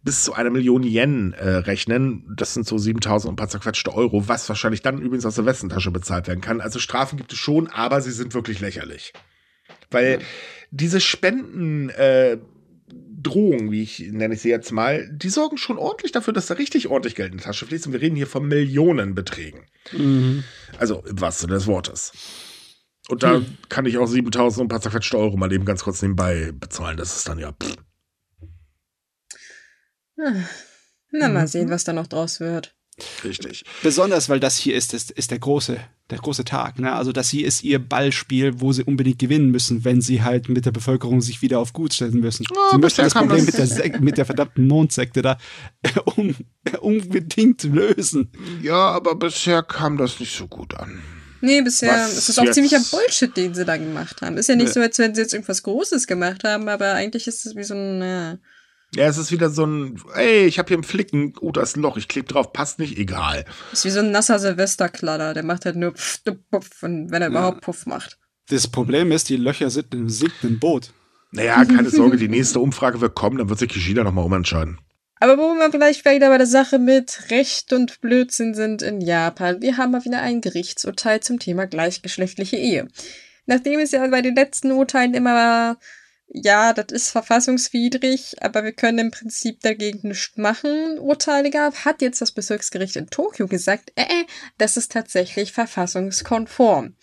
bis 0.03 0.25
zu 0.25 0.33
einer 0.35 0.51
Million 0.51 0.83
Yen 0.83 1.33
äh, 1.33 1.49
rechnen. 1.49 2.25
Das 2.37 2.55
sind 2.55 2.67
so 2.67 2.79
7000 2.79 3.29
und 3.29 3.35
ein 3.35 3.37
paar 3.37 3.49
zerquetschte 3.49 3.95
Euro, 3.95 4.29
was 4.29 4.49
wahrscheinlich 4.49 4.83
dann 4.83 5.01
übrigens 5.01 5.27
aus 5.27 5.37
der 5.37 5.47
Westentasche 5.47 5.91
bezahlt 5.91 6.29
werden 6.29 6.41
kann. 6.41 6.61
Also 6.61 6.79
Strafen 6.79 7.17
gibt 7.17 7.33
es 7.33 7.39
schon, 7.39 7.69
aber 7.69 8.01
sie 8.01 8.13
sind 8.13 8.35
wirklich 8.35 8.61
lächerlich. 8.61 9.13
Weil 9.91 10.21
diese 10.71 11.01
Spenden, 11.01 11.91
äh, 11.91 12.39
Drohungen, 13.23 13.71
wie 13.71 13.83
ich 13.83 14.01
nenne 14.11 14.35
ich 14.35 14.43
sie 14.43 14.51
jetzt 14.51 14.73
mal, 14.73 15.09
die 15.13 15.29
sorgen 15.29 15.59
schon 15.59 15.79
ordentlich 15.79 16.13
dafür, 16.13 16.33
dass 16.33 16.47
da 16.47 16.55
richtig 16.55 16.89
ordentlich 16.89 17.15
Geld 17.15 17.33
in 17.33 17.39
die 17.39 17.45
Tasche 17.45 17.67
fließt. 17.67 17.87
Und 17.87 17.93
wir 17.93 18.01
reden 18.01 18.17
hier 18.17 18.27
von 18.27 18.47
Millionenbeträgen. 18.47 19.63
Mhm. 19.93 20.45
Also 20.79 21.03
im 21.07 21.21
wahrsten 21.21 21.49
Sinne 21.49 21.59
des 21.59 21.67
Wortes. 21.67 22.13
Und 23.09 23.23
da 23.23 23.35
hm. 23.35 23.59
kann 23.69 23.85
ich 23.85 23.99
auch 23.99 24.07
7000 24.07 24.61
und 24.61 24.67
ein 24.67 24.69
paar 24.69 24.81
zerquetschte 24.81 25.19
Euro 25.19 25.37
mal 25.37 25.53
eben 25.53 25.65
ganz 25.65 25.83
kurz 25.83 26.03
nebenbei 26.03 26.53
bezahlen. 26.53 26.97
Das 26.97 27.17
ist 27.17 27.29
dann 27.29 27.39
ja. 27.39 27.53
Pff. 27.53 27.77
Na, 31.11 31.29
mal 31.29 31.49
sehen, 31.49 31.69
was 31.69 31.85
da 31.85 31.93
noch 31.93 32.07
draus 32.07 32.39
wird. 32.39 32.77
Richtig. 33.25 33.65
Besonders, 33.83 34.29
weil 34.29 34.41
das 34.41 34.57
hier 34.57 34.75
ist, 34.75 34.93
ist, 34.93 35.11
ist 35.11 35.31
der 35.31 35.39
große, 35.39 35.79
der 36.11 36.19
große 36.19 36.45
Tag. 36.45 36.79
Ne? 36.79 36.93
Also 36.93 37.13
das 37.13 37.31
hier 37.31 37.47
ist 37.47 37.63
ihr 37.65 37.79
Ballspiel, 37.79 38.61
wo 38.61 38.73
sie 38.73 38.85
unbedingt 38.85 39.19
gewinnen 39.19 39.51
müssen, 39.51 39.85
wenn 39.85 40.03
sie 40.03 40.23
halt 40.23 40.49
mit 40.49 40.67
der 40.67 40.73
Bevölkerung 40.73 41.23
sich 41.23 41.41
wieder 41.41 41.59
auf 41.59 41.73
gut 41.73 41.95
stellen 41.95 42.21
müssen. 42.21 42.45
Oh, 42.53 42.71
sie 42.73 42.79
müssen 42.79 43.03
das 43.03 43.15
Problem 43.15 43.45
mit 43.45 43.57
der, 43.57 44.01
mit 44.01 44.19
der 44.19 44.27
verdammten 44.27 44.67
Mondsekte 44.69 45.23
da 45.23 45.39
um, 46.17 46.35
unbedingt 46.81 47.63
lösen. 47.65 48.31
Ja, 48.63 48.91
aber 48.91 49.15
bisher 49.15 49.63
kam 49.63 49.97
das 49.97 50.21
nicht 50.21 50.37
so 50.37 50.47
gut 50.47 50.75
an. 50.75 51.03
Nee, 51.41 51.61
bisher 51.63 51.93
Was 51.93 52.17
ist 52.17 52.29
es 52.29 52.39
auch 52.39 52.49
ziemlicher 52.51 52.81
Bullshit, 52.91 53.37
den 53.37 53.53
sie 53.53 53.65
da 53.65 53.77
gemacht 53.77 54.23
haben. 54.23 54.37
Ist 54.37 54.49
ja 54.49 54.55
nicht 54.55 54.69
nee. 54.69 54.73
so, 54.73 54.81
als 54.81 54.99
wenn 55.01 55.15
sie 55.15 55.23
jetzt 55.23 55.33
irgendwas 55.33 55.65
Großes 55.65 56.07
gemacht 56.07 56.45
haben, 56.45 56.69
aber 56.69 56.93
eigentlich 56.93 57.27
ist 57.27 57.45
es 57.47 57.57
wie 57.57 57.65
so 57.65 57.75
ein, 57.75 58.39
ja, 58.95 59.07
es 59.07 59.17
ist 59.17 59.33
wieder 59.33 59.51
so 59.51 59.65
ein, 59.65 60.01
ey, 60.15 60.45
ich 60.45 60.59
habe 60.59 60.69
hier 60.69 60.77
einen 60.77 60.85
Flicken, 60.85 61.35
oh, 61.41 61.51
da 61.51 61.63
ist 61.63 61.77
ein 61.77 61.83
Loch, 61.83 61.97
ich 61.97 62.09
klebe 62.09 62.29
drauf, 62.29 62.53
passt 62.53 62.79
nicht, 62.79 62.99
egal. 62.99 63.45
Ist 63.73 63.85
wie 63.85 63.91
so 63.91 64.01
ein 64.01 64.11
nasser 64.11 64.39
Silvesterkladder, 64.39 65.33
der 65.33 65.43
macht 65.43 65.65
halt 65.65 65.77
nur 65.77 65.93
pff, 65.93 66.21
puff, 66.51 66.69
wenn 66.83 67.11
er 67.11 67.21
ja. 67.21 67.29
überhaupt 67.29 67.63
Puff 67.63 67.87
macht. 67.87 68.19
Das 68.49 68.69
Problem 68.69 69.13
ist, 69.13 69.29
die 69.29 69.37
Löcher 69.37 69.71
sind 69.71 69.95
im 69.95 70.11
sinkenden 70.11 70.59
Boot. 70.59 70.91
Naja, 71.31 71.65
keine 71.65 71.89
Sorge, 71.89 72.19
die 72.19 72.29
nächste 72.29 72.61
Umfrage 72.61 73.01
wird 73.01 73.15
kommen, 73.15 73.39
dann 73.39 73.49
wird 73.49 73.59
sich 73.59 73.71
Kishida 73.71 74.05
nochmal 74.05 74.25
umentscheiden. 74.25 74.79
Aber 75.23 75.39
wo 75.39 75.55
wir 75.55 75.71
vielleicht 75.71 76.05
wieder 76.05 76.29
bei 76.29 76.37
der 76.37 76.47
Sache 76.47 76.79
mit 76.79 77.31
Recht 77.31 77.73
und 77.73 78.01
Blödsinn 78.01 78.55
sind 78.55 78.83
in 78.83 79.01
Japan, 79.01 79.63
wir 79.63 79.79
haben 79.79 79.93
mal 79.93 80.05
wieder 80.05 80.21
ein 80.21 80.41
Gerichtsurteil 80.41 81.21
zum 81.21 81.39
Thema 81.39 81.67
gleichgeschlechtliche 81.67 82.57
Ehe. 82.57 82.89
Nachdem 83.47 83.81
es 83.81 83.93
ja 83.93 84.07
bei 84.09 84.21
den 84.21 84.35
letzten 84.35 84.73
Urteilen 84.73 85.15
immer 85.15 85.79
ja, 86.35 86.73
das 86.73 86.87
ist 86.89 87.11
verfassungswidrig, 87.11 88.37
aber 88.41 88.65
wir 88.65 88.73
können 88.73 88.99
im 88.99 89.11
Prinzip 89.11 89.61
dagegen 89.61 90.09
nichts 90.09 90.39
machen, 90.39 90.99
Urteile 90.99 91.51
gab, 91.51 91.85
hat 91.85 92.01
jetzt 92.01 92.23
das 92.23 92.33
Bezirksgericht 92.33 92.97
in 92.97 93.09
Tokio 93.09 93.47
gesagt, 93.47 93.93
äh, 93.97 94.05
äh, 94.05 94.25
das 94.57 94.79
ist 94.79 94.93
tatsächlich 94.93 95.53
verfassungskonform. 95.53 96.97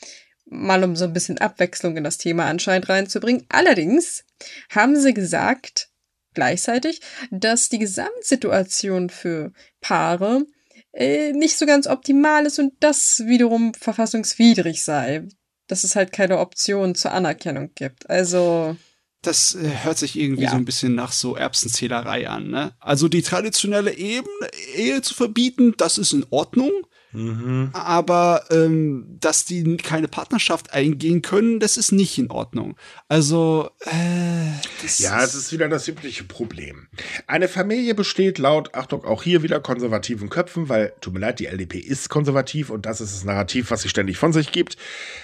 Mal 0.46 0.84
um 0.84 0.96
so 0.96 1.06
ein 1.06 1.14
bisschen 1.14 1.38
Abwechslung 1.38 1.96
in 1.96 2.04
das 2.04 2.18
Thema 2.18 2.46
anscheinend 2.46 2.90
reinzubringen. 2.90 3.46
Allerdings 3.50 4.24
haben 4.72 5.00
sie 5.00 5.14
gesagt, 5.14 5.90
gleichzeitig, 6.34 7.02
dass 7.30 7.70
die 7.70 7.78
Gesamtsituation 7.78 9.12
für 9.12 9.54
Paare 9.80 10.48
äh, 10.92 11.34
nicht 11.34 11.56
so 11.56 11.68
ganz 11.68 11.86
optimal 11.86 12.48
ist 12.48 12.58
und 12.58 12.74
das 12.80 13.20
wiederum 13.28 13.76
verfassungswidrig 13.76 14.84
sei. 14.84 15.28
Dass 15.68 15.84
es 15.84 15.96
halt 15.96 16.12
keine 16.12 16.40
Option 16.40 16.96
zur 16.96 17.12
Anerkennung 17.12 17.70
gibt. 17.76 18.10
Also 18.10 18.76
das 19.22 19.56
äh, 19.56 19.70
hört 19.84 19.98
sich 19.98 20.18
irgendwie 20.18 20.44
ja. 20.44 20.52
so 20.52 20.56
ein 20.56 20.66
bisschen 20.66 20.96
nach 20.96 21.12
so 21.12 21.36
Erbsenzählerei 21.36 22.30
an. 22.30 22.50
Ne? 22.50 22.74
Also 22.80 23.08
die 23.08 23.22
traditionelle 23.22 23.96
Ebene, 23.98 24.50
Ehe 24.76 25.02
zu 25.02 25.14
verbieten, 25.14 25.74
das 25.78 25.98
ist 25.98 26.14
in 26.14 26.26
Ordnung. 26.30 26.72
Mhm. 27.12 27.72
Aber 27.74 28.44
ähm, 28.52 29.18
dass 29.20 29.44
die 29.44 29.78
keine 29.78 30.08
Partnerschaft 30.08 30.74
eingehen 30.74 31.24
können, 31.24 31.60
das 31.60 31.76
ist 31.76 31.92
nicht 31.92 32.20
in 32.20 32.30
Ordnung. 32.30 32.78
Also 33.08 33.72
äh, 33.86 34.52
ja, 34.98 35.24
es 35.24 35.34
ist 35.34 35.52
wieder 35.52 35.68
das 35.70 35.88
übliche 35.88 36.24
Problem. 36.24 36.88
Eine 37.26 37.48
Familie 37.48 37.96
besteht 37.96 38.38
laut 38.38 38.76
Achtung 38.76 39.04
auch 39.06 39.24
hier 39.24 39.42
wieder 39.42 39.60
konservativen 39.60 40.30
Köpfen, 40.30 40.70
weil 40.70 40.94
tut 41.02 41.14
mir 41.14 41.20
leid, 41.20 41.40
die 41.40 41.48
LDP 41.48 41.80
ist 41.80 42.10
konservativ 42.10 42.70
und 42.70 42.86
das 42.86 43.02
ist 43.02 43.16
das 43.16 43.24
Narrativ, 43.24 43.72
was 43.72 43.82
sie 43.82 43.90
ständig 43.90 44.18
von 44.18 44.32
sich 44.32 44.52
gibt, 44.52 44.78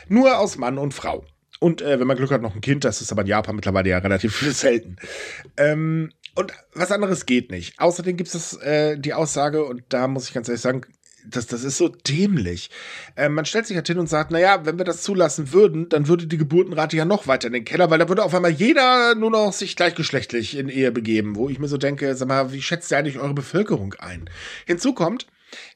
nur 0.07 0.39
aus 0.39 0.57
Mann 0.57 0.79
und 0.79 0.93
Frau. 0.93 1.23
Und 1.65 1.81
äh, 1.81 1.99
wenn 1.99 2.05
man 2.05 2.15
Glück 2.15 2.29
hat, 2.29 2.43
noch 2.43 2.53
ein 2.53 2.61
Kind, 2.61 2.85
das 2.85 3.01
ist 3.01 3.11
aber 3.11 3.23
in 3.23 3.27
Japan 3.27 3.55
mittlerweile 3.55 3.89
ja 3.89 3.97
relativ 3.97 4.39
selten. 4.53 4.97
Ähm, 5.57 6.11
und 6.35 6.53
was 6.75 6.91
anderes 6.91 7.25
geht 7.25 7.49
nicht. 7.49 7.79
Außerdem 7.79 8.17
gibt 8.17 8.35
es 8.35 8.55
äh, 8.57 8.99
die 8.99 9.15
Aussage, 9.15 9.65
und 9.65 9.81
da 9.89 10.07
muss 10.07 10.27
ich 10.27 10.33
ganz 10.35 10.47
ehrlich 10.47 10.61
sagen, 10.61 10.81
das, 11.27 11.47
das 11.47 11.63
ist 11.63 11.79
so 11.79 11.87
dämlich. 11.87 12.69
Äh, 13.15 13.29
man 13.29 13.45
stellt 13.45 13.65
sich 13.65 13.75
halt 13.75 13.87
hin 13.87 13.97
und 13.97 14.07
sagt, 14.07 14.29
naja, 14.29 14.63
wenn 14.67 14.77
wir 14.77 14.85
das 14.85 15.01
zulassen 15.01 15.53
würden, 15.53 15.89
dann 15.89 16.07
würde 16.07 16.27
die 16.27 16.37
Geburtenrate 16.37 16.97
ja 16.97 17.05
noch 17.05 17.25
weiter 17.25 17.47
in 17.47 17.53
den 17.53 17.65
Keller, 17.65 17.89
weil 17.89 17.97
da 17.97 18.09
würde 18.09 18.23
auf 18.23 18.35
einmal 18.35 18.51
jeder 18.51 19.15
nur 19.15 19.31
noch 19.31 19.51
sich 19.51 19.75
gleichgeschlechtlich 19.75 20.55
in 20.55 20.69
Ehe 20.69 20.91
begeben, 20.91 21.35
wo 21.35 21.49
ich 21.49 21.57
mir 21.57 21.67
so 21.67 21.77
denke, 21.77 22.15
sag 22.15 22.27
mal, 22.27 22.53
wie 22.53 22.61
schätzt 22.61 22.91
ihr 22.91 22.99
eigentlich 22.99 23.17
eure 23.17 23.33
Bevölkerung 23.33 23.95
ein? 23.97 24.29
Hinzu 24.67 24.93
kommt, 24.93 25.25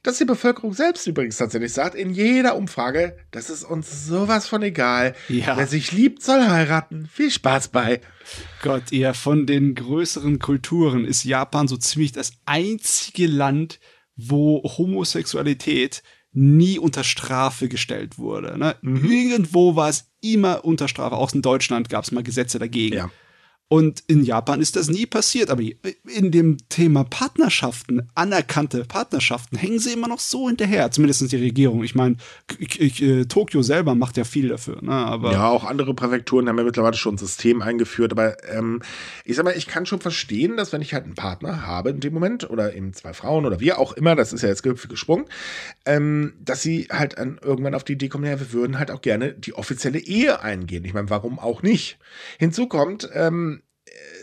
dass 0.04 0.18
die 0.18 0.26
Bevölkerung 0.26 0.74
selbst 0.74 1.08
übrigens 1.08 1.38
tatsächlich 1.38 1.74
sagt, 1.74 1.96
in 1.96 2.12
jeder 2.12 2.56
Umfrage, 2.56 3.18
das 3.32 3.50
ist 3.50 3.64
uns 3.64 4.08
sowas 4.08 4.48
von 4.48 4.62
egal. 4.64 5.16
Ja. 5.28 5.58
Wer 5.58 5.68
sich 5.68 5.92
liebt, 5.92 6.24
soll 6.24 6.48
heiraten. 6.48 7.10
Viel 7.12 7.32
Spaß 7.32 7.70
bei. 7.70 8.02
Gott, 8.62 8.92
eher 8.92 9.14
von 9.14 9.46
den 9.46 9.76
größeren 9.76 10.40
Kulturen 10.40 11.06
ist 11.06 11.24
Japan 11.24 11.68
so 11.68 11.78
ziemlich 11.78 12.12
das 12.12 12.34
einzige 12.46 13.28
Land, 13.28 13.80
wo 14.16 14.62
Homosexualität 14.78 16.04
nie 16.32 16.78
unter 16.78 17.04
Strafe 17.04 17.70
gestellt 17.70 18.18
wurde. 18.18 18.58
Ne? 18.58 18.76
Mhm. 18.82 19.10
Irgendwo 19.10 19.76
war 19.76 19.90
es 19.90 20.12
immer 20.22 20.64
unter 20.66 20.88
Strafe. 20.88 21.16
Auch 21.16 21.34
in 21.34 21.42
Deutschland 21.42 21.90
gab 21.90 22.04
es 22.04 22.12
mal 22.12 22.24
Gesetze 22.24 22.60
dagegen. 22.60 22.96
Ja. 22.96 23.12
Und 23.72 24.03
in 24.07 24.24
Japan 24.24 24.61
ist 24.61 24.76
das 24.76 24.89
nie 24.89 25.05
passiert. 25.05 25.51
Aber 25.51 25.61
in 25.61 26.32
dem 26.32 26.57
Thema 26.70 27.03
Partnerschaften, 27.03 28.09
anerkannte 28.15 28.84
Partnerschaften, 28.84 29.57
hängen 29.57 29.78
sie 29.78 29.93
immer 29.93 30.07
noch 30.07 30.20
so 30.20 30.47
hinterher. 30.47 30.89
Zumindest 30.89 31.32
die 31.32 31.38
Regierung. 31.38 31.84
Ich 31.84 31.93
meine, 31.93 32.15
äh, 32.59 33.26
Tokio 33.26 33.61
selber 33.61 33.93
macht 33.93 34.17
ja 34.17 34.24
viel 34.24 34.49
dafür. 34.49 34.82
Ne? 34.82 34.91
Aber 34.91 35.32
ja, 35.34 35.47
auch 35.47 35.65
andere 35.65 35.93
Präfekturen 35.93 36.49
haben 36.49 36.57
ja 36.57 36.63
mittlerweile 36.63 36.97
schon 36.97 37.13
ein 37.13 37.20
System 37.20 37.61
eingeführt. 37.61 38.11
Aber 38.11 38.43
ähm, 38.51 38.82
ich 39.24 39.36
sag 39.36 39.45
mal, 39.45 39.55
ich 39.55 39.67
kann 39.67 39.86
schon 39.86 40.01
verstehen, 40.01 40.57
dass 40.57 40.74
wenn 40.74 40.82
ich 40.82 40.95
halt 40.95 41.05
einen 41.05 41.13
Partner 41.13 41.67
habe 41.67 41.91
in 41.91 41.99
dem 41.99 42.13
Moment 42.13 42.49
oder 42.49 42.74
eben 42.74 42.93
zwei 42.93 43.13
Frauen 43.13 43.45
oder 43.45 43.59
wie 43.59 43.74
auch 43.74 43.93
immer, 43.93 44.15
das 44.15 44.34
ist 44.34 44.41
ja 44.41 44.49
jetzt 44.49 44.63
gesprungen, 44.63 45.26
ähm, 45.86 46.34
dass 46.43 46.63
sie 46.63 46.88
halt 46.89 47.20
an, 47.20 47.39
irgendwann 47.43 47.76
auf 47.76 47.84
die 47.84 47.93
Idee 47.93 48.09
kommen, 48.09 48.26
ja, 48.26 48.39
wir 48.39 48.51
würden 48.51 48.80
halt 48.80 48.89
auch 48.89 49.01
gerne 49.01 49.34
die 49.34 49.53
offizielle 49.53 49.99
Ehe 49.99 50.41
eingehen. 50.41 50.86
Ich 50.86 50.95
meine, 50.95 51.11
warum 51.11 51.38
auch 51.38 51.61
nicht? 51.61 51.99
Hinzu 52.39 52.67
kommt, 52.67 53.07
ähm, 53.13 53.59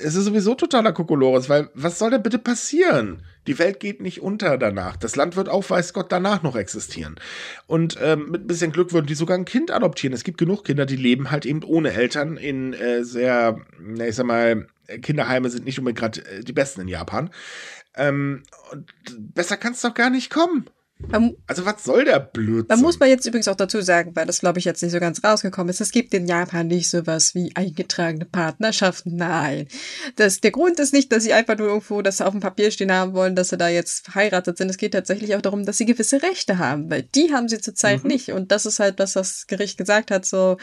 es 0.01 0.15
ist 0.15 0.25
sowieso 0.25 0.55
totaler 0.55 0.93
Kokolores, 0.93 1.49
weil 1.49 1.71
was 1.75 1.99
soll 1.99 2.11
denn 2.11 2.23
bitte 2.23 2.39
passieren? 2.39 3.23
Die 3.47 3.59
Welt 3.59 3.81
geht 3.81 4.01
nicht 4.01 4.21
unter 4.21 4.59
danach. 4.59 4.97
Das 4.97 5.17
Land 5.17 5.37
wird 5.37 5.49
auch, 5.49 5.69
weiß 5.69 5.93
Gott, 5.93 6.11
danach 6.11 6.43
noch 6.43 6.57
existieren. 6.57 7.17
Und 7.67 7.97
ähm, 8.01 8.31
mit 8.31 8.45
ein 8.45 8.47
bisschen 8.47 8.73
Glück 8.73 8.93
würden 8.93 9.07
die 9.07 9.15
sogar 9.15 9.37
ein 9.37 9.45
Kind 9.45 9.71
adoptieren. 9.71 10.13
Es 10.13 10.25
gibt 10.25 10.39
genug 10.39 10.65
Kinder, 10.65 10.87
die 10.87 10.97
leben 10.97 11.31
halt 11.31 11.47
eben 11.47 11.63
ohne 11.63 11.93
Eltern 11.93 12.37
in 12.37 12.73
äh, 12.75 13.05
sehr, 13.05 13.61
ich 13.99 14.15
sag 14.15 14.27
mal, 14.27 14.67
Kinderheime 15.03 15.51
sind 15.51 15.65
nicht 15.65 15.79
unbedingt 15.79 15.99
gerade 15.99 16.25
äh, 16.27 16.41
die 16.45 16.53
besten 16.53 16.83
in 16.83 16.89
Japan. 16.89 17.31
Ähm, 17.97 18.43
besser 19.19 19.57
kann 19.57 19.73
es 19.73 19.81
doch 19.81 19.95
gar 19.95 20.11
nicht 20.11 20.31
kommen. 20.31 20.69
Also 21.47 21.67
was 21.67 21.85
soll 21.85 22.07
der 22.07 22.21
Blödsinn? 22.21 22.69
Da 22.69 22.77
muss 22.77 22.99
man 22.99 23.09
jetzt 23.09 23.27
übrigens 23.27 23.49
auch 23.49 23.57
dazu 23.57 23.83
sagen, 23.83 24.13
weil 24.15 24.27
das 24.27 24.41
glaube 24.41 24.59
ich 24.59 24.65
jetzt 24.65 24.83
nicht 24.83 24.93
so 24.93 24.99
ganz 24.99 25.23
rausgekommen 25.23 25.69
ist. 25.69 25.81
Es 25.81 25.91
gibt 25.91 26.15
in 26.15 26.27
Japan 26.27 26.67
nicht 26.67 26.89
sowas 26.89 27.35
wie 27.35 27.55
eingetragene 27.55 28.25
Partnerschaften. 28.25 29.15
Nein. 29.15 29.69
Das, 30.17 30.41
der 30.41 30.53
Grund 30.53 30.81
ist 30.81 30.95
nicht, 30.95 31.13
dass 31.13 31.23
sie 31.23 31.35
einfach 31.35 31.59
nur 31.59 31.69
irgendwo 31.69 32.01
das 32.01 32.23
auf 32.23 32.33
dem 32.33 32.41
Papier 32.41 32.71
stehen 32.71 32.93
haben 32.93 33.13
wollen, 33.13 33.37
dass 33.37 33.51
sie 33.51 33.59
da 33.59 33.69
jetzt 33.69 34.07
verheiratet 34.07 34.57
sind. 34.57 34.71
Es 34.71 34.79
geht 34.79 34.93
tatsächlich 34.93 35.37
auch 35.37 35.43
darum, 35.43 35.67
dass 35.67 35.77
sie 35.77 35.87
gewisse 35.87 36.23
Rechte 36.23 36.59
haben, 36.59 36.91
weil 36.91 37.03
die 37.03 37.33
haben 37.33 37.49
sie 37.49 37.61
zurzeit 37.61 38.03
mhm. 38.03 38.09
nicht. 38.09 38.33
Und 38.33 38.51
das 38.51 38.65
ist 38.65 38.81
halt, 38.81 38.99
was 38.99 39.13
das 39.13 39.47
Gericht 39.47 39.77
gesagt 39.77 40.11
hat, 40.11 40.25
so, 40.25 40.57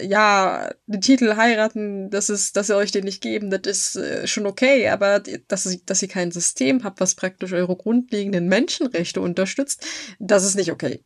ja, 0.00 0.70
den 0.86 1.00
Titel 1.00 1.36
heiraten, 1.36 2.08
das 2.10 2.30
ist, 2.30 2.56
dass 2.56 2.68
sie 2.68 2.76
euch 2.76 2.92
den 2.92 3.04
nicht 3.04 3.22
geben, 3.22 3.50
das 3.50 3.60
ist 3.66 3.96
äh, 3.96 4.26
schon 4.26 4.46
okay, 4.46 4.88
aber 4.88 5.20
dass, 5.20 5.78
dass 5.84 6.02
ihr 6.02 6.08
kein 6.08 6.32
System 6.32 6.82
habt, 6.82 7.00
was 7.00 7.14
praktisch 7.14 7.52
eure 7.52 7.76
grundlegenden 7.76 8.48
Menschenrechte 8.48 9.20
unterstützt, 9.20 9.86
das 10.18 10.44
ist 10.44 10.56
nicht 10.56 10.72
okay. 10.72 11.04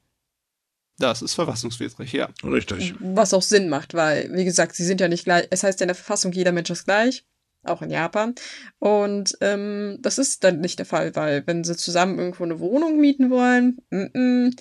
Das 0.99 1.23
ist 1.23 1.35
verfassungswidrig, 1.35 2.13
ja. 2.13 2.29
Richtig. 2.45 2.95
Was 3.01 3.35
auch 3.35 3.43
Sinn 3.43 3.69
macht, 3.71 3.95
weil, 3.95 4.31
wie 4.35 4.45
gesagt, 4.45 4.77
sie 4.77 4.85
sind 4.85 5.01
ja 5.01 5.09
nicht 5.09 5.25
gleich, 5.25 5.49
es 5.51 5.65
heißt 5.65 5.81
ja 5.81 5.85
in 5.85 5.89
der 5.89 5.95
Verfassung, 5.97 6.31
jeder 6.31 6.53
Mensch 6.53 6.71
ist 6.71 6.85
gleich, 6.85 7.25
auch 7.65 7.83
in 7.83 7.91
Japan. 7.91 8.35
Und 8.79 9.37
ähm, 9.41 9.99
das 10.01 10.19
ist 10.19 10.45
dann 10.45 10.61
nicht 10.61 10.79
der 10.79 10.87
Fall, 10.87 11.17
weil 11.17 11.45
wenn 11.47 11.65
sie 11.65 11.77
zusammen 11.77 12.19
irgendwo 12.19 12.45
eine 12.45 12.61
Wohnung 12.61 13.01
mieten 13.01 13.31
wollen, 13.31 13.79
m 13.91 14.11
-m, 14.13 14.57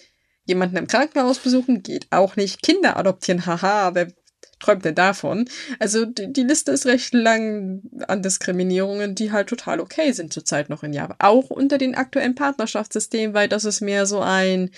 Jemanden 0.49 0.77
im 0.77 0.87
Krankenhaus 0.87 1.37
besuchen 1.37 1.83
geht 1.83 2.07
auch 2.09 2.35
nicht. 2.35 2.63
Kinder 2.63 2.97
adoptieren, 2.97 3.45
haha, 3.45 3.93
wer 3.93 4.11
träumt 4.59 4.83
denn 4.83 4.95
davon? 4.95 5.47
Also 5.77 6.05
die, 6.05 6.33
die 6.33 6.43
Liste 6.43 6.71
ist 6.71 6.87
recht 6.87 7.13
lang 7.13 7.83
an 8.07 8.23
Diskriminierungen, 8.23 9.13
die 9.13 9.31
halt 9.31 9.47
total 9.47 9.79
okay 9.79 10.11
sind 10.11 10.33
zurzeit 10.33 10.69
noch 10.69 10.81
in 10.81 10.91
Japan. 10.91 11.17
Auch 11.19 11.51
unter 11.51 11.77
den 11.77 11.93
aktuellen 11.93 12.33
Partnerschaftssystemen, 12.33 13.35
weil 13.35 13.47
das 13.47 13.63
ist 13.63 13.81
mehr 13.81 14.07
so 14.07 14.21
ein, 14.21 14.71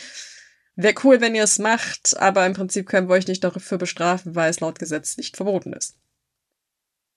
wäre 0.76 0.96
cool, 1.06 1.22
wenn 1.22 1.36
ihr 1.36 1.46
es 1.46 1.58
macht, 1.58 2.18
aber 2.18 2.46
im 2.46 2.54
Prinzip 2.54 2.86
können 2.86 3.08
wir 3.08 3.16
euch 3.16 3.28
nicht 3.28 3.44
dafür 3.44 3.78
bestrafen, 3.78 4.36
weil 4.36 4.50
es 4.50 4.60
laut 4.60 4.78
Gesetz 4.78 5.16
nicht 5.16 5.38
verboten 5.38 5.72
ist. 5.72 5.96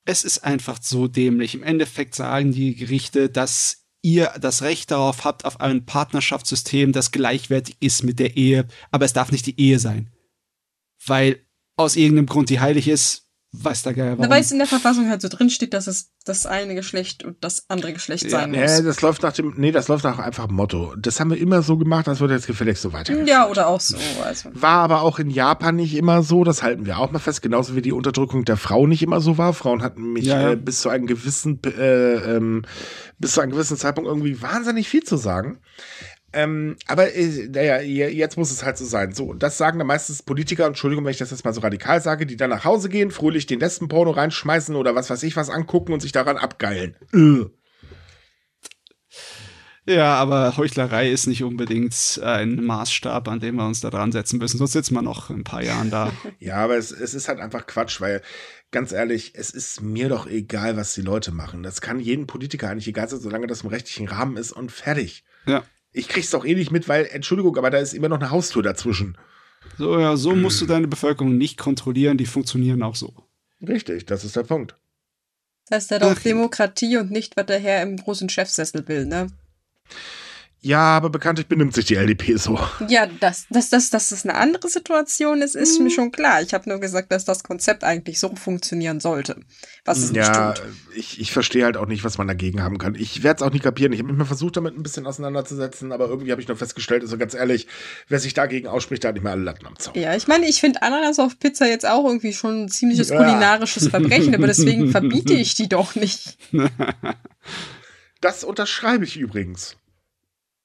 Es 0.06 0.22
ist 0.22 0.44
einfach 0.44 0.78
so 0.80 1.08
dämlich. 1.08 1.56
Im 1.56 1.64
Endeffekt 1.64 2.14
sagen 2.14 2.52
die 2.52 2.76
Gerichte, 2.76 3.28
dass 3.30 3.83
ihr 4.04 4.32
das 4.38 4.62
Recht 4.62 4.90
darauf 4.90 5.24
habt, 5.24 5.44
auf 5.46 5.60
ein 5.60 5.86
Partnerschaftssystem, 5.86 6.92
das 6.92 7.10
gleichwertig 7.10 7.76
ist 7.80 8.04
mit 8.04 8.18
der 8.18 8.36
Ehe, 8.36 8.68
aber 8.90 9.06
es 9.06 9.14
darf 9.14 9.32
nicht 9.32 9.46
die 9.46 9.58
Ehe 9.58 9.78
sein. 9.78 10.12
Weil 11.06 11.40
aus 11.76 11.96
irgendeinem 11.96 12.26
Grund 12.26 12.50
die 12.50 12.60
heilig 12.60 12.86
ist, 12.86 13.23
weiß 13.62 13.82
der 13.82 13.94
Geier 13.94 14.18
warum. 14.18 14.30
Weil 14.30 14.40
es 14.40 14.50
in 14.50 14.58
der 14.58 14.66
Verfassung 14.66 15.08
halt 15.08 15.22
so 15.22 15.28
drin 15.28 15.50
steht, 15.50 15.74
dass 15.74 15.86
es 15.86 16.10
das 16.24 16.46
eine 16.46 16.74
Geschlecht 16.74 17.24
und 17.24 17.42
das 17.42 17.68
andere 17.68 17.92
Geschlecht 17.92 18.28
sein 18.28 18.54
ja, 18.54 18.60
muss. 18.60 18.78
Nee, 18.78 18.84
das 18.84 19.02
läuft 19.02 19.22
nach 19.22 19.32
dem, 19.32 19.54
nee, 19.56 19.72
das 19.72 19.88
läuft 19.88 20.04
nach 20.04 20.18
einfach 20.18 20.48
Motto. 20.48 20.94
Das 20.96 21.20
haben 21.20 21.30
wir 21.30 21.38
immer 21.38 21.62
so 21.62 21.76
gemacht, 21.76 22.06
das 22.06 22.20
wird 22.20 22.30
jetzt 22.30 22.46
gefälligst 22.46 22.82
so 22.82 22.92
weiter. 22.92 23.22
Ja, 23.24 23.48
oder 23.48 23.68
auch 23.68 23.80
so. 23.80 23.96
Also. 24.24 24.50
War 24.52 24.78
aber 24.78 25.02
auch 25.02 25.18
in 25.18 25.30
Japan 25.30 25.76
nicht 25.76 25.94
immer 25.94 26.22
so, 26.22 26.44
das 26.44 26.62
halten 26.62 26.86
wir 26.86 26.98
auch 26.98 27.12
mal 27.12 27.18
fest, 27.18 27.42
genauso 27.42 27.76
wie 27.76 27.82
die 27.82 27.92
Unterdrückung 27.92 28.44
der 28.44 28.56
Frau 28.56 28.86
nicht 28.86 29.02
immer 29.02 29.20
so 29.20 29.38
war. 29.38 29.52
Frauen 29.52 29.82
hatten 29.82 30.12
mich 30.12 30.24
ja. 30.24 30.52
äh, 30.52 30.56
bis 30.56 30.80
zu 30.80 30.88
einem 30.88 31.06
gewissen, 31.06 31.60
äh, 31.64 32.14
ähm, 32.36 32.62
bis 33.18 33.32
zu 33.32 33.40
einem 33.40 33.52
gewissen 33.52 33.76
Zeitpunkt 33.76 34.08
irgendwie 34.08 34.42
wahnsinnig 34.42 34.88
viel 34.88 35.04
zu 35.04 35.16
sagen. 35.16 35.60
Ähm, 36.34 36.76
aber 36.88 37.14
äh, 37.14 37.48
naja, 37.48 37.80
jetzt 37.80 38.36
muss 38.36 38.50
es 38.50 38.64
halt 38.64 38.76
so 38.76 38.84
sein. 38.84 39.14
So, 39.14 39.34
das 39.34 39.56
sagen 39.56 39.78
dann 39.78 39.86
meistens 39.86 40.22
Politiker, 40.22 40.66
Entschuldigung, 40.66 41.04
wenn 41.04 41.12
ich 41.12 41.18
das 41.18 41.30
jetzt 41.30 41.44
mal 41.44 41.54
so 41.54 41.60
radikal 41.60 42.02
sage, 42.02 42.26
die 42.26 42.36
dann 42.36 42.50
nach 42.50 42.64
Hause 42.64 42.88
gehen, 42.88 43.12
fröhlich 43.12 43.46
den 43.46 43.60
Lesbenporno 43.60 44.10
reinschmeißen 44.10 44.74
oder 44.74 44.96
was 44.96 45.10
weiß 45.10 45.22
ich 45.22 45.36
was 45.36 45.48
angucken 45.48 45.92
und 45.92 46.00
sich 46.00 46.10
daran 46.10 46.36
abgeilen. 46.36 46.96
Ugh. 47.14 47.50
Ja, 49.86 50.14
aber 50.14 50.56
Heuchlerei 50.56 51.10
ist 51.10 51.26
nicht 51.26 51.44
unbedingt 51.44 51.94
ein 52.24 52.64
Maßstab, 52.64 53.28
an 53.28 53.38
dem 53.38 53.56
wir 53.56 53.66
uns 53.66 53.80
da 53.80 53.90
dran 53.90 54.12
setzen 54.12 54.38
müssen. 54.38 54.58
Sonst 54.58 54.72
sitzen 54.72 54.94
wir 54.94 55.02
noch 55.02 55.30
ein 55.30 55.44
paar 55.44 55.62
Jahren 55.62 55.90
da. 55.90 56.10
ja, 56.40 56.56
aber 56.56 56.76
es, 56.76 56.90
es 56.90 57.14
ist 57.14 57.28
halt 57.28 57.38
einfach 57.38 57.66
Quatsch, 57.66 58.00
weil 58.00 58.22
ganz 58.72 58.90
ehrlich, 58.92 59.34
es 59.36 59.50
ist 59.50 59.82
mir 59.82 60.08
doch 60.08 60.26
egal, 60.26 60.76
was 60.76 60.94
die 60.94 61.02
Leute 61.02 61.30
machen. 61.30 61.62
Das 61.62 61.80
kann 61.80 62.00
jedem 62.00 62.26
Politiker 62.26 62.70
eigentlich 62.70 62.88
egal 62.88 63.08
sein, 63.08 63.20
solange 63.20 63.46
das 63.46 63.60
im 63.60 63.68
rechtlichen 63.68 64.08
Rahmen 64.08 64.36
ist 64.36 64.50
und 64.52 64.72
fertig. 64.72 65.22
Ja 65.46 65.62
ich 65.94 66.08
krieg's 66.08 66.30
doch 66.30 66.44
eh 66.44 66.54
nicht 66.54 66.70
mit, 66.70 66.88
weil, 66.88 67.06
Entschuldigung, 67.06 67.56
aber 67.56 67.70
da 67.70 67.78
ist 67.78 67.94
immer 67.94 68.08
noch 68.08 68.20
eine 68.20 68.30
Haustür 68.30 68.62
dazwischen. 68.62 69.16
So, 69.78 69.98
ja, 69.98 70.16
so 70.16 70.34
musst 70.34 70.60
du 70.60 70.66
deine 70.66 70.88
Bevölkerung 70.88 71.38
nicht 71.38 71.56
kontrollieren, 71.56 72.18
die 72.18 72.26
funktionieren 72.26 72.82
auch 72.82 72.96
so. 72.96 73.14
Richtig, 73.66 74.04
das 74.04 74.24
ist 74.24 74.36
der 74.36 74.42
Punkt. 74.42 74.76
Das 75.70 75.84
ist 75.84 75.90
ja 75.90 75.98
doch 75.98 76.18
Demokratie 76.18 76.98
und 76.98 77.10
nicht, 77.10 77.36
was 77.36 77.46
der 77.46 77.58
Herr 77.58 77.82
im 77.82 77.96
großen 77.96 78.28
Chefsessel 78.28 78.86
will, 78.86 79.06
ne? 79.06 79.28
Ja, 80.64 80.96
aber 80.96 81.10
bekanntlich 81.10 81.46
benimmt 81.46 81.74
sich 81.74 81.84
die 81.84 81.96
LDP 81.96 82.36
so. 82.38 82.58
Ja, 82.88 83.06
dass 83.06 83.44
das, 83.50 83.68
das, 83.68 83.90
das 83.90 84.12
ist 84.12 84.24
eine 84.24 84.34
andere 84.34 84.70
Situation 84.70 85.42
ist, 85.42 85.54
ist 85.54 85.76
mhm. 85.76 85.84
mir 85.84 85.90
schon 85.90 86.10
klar. 86.10 86.40
Ich 86.40 86.54
habe 86.54 86.70
nur 86.70 86.80
gesagt, 86.80 87.12
dass 87.12 87.26
das 87.26 87.42
Konzept 87.44 87.84
eigentlich 87.84 88.18
so 88.18 88.34
funktionieren 88.34 88.98
sollte. 88.98 89.36
Was 89.84 89.98
es 89.98 90.12
ja, 90.12 90.48
nicht 90.48 90.62
tut. 90.62 90.66
Ich, 90.96 91.20
ich 91.20 91.32
verstehe 91.32 91.66
halt 91.66 91.76
auch 91.76 91.84
nicht, 91.84 92.02
was 92.02 92.16
man 92.16 92.26
dagegen 92.26 92.62
haben 92.62 92.78
kann. 92.78 92.94
Ich 92.94 93.22
werde 93.22 93.36
es 93.36 93.42
auch 93.46 93.52
nicht 93.52 93.62
kapieren. 93.62 93.92
Ich 93.92 93.98
habe 93.98 94.08
mich 94.08 94.16
mal 94.16 94.24
versucht, 94.24 94.56
damit 94.56 94.74
ein 94.74 94.82
bisschen 94.82 95.06
auseinanderzusetzen, 95.06 95.92
aber 95.92 96.08
irgendwie 96.08 96.32
habe 96.32 96.40
ich 96.40 96.48
nur 96.48 96.56
festgestellt, 96.56 97.02
also 97.02 97.18
ganz 97.18 97.34
ehrlich, 97.34 97.66
wer 98.08 98.18
sich 98.18 98.32
dagegen 98.32 98.66
ausspricht, 98.66 99.02
der 99.02 99.08
hat 99.10 99.16
nicht 99.16 99.22
mehr 99.24 99.32
alle 99.32 99.42
Latten 99.42 99.66
am 99.66 99.78
Zaun. 99.78 99.92
Ja, 99.98 100.16
ich 100.16 100.28
meine, 100.28 100.48
ich 100.48 100.60
finde 100.60 100.80
Ananas 100.80 101.18
auf 101.18 101.38
Pizza 101.38 101.68
jetzt 101.68 101.84
auch 101.86 102.06
irgendwie 102.06 102.32
schon 102.32 102.64
ein 102.64 102.68
ziemliches 102.70 103.10
ja. 103.10 103.18
kulinarisches 103.18 103.88
Verbrechen, 103.88 104.34
aber 104.34 104.46
deswegen 104.46 104.90
verbiete 104.92 105.34
ich 105.34 105.56
die 105.56 105.68
doch 105.68 105.94
nicht. 105.94 106.38
Das 108.22 108.44
unterschreibe 108.44 109.04
ich 109.04 109.18
übrigens. 109.18 109.76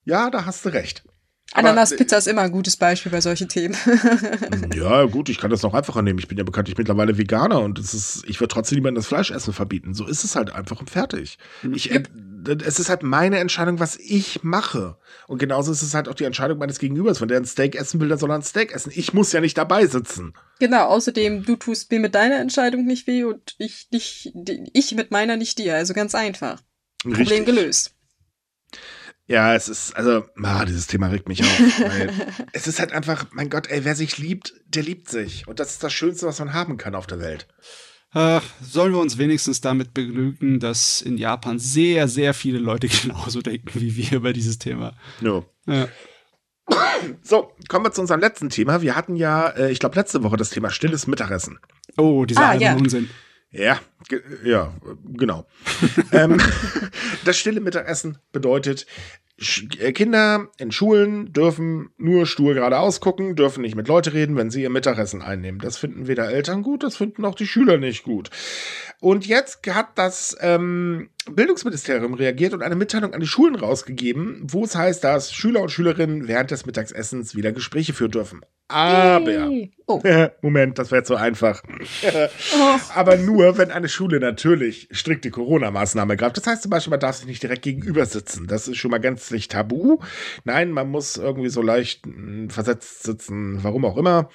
Ja, 0.10 0.32
da 0.32 0.46
hast 0.46 0.66
du 0.66 0.70
recht. 0.70 1.04
Ananas-Pizza 1.54 2.18
ist 2.18 2.28
immer 2.28 2.42
ein 2.42 2.52
gutes 2.52 2.78
Beispiel 2.78 3.12
bei 3.12 3.22
solchen 3.22 3.48
Themen. 3.48 3.76
ja, 4.76 5.06
gut, 5.06 5.30
ich 5.30 5.38
kann 5.38 5.52
das 5.52 5.62
noch 5.62 5.74
einfacher 5.76 6.02
nehmen. 6.02 6.18
Ich 6.18 6.28
bin 6.28 6.38
ja 6.38 6.44
bekanntlich 6.44 6.78
mittlerweile 6.78 7.18
Veganer 7.18 7.62
und 7.62 7.78
es 7.78 7.94
ist, 7.94 8.24
ich 8.28 8.40
würde 8.40 8.52
trotzdem 8.54 8.78
niemandem 8.78 9.02
das 9.02 9.08
Fleischessen 9.08 9.54
verbieten. 9.54 9.94
So 9.94 10.08
ist 10.08 10.24
es 10.24 10.36
halt 10.36 10.52
einfach 10.52 10.80
und 10.80 10.90
fertig. 10.90 11.38
Mhm. 11.62 11.74
Ich, 11.74 11.92
äh, 11.92 12.04
es 12.66 12.80
ist 12.80 12.90
halt 12.90 13.04
meine 13.04 13.38
Entscheidung, 13.38 13.80
was 13.80 13.98
ich 13.98 14.44
mache. 14.44 14.98
Und 15.28 15.38
genauso 15.38 15.72
ist 15.72 15.84
es 15.84 15.94
halt 15.94 16.08
auch 16.08 16.16
die 16.16 16.24
Entscheidung 16.24 16.58
meines 16.58 16.80
Gegenübers. 16.80 17.22
Wenn 17.22 17.28
der 17.28 17.38
ein 17.38 17.46
Steak 17.46 17.76
essen 17.76 18.00
will, 18.00 18.10
dann 18.10 18.20
soll 18.20 18.32
er 18.32 18.36
ein 18.36 18.44
Steak 18.44 18.74
essen. 18.74 18.92
Ich 18.96 19.14
muss 19.14 19.32
ja 19.32 19.42
nicht 19.42 19.58
dabei 19.58 19.86
sitzen. 19.86 20.34
Genau, 20.60 20.86
außerdem, 20.86 21.46
du 21.46 21.56
tust 21.56 21.92
mir 21.92 22.00
mit 22.00 22.16
deiner 22.16 22.40
Entscheidung 22.40 22.86
nicht 22.86 23.06
weh 23.06 23.26
und 23.26 23.56
ich, 23.60 23.88
nicht, 23.92 24.34
ich 24.74 24.96
mit 24.96 25.12
meiner 25.12 25.38
nicht 25.38 25.60
dir. 25.60 25.76
Also 25.76 25.94
ganz 25.94 26.16
einfach. 26.16 26.62
Problem 27.04 27.20
Richtig. 27.20 27.46
gelöst. 27.46 27.96
Ja, 29.30 29.54
es 29.54 29.70
ist, 29.70 29.96
also, 29.96 30.26
ah, 30.42 30.66
dieses 30.66 30.88
Thema 30.88 31.08
regt 31.08 31.30
mich 31.30 31.44
auf. 31.44 31.60
Weil 31.80 32.12
es 32.52 32.66
ist 32.68 32.80
halt 32.80 32.92
einfach, 32.94 33.28
mein 33.32 33.52
Gott, 33.52 33.68
ey, 33.68 33.86
wer 33.86 33.96
sich 33.96 34.18
liebt, 34.18 34.56
der 34.66 34.82
liebt 34.82 35.08
sich. 35.08 35.48
Und 35.48 35.60
das 35.60 35.70
ist 35.70 35.84
das 35.84 35.94
Schönste, 35.94 36.26
was 36.26 36.40
man 36.40 36.54
haben 36.54 36.78
kann 36.78 36.96
auf 36.96 37.06
der 37.06 37.20
Welt. 37.20 37.48
Ach, 38.12 38.44
sollen 38.60 38.92
wir 38.92 39.00
uns 39.00 39.20
wenigstens 39.20 39.62
damit 39.62 39.94
begnügen, 39.94 40.60
dass 40.60 41.04
in 41.04 41.20
Japan 41.20 41.60
sehr, 41.60 42.08
sehr 42.08 42.34
viele 42.34 42.58
Leute 42.58 42.88
genauso 43.02 43.44
denken 43.44 43.80
wie 43.80 43.96
wir 43.96 44.14
über 44.14 44.34
dieses 44.34 44.58
Thema. 44.58 44.94
No. 45.22 45.46
Ja. 45.68 45.88
So, 47.22 47.52
kommen 47.68 47.86
wir 47.86 47.92
zu 47.92 48.02
unserem 48.02 48.20
letzten 48.20 48.50
Thema. 48.50 48.82
Wir 48.82 48.96
hatten 48.96 49.16
ja, 49.16 49.50
äh, 49.50 49.72
ich 49.72 49.80
glaube, 49.80 49.96
letzte 49.96 50.24
Woche 50.24 50.38
das 50.38 50.50
Thema 50.50 50.72
stilles 50.72 51.06
Mittagessen. 51.06 51.60
Oh, 51.98 52.26
dieser 52.26 52.50
Ah, 52.50 52.54
ja. 52.56 52.74
Unsinn. 52.74 53.10
Ja, 53.52 53.80
ja, 54.44 54.74
genau. 55.06 55.46
ähm, 56.12 56.40
das 57.26 57.38
stille 57.38 57.62
Mittagessen 57.62 58.20
bedeutet, 58.32 58.86
äh, 59.80 59.92
Kinder 59.92 60.50
in 60.58 60.72
Schulen 60.72 61.34
dürfen 61.34 61.90
nur 61.98 62.28
stur 62.28 62.54
geradeaus 62.54 63.00
gucken, 63.00 63.36
dürfen 63.36 63.62
nicht 63.62 63.76
mit 63.76 63.88
Leute 63.88 64.14
reden, 64.14 64.36
wenn 64.36 64.52
sie 64.52 64.62
ihr 64.62 64.70
Mittagessen 64.70 65.22
einnehmen. 65.22 65.60
Das 65.60 65.78
finden 65.78 66.08
weder 66.08 66.30
Eltern 66.30 66.62
gut, 66.62 66.84
das 66.84 66.98
finden 66.98 67.26
auch 67.26 67.36
die 67.36 67.48
Schüler 67.48 67.78
nicht 67.78 68.04
gut. 68.04 68.30
Und 69.02 69.26
jetzt 69.26 69.62
hat 69.68 69.98
das 69.98 70.36
ähm, 70.42 71.10
Bildungsministerium 71.30 72.16
reagiert 72.16 72.54
und 72.54 72.62
eine 72.62 72.76
Mitteilung 72.76 73.14
an 73.14 73.22
die 73.22 73.28
Schulen 73.28 73.56
rausgegeben, 73.56 74.42
wo 74.44 74.66
es 74.66 74.76
heißt, 74.76 75.04
dass 75.04 75.34
Schüler 75.34 75.62
und 75.62 75.70
Schülerinnen 75.70 76.28
während 76.28 76.52
des 76.52 76.66
Mittagessens 76.66 77.34
wieder 77.34 77.54
Gespräche 77.54 77.94
führen 77.94 78.12
dürfen. 78.12 78.42
Aber. 78.68 79.52
Oh. 79.88 80.02
Moment, 80.42 80.78
das 80.78 80.92
wäre 80.92 81.04
zu 81.04 81.16
einfach. 81.16 81.64
Aber 82.96 83.16
nur, 83.16 83.58
wenn 83.58 83.72
eine 83.72 83.88
Schule 83.88 84.20
natürlich 84.20 84.90
strikte 84.92 85.32
Corona-Maßnahmen 85.32 86.18
greift. 86.18 86.36
Das 86.38 86.46
heißt 86.48 86.64
zum 86.64 86.70
Beispiel, 86.70 86.92
man 86.92 87.00
darf 87.00 87.16
sich 87.16 87.26
nicht 87.26 87.42
direkt 87.42 87.62
gegenüber 87.62 88.06
sitzen. 88.06 88.48
Das 88.48 88.68
ist 88.68 88.78
schon 88.78 88.92
mal 88.92 89.00
gänzlich 89.00 89.48
tabu. 89.48 90.00
Nein, 90.44 90.72
man 90.72 90.90
muss 90.90 91.16
irgendwie 91.16 91.50
so 91.50 91.62
leicht 91.62 92.06
mh, 92.06 92.54
versetzt 92.54 93.04
sitzen, 93.04 93.64
warum 93.64 93.86
auch 93.86 93.96
immer. 93.96 94.30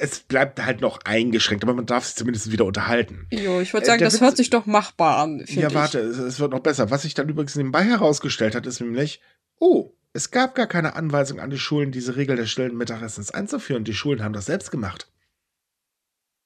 Äh, 0.00 0.04
Es 0.04 0.20
bleibt 0.20 0.64
halt 0.64 0.80
noch 0.80 0.98
eingeschränkt, 1.04 1.62
aber 1.64 1.74
man 1.74 1.86
darf 1.86 2.04
sich 2.06 2.16
zumindest 2.16 2.50
wieder 2.50 2.64
unterhalten. 2.64 3.26
Jo, 3.30 3.60
ich 3.60 3.72
würde 3.72 3.84
Äh, 3.84 3.86
sagen, 3.86 3.98
der 4.00 4.06
das 4.08 4.14
Witz- 4.16 4.20
hört 4.22 4.36
sich 4.36 4.50
doch 4.50 4.66
machbar 4.66 5.18
an. 5.18 5.44
Ja, 5.48 5.68
ich. 5.68 5.74
warte, 5.74 5.98
es, 6.00 6.18
es 6.18 6.40
wird 6.40 6.52
noch 6.52 6.60
besser. 6.60 6.90
Was 6.90 7.02
sich 7.02 7.14
dann 7.14 7.28
übrigens 7.28 7.54
nebenbei 7.56 7.84
herausgestellt 7.84 8.54
hat, 8.54 8.66
ist 8.66 8.80
nämlich, 8.80 9.20
oh, 9.58 9.92
es 10.12 10.30
gab 10.30 10.54
gar 10.56 10.66
keine 10.66 10.96
Anweisung 10.96 11.38
an 11.38 11.50
die 11.50 11.58
Schulen, 11.58 11.92
diese 11.92 12.16
Regel 12.16 12.36
des 12.36 12.50
stillen 12.50 12.76
Mittagessens 12.76 13.30
einzuführen. 13.30 13.84
Die 13.84 13.94
Schulen 13.94 14.22
haben 14.24 14.32
das 14.32 14.46
selbst 14.46 14.70
gemacht. 14.72 15.08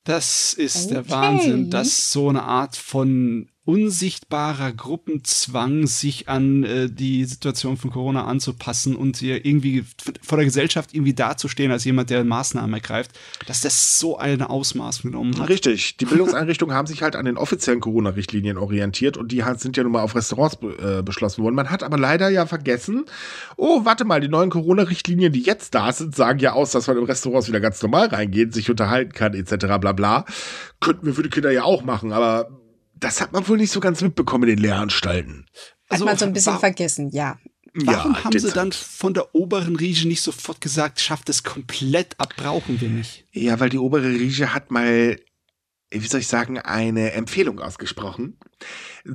Das 0.04 0.52
ist 0.52 0.90
der 0.90 1.00
Okay. 1.00 1.10
Wahnsinn, 1.10 1.70
dass 1.70 2.10
so 2.10 2.28
eine 2.28 2.42
Art 2.42 2.76
von 2.76 3.48
unsichtbarer 3.64 4.72
Gruppenzwang, 4.72 5.86
sich 5.86 6.28
an 6.28 6.64
äh, 6.64 6.90
die 6.90 7.24
Situation 7.24 7.78
von 7.78 7.90
Corona 7.90 8.26
anzupassen 8.26 8.94
und 8.94 9.16
hier 9.16 9.44
irgendwie 9.46 9.84
vor 10.22 10.36
der 10.36 10.44
Gesellschaft 10.44 10.92
irgendwie 10.92 11.14
dazustehen 11.14 11.72
als 11.72 11.84
jemand, 11.84 12.10
der 12.10 12.24
Maßnahmen 12.24 12.74
ergreift, 12.74 13.12
dass 13.46 13.62
das 13.62 13.98
so 13.98 14.18
ein 14.18 14.42
Ausmaß 14.42 15.02
genommen 15.02 15.38
hat. 15.40 15.48
Richtig. 15.48 15.96
Die 15.96 16.04
Bildungseinrichtungen 16.04 16.76
haben 16.76 16.86
sich 16.86 17.02
halt 17.02 17.16
an 17.16 17.24
den 17.24 17.38
offiziellen 17.38 17.80
Corona-Richtlinien 17.80 18.58
orientiert 18.58 19.16
und 19.16 19.32
die 19.32 19.42
sind 19.56 19.78
ja 19.78 19.82
nun 19.82 19.92
mal 19.92 20.02
auf 20.02 20.14
Restaurants 20.14 20.58
äh, 20.62 21.02
beschlossen 21.02 21.42
worden. 21.42 21.54
Man 21.54 21.70
hat 21.70 21.82
aber 21.82 21.96
leider 21.96 22.28
ja 22.28 22.44
vergessen, 22.44 23.06
oh, 23.56 23.86
warte 23.86 24.04
mal, 24.04 24.20
die 24.20 24.28
neuen 24.28 24.50
Corona-Richtlinien, 24.50 25.32
die 25.32 25.42
jetzt 25.42 25.74
da 25.74 25.90
sind, 25.90 26.14
sagen 26.14 26.38
ja 26.38 26.52
aus, 26.52 26.72
dass 26.72 26.86
man 26.86 26.98
in 26.98 27.04
Restaurants 27.04 27.48
wieder 27.48 27.60
ganz 27.60 27.82
normal 27.82 28.08
reingeht, 28.08 28.52
sich 28.52 28.68
unterhalten 28.68 29.12
kann, 29.12 29.32
etc. 29.32 29.78
bla 29.80 29.92
bla. 29.92 30.26
Könnten 30.80 31.06
wir 31.06 31.14
für 31.14 31.22
die 31.22 31.30
Kinder 31.30 31.50
ja 31.50 31.64
auch 31.64 31.82
machen, 31.82 32.12
aber 32.12 32.50
das 32.98 33.20
hat 33.20 33.32
man 33.32 33.46
wohl 33.48 33.56
nicht 33.58 33.72
so 33.72 33.80
ganz 33.80 34.00
mitbekommen 34.00 34.48
in 34.48 34.56
den 34.56 34.62
Lehranstalten. 34.62 35.46
Hat 35.90 36.00
man 36.00 36.16
so 36.16 36.24
ein 36.24 36.32
bisschen 36.32 36.58
vergessen, 36.58 37.10
ja. 37.10 37.38
Warum 37.76 38.22
haben 38.22 38.38
sie 38.38 38.52
dann 38.52 38.70
von 38.70 39.14
der 39.14 39.34
oberen 39.34 39.74
Riege 39.74 40.06
nicht 40.06 40.22
sofort 40.22 40.60
gesagt, 40.60 41.00
schafft 41.00 41.28
es 41.28 41.42
komplett 41.42 42.14
ab, 42.20 42.32
brauchen 42.36 42.80
wir 42.80 42.88
nicht? 42.88 43.24
Ja, 43.32 43.58
weil 43.58 43.68
die 43.68 43.78
obere 43.78 44.08
Riege 44.10 44.54
hat 44.54 44.70
mal, 44.70 45.18
wie 45.90 46.06
soll 46.06 46.20
ich 46.20 46.28
sagen, 46.28 46.58
eine 46.60 47.12
Empfehlung 47.12 47.58
ausgesprochen 47.58 48.38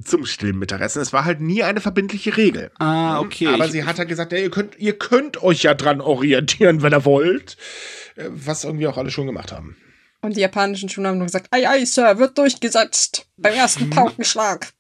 zum 0.03 0.26
stillen 0.26 0.60
Mittagessen. 0.60 1.01
Es 1.01 1.14
war 1.14 1.23
halt 1.23 1.39
nie 1.39 1.64
eine 1.64 1.80
verbindliche 1.80 2.35
Regel. 2.35 2.69
Ah, 2.80 3.22
okay. 3.22 3.47
Aber 3.47 3.65
Ich- 3.65 3.72
sie 3.72 3.85
hat 3.85 3.97
halt 3.97 4.10
gesagt, 4.10 4.34
ja, 4.34 4.38
ihr 4.39 4.51
könnt, 4.51 4.77
ihr 4.77 4.97
könnt 4.97 5.41
euch 5.41 5.64
ja 5.64 5.73
dran 5.73 6.01
orientieren, 6.01 6.81
wenn 6.81 6.93
ihr 6.93 7.06
wollt. 7.06 7.56
Äh, 8.18 8.26
Was 8.30 8.65
irgendwie 8.65 8.88
auch 8.88 8.97
alle 8.97 9.10
schon 9.10 9.26
gemacht 9.26 9.53
haben. 9.53 9.77
Und 10.22 10.36
die 10.36 10.41
japanischen 10.41 10.90
Schulen 10.90 11.08
haben 11.08 11.18
nur 11.18 11.28
gesagt, 11.28 11.48
ei, 11.52 11.68
ei, 11.70 11.86
Sir, 11.86 12.18
wird 12.20 12.38
durchgesetzt. 12.38 13.28
Beim 13.38 13.54
Mhm. 13.54 13.60
ersten 13.60 13.90
Paukenschlag. 13.90 14.72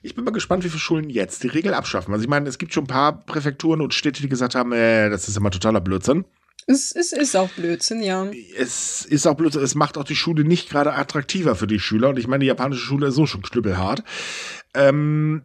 Ich 0.00 0.14
bin 0.14 0.24
mal 0.24 0.30
gespannt, 0.30 0.64
wie 0.64 0.68
viele 0.68 0.80
Schulen 0.80 1.10
jetzt 1.10 1.42
die 1.42 1.48
Regel 1.48 1.74
abschaffen. 1.74 2.12
Also 2.12 2.22
ich 2.22 2.28
meine, 2.28 2.48
es 2.48 2.58
gibt 2.58 2.72
schon 2.72 2.84
ein 2.84 2.88
paar 2.88 3.24
Präfekturen 3.24 3.80
und 3.80 3.94
Städte, 3.94 4.22
die 4.22 4.28
gesagt 4.28 4.54
haben, 4.54 4.72
äh, 4.72 5.10
das 5.10 5.28
ist 5.28 5.36
immer 5.36 5.50
totaler 5.50 5.80
Blödsinn. 5.80 6.24
Es, 6.66 6.92
es 6.92 7.12
ist 7.12 7.34
auch 7.36 7.48
Blödsinn, 7.50 8.02
ja. 8.02 8.30
Es 8.56 9.04
ist 9.04 9.26
auch 9.26 9.34
Blödsinn, 9.34 9.62
es 9.62 9.74
macht 9.74 9.96
auch 9.96 10.04
die 10.04 10.16
Schule 10.16 10.44
nicht 10.44 10.68
gerade 10.68 10.92
attraktiver 10.94 11.56
für 11.56 11.66
die 11.66 11.80
Schüler. 11.80 12.10
Und 12.10 12.18
ich 12.18 12.26
meine, 12.28 12.42
die 12.42 12.46
japanische 12.48 12.82
Schule 12.84 13.08
ist 13.08 13.14
so 13.14 13.26
schon 13.26 13.42
knüppelhart. 13.42 14.02
Ähm, 14.74 15.42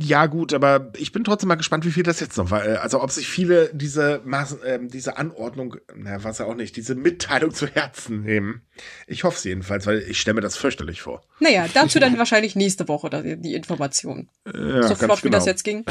ja, 0.00 0.26
gut, 0.26 0.54
aber 0.54 0.90
ich 0.96 1.12
bin 1.12 1.22
trotzdem 1.24 1.48
mal 1.48 1.56
gespannt, 1.56 1.84
wie 1.84 1.90
viel 1.90 2.02
das 2.02 2.20
jetzt 2.20 2.36
noch 2.36 2.50
war. 2.50 2.66
Äh, 2.66 2.76
Also, 2.76 3.02
ob 3.02 3.10
sich 3.10 3.28
viele 3.28 3.70
diese 3.72 4.20
Maßen, 4.24 4.58
ähm, 4.64 4.88
diese 4.88 5.16
Anordnung, 5.16 5.76
na, 5.94 6.22
was 6.24 6.38
ja 6.38 6.46
auch 6.46 6.54
nicht, 6.54 6.76
diese 6.76 6.94
Mitteilung 6.94 7.52
zu 7.52 7.66
Herzen 7.66 8.22
nehmen. 8.22 8.62
Ich 9.06 9.24
hoffe 9.24 9.36
es 9.36 9.44
jedenfalls, 9.44 9.86
weil 9.86 9.98
ich 9.98 10.20
stelle 10.20 10.36
mir 10.36 10.40
das 10.40 10.56
fürchterlich 10.56 11.02
vor. 11.02 11.22
Naja, 11.40 11.66
dazu 11.72 11.98
dann 11.98 12.16
wahrscheinlich 12.18 12.56
nächste 12.56 12.88
Woche 12.88 13.10
die, 13.10 13.40
die 13.40 13.54
Information. 13.54 14.28
Ja, 14.46 14.88
so 14.88 14.94
flott, 14.94 15.24
wie 15.24 15.30
das 15.30 15.46
jetzt 15.46 15.62
ging. 15.62 15.84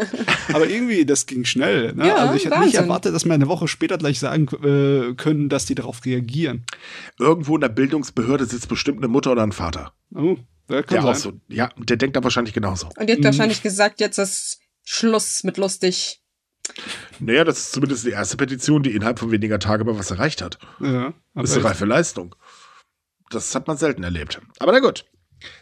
Aber 0.52 0.68
irgendwie, 0.68 1.04
das 1.04 1.26
ging 1.26 1.44
schnell. 1.44 1.92
Ne? 1.94 2.06
Ja, 2.06 2.16
also 2.16 2.34
ich 2.34 2.44
hätte 2.44 2.60
nicht 2.60 2.74
erwartet, 2.74 3.14
dass 3.14 3.24
wir 3.24 3.34
eine 3.34 3.48
Woche 3.48 3.68
später 3.68 3.98
gleich 3.98 4.18
sagen 4.20 4.46
äh, 4.62 5.14
können, 5.14 5.48
dass 5.48 5.66
die 5.66 5.74
darauf 5.74 6.04
reagieren. 6.04 6.64
Irgendwo 7.18 7.56
in 7.56 7.60
der 7.60 7.68
Bildungsbehörde 7.68 8.46
sitzt 8.46 8.68
bestimmt 8.68 8.98
eine 8.98 9.08
Mutter 9.08 9.32
oder 9.32 9.42
ein 9.42 9.52
Vater. 9.52 9.92
Oh, 10.14 10.36
der 10.68 10.82
kann 10.82 11.02
Der 11.02 11.10
auch 11.10 11.14
so, 11.14 11.32
ja, 11.48 11.70
der 11.76 11.96
denkt 11.96 12.16
da 12.16 12.22
wahrscheinlich 12.24 12.54
genauso. 12.54 12.88
Und 12.96 13.08
die 13.08 13.12
hat 13.12 13.20
Mhm. 13.20 13.24
wahrscheinlich 13.24 13.62
gesagt, 13.62 14.00
jetzt 14.00 14.18
ist 14.18 14.60
Schluss 14.84 15.44
mit 15.44 15.56
lustig. 15.56 16.22
Naja, 17.18 17.44
das 17.44 17.58
ist 17.58 17.72
zumindest 17.72 18.04
die 18.06 18.10
erste 18.10 18.36
Petition, 18.36 18.82
die 18.82 18.94
innerhalb 18.94 19.18
von 19.18 19.30
weniger 19.30 19.58
Tagen 19.58 19.86
mal 19.86 19.98
was 19.98 20.10
erreicht 20.10 20.42
hat. 20.42 20.58
Ja, 20.80 21.14
Das 21.34 21.50
ist 21.50 21.56
eine 21.56 21.64
reife 21.64 21.84
Leistung. 21.86 22.34
Das 23.30 23.54
hat 23.54 23.66
man 23.66 23.76
selten 23.76 24.02
erlebt. 24.02 24.40
Aber 24.58 24.72
na 24.72 24.80
gut. 24.80 25.04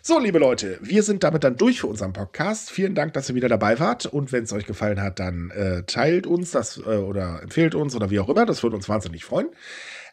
So, 0.01 0.19
liebe 0.19 0.39
Leute, 0.39 0.79
wir 0.81 1.03
sind 1.03 1.23
damit 1.23 1.45
dann 1.45 1.57
durch 1.57 1.81
für 1.83 1.87
unseren 1.87 2.13
Podcast. 2.15 2.71
Vielen 2.71 2.95
Dank, 2.95 3.13
dass 3.13 3.29
ihr 3.29 3.35
wieder 3.35 3.49
dabei 3.49 3.79
wart. 3.79 4.07
Und 4.07 4.33
wenn 4.33 4.45
es 4.45 4.53
euch 4.53 4.65
gefallen 4.65 5.03
hat, 5.03 5.19
dann 5.19 5.51
äh, 5.51 5.83
teilt 5.83 6.27
uns 6.27 6.51
das 6.53 6.79
äh, 6.79 6.81
oder 6.97 7.43
empfehlt 7.43 7.75
uns 7.75 7.95
oder 7.95 8.09
wie 8.11 8.19
auch 8.19 8.29
immer. 8.31 8.47
Das 8.47 8.63
würde 8.63 8.77
uns 8.77 8.89
wahnsinnig 8.89 9.25
freuen. 9.25 9.49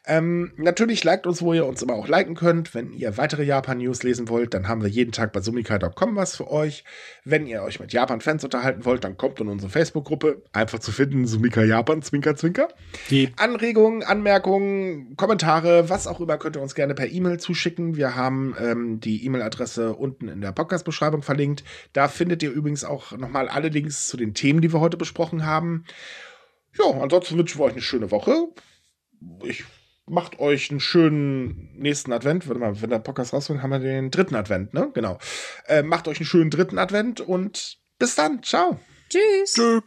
Ähm, 0.06 0.52
natürlich 0.58 1.06
liked 1.06 1.26
uns, 1.28 1.42
wo 1.42 1.54
ihr 1.54 1.66
uns 1.66 1.82
immer 1.82 1.94
auch 1.94 2.10
liken 2.10 2.36
könnt. 2.36 2.76
Wenn 2.76 2.92
ihr 2.92 3.18
weitere 3.18 3.44
Japan-News 3.44 4.04
lesen 4.04 4.28
wollt, 4.28 4.54
dann 4.54 4.68
haben 4.68 4.82
wir 4.82 4.90
jeden 4.90 5.14
Tag 5.14 5.32
bei 5.32 5.40
sumikai.com 5.40 6.18
was 6.18 6.36
für 6.36 6.52
euch. 6.52 6.84
Wenn 7.24 7.48
ihr 7.48 7.64
euch 7.64 7.80
mit 7.80 7.94
Japan-Fans 7.94 8.44
unterhalten 8.44 8.84
wollt, 8.84 9.06
dann 9.06 9.16
kommt 9.16 9.40
in 9.40 9.48
unsere 9.48 9.72
Facebook-Gruppe. 9.72 10.44
Einfach 10.52 10.80
zu 10.80 10.92
finden, 10.92 11.26
Sumika 11.26 11.64
Japan, 11.64 12.02
Zwinker, 12.02 12.36
Zwinker. 12.36 12.68
Die 13.10 13.32
Anregungen, 13.38 14.04
Anmerkungen, 14.04 15.16
Kommentare, 15.16 15.90
was 15.90 16.06
auch 16.06 16.20
immer, 16.20 16.38
könnt 16.38 16.58
ihr 16.58 16.62
uns 16.62 16.76
gerne 16.76 16.96
per 16.96 17.10
E-Mail 17.10 17.40
zuschicken. 17.40 17.96
Wir 17.96 18.16
haben 18.18 18.56
ähm, 18.60 19.00
die 19.00 19.26
E-Mail-Adresse 19.26 19.96
unten 19.96 20.28
in 20.28 20.42
der 20.42 20.52
Podcast-Beschreibung 20.52 21.22
verlinkt. 21.22 21.64
Da 21.94 22.10
findet 22.10 22.44
ihr 22.44 22.52
übrigens 22.52 22.84
auch 22.84 23.14
nochmal 23.14 23.48
alle 23.48 23.70
Links 23.70 24.10
zu 24.10 24.18
den 24.18 24.34
Themen, 24.34 24.60
die 24.60 24.74
wir 24.74 24.82
heute 24.82 24.98
besprochen 24.98 25.46
haben. 25.46 25.86
Ja, 26.78 26.86
ansonsten 27.00 27.38
wünschen 27.38 27.60
wir 27.60 27.66
euch 27.66 27.74
eine 27.74 27.82
schöne 27.82 28.12
Woche. 28.12 28.48
Ich 29.44 29.64
macht 30.06 30.40
euch 30.40 30.70
einen 30.70 30.80
schönen 30.80 31.70
nächsten 31.76 32.12
Advent. 32.12 32.48
Warte 32.48 32.60
mal, 32.60 32.82
wenn 32.82 32.90
der 32.90 33.00
Podcast 33.00 33.34
rauskommt, 33.34 33.62
haben 33.62 33.72
wir 33.72 33.80
den 33.80 34.12
dritten 34.12 34.36
Advent, 34.36 34.74
ne? 34.74 34.90
Genau. 34.94 35.18
Äh, 35.68 35.84
macht 35.84 36.08
euch 36.08 36.18
einen 36.18 36.26
schönen 36.26 36.50
dritten 36.50 36.78
Advent 36.78 37.22
und 37.22 37.78
bis 38.00 38.16
dann. 38.16 38.44
Ciao. 38.44 38.80
Tschüss. 39.10 39.54
Tschö. 39.54 39.82